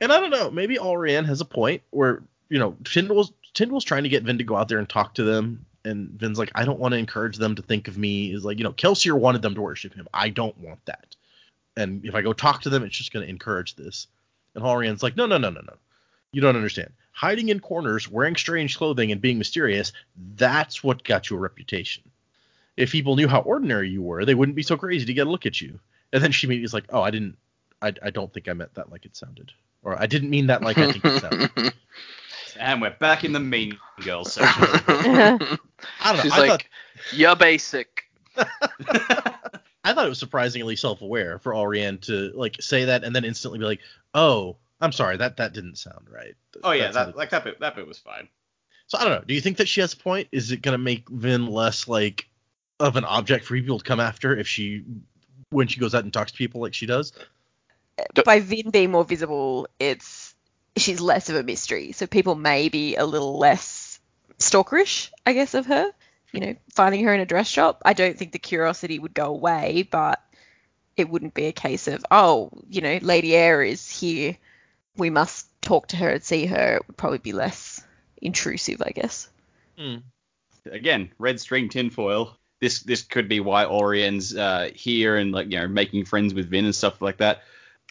And 0.00 0.12
I 0.12 0.20
don't 0.20 0.30
know, 0.30 0.50
maybe 0.50 0.76
Allrianne 0.76 1.26
has 1.26 1.40
a 1.40 1.46
point 1.46 1.82
where, 1.90 2.22
you 2.48 2.58
know, 2.58 2.72
Tindwyl's 2.84 3.32
Tindwyl's 3.54 3.84
trying 3.84 4.02
to 4.02 4.08
get 4.08 4.24
Vin 4.24 4.38
to 4.38 4.44
go 4.44 4.56
out 4.56 4.68
there 4.68 4.78
and 4.78 4.88
talk 4.88 5.14
to 5.14 5.22
them, 5.22 5.64
and 5.84 6.10
Vin's 6.10 6.38
like, 6.38 6.50
I 6.54 6.64
don't 6.64 6.80
want 6.80 6.92
to 6.92 6.98
encourage 6.98 7.36
them 7.36 7.54
to 7.54 7.62
think 7.62 7.88
of 7.88 7.96
me 7.96 8.34
as 8.34 8.44
like, 8.44 8.58
you 8.58 8.64
know, 8.64 8.72
Kelsier 8.72 9.18
wanted 9.18 9.42
them 9.42 9.54
to 9.54 9.60
worship 9.60 9.94
him. 9.94 10.08
I 10.12 10.28
don't 10.30 10.58
want 10.58 10.84
that. 10.86 11.14
And 11.76 12.04
if 12.04 12.14
I 12.14 12.22
go 12.22 12.32
talk 12.32 12.62
to 12.62 12.70
them, 12.70 12.82
it's 12.82 12.96
just 12.96 13.12
going 13.12 13.24
to 13.24 13.30
encourage 13.30 13.76
this. 13.76 14.06
And 14.54 14.64
Allrianne's 14.64 15.02
like, 15.02 15.16
no, 15.16 15.26
no, 15.26 15.38
no, 15.38 15.50
no, 15.50 15.60
no. 15.60 15.74
You 16.32 16.40
don't 16.40 16.56
understand. 16.56 16.92
Hiding 17.12 17.48
in 17.48 17.60
corners, 17.60 18.10
wearing 18.10 18.36
strange 18.36 18.76
clothing, 18.76 19.12
and 19.12 19.20
being 19.20 19.38
mysterious, 19.38 19.92
that's 20.36 20.82
what 20.82 21.04
got 21.04 21.30
you 21.30 21.36
a 21.36 21.40
reputation. 21.40 22.02
If 22.76 22.90
people 22.90 23.14
knew 23.14 23.28
how 23.28 23.40
ordinary 23.40 23.88
you 23.88 24.02
were, 24.02 24.24
they 24.24 24.34
wouldn't 24.34 24.56
be 24.56 24.64
so 24.64 24.76
crazy 24.76 25.06
to 25.06 25.14
get 25.14 25.28
a 25.28 25.30
look 25.30 25.46
at 25.46 25.60
you. 25.60 25.78
And 26.12 26.22
then 26.22 26.32
she 26.32 26.46
immediately 26.46 26.64
is 26.64 26.74
like, 26.74 26.86
oh, 26.88 27.02
I 27.02 27.10
didn't, 27.10 27.36
I, 27.80 27.94
I 28.02 28.10
don't 28.10 28.32
think 28.32 28.48
I 28.48 28.52
meant 28.52 28.74
that 28.74 28.90
like 28.90 29.04
it 29.04 29.16
sounded. 29.16 29.52
Or 29.84 30.00
I 30.00 30.06
didn't 30.06 30.30
mean 30.30 30.48
that 30.48 30.62
like 30.62 30.78
I 30.78 30.90
think 30.90 31.04
it 31.04 31.20
sounded. 31.20 31.74
And 32.56 32.80
we're 32.80 32.94
back 33.00 33.24
in 33.24 33.32
the 33.32 33.40
Mean 33.40 33.76
Girls 34.04 34.32
section. 34.34 34.64
I 34.86 35.36
don't 36.04 36.16
know. 36.16 36.22
She's 36.22 36.32
I 36.32 36.38
like, 36.38 36.50
thought 36.50 36.64
yeah, 37.12 37.34
basic. 37.34 38.04
I 39.84 39.92
thought 39.92 40.06
it 40.06 40.08
was 40.08 40.18
surprisingly 40.18 40.76
self-aware 40.76 41.40
for 41.40 41.52
Allrianne 41.52 42.00
to 42.02 42.30
like 42.34 42.56
say 42.60 42.84
that 42.84 43.02
and 43.02 43.14
then 43.14 43.24
instantly 43.24 43.58
be 43.58 43.64
like, 43.64 43.80
"Oh, 44.14 44.56
I'm 44.80 44.92
sorry, 44.92 45.16
that 45.16 45.36
that 45.38 45.52
didn't 45.52 45.78
sound 45.78 46.06
right." 46.08 46.34
oh 46.62 46.70
yeah, 46.70 46.92
That's 46.92 46.94
that 46.94 47.16
like 47.16 47.30
that 47.30 47.44
bit 47.44 47.60
that 47.60 47.74
bit 47.74 47.86
was 47.86 47.98
fine. 47.98 48.28
So 48.86 48.98
I 48.98 49.04
don't 49.04 49.12
know. 49.12 49.24
Do 49.26 49.34
you 49.34 49.40
think 49.40 49.56
that 49.56 49.68
she 49.68 49.80
has 49.80 49.92
a 49.92 49.96
point? 49.96 50.28
Is 50.30 50.52
it 50.52 50.62
gonna 50.62 50.78
make 50.78 51.08
Vin 51.08 51.46
less 51.46 51.88
like 51.88 52.28
of 52.80 52.96
an 52.96 53.04
object 53.04 53.44
for 53.44 53.54
people 53.54 53.78
to 53.78 53.84
come 53.84 54.00
after 54.00 54.36
if 54.36 54.46
she 54.46 54.84
when 55.50 55.66
she 55.66 55.80
goes 55.80 55.94
out 55.94 56.04
and 56.04 56.12
talks 56.12 56.32
to 56.32 56.38
people 56.38 56.60
like 56.60 56.74
she 56.74 56.86
does? 56.86 57.12
By 58.24 58.40
Vin 58.40 58.70
being 58.70 58.90
more 58.90 59.04
visible, 59.04 59.68
it's 59.78 60.34
she's 60.76 61.00
less 61.00 61.30
of 61.30 61.36
a 61.36 61.42
mystery, 61.42 61.92
so 61.92 62.06
people 62.06 62.34
may 62.34 62.68
be 62.68 62.96
a 62.96 63.04
little 63.04 63.38
less 63.38 64.00
stalkerish, 64.38 65.10
I 65.24 65.32
guess, 65.32 65.54
of 65.54 65.66
her. 65.66 65.92
You 66.32 66.40
know, 66.40 66.54
finding 66.74 67.04
her 67.04 67.14
in 67.14 67.20
a 67.20 67.26
dress 67.26 67.46
shop. 67.46 67.82
I 67.84 67.92
don't 67.92 68.18
think 68.18 68.32
the 68.32 68.40
curiosity 68.40 68.98
would 68.98 69.14
go 69.14 69.26
away, 69.26 69.86
but 69.88 70.20
it 70.96 71.08
wouldn't 71.08 71.34
be 71.34 71.46
a 71.46 71.52
case 71.52 71.86
of, 71.86 72.04
oh, 72.10 72.50
you 72.68 72.80
know, 72.80 72.98
Lady 73.02 73.36
Air 73.36 73.62
is 73.62 73.88
here. 73.88 74.36
We 74.96 75.10
must 75.10 75.46
talk 75.62 75.88
to 75.88 75.96
her 75.96 76.10
and 76.10 76.24
see 76.24 76.46
her. 76.46 76.76
It 76.76 76.88
would 76.88 76.96
probably 76.96 77.18
be 77.18 77.32
less 77.32 77.84
intrusive, 78.20 78.82
I 78.84 78.90
guess. 78.90 79.28
Again, 80.70 81.12
red 81.18 81.38
string 81.38 81.68
tinfoil. 81.68 82.36
This 82.60 82.80
this 82.82 83.02
could 83.02 83.28
be 83.28 83.40
why 83.40 83.64
Allrianne's 83.64 84.36
uh, 84.36 84.70
here 84.74 85.16
and 85.16 85.30
like 85.30 85.50
you 85.52 85.58
know 85.58 85.68
making 85.68 86.06
friends 86.06 86.34
with 86.34 86.50
Vin 86.50 86.64
and 86.64 86.74
stuff 86.74 87.00
like 87.00 87.18
that 87.18 87.42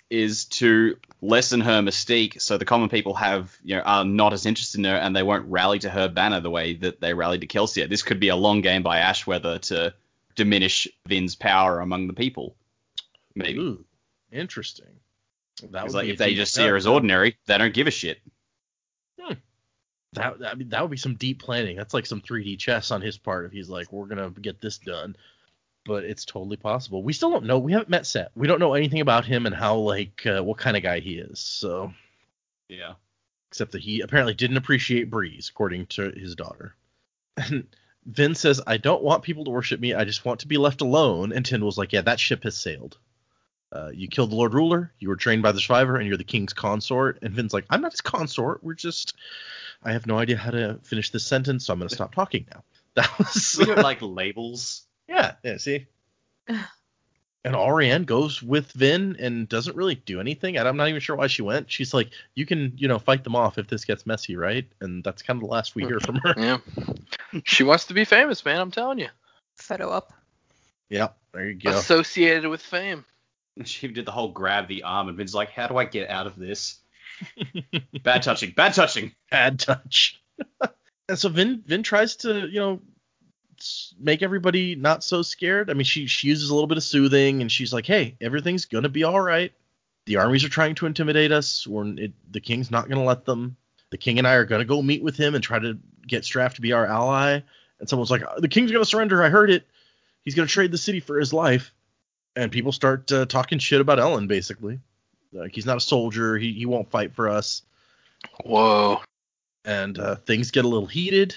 is 0.10 0.46
to 0.46 0.98
lessen 1.22 1.62
her 1.62 1.82
mystique, 1.82 2.42
so 2.42 2.58
the 2.58 2.66
common 2.66 2.90
people 2.90 3.14
have 3.16 3.58
you 3.64 3.76
know 3.76 3.82
are 3.82 4.06
not 4.06 4.34
as 4.34 4.46
interested 4.46 4.80
in 4.80 4.86
her 4.86 4.96
and 4.96 5.16
they 5.16 5.24
won't 5.24 5.50
rally 5.50 5.80
to 5.80 5.90
her 5.90 6.08
banner 6.08 6.40
the 6.40 6.50
way 6.50 6.76
that 6.76 7.02
they 7.02 7.14
rallied 7.14 7.42
to 7.42 7.48
Kelsier. 7.48 7.90
This 7.90 8.04
could 8.04 8.20
be 8.20 8.30
a 8.30 8.36
long 8.36 8.62
game 8.62 8.84
by 8.84 9.00
Ashweather 9.00 9.60
to 9.62 9.94
diminish 10.36 10.88
Vin's 11.08 11.36
power 11.36 11.80
among 11.80 12.08
the 12.08 12.14
people. 12.14 12.56
Maybe. 13.36 13.60
Ooh, 13.60 13.86
interesting. 14.32 15.00
That 15.72 15.84
would 15.84 15.94
like 15.94 16.08
if 16.08 16.18
they 16.18 16.34
just 16.34 16.54
see 16.54 16.68
her 16.68 16.76
as 16.76 16.88
ordinary, 16.88 17.38
they 17.46 17.58
don't 17.58 17.74
give 17.74 17.88
a 17.88 17.92
shit. 17.92 18.20
Hmm. 19.20 19.34
That 20.14 20.36
I 20.46 20.56
mean, 20.56 20.70
that 20.70 20.82
would 20.82 20.92
be 20.92 20.98
some 20.98 21.16
deep 21.16 21.42
planning. 21.42 21.78
That's 21.78 21.94
like 21.94 22.06
some 22.06 22.22
3D 22.22 22.60
chess 22.60 22.92
on 22.92 23.02
his 23.02 23.18
part. 23.18 23.46
If 23.46 23.52
he's 23.52 23.70
like, 23.70 23.92
we're 23.92 24.08
gonna 24.08 24.30
get 24.30 24.62
this 24.62 24.78
done, 24.78 25.16
but 25.86 26.04
it's 26.04 26.26
totally 26.26 26.58
possible. 26.58 27.04
We 27.04 27.14
still 27.14 27.32
don't 27.32 27.46
know. 27.46 27.60
We 27.60 27.74
haven't 27.74 27.90
met 27.90 28.06
Cett. 28.06 28.32
We 28.36 28.48
don't 28.48 28.60
know 28.60 28.74
anything 28.74 29.02
about 29.02 29.26
him 29.26 29.46
and 29.46 29.56
how 29.56 29.76
like 29.78 30.26
uh, 30.26 30.42
what 30.44 30.58
kind 30.58 30.78
of 30.78 30.84
guy 30.84 31.00
he 31.00 31.16
is. 31.16 31.40
So 31.40 31.94
Yeah. 32.70 32.94
except 33.50 33.72
that 33.74 33.82
he 33.82 34.02
apparently 34.02 34.34
didn't 34.34 34.58
appreciate 34.58 35.10
Breeze, 35.10 35.50
according 35.50 35.88
to 35.88 36.12
his 36.12 36.36
daughter. 36.36 36.76
And 37.38 37.68
Vin 38.06 38.36
says, 38.36 38.62
I 38.68 38.78
don't 38.78 39.04
want 39.04 39.24
people 39.24 39.46
to 39.46 39.52
worship 39.52 39.80
me. 39.80 39.94
I 39.94 40.04
just 40.04 40.26
want 40.26 40.42
to 40.42 40.48
be 40.48 40.58
left 40.58 40.82
alone. 40.82 41.32
And 41.32 41.46
Tindwyl's 41.46 41.78
like, 41.78 41.94
Yeah, 41.94 42.02
that 42.02 42.20
ship 42.20 42.44
has 42.44 42.56
sailed. 42.58 42.98
Uh, 43.72 43.90
you 43.92 44.08
killed 44.08 44.30
the 44.30 44.36
Lord 44.36 44.54
Ruler. 44.54 44.92
You 45.00 45.10
were 45.10 45.16
trained 45.16 45.42
by 45.42 45.52
the 45.52 45.60
Survivor, 45.60 45.96
and 45.98 46.08
you're 46.08 46.16
the 46.18 46.24
king's 46.24 46.54
consort. 46.54 47.18
And 47.24 47.34
Vin's 47.34 47.54
like, 47.54 47.66
I'm 47.72 47.82
not 47.82 47.92
his 47.94 48.02
consort. 48.02 48.64
We're 48.64 48.76
just. 48.76 49.16
I 49.84 49.94
have 49.94 50.06
no 50.06 50.20
idea 50.20 50.38
how 50.38 50.52
to 50.52 50.80
finish 50.84 51.10
this 51.10 51.26
sentence, 51.26 51.66
so 51.66 51.74
I'm 51.74 51.80
going 51.80 51.90
to 51.90 51.96
stop 51.96 52.14
talking 52.14 52.46
now. 52.54 52.64
That 52.96 53.18
was. 53.18 53.56
We 53.58 53.66
don't 53.66 53.80
like 53.80 54.04
labels. 54.04 54.86
Yeah, 55.14 55.36
yeah, 55.44 55.58
see? 55.58 55.86
and 56.48 57.56
Allrianne 57.56 58.06
goes 58.06 58.42
with 58.42 58.72
Vin 58.72 59.16
and 59.20 59.48
doesn't 59.48 59.76
really 59.76 59.96
do 59.96 60.20
anything. 60.20 60.58
I'm 60.58 60.78
not 60.78 60.90
even 60.90 61.02
sure 61.02 61.16
why 61.16 61.28
she 61.28 61.42
went. 61.42 61.70
She's 61.72 61.94
like, 61.94 62.10
you 62.36 62.46
can, 62.46 62.74
you 62.78 62.88
know, 62.88 63.00
fight 63.00 63.24
them 63.24 63.36
off 63.36 63.58
if 63.58 63.68
this 63.68 63.86
gets 63.86 64.06
messy, 64.06 64.36
right? 64.36 64.66
And 64.82 65.04
that's 65.04 65.22
kind 65.22 65.38
of 65.38 65.42
the 65.42 65.52
last 65.52 65.76
we 65.76 65.84
hear 65.84 66.00
from 66.00 66.16
her. 66.18 66.34
Yeah. 66.38 66.58
she 67.44 67.64
wants 67.64 67.86
to 67.86 67.94
be 67.94 68.06
famous, 68.06 68.44
man. 68.46 68.60
I'm 68.60 68.72
telling 68.72 69.00
you. 69.00 69.10
Photo 69.56 69.90
up. 69.90 70.12
yeah, 70.90 71.10
there 71.34 71.48
you 71.50 71.56
go. 71.56 71.72
Associated 71.78 72.50
with 72.50 72.62
fame. 72.62 73.06
She 73.66 73.88
did 73.88 74.06
the 74.08 74.12
whole 74.12 74.32
grab 74.32 74.68
the 74.68 74.82
arm, 74.82 75.10
and 75.10 75.16
Vin's 75.18 75.36
like, 75.36 75.52
"How 75.52 75.68
do 75.68 75.78
I 75.78 75.86
get 75.86 76.10
out 76.10 76.26
of 76.26 76.36
this?" 76.36 76.80
bad 78.04 78.24
touching, 78.24 78.50
bad 78.52 78.74
touching. 78.74 79.12
Bad 79.30 79.60
touch. 79.60 80.20
and 81.08 81.20
so 81.20 81.30
Vin 81.30 81.62
Vin 81.68 81.84
tries 81.84 82.16
to, 82.18 82.48
you 82.48 82.60
know, 82.60 82.82
s- 82.82 82.93
make 84.00 84.22
everybody 84.22 84.76
not 84.76 85.04
so 85.04 85.22
scared. 85.22 85.70
I 85.70 85.74
mean, 85.74 85.86
she 85.86 86.08
she 86.08 86.28
uses 86.28 86.50
a 86.50 86.54
little 86.54 86.68
bit 86.68 86.78
of 86.78 86.84
soothing, 86.84 87.42
and 87.42 87.52
she's 87.52 87.74
like, 87.74 87.86
"Hey, 87.86 88.16
everything's 88.22 88.66
gonna 88.66 88.90
be 88.90 89.04
all 89.04 89.20
right. 89.20 89.52
The 90.06 90.18
armies 90.18 90.44
are 90.44 90.50
trying 90.50 90.76
to 90.76 90.86
intimidate 90.86 91.32
us. 91.32 91.66
We're, 91.66 91.98
it, 91.98 92.14
the 92.32 92.42
king's 92.42 92.72
not 92.72 92.90
gonna 92.90 93.04
let 93.04 93.26
them. 93.26 93.56
The 93.90 93.98
king 93.98 94.18
and 94.18 94.28
I 94.28 94.34
are 94.36 94.46
gonna 94.46 94.66
go 94.66 94.82
meet 94.82 95.04
with 95.04 95.18
him 95.18 95.36
and 95.36 95.44
try 95.44 95.60
to 95.60 95.78
get 96.08 96.24
Straff 96.24 96.56
to 96.56 96.62
be 96.62 96.74
our 96.74 96.86
ally." 96.86 97.42
And 97.80 97.90
someone's 97.90 98.12
like, 98.12 98.24
"The 98.38 98.48
king's 98.48 98.72
gonna 98.72 98.86
surrender. 98.86 99.24
I 99.24 99.30
heard 99.30 99.50
it. 99.50 99.66
He's 100.24 100.36
gonna 100.36 100.48
trade 100.48 100.72
the 100.72 100.78
city 100.78 101.00
for 101.00 101.20
his 101.20 101.34
life." 101.34 101.74
And 102.36 102.52
people 102.52 102.72
start 102.72 103.12
uh, 103.12 103.26
talking 103.26 103.60
shit 103.60 103.82
about 103.82 104.00
Elend, 104.00 104.28
basically. 104.28 104.80
Like 105.32 105.54
he's 105.54 105.66
not 105.66 105.78
a 105.78 105.82
soldier. 105.82 106.38
He 106.38 106.54
he 106.54 106.66
won't 106.66 106.90
fight 106.92 107.14
for 107.14 107.30
us 107.30 107.64
Whoa. 108.44 109.02
and 109.66 109.98
uh, 109.98 110.16
things 110.16 110.52
get 110.52 110.66
a 110.66 110.68
little 110.68 110.88
heated 110.88 111.36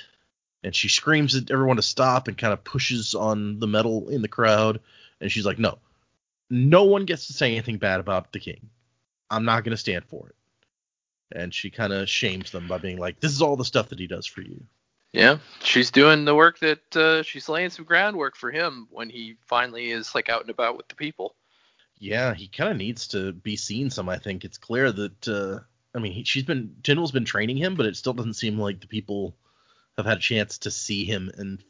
and 0.66 0.74
she 0.74 0.88
screams 0.88 1.36
at 1.36 1.52
everyone 1.52 1.76
to 1.76 1.82
stop 1.82 2.26
and 2.26 2.36
kind 2.36 2.52
of 2.52 2.64
pushes 2.64 3.14
on 3.14 3.60
the 3.60 3.68
metal 3.68 4.08
in 4.08 4.20
the 4.20 4.26
crowd 4.26 4.80
and 5.20 5.30
she's 5.30 5.46
like 5.46 5.60
no. 5.60 5.78
No 6.50 6.82
one 6.82 7.04
gets 7.04 7.28
to 7.28 7.32
say 7.32 7.52
anything 7.52 7.78
bad 7.78 8.00
about 8.00 8.32
the 8.32 8.40
king. 8.40 8.68
I'm 9.30 9.44
not 9.44 9.62
going 9.62 9.70
to 9.72 9.76
stand 9.76 10.04
for 10.06 10.28
it. 10.28 10.34
And 11.32 11.54
she 11.54 11.70
kind 11.70 11.92
of 11.92 12.08
shames 12.08 12.50
them 12.50 12.66
by 12.66 12.78
being 12.78 12.98
like 12.98 13.20
this 13.20 13.30
is 13.30 13.42
all 13.42 13.56
the 13.56 13.64
stuff 13.64 13.90
that 13.90 14.00
he 14.00 14.08
does 14.08 14.26
for 14.26 14.40
you. 14.40 14.64
Yeah, 15.12 15.38
she's 15.62 15.92
doing 15.92 16.24
the 16.24 16.34
work 16.34 16.58
that 16.58 16.96
uh, 16.96 17.22
she's 17.22 17.48
laying 17.48 17.70
some 17.70 17.84
groundwork 17.84 18.36
for 18.36 18.50
him 18.50 18.88
when 18.90 19.08
he 19.08 19.36
finally 19.46 19.92
is 19.92 20.16
like 20.16 20.28
out 20.28 20.40
and 20.40 20.50
about 20.50 20.76
with 20.76 20.88
the 20.88 20.96
people. 20.96 21.36
yeah 22.00 22.34
he 22.34 22.48
kind 22.48 22.72
of 22.72 22.76
needs 22.76 23.06
to 23.08 23.32
be 23.32 23.54
seen 23.54 23.88
some 23.90 24.08
i 24.08 24.18
think. 24.18 24.44
It's 24.44 24.58
clear 24.58 24.90
that 24.90 25.28
uh, 25.28 25.60
i 25.94 26.00
mean 26.00 26.12
he, 26.12 26.24
she's 26.24 26.42
been 26.42 26.74
Tindwyl's 26.82 27.12
been 27.12 27.24
training 27.24 27.56
him 27.56 27.76
but 27.76 27.86
it 27.86 27.96
still 27.96 28.14
doesn't 28.14 28.34
seem 28.34 28.58
like 28.58 28.80
the 28.80 28.88
people 28.88 29.36
have 29.96 30.06
had 30.06 30.18
a 30.18 30.20
chance 30.20 30.58
to 30.58 30.70
see 30.70 31.04
him 31.04 31.30
and 31.36 31.62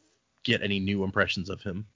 get 0.44 0.62
any 0.62 0.80
new 0.80 1.04
impressions 1.04 1.50
of 1.50 1.62
him. 1.62 1.86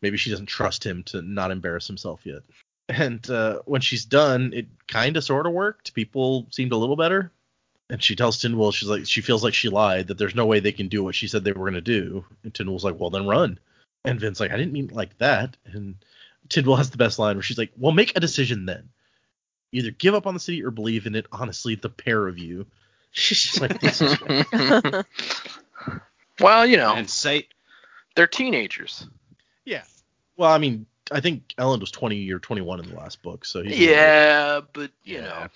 Maybe 0.00 0.16
she 0.16 0.30
doesn't 0.30 0.46
trust 0.46 0.84
him 0.84 1.02
to 1.04 1.22
not 1.22 1.50
embarrass 1.50 1.86
himself 1.86 2.20
yet. 2.24 2.42
And 2.88 3.28
uh, 3.28 3.60
when 3.66 3.80
she's 3.80 4.04
done 4.04 4.52
it 4.54 4.66
kind 4.86 5.16
of 5.16 5.24
sort 5.24 5.46
of 5.46 5.52
worked. 5.52 5.94
People 5.94 6.46
seemed 6.50 6.72
a 6.72 6.76
little 6.76 6.96
better. 6.96 7.32
And 7.90 8.02
she 8.02 8.16
tells 8.16 8.38
Tindwyl 8.38 8.72
she's 8.72 8.88
like 8.88 9.06
she 9.06 9.20
feels 9.22 9.42
like 9.42 9.54
she 9.54 9.68
lied 9.70 10.08
that 10.08 10.18
there's 10.18 10.34
no 10.34 10.46
way 10.46 10.60
they 10.60 10.72
can 10.72 10.88
do 10.88 11.02
what 11.02 11.14
she 11.14 11.26
said 11.26 11.42
they 11.44 11.52
were 11.52 11.64
going 11.64 11.74
to 11.74 11.80
do. 11.80 12.24
And 12.44 12.52
Tindwyl's 12.52 12.84
like 12.84 12.98
well 12.98 13.10
then 13.10 13.26
run. 13.26 13.58
And 14.04 14.20
Vin's 14.20 14.40
like 14.40 14.50
I 14.52 14.56
didn't 14.56 14.72
mean 14.72 14.86
it 14.86 14.94
like 14.94 15.16
that. 15.18 15.56
And 15.64 15.96
Tindwyl 16.48 16.78
has 16.78 16.90
the 16.90 16.96
best 16.98 17.18
line 17.18 17.36
where 17.36 17.42
she's 17.42 17.58
like, 17.58 17.72
"Well, 17.76 17.92
make 17.92 18.16
a 18.16 18.20
decision 18.20 18.66
then. 18.66 18.90
either 19.72 19.90
give 19.90 20.14
up 20.14 20.26
on 20.26 20.34
the 20.34 20.40
city 20.40 20.62
or 20.64 20.70
believe 20.70 21.06
in 21.06 21.14
it. 21.14 21.26
Honestly, 21.32 21.74
the 21.74 21.88
pair 21.90 22.26
of 22.28 22.38
you. 22.38 22.66
She's 23.10 23.42
just 23.42 23.60
like, 23.60 23.80
this 23.80 24.00
is 24.02 24.16
well, 26.40 26.66
you 26.66 26.76
know, 26.76 26.94
And 26.94 27.08
say 27.08 27.48
they're 28.14 28.26
teenagers. 28.26 29.06
yeah. 29.64 29.84
Well, 30.36 30.50
I 30.52 30.58
mean, 30.58 30.86
I 31.10 31.20
think 31.20 31.54
Elend 31.58 31.80
was 31.80 31.90
20 31.90 32.30
or 32.32 32.38
21 32.38 32.80
in 32.80 32.88
the 32.90 32.96
last 32.96 33.22
book, 33.22 33.44
so 33.44 33.62
he's 33.62 33.78
Yeah, 33.78 34.60
but 34.72 34.90
you 35.04 35.16
yeah. 35.16 35.20
know, 35.22 35.46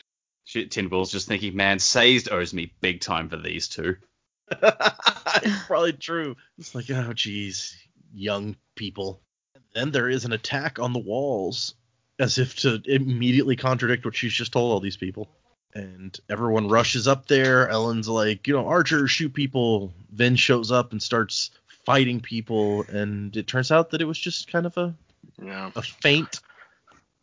Shit, 0.44 0.70
Tindwyl's 0.70 1.12
just 1.12 1.28
thinking, 1.28 1.54
man, 1.54 1.78
Sazed 1.78 2.30
owes 2.30 2.52
me 2.52 2.72
big 2.80 3.00
time 3.00 3.28
for 3.28 3.36
these 3.36 3.68
two. 3.68 3.96
it's 4.50 5.64
probably 5.66 5.92
true. 5.92 6.36
It's 6.58 6.74
like, 6.74 6.90
oh, 6.90 7.12
geez, 7.12 7.76
young 8.12 8.56
people. 8.74 9.20
And 9.54 9.62
Then 9.74 9.90
there 9.92 10.08
is 10.08 10.24
an 10.24 10.32
attack 10.32 10.78
on 10.78 10.92
the 10.92 10.98
walls, 10.98 11.74
as 12.18 12.38
if 12.38 12.56
to 12.60 12.82
immediately 12.86 13.56
contradict 13.56 14.04
what 14.04 14.16
she's 14.16 14.32
just 14.32 14.52
told 14.52 14.72
all 14.72 14.80
these 14.80 14.96
people. 14.96 15.30
And 15.74 16.18
everyone 16.28 16.68
rushes 16.68 17.08
up 17.08 17.26
there. 17.28 17.68
Elend's 17.68 18.08
like, 18.08 18.46
you 18.46 18.54
know, 18.54 18.66
archers 18.66 19.10
shoot 19.10 19.32
people. 19.32 19.92
Vin 20.12 20.36
shows 20.36 20.70
up 20.70 20.92
and 20.92 21.02
starts 21.02 21.50
fighting 21.84 22.20
people, 22.20 22.82
and 22.88 23.36
it 23.36 23.46
turns 23.46 23.72
out 23.72 23.90
that 23.90 24.00
it 24.00 24.04
was 24.04 24.18
just 24.18 24.50
kind 24.50 24.66
of 24.66 24.76
a, 24.76 24.94
you 25.40 25.46
know. 25.46 25.72
a 25.74 25.82
feint. 25.82 26.40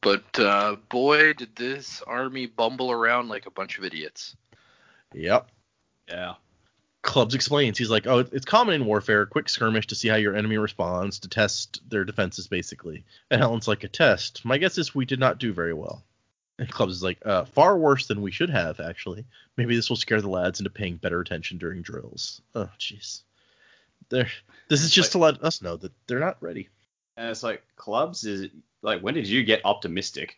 But 0.02 0.40
uh, 0.40 0.78
boy, 0.90 1.34
did 1.34 1.56
this 1.56 2.02
army 2.02 2.46
bumble 2.46 2.92
around 2.92 3.28
like 3.28 3.46
a 3.46 3.52
bunch 3.52 3.78
of 3.78 3.84
idiots. 3.84 4.36
Yep. 5.14 5.50
Yeah. 6.08 6.36
Clubs 7.02 7.36
explains. 7.36 7.78
He's 7.78 7.90
like, 7.90 8.08
oh, 8.08 8.20
it's 8.20 8.46
common 8.46 8.76
in 8.76 8.86
warfare, 8.86 9.26
quick 9.26 9.48
skirmish 9.48 9.88
to 9.88 9.96
see 9.96 10.10
how 10.10 10.16
your 10.16 10.36
enemy 10.36 10.58
responds, 10.58 11.20
to 11.20 11.30
test 11.30 11.82
their 11.90 12.04
defenses, 12.04 12.48
basically. 12.48 13.06
And 13.32 13.42
Elend's 13.42 13.68
like, 13.68 13.84
a 13.84 13.88
test. 13.88 14.44
My 14.44 14.58
guess 14.58 14.78
is 14.78 14.94
we 14.94 15.06
did 15.06 15.20
not 15.20 15.40
do 15.40 15.54
very 15.54 15.74
well. 15.74 16.04
And 16.64 16.70
Clubs 16.70 16.94
is 16.94 17.04
like, 17.04 17.20
uh, 17.26 17.46
far 17.46 17.78
worse 17.78 18.08
than 18.08 18.22
we 18.22 18.32
should 18.32 18.50
have, 18.50 18.82
actually. 18.82 19.26
Maybe 19.56 19.76
this 19.76 19.90
will 19.90 19.96
scare 19.96 20.22
the 20.22 20.30
lads 20.30 20.60
into 20.60 20.70
paying 20.70 20.98
better 20.98 21.22
attention 21.22 21.58
during 21.58 21.82
drills. 21.82 22.42
Oh, 22.54 22.70
jeez. 22.78 23.22
They're, 24.10 24.30
this 24.68 24.84
is 24.84 24.92
just 24.92 25.14
to 25.14 25.20
let 25.20 25.42
us 25.42 25.62
know 25.62 25.78
that 25.78 25.94
they're 26.06 26.20
not 26.20 26.42
ready. 26.42 26.68
And 27.16 27.30
it's 27.30 27.44
like, 27.44 27.64
Clubs 27.78 28.26
is 28.26 28.50
like, 28.82 29.02
when 29.02 29.14
did 29.14 29.28
you 29.28 29.44
get 29.46 29.62
optimistic? 29.64 30.38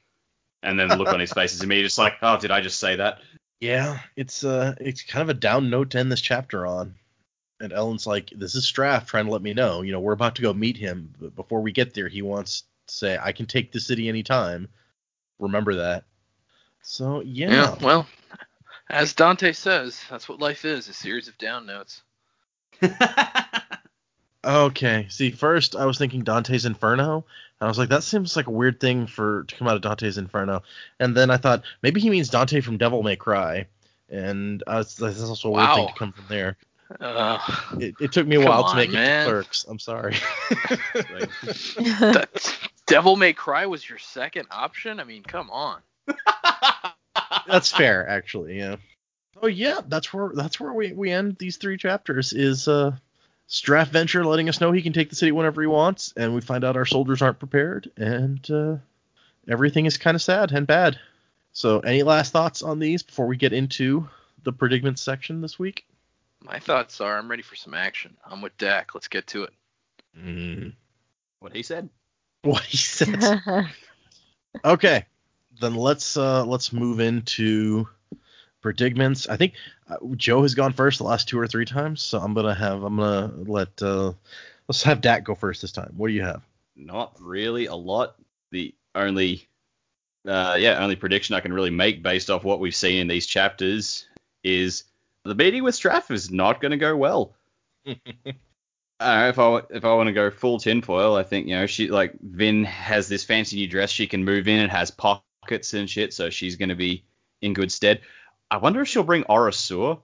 And 0.62 0.80
then 0.80 0.90
the 0.90 0.96
look 0.96 1.08
on 1.08 1.20
his 1.20 1.34
face 1.34 1.54
is 1.54 1.64
immediately 1.64 1.88
just 1.88 1.98
like, 1.98 2.18
oh, 2.22 2.38
did 2.40 2.52
I 2.52 2.62
just 2.62 2.80
say 2.80 2.98
that? 2.98 3.20
Yeah, 3.60 4.00
it's 4.16 4.44
uh, 4.44 4.74
it's 4.82 5.04
kind 5.04 5.22
of 5.22 5.30
a 5.30 5.40
down 5.40 5.70
note 5.70 5.92
to 5.92 6.00
end 6.00 6.12
this 6.12 6.20
chapter 6.20 6.66
on. 6.66 6.96
And 7.60 7.72
Elend's 7.72 8.08
like, 8.08 8.32
"This 8.36 8.56
is 8.56 8.66
Straff 8.66 9.06
trying 9.06 9.26
to 9.26 9.32
let 9.32 9.44
me 9.44 9.54
know. 9.54 9.84
You 9.84 9.92
know, 9.92 10.00
we're 10.00 10.14
about 10.14 10.36
to 10.38 10.42
go 10.42 10.52
meet 10.52 10.78
him, 10.78 11.14
but 11.20 11.36
before 11.36 11.62
we 11.62 11.72
get 11.72 11.94
there, 11.94 12.08
he 12.08 12.24
wants 12.24 12.64
to 12.88 12.94
say, 12.94 13.20
I 13.22 13.34
can 13.34 13.46
take 13.46 13.72
the 13.72 13.80
city 13.80 14.10
anytime. 14.10 14.68
Remember 15.38 15.76
that." 15.76 16.06
So 16.84 17.22
yeah, 17.22 17.50
Yeah, 17.50 17.76
well, 17.82 18.08
as 18.90 19.14
Dante 19.14 19.52
says, 19.54 20.02
that's 20.10 20.28
what 20.28 20.40
life 20.40 20.66
is, 20.66 20.88
a 20.88 20.94
series 20.94 21.28
of 21.28 21.38
down 21.38 21.66
notes. 21.66 22.02
okay. 24.46 25.06
See, 25.10 25.32
first 25.32 25.76
I 25.76 25.86
was 25.86 25.98
thinking 25.98 26.24
Dante's 26.24 26.66
Inferno, 26.66 27.26
and 27.60 27.66
I 27.66 27.68
was 27.68 27.78
like, 27.78 27.90
that 27.90 28.04
seems 28.04 28.36
like 28.36 28.48
a 28.48 28.52
weird 28.52 28.80
thing 28.80 29.08
for 29.08 29.44
to 29.44 29.56
come 29.56 29.68
out 29.68 29.76
of 29.76 29.82
Dante's 29.82 30.18
Inferno. 30.18 30.64
And 31.00 31.16
then 31.16 31.30
I 31.30 31.38
thought 31.38 31.64
maybe 31.82 32.02
he 32.02 32.10
means 32.10 32.30
Dante 32.30 32.62
from 32.62 32.78
Devil 32.78 33.04
May 33.04 33.16
Cry, 33.16 33.68
and 34.10 34.64
uh, 34.68 34.84
that's 35.00 35.22
also 35.22 35.50
a 35.50 35.52
weird 35.52 35.74
thing 35.74 35.88
to 35.88 35.94
come 35.94 36.12
from 36.12 36.26
there. 36.28 36.58
Uh, 37.00 37.40
It, 37.80 37.96
it 38.02 38.12
took 38.12 38.28
me 38.28 38.36
a 38.36 38.42
while 38.42 38.70
to 38.70 38.76
make 38.76 38.90
it 38.90 38.94
man. 38.94 39.26
to 39.26 39.32
Clerks. 39.32 39.66
I'm 39.70 39.80
sorry. 39.80 40.16
Devil 42.88 43.16
May 43.16 43.32
Cry 43.32 43.66
was 43.68 43.88
your 43.88 44.00
second 44.00 44.48
option? 44.52 45.00
I 45.00 45.06
mean, 45.06 45.24
come 45.24 45.50
on. 45.52 45.80
That's 47.48 47.72
fair, 47.72 48.08
actually. 48.08 48.58
Yeah. 48.58 48.78
Oh 49.42 49.48
yeah, 49.48 49.80
that's 49.88 50.14
where 50.14 50.32
that's 50.34 50.60
where 50.60 50.74
we, 50.74 50.94
we 50.94 51.12
end 51.12 51.38
these 51.38 51.58
three 51.58 51.78
chapters. 51.78 52.32
Is 52.34 52.68
uh, 52.68 52.96
Straff 53.50 53.88
Venture 53.88 54.24
letting 54.24 54.50
us 54.50 54.62
know 54.62 54.72
he 54.72 54.82
can 54.82 54.94
take 54.94 55.10
the 55.10 55.16
city 55.16 55.32
whenever 55.32 55.62
he 55.62 55.68
wants, 55.68 56.14
and 56.16 56.34
we 56.34 56.42
find 56.42 56.64
out 56.64 56.78
our 56.78 56.86
soldiers 56.86 57.22
aren't 57.22 57.40
prepared, 57.40 57.90
and 57.98 58.50
uh, 58.52 58.78
everything 59.48 59.86
is 59.86 59.98
kind 59.98 60.16
of 60.16 60.22
sad 60.22 60.52
and 60.52 60.68
bad. 60.68 61.00
So, 61.54 61.80
any 61.80 62.04
last 62.04 62.32
thoughts 62.32 62.62
on 62.62 62.80
these 62.80 63.04
before 63.04 63.28
we 63.28 63.36
get 63.36 63.52
into 63.52 64.08
the 64.44 64.54
predicaments 64.54 65.02
section 65.02 65.42
this 65.42 65.60
week? 65.60 65.86
My 66.40 66.60
thoughts 66.60 67.02
are 67.02 67.18
I'm 67.18 67.30
ready 67.30 67.44
for 67.44 67.56
some 67.56 67.74
action. 67.74 68.16
I'm 68.26 68.42
with 68.42 68.58
Dac. 68.58 68.96
Let's 68.96 69.08
get 69.08 69.28
to 69.28 69.44
it. 69.44 69.54
Mm, 70.18 70.74
what 71.40 71.56
he 71.56 71.64
said. 71.64 71.90
what 72.44 72.64
he 72.64 72.78
said. 72.78 73.68
okay, 74.66 75.06
then 75.60 75.76
let's 75.76 76.18
uh 76.18 76.46
let's 76.46 76.72
move 76.74 77.00
into 77.00 77.88
predicaments. 78.62 79.28
I 79.28 79.38
think 79.38 79.54
uh, 79.90 79.98
Joe 80.16 80.44
has 80.44 80.56
gone 80.56 80.74
first 80.74 81.00
the 81.00 81.04
last 81.04 81.28
two 81.28 81.40
or 81.40 81.48
three 81.48 81.66
times, 81.66 82.02
so 82.02 82.20
I'm 82.20 82.34
gonna 82.34 82.56
have 82.56 82.84
I'm 82.84 82.98
gonna 82.98 83.34
let 83.46 83.82
uh 83.82 84.14
let's 84.68 84.84
have 84.84 85.02
Dac 85.02 85.24
go 85.24 85.36
first 85.36 85.62
this 85.62 85.72
time. 85.72 85.94
What 85.98 86.08
do 86.08 86.14
you 86.14 86.24
have? 86.24 86.44
Not 86.76 87.16
really 87.20 87.66
a 87.66 87.76
lot. 87.76 88.16
The 88.52 88.74
only, 88.96 89.48
uh, 90.28 90.58
yeah, 90.60 90.82
only 90.82 90.96
prediction 90.96 91.36
I 91.36 91.40
can 91.40 91.54
really 91.54 91.70
make 91.70 92.04
based 92.04 92.30
off 92.30 92.44
what 92.44 92.60
we've 92.60 92.76
seen 92.76 93.00
in 93.00 93.08
these 93.08 93.26
chapters 93.26 94.08
is 94.44 94.84
the 95.24 95.36
meeting 95.36 95.64
with 95.64 95.76
Straff 95.76 96.12
is 96.12 96.32
not 96.32 96.62
going 96.62 96.72
to 96.72 96.78
go 96.78 96.96
well. 96.96 97.36
Uh, 99.02 99.30
if 99.30 99.40
I 99.40 99.62
if 99.72 99.84
I 99.84 99.96
want 99.96 100.06
to 100.10 100.14
go 100.14 100.30
full 100.30 100.60
tinfoil, 100.60 101.16
I 101.16 101.24
think 101.24 101.48
you 101.48 101.56
know 101.56 101.66
she 101.66 101.88
like 101.88 102.14
Vin 102.22 102.64
has 102.66 103.08
this 103.08 103.24
fancy 103.24 103.56
new 103.56 103.68
dress 103.68 103.90
she 103.90 104.06
can 104.06 104.24
move 104.24 104.48
in. 104.48 104.60
It 104.60 104.70
has 104.70 104.92
pockets 104.92 105.26
and 105.50 105.90
shit, 105.90 106.14
so 106.14 106.30
she's 106.30 106.56
going 106.56 106.70
to 106.70 106.76
be 106.76 107.04
in 107.42 107.54
good 107.54 107.72
stead. 107.72 108.02
I 108.50 108.58
wonder 108.58 108.82
if 108.82 108.88
she'll 108.88 109.04
bring 109.04 109.24
OreSeur 109.24 110.00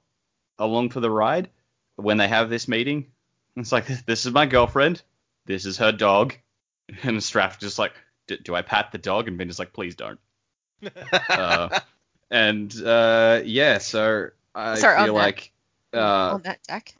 along 0.57 0.89
for 0.89 0.99
the 0.99 1.11
ride 1.11 1.49
when 1.95 2.17
they 2.17 2.27
have 2.27 2.49
this 2.49 2.67
meeting. 2.67 3.07
It's 3.55 3.71
like 3.71 3.85
this 4.05 4.25
is 4.25 4.33
my 4.33 4.45
girlfriend, 4.45 5.01
this 5.45 5.65
is 5.65 5.77
her 5.77 5.91
dog, 5.91 6.33
and 7.03 7.17
Straff 7.17 7.59
just 7.59 7.77
like, 7.79 7.93
"D- 8.27 8.39
do 8.43 8.55
I 8.55 8.61
pat 8.61 8.91
the 8.91 8.97
dog? 8.97 9.27
And 9.27 9.37
Vin 9.37 9.49
is 9.49 9.59
like, 9.59 9.73
please 9.73 9.95
don't. 9.95 10.19
Uh, 11.29 11.79
and 12.29 12.73
uh, 12.83 13.41
yeah, 13.45 13.77
so 13.79 14.27
I 14.53 14.75
Sorry, 14.75 14.97
on 14.97 15.05
feel 15.05 15.15
that- 15.15 15.19
like 15.21 15.51
uh, 15.93 16.33
on 16.33 16.41
that 16.43 16.61
deck. 16.67 16.93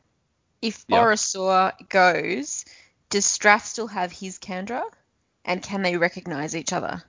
If 0.62 0.86
Yeah. 0.88 1.04
OreSeur 1.04 1.90
goes, 1.90 2.66
does 3.12 3.26
Straff 3.26 3.62
still 3.66 3.88
have 3.88 4.12
his 4.12 4.40
kandra? 4.40 4.84
And 5.46 5.62
can 5.62 5.82
they 5.84 5.96
recognize 5.98 6.56
each 6.56 6.74
other? 6.74 7.04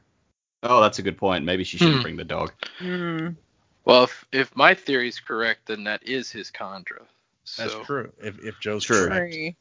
Oh, 0.63 0.81
that's 0.81 0.99
a 0.99 1.03
good 1.03 1.17
point. 1.17 1.45
Maybe 1.45 1.65
she 1.65 1.79
shouldn't 1.79 1.97
Hmm. 1.97 2.03
bring 2.03 2.17
the 2.17 2.25
dog. 2.25 2.53
Hmm. 2.79 3.29
Well, 3.85 4.05
if, 4.05 4.25
if 4.33 4.57
my 4.57 4.75
theory 4.75 5.09
is 5.09 5.21
correct, 5.21 5.67
then 5.67 5.85
that 5.85 6.03
is 6.03 6.31
his 6.31 6.51
kandra. 6.51 7.03
So, 7.45 7.63
That's 7.63 7.87
true. 7.87 8.13
If 8.21 8.39
if 8.41 8.61
Joe's 8.61 8.85
True. 8.85 9.09
correct. 9.09 9.33
True. 9.33 9.53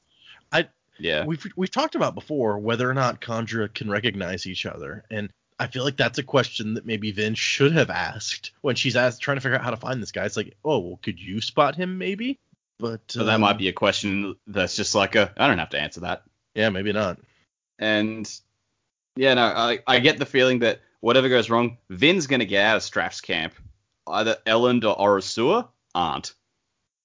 Yeah. 1.00 1.26
We've 1.26 1.46
we've 1.56 1.72
talked 1.72 1.94
about 1.96 2.16
before 2.16 2.58
whether 2.58 2.90
or 2.90 2.94
not 2.96 3.22
kandra 3.22 3.72
can 3.72 3.90
recognize 3.90 4.48
each 4.48 4.66
other, 4.66 5.04
and 5.12 5.30
I 5.60 5.68
feel 5.68 5.84
like 5.84 5.96
that's 5.98 6.18
a 6.18 6.24
question 6.24 6.74
that 6.74 6.86
maybe 6.88 7.12
Vin 7.12 7.36
should 7.36 7.74
have 7.74 7.92
asked 7.92 8.52
when 8.62 8.76
she's 8.76 8.96
asked 8.96 9.22
trying 9.22 9.38
to 9.38 9.42
figure 9.42 9.58
out 9.58 9.64
how 9.64 9.70
to 9.70 9.78
find 9.78 10.02
this 10.02 10.12
guy. 10.12 10.26
It's 10.26 10.38
like, 10.38 10.56
oh, 10.66 10.80
well, 10.80 11.00
could 11.04 11.20
you 11.20 11.40
spot 11.40 11.76
him 11.76 11.98
maybe? 12.00 12.40
But 12.80 13.02
So 13.10 13.26
that 13.26 13.36
um, 13.36 13.42
might 13.42 13.60
be 13.60 13.68
a 13.68 13.74
question 13.74 14.36
that's 14.48 14.76
just 14.76 14.96
like 14.96 15.16
a 15.16 15.32
I 15.38 15.48
don't 15.48 15.60
have 15.60 15.70
to 15.70 15.80
answer 15.80 16.00
that. 16.02 16.24
yeah, 16.56 16.70
maybe 16.70 16.94
not. 16.94 17.20
And 17.78 18.28
yeah, 19.16 19.36
no, 19.36 19.44
I 19.44 19.80
I 19.86 20.00
get 20.00 20.18
the 20.18 20.26
feeling 20.26 20.60
that 20.60 20.82
whatever 21.02 21.30
goes 21.30 21.50
wrong, 21.50 21.78
Vin's 21.90 22.28
gonna 22.28 22.46
get 22.46 22.66
out 22.66 22.78
of 22.78 22.84
Straff's 22.84 23.22
camp. 23.22 23.54
Either 24.08 24.38
Elend 24.46 24.84
or 24.84 24.96
OreSeur 24.98 25.68
aren't. 25.94 26.34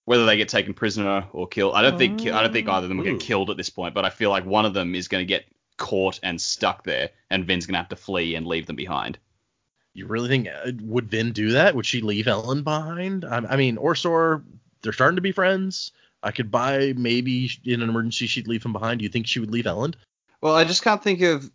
Whether 0.04 0.26
they 0.26 0.36
get 0.36 0.48
taken 0.48 0.74
prisoner 0.74 1.26
or 1.32 1.46
killed, 1.46 1.74
I 1.74 1.82
don't 1.82 1.98
think 1.98 2.22
I 2.22 2.42
don't 2.42 2.52
think 2.52 2.68
either 2.68 2.84
of 2.84 2.88
them 2.88 2.98
will 2.98 3.06
Ooh. 3.06 3.12
get 3.12 3.20
killed 3.20 3.50
at 3.50 3.56
this 3.56 3.70
point. 3.70 3.94
But 3.94 4.04
I 4.04 4.10
feel 4.10 4.30
like 4.30 4.44
one 4.44 4.66
of 4.66 4.74
them 4.74 4.94
is 4.94 5.08
gonna 5.08 5.24
get 5.24 5.44
caught 5.76 6.20
and 6.22 6.40
stuck 6.40 6.84
there, 6.84 7.10
and 7.30 7.46
Vin's 7.46 7.66
gonna 7.66 7.78
have 7.78 7.88
to 7.90 7.96
flee 7.96 8.34
and 8.34 8.46
leave 8.46 8.66
them 8.66 8.76
behind. 8.76 9.18
You 9.94 10.06
really 10.06 10.28
think 10.28 10.48
uh, 10.48 10.72
would 10.82 11.10
Vin 11.10 11.32
do 11.32 11.50
that? 11.52 11.74
Would 11.74 11.86
she 11.86 12.00
leave 12.00 12.26
Elend 12.26 12.64
behind? 12.64 13.24
I, 13.24 13.38
I 13.50 13.56
mean, 13.56 13.76
OreSeur, 13.76 14.42
they're 14.82 14.92
starting 14.92 15.16
to 15.16 15.22
be 15.22 15.32
friends. 15.32 15.92
I 16.22 16.30
could 16.30 16.50
buy 16.50 16.94
maybe 16.96 17.50
in 17.64 17.82
an 17.82 17.88
emergency 17.88 18.26
she'd 18.26 18.48
leave 18.48 18.64
him 18.64 18.72
behind. 18.72 19.00
Do 19.00 19.04
you 19.04 19.08
think 19.08 19.26
she 19.26 19.40
would 19.40 19.50
leave 19.50 19.64
Elend? 19.64 19.94
Well, 20.40 20.54
I 20.54 20.64
just 20.64 20.82
can't 20.82 21.02
think 21.02 21.20
of. 21.22 21.50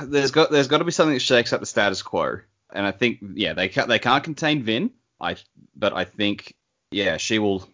There's 0.00 0.30
got 0.30 0.50
there's 0.50 0.68
got 0.68 0.78
to 0.78 0.84
be 0.84 0.92
something 0.92 1.14
that 1.14 1.20
shakes 1.20 1.52
up 1.52 1.60
the 1.60 1.66
status 1.66 2.02
quo, 2.02 2.40
and 2.72 2.86
I 2.86 2.92
think 2.92 3.18
yeah 3.34 3.54
they 3.54 3.68
can't 3.68 3.88
they 3.88 3.98
can't 3.98 4.22
contain 4.22 4.62
Vin. 4.62 4.90
I 5.20 5.36
but 5.74 5.92
I 5.92 6.04
think 6.04 6.54
yeah 6.90 7.16
she 7.16 7.38
will 7.38 7.68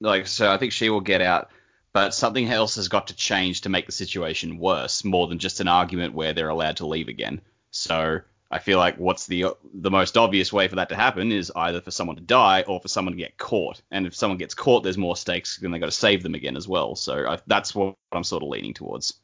like 0.00 0.26
so 0.26 0.50
I 0.50 0.58
think 0.58 0.72
she 0.72 0.90
will 0.90 1.00
get 1.00 1.20
out, 1.20 1.50
but 1.92 2.14
something 2.14 2.48
else 2.48 2.76
has 2.76 2.88
got 2.88 3.08
to 3.08 3.16
change 3.16 3.62
to 3.62 3.68
make 3.68 3.86
the 3.86 3.92
situation 3.92 4.58
worse 4.58 5.04
more 5.04 5.26
than 5.26 5.38
just 5.38 5.60
an 5.60 5.68
argument 5.68 6.14
where 6.14 6.32
they're 6.32 6.48
allowed 6.48 6.78
to 6.78 6.86
leave 6.86 7.08
again. 7.08 7.40
So 7.70 8.20
I 8.50 8.58
feel 8.58 8.78
like 8.78 8.96
what's 8.98 9.26
the 9.26 9.46
the 9.72 9.90
most 9.90 10.16
obvious 10.16 10.52
way 10.52 10.68
for 10.68 10.76
that 10.76 10.90
to 10.90 10.96
happen 10.96 11.32
is 11.32 11.50
either 11.56 11.80
for 11.80 11.90
someone 11.90 12.16
to 12.16 12.22
die 12.22 12.62
or 12.62 12.80
for 12.80 12.88
someone 12.88 13.12
to 13.12 13.18
get 13.18 13.36
caught. 13.36 13.82
And 13.90 14.06
if 14.06 14.14
someone 14.14 14.38
gets 14.38 14.54
caught, 14.54 14.82
there's 14.82 14.96
more 14.96 15.16
stakes, 15.16 15.60
and 15.60 15.74
they 15.74 15.78
got 15.78 15.86
to 15.86 15.92
save 15.92 16.22
them 16.22 16.34
again 16.34 16.56
as 16.56 16.68
well. 16.68 16.94
So 16.94 17.26
I, 17.26 17.38
that's 17.46 17.74
what 17.74 17.96
I'm 18.12 18.24
sort 18.24 18.42
of 18.42 18.48
leaning 18.48 18.72
towards. 18.72 19.14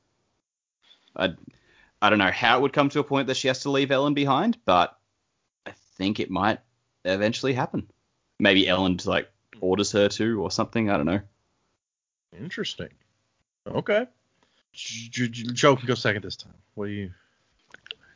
I 1.15 1.35
I 2.03 2.11
don't 2.11 2.19
know 2.19 2.31
how 2.31 2.59
it 2.59 2.63
would 2.63 2.73
come 2.73 2.89
to 2.91 3.01
a 3.01 3.05
point 3.05 3.27
that 3.27 3.37
she 3.37 3.49
has 3.49 3.61
to 3.61 3.71
leave 3.71 3.89
Elend 3.89 4.15
behind, 4.15 4.59
but 4.65 4.97
I 5.67 5.73
think 5.97 6.19
it 6.21 6.31
might 6.31 6.61
eventually 7.05 7.53
happen. 7.53 7.91
Maybe 8.39 8.67
Elend 8.67 9.07
like 9.07 9.31
orders 9.61 9.93
her 9.93 10.09
to 10.09 10.43
or 10.43 10.51
something. 10.51 10.91
I 10.91 10.97
don't 10.97 11.07
know. 11.07 11.21
Interesting. 12.39 12.89
Okay. 13.67 14.07
J- 14.73 15.29
J- 15.29 15.53
Joe 15.53 15.77
can 15.77 15.87
go 15.87 15.95
second 15.95 16.23
this 16.23 16.37
time. 16.37 16.55
What 16.75 16.87
do 16.87 16.93
you? 16.93 17.11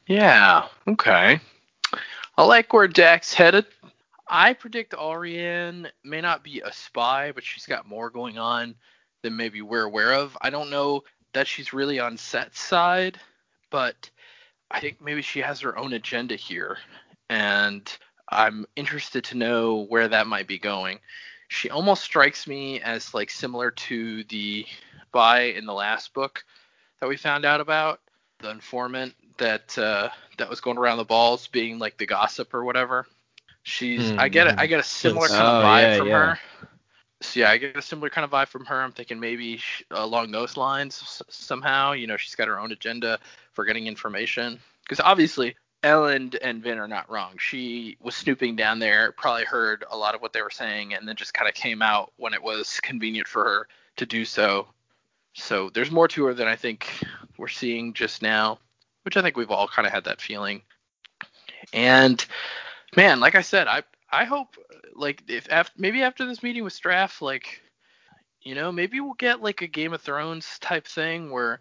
Yeah. 0.06 0.68
Okay. 0.86 1.40
I 2.36 2.44
like 2.44 2.72
where 2.72 2.88
Dac's 2.88 3.34
headed. 3.34 3.66
I 4.26 4.54
predict 4.54 4.92
Allrianne 4.92 5.90
may 6.02 6.20
not 6.20 6.42
be 6.42 6.60
a 6.60 6.72
spy, 6.72 7.32
but 7.32 7.44
she's 7.44 7.66
got 7.66 7.86
more 7.86 8.08
going 8.10 8.38
on 8.38 8.74
than 9.22 9.36
maybe 9.36 9.60
we're 9.60 9.84
aware 9.84 10.14
of. 10.14 10.36
I 10.40 10.50
don't 10.50 10.70
know 10.70 11.04
that 11.34 11.46
she's 11.46 11.72
really 11.72 12.00
on 12.00 12.16
Cett's 12.16 12.60
side, 12.60 13.18
but 13.74 14.08
I 14.70 14.78
think 14.78 15.00
maybe 15.02 15.20
she 15.20 15.40
has 15.40 15.58
her 15.62 15.76
own 15.76 15.94
agenda 15.94 16.36
here, 16.36 16.78
and 17.28 17.82
I'm 18.28 18.66
interested 18.76 19.24
to 19.24 19.36
know 19.36 19.86
where 19.88 20.06
that 20.06 20.28
might 20.28 20.46
be 20.46 20.60
going. 20.60 21.00
She 21.48 21.70
almost 21.70 22.04
strikes 22.04 22.46
me 22.46 22.80
as 22.80 23.12
like 23.14 23.30
similar 23.30 23.72
to 23.72 24.22
the 24.30 24.64
spy 25.08 25.40
in 25.58 25.66
the 25.66 25.72
last 25.72 26.14
book 26.14 26.44
that 27.00 27.08
we 27.08 27.16
found 27.16 27.44
out 27.44 27.60
about, 27.60 27.98
the 28.38 28.50
informant 28.50 29.16
that 29.38 29.76
uh, 29.76 30.08
that 30.38 30.48
was 30.48 30.60
going 30.60 30.78
around 30.78 30.98
the 30.98 31.04
balls, 31.04 31.48
being 31.48 31.80
like 31.80 31.98
the 31.98 32.06
gossip 32.06 32.54
or 32.54 32.62
whatever. 32.62 33.08
She's 33.64 34.12
I 34.16 34.28
get 34.28 34.46
it. 34.46 34.54
I 34.56 34.68
get 34.68 34.78
a 34.78 34.84
similar 34.84 35.26
kind 35.28 35.48
of 35.48 35.54
Oh, 35.56 35.64
vibe 35.64 35.80
yeah, 35.80 35.96
from 35.96 36.06
yeah. 36.06 36.14
her. 36.14 36.38
So 37.22 37.40
yeah, 37.40 37.50
I 37.50 37.56
get 37.56 37.76
a 37.76 37.82
similar 37.82 38.08
kind 38.08 38.24
of 38.24 38.30
vibe 38.30 38.48
from 38.48 38.66
her. 38.66 38.80
I'm 38.80 38.92
thinking 38.92 39.18
maybe 39.18 39.56
sh- 39.56 39.82
along 39.90 40.30
those 40.30 40.56
lines 40.56 41.00
s- 41.02 41.22
somehow. 41.28 41.92
You 41.92 42.06
know, 42.06 42.16
she's 42.16 42.36
got 42.36 42.48
her 42.48 42.60
own 42.60 42.70
agenda 42.70 43.18
for 43.54 43.64
getting 43.64 43.86
information. 43.86 44.58
Because 44.82 45.00
obviously 45.00 45.56
Elend 45.82 46.36
and 46.40 46.62
Vin 46.62 46.78
are 46.78 46.88
not 46.88 47.10
wrong. 47.10 47.36
She 47.38 47.96
was 48.00 48.14
snooping 48.14 48.56
down 48.56 48.78
there, 48.78 49.12
probably 49.12 49.44
heard 49.44 49.84
a 49.90 49.96
lot 49.96 50.14
of 50.14 50.22
what 50.22 50.32
they 50.32 50.42
were 50.42 50.50
saying, 50.50 50.94
and 50.94 51.06
then 51.06 51.16
just 51.16 51.34
kind 51.34 51.48
of 51.48 51.54
came 51.54 51.82
out 51.82 52.12
when 52.16 52.34
it 52.34 52.42
was 52.42 52.80
convenient 52.80 53.28
for 53.28 53.44
her 53.44 53.68
to 53.96 54.06
do 54.06 54.24
so. 54.24 54.66
So 55.34 55.70
there's 55.70 55.90
more 55.90 56.08
to 56.08 56.24
her 56.26 56.34
than 56.34 56.48
I 56.48 56.56
think 56.56 56.88
we're 57.36 57.48
seeing 57.48 57.92
just 57.92 58.22
now, 58.22 58.58
which 59.02 59.16
I 59.16 59.22
think 59.22 59.36
we've 59.36 59.50
all 59.50 59.68
kind 59.68 59.86
of 59.86 59.92
had 59.92 60.04
that 60.04 60.20
feeling. 60.20 60.62
And 61.72 62.24
man, 62.96 63.20
like 63.20 63.34
I 63.34 63.42
said, 63.42 63.66
I 63.66 63.82
I 64.10 64.24
hope 64.24 64.56
like 64.94 65.22
if 65.28 65.50
after, 65.50 65.72
maybe 65.76 66.02
after 66.02 66.24
this 66.24 66.42
meeting 66.42 66.64
with 66.64 66.78
Straff, 66.78 67.20
like 67.20 67.60
you 68.42 68.54
know, 68.54 68.70
maybe 68.70 69.00
we'll 69.00 69.14
get 69.14 69.42
like 69.42 69.62
a 69.62 69.66
Game 69.66 69.92
of 69.92 70.02
Thrones 70.02 70.58
type 70.60 70.86
thing 70.86 71.30
where 71.30 71.60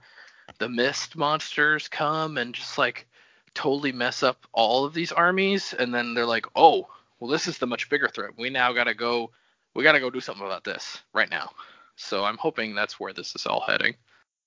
the 0.58 0.70
mist 0.70 1.16
monsters 1.16 1.88
come 1.88 2.38
and 2.38 2.54
just 2.54 2.78
like 2.78 3.08
totally 3.54 3.92
mess 3.92 4.24
up 4.24 4.46
all 4.52 4.86
of 4.86 4.94
these 4.94 5.12
armies, 5.12 5.74
and 5.78 5.94
then 5.94 6.14
they're 6.14 6.26
like, 6.26 6.46
oh, 6.56 6.88
well, 7.20 7.30
this 7.30 7.48
is 7.48 7.58
the 7.58 7.68
much 7.68 7.90
bigger 7.90 8.08
threat. 8.08 8.32
We 8.38 8.50
now 8.50 8.74
gotta 8.74 8.94
go. 8.94 9.32
We 9.74 9.84
gotta 9.84 10.00
go 10.00 10.10
do 10.10 10.20
something 10.20 10.46
about 10.46 10.64
this 10.64 11.02
right 11.14 11.30
now. 11.30 11.52
So 11.96 12.24
I'm 12.24 12.38
hoping 12.38 12.76
that's 12.76 13.00
where 13.00 13.14
this 13.14 13.36
is 13.36 13.46
all 13.46 13.62
heading. 13.62 13.96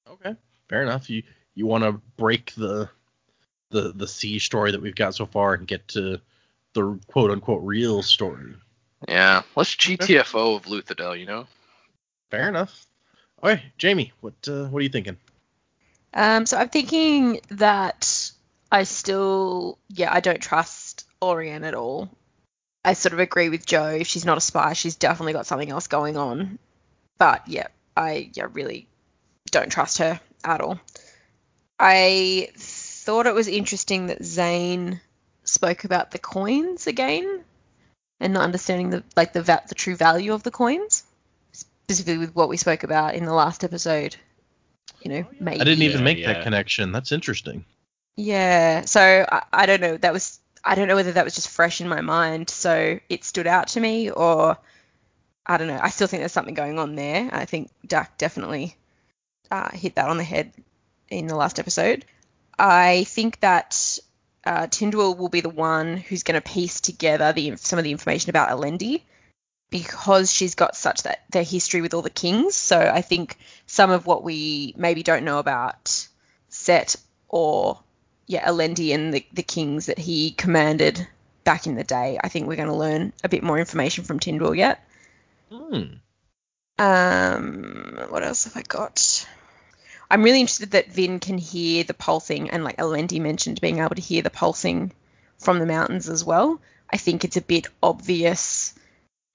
Okay, 0.09 0.35
fair 0.69 0.83
enough. 0.83 1.09
You 1.09 1.23
you 1.55 1.67
want 1.67 1.85
to 1.85 2.01
break 2.17 2.53
the 2.55 2.89
the 3.71 3.93
the 3.93 4.07
siege 4.07 4.47
story 4.47 4.73
that 4.73 4.81
we've 4.81 4.95
got 4.95 5.15
so 5.15 5.27
far 5.27 5.55
and 5.55 5.67
get 5.67 5.89
to 5.89 6.21
the 6.75 6.99
quote 7.09 7.31
unquote 7.31 7.63
real 7.63 8.03
story. 8.03 8.55
Yeah, 9.09 9.43
let's 9.55 9.75
GTFO 9.75 10.57
of 10.57 10.65
Luthadel, 10.65 11.19
you 11.19 11.27
know. 11.27 11.47
Fair 12.31 12.49
enough. 12.49 12.87
Okay, 13.43 13.63
Jaymee, 13.79 14.13
what 14.21 14.35
uh, 14.49 14.67
what 14.67 14.81
are 14.81 14.83
you 14.83 14.89
thinking? 14.89 15.17
Um, 16.17 16.47
so 16.47 16.57
I'm 16.57 16.71
thinking 16.71 17.41
that 17.51 18.33
I 18.73 18.85
still, 18.85 19.79
yeah, 19.91 20.13
I 20.13 20.21
don't 20.21 20.41
trust 20.41 21.07
Allrianne 21.21 21.65
at 21.65 21.75
all. 21.75 22.09
I 22.83 22.95
sort 22.95 23.13
of 23.13 23.19
agree 23.19 23.51
with 23.51 23.67
Joe. 23.67 23.89
If 23.89 24.07
she's 24.07 24.25
not 24.25 24.39
a 24.39 24.41
spy, 24.41 24.73
she's 24.73 24.97
definitely 24.97 25.35
got 25.35 25.47
something 25.47 25.71
else 25.71 25.89
going 25.89 26.17
on. 26.17 26.59
But 27.19 27.47
yeah, 27.49 27.67
I 27.95 28.31
yeah 28.33 28.47
really 28.51 28.89
don't 29.51 29.71
trust 29.71 29.99
her 29.99 30.19
at 30.43 30.63
all. 30.63 30.81
I 31.79 32.49
thought 32.57 33.27
it 33.27 33.35
was 33.35 33.49
interesting 33.49 34.07
that 34.07 34.25
Zane 34.25 35.01
spoke 35.45 35.85
about 35.85 36.13
the 36.13 36.19
coins 36.19 36.87
again 36.87 37.45
and 38.21 38.33
not 38.33 38.45
understanding 38.45 38.89
the 38.89 39.05
like 39.17 39.35
the 39.35 39.43
va- 39.43 39.65
the 39.69 39.75
true 39.75 39.97
value 39.97 40.33
of 40.33 40.43
the 40.43 40.51
coins, 40.51 41.05
specifically 41.53 42.19
with 42.19 42.35
what 42.35 42.49
we 42.49 42.57
spoke 42.57 42.85
about 42.85 43.15
in 43.15 43.27
the 43.27 43.35
last 43.35 43.65
episode. 43.65 44.17
You 45.07 45.23
know, 45.23 45.27
maybe 45.39 45.61
I 45.61 45.65
didn't 45.65 45.83
even 45.83 45.99
Yeah, 45.99 46.05
make 46.05 46.19
yeah. 46.19 46.33
that 46.33 46.43
connection. 46.43 46.91
That's 46.91 47.13
interesting. 47.13 47.65
yeah, 48.17 48.81
so 48.87 49.01
I, 49.31 49.43
I 49.53 49.67
don't 49.67 49.81
know. 49.81 49.97
That 49.97 50.13
was 50.13 50.41
I 50.65 50.75
don't 50.75 50.89
know 50.89 50.97
whether 50.97 51.13
that 51.13 51.25
was 51.25 51.35
just 51.37 51.49
fresh 51.49 51.81
in 51.81 51.89
my 51.89 52.01
mind, 52.01 52.51
so 52.51 52.99
it 53.09 53.25
stood 53.25 53.47
out 53.47 53.69
to 53.69 53.81
me, 53.81 54.11
or 54.11 54.57
I 55.47 55.59
don't 55.59 55.69
know. 55.69 55.79
I 55.81 55.91
still 55.91 56.09
think 56.09 56.23
there's 56.23 56.33
something 56.33 56.55
going 56.55 56.79
on 56.81 56.97
there. 56.97 57.29
I 57.33 57.45
think 57.45 57.71
Dac 57.87 58.19
definitely 58.19 58.77
uh, 59.51 59.71
hit 59.71 59.95
that 59.95 60.09
on 60.09 60.17
the 60.17 60.25
head 60.25 60.53
in 61.09 61.29
the 61.29 61.37
last 61.37 61.61
episode. 61.61 62.05
I 62.59 63.05
think 63.05 63.39
that 63.41 63.99
uh, 64.45 64.67
Tindwyl 64.67 65.17
will 65.17 65.29
be 65.29 65.41
the 65.41 65.49
one 65.51 65.99
who's 65.99 66.25
going 66.25 66.41
to 66.41 66.49
piece 66.51 66.81
together 66.81 67.33
the 67.33 67.55
some 67.57 67.79
of 67.79 67.85
the 67.85 67.93
information 67.93 68.31
about 68.31 68.49
Alendi 68.49 69.03
because 69.71 70.33
she's 70.33 70.55
got 70.55 70.77
such 70.77 71.03
that 71.03 71.25
their 71.31 71.43
history 71.43 71.81
with 71.81 71.95
all 71.95 72.03
the 72.03 72.11
kings. 72.11 72.55
So 72.55 72.79
I 72.79 73.03
think 73.03 73.37
some 73.67 73.91
of 73.91 74.07
what 74.07 74.23
we 74.23 74.75
maybe 74.77 75.03
don't 75.03 75.25
know 75.25 75.39
about 75.39 76.09
Cett 76.49 76.97
or 77.29 77.81
yeah, 78.27 78.49
Alendi 78.49 78.95
and 78.95 79.15
the, 79.15 79.25
the 79.33 79.43
kings 79.43 79.87
that 79.87 79.99
he 79.99 80.33
commanded 80.33 81.07
back 81.45 81.67
in 81.67 81.77
the 81.77 81.85
day. 81.85 82.19
I 82.23 82.29
think 82.29 82.47
we're 82.47 82.57
going 82.57 82.69
to 82.69 82.75
learn 82.75 83.13
a 83.23 83.29
bit 83.29 83.43
more 83.43 83.59
information 83.59 84.05
from 84.05 84.19
Tindwyl 84.19 84.57
yet. 84.57 84.85
Hmm. 85.51 85.83
Um, 86.79 87.99
what 88.09 88.25
else 88.25 88.45
have 88.45 88.57
I 88.57 88.63
got? 88.63 89.27
I'm 90.11 90.23
really 90.23 90.41
interested 90.41 90.73
that 90.73 90.93
Vin 90.93 91.21
can 91.21 91.39
hear 91.39 91.85
the 91.85 91.95
pulsing, 91.95 92.51
and 92.51 92.65
like 92.65 92.77
Alendi 92.77 93.21
mentioned, 93.21 93.61
being 93.61 93.79
able 93.79 93.95
to 93.95 94.03
hear 94.03 94.23
the 94.23 94.31
pulsing 94.31 94.93
from 95.39 95.59
the 95.59 95.67
mountains 95.67 96.09
as 96.09 96.25
well. 96.25 96.61
I 96.91 96.97
think 96.97 97.25
it's 97.25 97.37
a 97.37 97.43
bit 97.43 97.69
obvious 97.83 98.75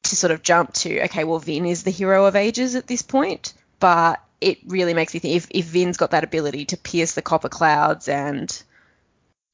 to 0.04 0.16
sort 0.16 0.32
of 0.32 0.44
jump 0.44 0.74
to, 0.74 1.04
okay, 1.06 1.24
well, 1.24 1.40
Vin 1.40 1.66
is 1.66 1.84
the 1.84 1.92
hero 1.92 2.26
of 2.26 2.36
ages 2.36 2.76
at 2.76 2.88
this 2.88 3.02
point, 3.02 3.54
but 3.80 4.22
it 4.40 4.60
really 4.66 4.94
makes 4.94 5.14
me 5.14 5.20
think 5.20 5.36
if, 5.36 5.48
if 5.52 5.66
Vin's 5.66 5.98
got 5.98 6.12
that 6.12 6.24
ability 6.24 6.66
to 6.66 6.78
pierce 6.78 7.14
the 7.14 7.22
copper 7.22 7.50
clouds 7.50 8.08
and 8.08 8.64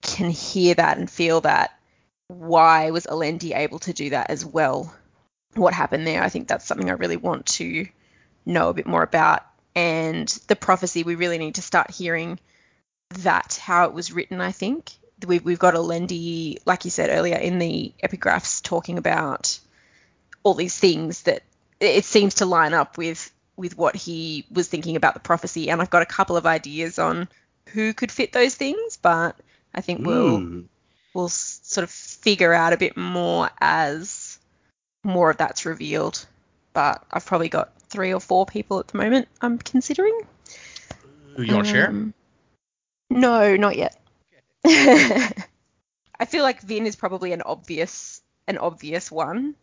can 0.01 0.29
hear 0.29 0.73
that 0.75 0.97
and 0.97 1.09
feel 1.09 1.41
that, 1.41 1.77
why 2.27 2.91
was 2.91 3.05
Alendi 3.05 3.55
able 3.55 3.79
to 3.79 3.93
do 3.93 4.11
that 4.11 4.29
as 4.29 4.45
well? 4.45 4.93
What 5.55 5.73
happened 5.73 6.07
there? 6.07 6.23
I 6.23 6.29
think 6.29 6.47
that's 6.47 6.65
something 6.65 6.89
I 6.89 6.93
really 6.93 7.17
want 7.17 7.45
to 7.47 7.87
know 8.45 8.69
a 8.69 8.73
bit 8.73 8.87
more 8.87 9.03
about. 9.03 9.45
And 9.75 10.27
the 10.47 10.55
prophecy, 10.55 11.03
we 11.03 11.15
really 11.15 11.37
need 11.37 11.55
to 11.55 11.61
start 11.61 11.91
hearing 11.91 12.39
that, 13.09 13.59
how 13.61 13.85
it 13.85 13.93
was 13.93 14.11
written, 14.11 14.41
I 14.41 14.51
think. 14.51 14.91
We've, 15.25 15.43
we've 15.43 15.59
got 15.59 15.73
Alendi, 15.73 16.57
like 16.65 16.85
you 16.85 16.91
said 16.91 17.09
earlier, 17.09 17.37
in 17.37 17.59
the 17.59 17.93
epigraphs 18.03 18.61
talking 18.61 18.97
about 18.97 19.59
all 20.43 20.53
these 20.53 20.77
things 20.77 21.23
that 21.23 21.43
it 21.79 22.05
seems 22.05 22.35
to 22.35 22.45
line 22.45 22.73
up 22.73 22.97
with 22.97 23.31
with 23.55 23.77
what 23.77 23.95
he 23.95 24.45
was 24.51 24.67
thinking 24.67 24.95
about 24.95 25.15
the 25.15 25.19
prophecy. 25.19 25.69
And 25.69 25.81
I've 25.81 25.89
got 25.89 26.03
a 26.03 26.05
couple 26.05 26.37
of 26.37 26.45
ideas 26.45 26.99
on 26.99 27.27
who 27.69 27.93
could 27.93 28.11
fit 28.11 28.31
those 28.31 28.55
things, 28.55 28.97
but 28.97 29.35
I 29.73 29.81
think 29.81 30.05
we'll 30.05 30.37
Ooh. 30.37 30.69
we'll 31.13 31.29
sort 31.29 31.83
of 31.83 31.89
figure 31.89 32.53
out 32.53 32.73
a 32.73 32.77
bit 32.77 32.95
more 32.95 33.49
as 33.59 34.39
more 35.03 35.31
of 35.31 35.37
that's 35.37 35.65
revealed. 35.65 36.25
But 36.73 37.03
I've 37.11 37.25
probably 37.25 37.49
got 37.49 37.73
three 37.89 38.13
or 38.13 38.19
four 38.19 38.45
people 38.45 38.79
at 38.79 38.87
the 38.87 38.97
moment 38.97 39.27
I'm 39.41 39.57
considering. 39.57 40.21
You 41.37 41.55
want 41.55 41.67
to 41.67 41.73
share? 41.73 41.89
Um, 41.89 42.13
No, 43.09 43.55
not 43.55 43.75
yet. 43.77 43.99
I 44.65 46.25
feel 46.27 46.43
like 46.43 46.61
Vin 46.61 46.85
is 46.85 46.95
probably 46.95 47.31
an 47.31 47.41
obvious 47.41 48.21
an 48.47 48.57
obvious 48.57 49.11
one 49.11 49.55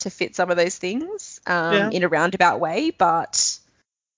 to 0.00 0.10
fit 0.10 0.34
some 0.36 0.50
of 0.50 0.56
those 0.56 0.76
things 0.78 1.40
um, 1.46 1.74
Yeah. 1.74 1.90
in 1.90 2.02
a 2.02 2.08
roundabout 2.08 2.60
way, 2.60 2.90
but 2.90 3.58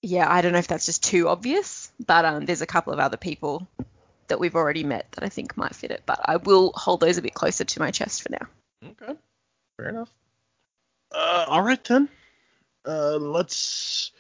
yeah, 0.02 0.30
I 0.30 0.40
don't 0.42 0.52
know 0.52 0.59
if 0.59 0.68
that's 0.68 0.86
just 0.86 1.04
too 1.04 1.28
obvious. 1.28 1.92
But 2.04 2.24
um, 2.24 2.44
there's 2.46 2.62
a 2.62 2.66
couple 2.66 2.92
of 2.92 2.98
other 2.98 3.16
people 3.16 3.66
that 4.28 4.40
we've 4.40 4.56
already 4.56 4.84
met 4.84 5.10
that 5.12 5.24
I 5.24 5.28
think 5.28 5.56
might 5.56 5.74
fit 5.74 5.90
it, 5.90 6.02
but 6.06 6.20
I 6.24 6.36
will 6.36 6.72
hold 6.74 7.00
those 7.00 7.18
a 7.18 7.22
bit 7.22 7.34
closer 7.34 7.64
to 7.64 7.80
my 7.80 7.90
chest 7.90 8.22
for 8.22 8.30
now. 8.30 8.46
Okay. 8.90 9.14
Fair 9.76 9.88
enough. 9.90 10.10
Uh, 11.10 11.44
all 11.48 11.62
right 11.62 11.82
then. 11.84 12.09
Uh, 12.86 13.16
let's. 13.16 14.10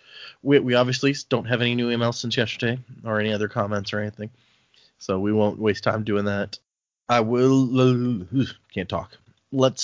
We, 0.42 0.58
we 0.58 0.74
obviously 0.74 1.14
don't 1.28 1.46
have 1.46 1.60
any 1.60 1.74
new 1.74 1.88
emails 1.90 2.14
since 2.16 2.36
yesterday 2.36 2.78
or 3.04 3.20
any 3.20 3.32
other 3.32 3.48
comments 3.48 3.92
or 3.92 4.00
anything, 4.00 4.30
so 4.98 5.18
we 5.18 5.32
won't 5.32 5.58
waste 5.58 5.84
time 5.84 6.04
doing 6.04 6.26
that. 6.26 6.58
I 7.08 7.20
will. 7.20 8.26
Can't 8.72 8.88
talk. 8.88 9.16
Let's 9.50 9.82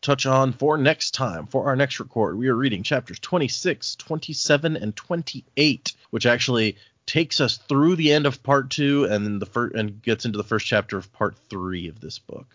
touch 0.00 0.26
on 0.26 0.52
for 0.52 0.78
next 0.78 1.12
time 1.12 1.46
for 1.46 1.66
our 1.66 1.76
next 1.76 2.00
record. 2.00 2.38
We 2.38 2.48
are 2.48 2.54
reading 2.54 2.82
chapters 2.82 3.18
26, 3.18 3.96
27, 3.96 4.76
and 4.76 4.96
28, 4.96 5.92
which 6.10 6.26
actually 6.26 6.76
takes 7.06 7.40
us 7.40 7.56
through 7.56 7.96
the 7.96 8.12
end 8.12 8.26
of 8.26 8.42
part 8.42 8.70
two 8.70 9.04
and 9.04 9.40
the 9.40 9.46
first 9.46 9.74
and 9.74 10.00
gets 10.02 10.24
into 10.24 10.36
the 10.36 10.44
first 10.44 10.66
chapter 10.66 10.96
of 10.96 11.12
part 11.12 11.36
three 11.48 11.88
of 11.88 12.00
this 12.00 12.18
book. 12.18 12.46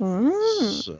Mm. 0.00 0.82
So, 0.82 0.98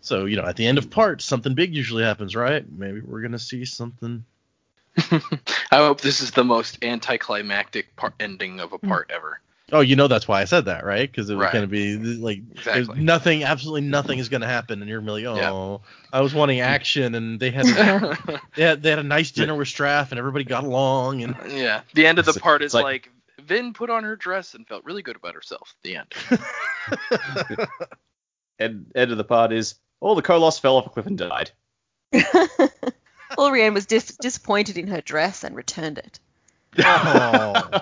so 0.00 0.24
you 0.24 0.36
know, 0.36 0.44
at 0.44 0.56
the 0.56 0.66
end 0.66 0.78
of 0.78 0.90
parts, 0.90 1.24
something 1.24 1.54
big 1.54 1.74
usually 1.74 2.04
happens, 2.04 2.34
right? 2.34 2.64
Maybe 2.70 3.00
we're 3.00 3.22
gonna 3.22 3.38
see 3.38 3.64
something. 3.64 4.24
I 4.96 5.76
hope 5.76 6.00
this 6.00 6.20
is 6.20 6.32
the 6.32 6.44
most 6.44 6.84
anticlimactic 6.84 7.96
part 7.96 8.14
ending 8.20 8.60
of 8.60 8.72
a 8.72 8.78
part 8.78 9.10
ever. 9.12 9.40
Oh, 9.74 9.80
you 9.80 9.96
know 9.96 10.06
that's 10.06 10.28
why 10.28 10.42
I 10.42 10.44
said 10.44 10.66
that, 10.66 10.84
right? 10.84 11.10
Because 11.10 11.30
it 11.30 11.34
was 11.34 11.44
Right. 11.44 11.52
gonna 11.52 11.66
be 11.66 11.96
like 11.96 12.42
there's 12.62 12.78
Exactly. 12.88 13.02
nothing, 13.04 13.42
absolutely 13.44 13.80
nothing 13.88 14.18
is 14.18 14.28
gonna 14.28 14.46
happen, 14.46 14.80
and 14.82 14.88
you're 14.88 15.00
gonna 15.00 15.16
be 15.16 15.26
like, 15.26 15.36
Yeah. 15.38 15.50
oh, 15.50 15.80
I 16.12 16.20
was 16.20 16.34
wanting 16.34 16.60
action, 16.76 17.14
and 17.14 17.40
they 17.40 17.50
had 17.50 17.64
they 18.54 18.62
had, 18.62 18.82
they 18.82 18.90
had 18.90 18.98
a 18.98 19.02
nice 19.02 19.30
dinner 19.30 19.54
with 19.54 19.68
Straff, 19.68 20.10
and 20.10 20.18
everybody 20.18 20.44
got 20.44 20.64
along, 20.64 21.22
and 21.22 21.34
uh, 21.34 21.44
yeah. 21.48 21.80
The 21.94 22.06
end 22.06 22.18
of 22.18 22.26
the 22.26 22.34
part 22.34 22.62
is 22.62 22.74
like- 22.74 22.84
like, 22.84 23.10
Vin 23.44 23.72
put 23.72 23.90
on 23.90 24.04
her 24.04 24.14
dress 24.14 24.54
and 24.54 24.68
felt 24.68 24.84
really 24.84 25.02
good 25.02 25.16
about 25.16 25.34
herself. 25.34 25.74
The 25.82 25.96
end. 25.96 26.12
End, 28.60 28.92
end 28.94 29.10
of 29.10 29.18
the 29.18 29.24
part 29.24 29.52
is 29.52 29.74
all 30.00 30.14
the 30.14 30.22
Koloss 30.22 30.60
fell 30.60 30.76
off 30.76 30.86
a 30.86 30.90
cliff 30.90 31.06
and 31.06 31.18
died. 31.18 31.50
Allrianne 33.32 33.74
was 33.74 33.86
dis- 33.86 34.16
disappointed 34.20 34.76
in 34.78 34.86
her 34.88 35.00
dress 35.00 35.42
and 35.42 35.56
returned 35.56 35.98
it. 35.98 36.20
oh. 36.78 37.80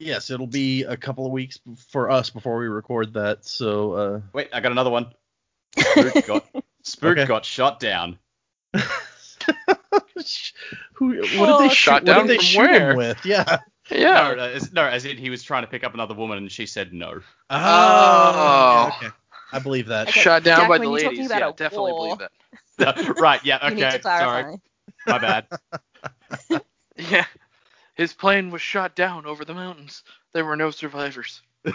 Yes, 0.00 0.30
it'll 0.30 0.46
be 0.48 0.82
a 0.82 0.96
couple 0.96 1.26
of 1.26 1.32
weeks 1.32 1.60
for 1.90 2.10
us 2.10 2.30
before 2.30 2.58
we 2.58 2.66
record 2.66 3.14
that. 3.14 3.44
So, 3.44 3.92
uh, 3.92 4.20
Wait, 4.32 4.48
I 4.52 4.60
got 4.60 4.72
another 4.72 4.90
one. 4.90 5.12
Spook 5.78 6.26
got 6.26 6.44
Spook 6.82 7.18
Okay. 7.18 7.26
got 7.26 7.44
shot 7.44 7.78
down. 7.78 8.18
who? 10.94 11.16
What 11.20 11.22
did 11.22 11.32
Oh, 11.38 11.58
they 11.58 11.68
shot 11.68 11.74
shoot? 11.74 11.92
What 11.92 12.04
down 12.04 12.26
did 12.26 12.30
they 12.30 12.36
from 12.36 12.44
shoot 12.44 12.58
where? 12.58 12.90
him 12.90 12.96
with? 12.96 13.24
Yeah. 13.24 13.58
Yeah. 13.90 14.34
no, 14.36 14.44
as, 14.44 14.72
no, 14.72 14.84
as 14.84 15.04
in 15.04 15.16
he 15.16 15.30
was 15.30 15.42
trying 15.42 15.62
to 15.64 15.68
pick 15.68 15.82
up 15.82 15.94
another 15.94 16.14
woman 16.14 16.38
and 16.38 16.50
she 16.52 16.66
said 16.66 16.92
no. 16.92 17.20
Oh. 17.50 18.92
okay. 18.96 19.12
I 19.52 19.58
believe 19.58 19.88
that. 19.88 20.08
Okay, 20.08 20.20
Shot 20.20 20.44
down 20.44 20.60
Jack, 20.60 20.68
by 20.68 20.78
the 20.78 20.88
ladies. 20.88 21.26
about 21.26 21.40
Yeah, 21.40 21.50
definitely 21.56 21.92
war, 21.92 22.16
believe 22.16 22.28
that. 22.78 23.16
right, 23.20 23.44
yeah, 23.44 23.68
You 23.68 23.74
need 23.74 23.80
to 23.82 23.88
okay, 23.88 24.00
sorry. 24.00 24.60
My 25.06 25.18
bad. 25.18 25.46
Yeah. 26.96 27.24
His 28.00 28.14
plane 28.14 28.48
was 28.50 28.62
shot 28.62 28.96
down 28.96 29.26
over 29.26 29.44
the 29.44 29.52
mountains. 29.52 30.04
There 30.32 30.46
were 30.46 30.56
no 30.56 30.70
survivors. 30.70 31.42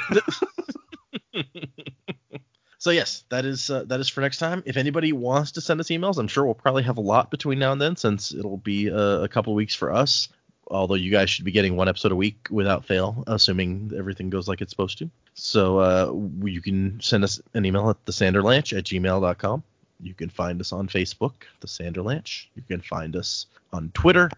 So 2.78 2.92
yes, 2.92 3.24
that 3.30 3.46
is 3.46 3.72
uh, 3.72 3.86
that 3.86 4.00
is 4.00 4.10
for 4.10 4.22
next 4.22 4.38
time. 4.38 4.62
If 4.68 4.78
anybody 4.78 5.12
wants 5.12 5.54
to 5.54 5.62
send 5.62 5.80
us 5.80 5.88
emails, 5.88 6.20
I'm 6.20 6.28
sure 6.28 6.46
we'll 6.46 6.54
probably 6.54 6.84
have 6.84 7.00
a 7.00 7.02
lot 7.02 7.32
between 7.32 7.58
now 7.58 7.72
and 7.72 7.82
then, 7.82 7.96
since 7.96 8.32
it'll 8.32 8.58
be 8.58 8.92
uh, 8.92 9.22
a 9.22 9.28
couple 9.28 9.54
of 9.54 9.58
weeks 9.58 9.74
for 9.74 9.92
us. 9.92 10.30
Although 10.68 10.94
you 10.94 11.10
guys 11.10 11.32
should 11.32 11.46
be 11.46 11.52
getting 11.52 11.76
one 11.76 11.90
episode 11.90 12.12
a 12.12 12.16
week 12.16 12.48
without 12.52 12.86
fail, 12.86 13.24
assuming 13.26 13.92
everything 13.98 14.30
goes 14.30 14.48
like 14.48 14.62
it's 14.62 14.70
supposed 14.70 15.00
to. 15.00 15.10
So 15.34 15.80
uh, 15.80 16.14
you 16.46 16.62
can 16.62 17.00
send 17.02 17.24
us 17.24 17.42
an 17.56 17.66
email 17.66 17.90
at 17.90 18.06
thesanderlanche 18.06 18.78
at 18.78 18.84
gmail.com. 18.84 19.64
You 20.00 20.14
can 20.14 20.30
find 20.30 20.62
us 20.62 20.72
on 20.72 20.88
Facebook, 20.88 21.34
The 21.62 21.68
Sanderlanche. 21.68 22.46
You 22.56 22.62
can 22.68 22.82
find 22.82 23.16
us 23.16 23.48
on 23.74 23.90
Twitter. 23.96 24.30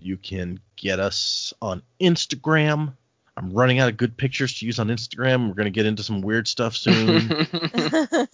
You 0.00 0.16
can 0.16 0.60
get 0.76 0.98
us 1.00 1.52
on 1.62 1.82
Instagram. 2.00 2.94
I'm 3.36 3.50
running 3.52 3.78
out 3.78 3.88
of 3.88 3.96
good 3.96 4.16
pictures 4.16 4.58
to 4.58 4.66
use 4.66 4.78
on 4.78 4.88
Instagram. 4.88 5.48
We're 5.48 5.54
going 5.54 5.66
to 5.66 5.70
get 5.70 5.86
into 5.86 6.02
some 6.02 6.20
weird 6.22 6.48
stuff 6.48 6.74
soon. 6.74 7.28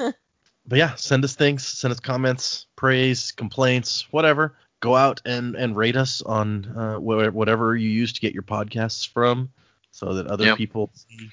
but 0.66 0.78
yeah, 0.78 0.94
send 0.94 1.24
us 1.24 1.34
things, 1.34 1.66
send 1.66 1.92
us 1.92 2.00
comments, 2.00 2.66
praise, 2.76 3.30
complaints, 3.32 4.06
whatever. 4.12 4.56
Go 4.80 4.96
out 4.96 5.20
and 5.24 5.56
and 5.56 5.76
rate 5.76 5.96
us 5.96 6.20
on 6.22 6.66
uh, 6.76 6.96
wh- 6.96 7.34
whatever 7.34 7.74
you 7.76 7.88
use 7.88 8.12
to 8.12 8.20
get 8.20 8.34
your 8.34 8.42
podcasts 8.42 9.08
from, 9.08 9.50
so 9.90 10.14
that 10.14 10.26
other 10.26 10.44
Yep. 10.44 10.58
people 10.58 10.90
see 10.94 11.30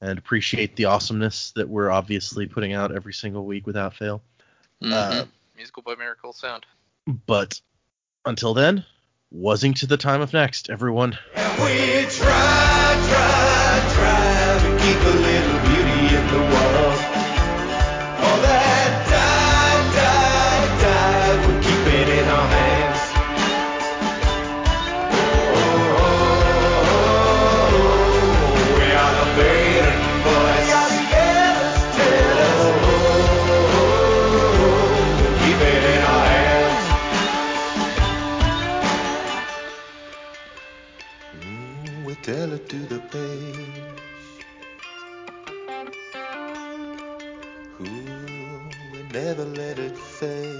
and 0.00 0.18
appreciate 0.18 0.76
the 0.76 0.84
awesomeness 0.86 1.50
that 1.52 1.68
we're 1.68 1.90
obviously 1.90 2.46
putting 2.46 2.72
out 2.72 2.94
every 2.94 3.12
single 3.12 3.44
week 3.44 3.66
without 3.66 3.94
fail. 3.94 4.22
Mhm. 4.82 4.92
Uh, 4.92 5.24
Musical 5.56 5.82
by 5.82 5.96
Miracle 5.96 6.32
Sound. 6.32 6.64
But 7.26 7.60
until 8.24 8.54
then, 8.54 8.84
wasing 9.30 9.74
to 9.74 9.86
the 9.86 9.96
time 9.96 10.20
of 10.20 10.32
next, 10.32 10.70
everyone. 10.70 11.18
The. 43.10 43.54
Ooh, 47.80 48.70
we 48.92 49.02
never 49.12 49.44
let 49.44 49.78
it 49.78 49.96
fade. 49.96 50.57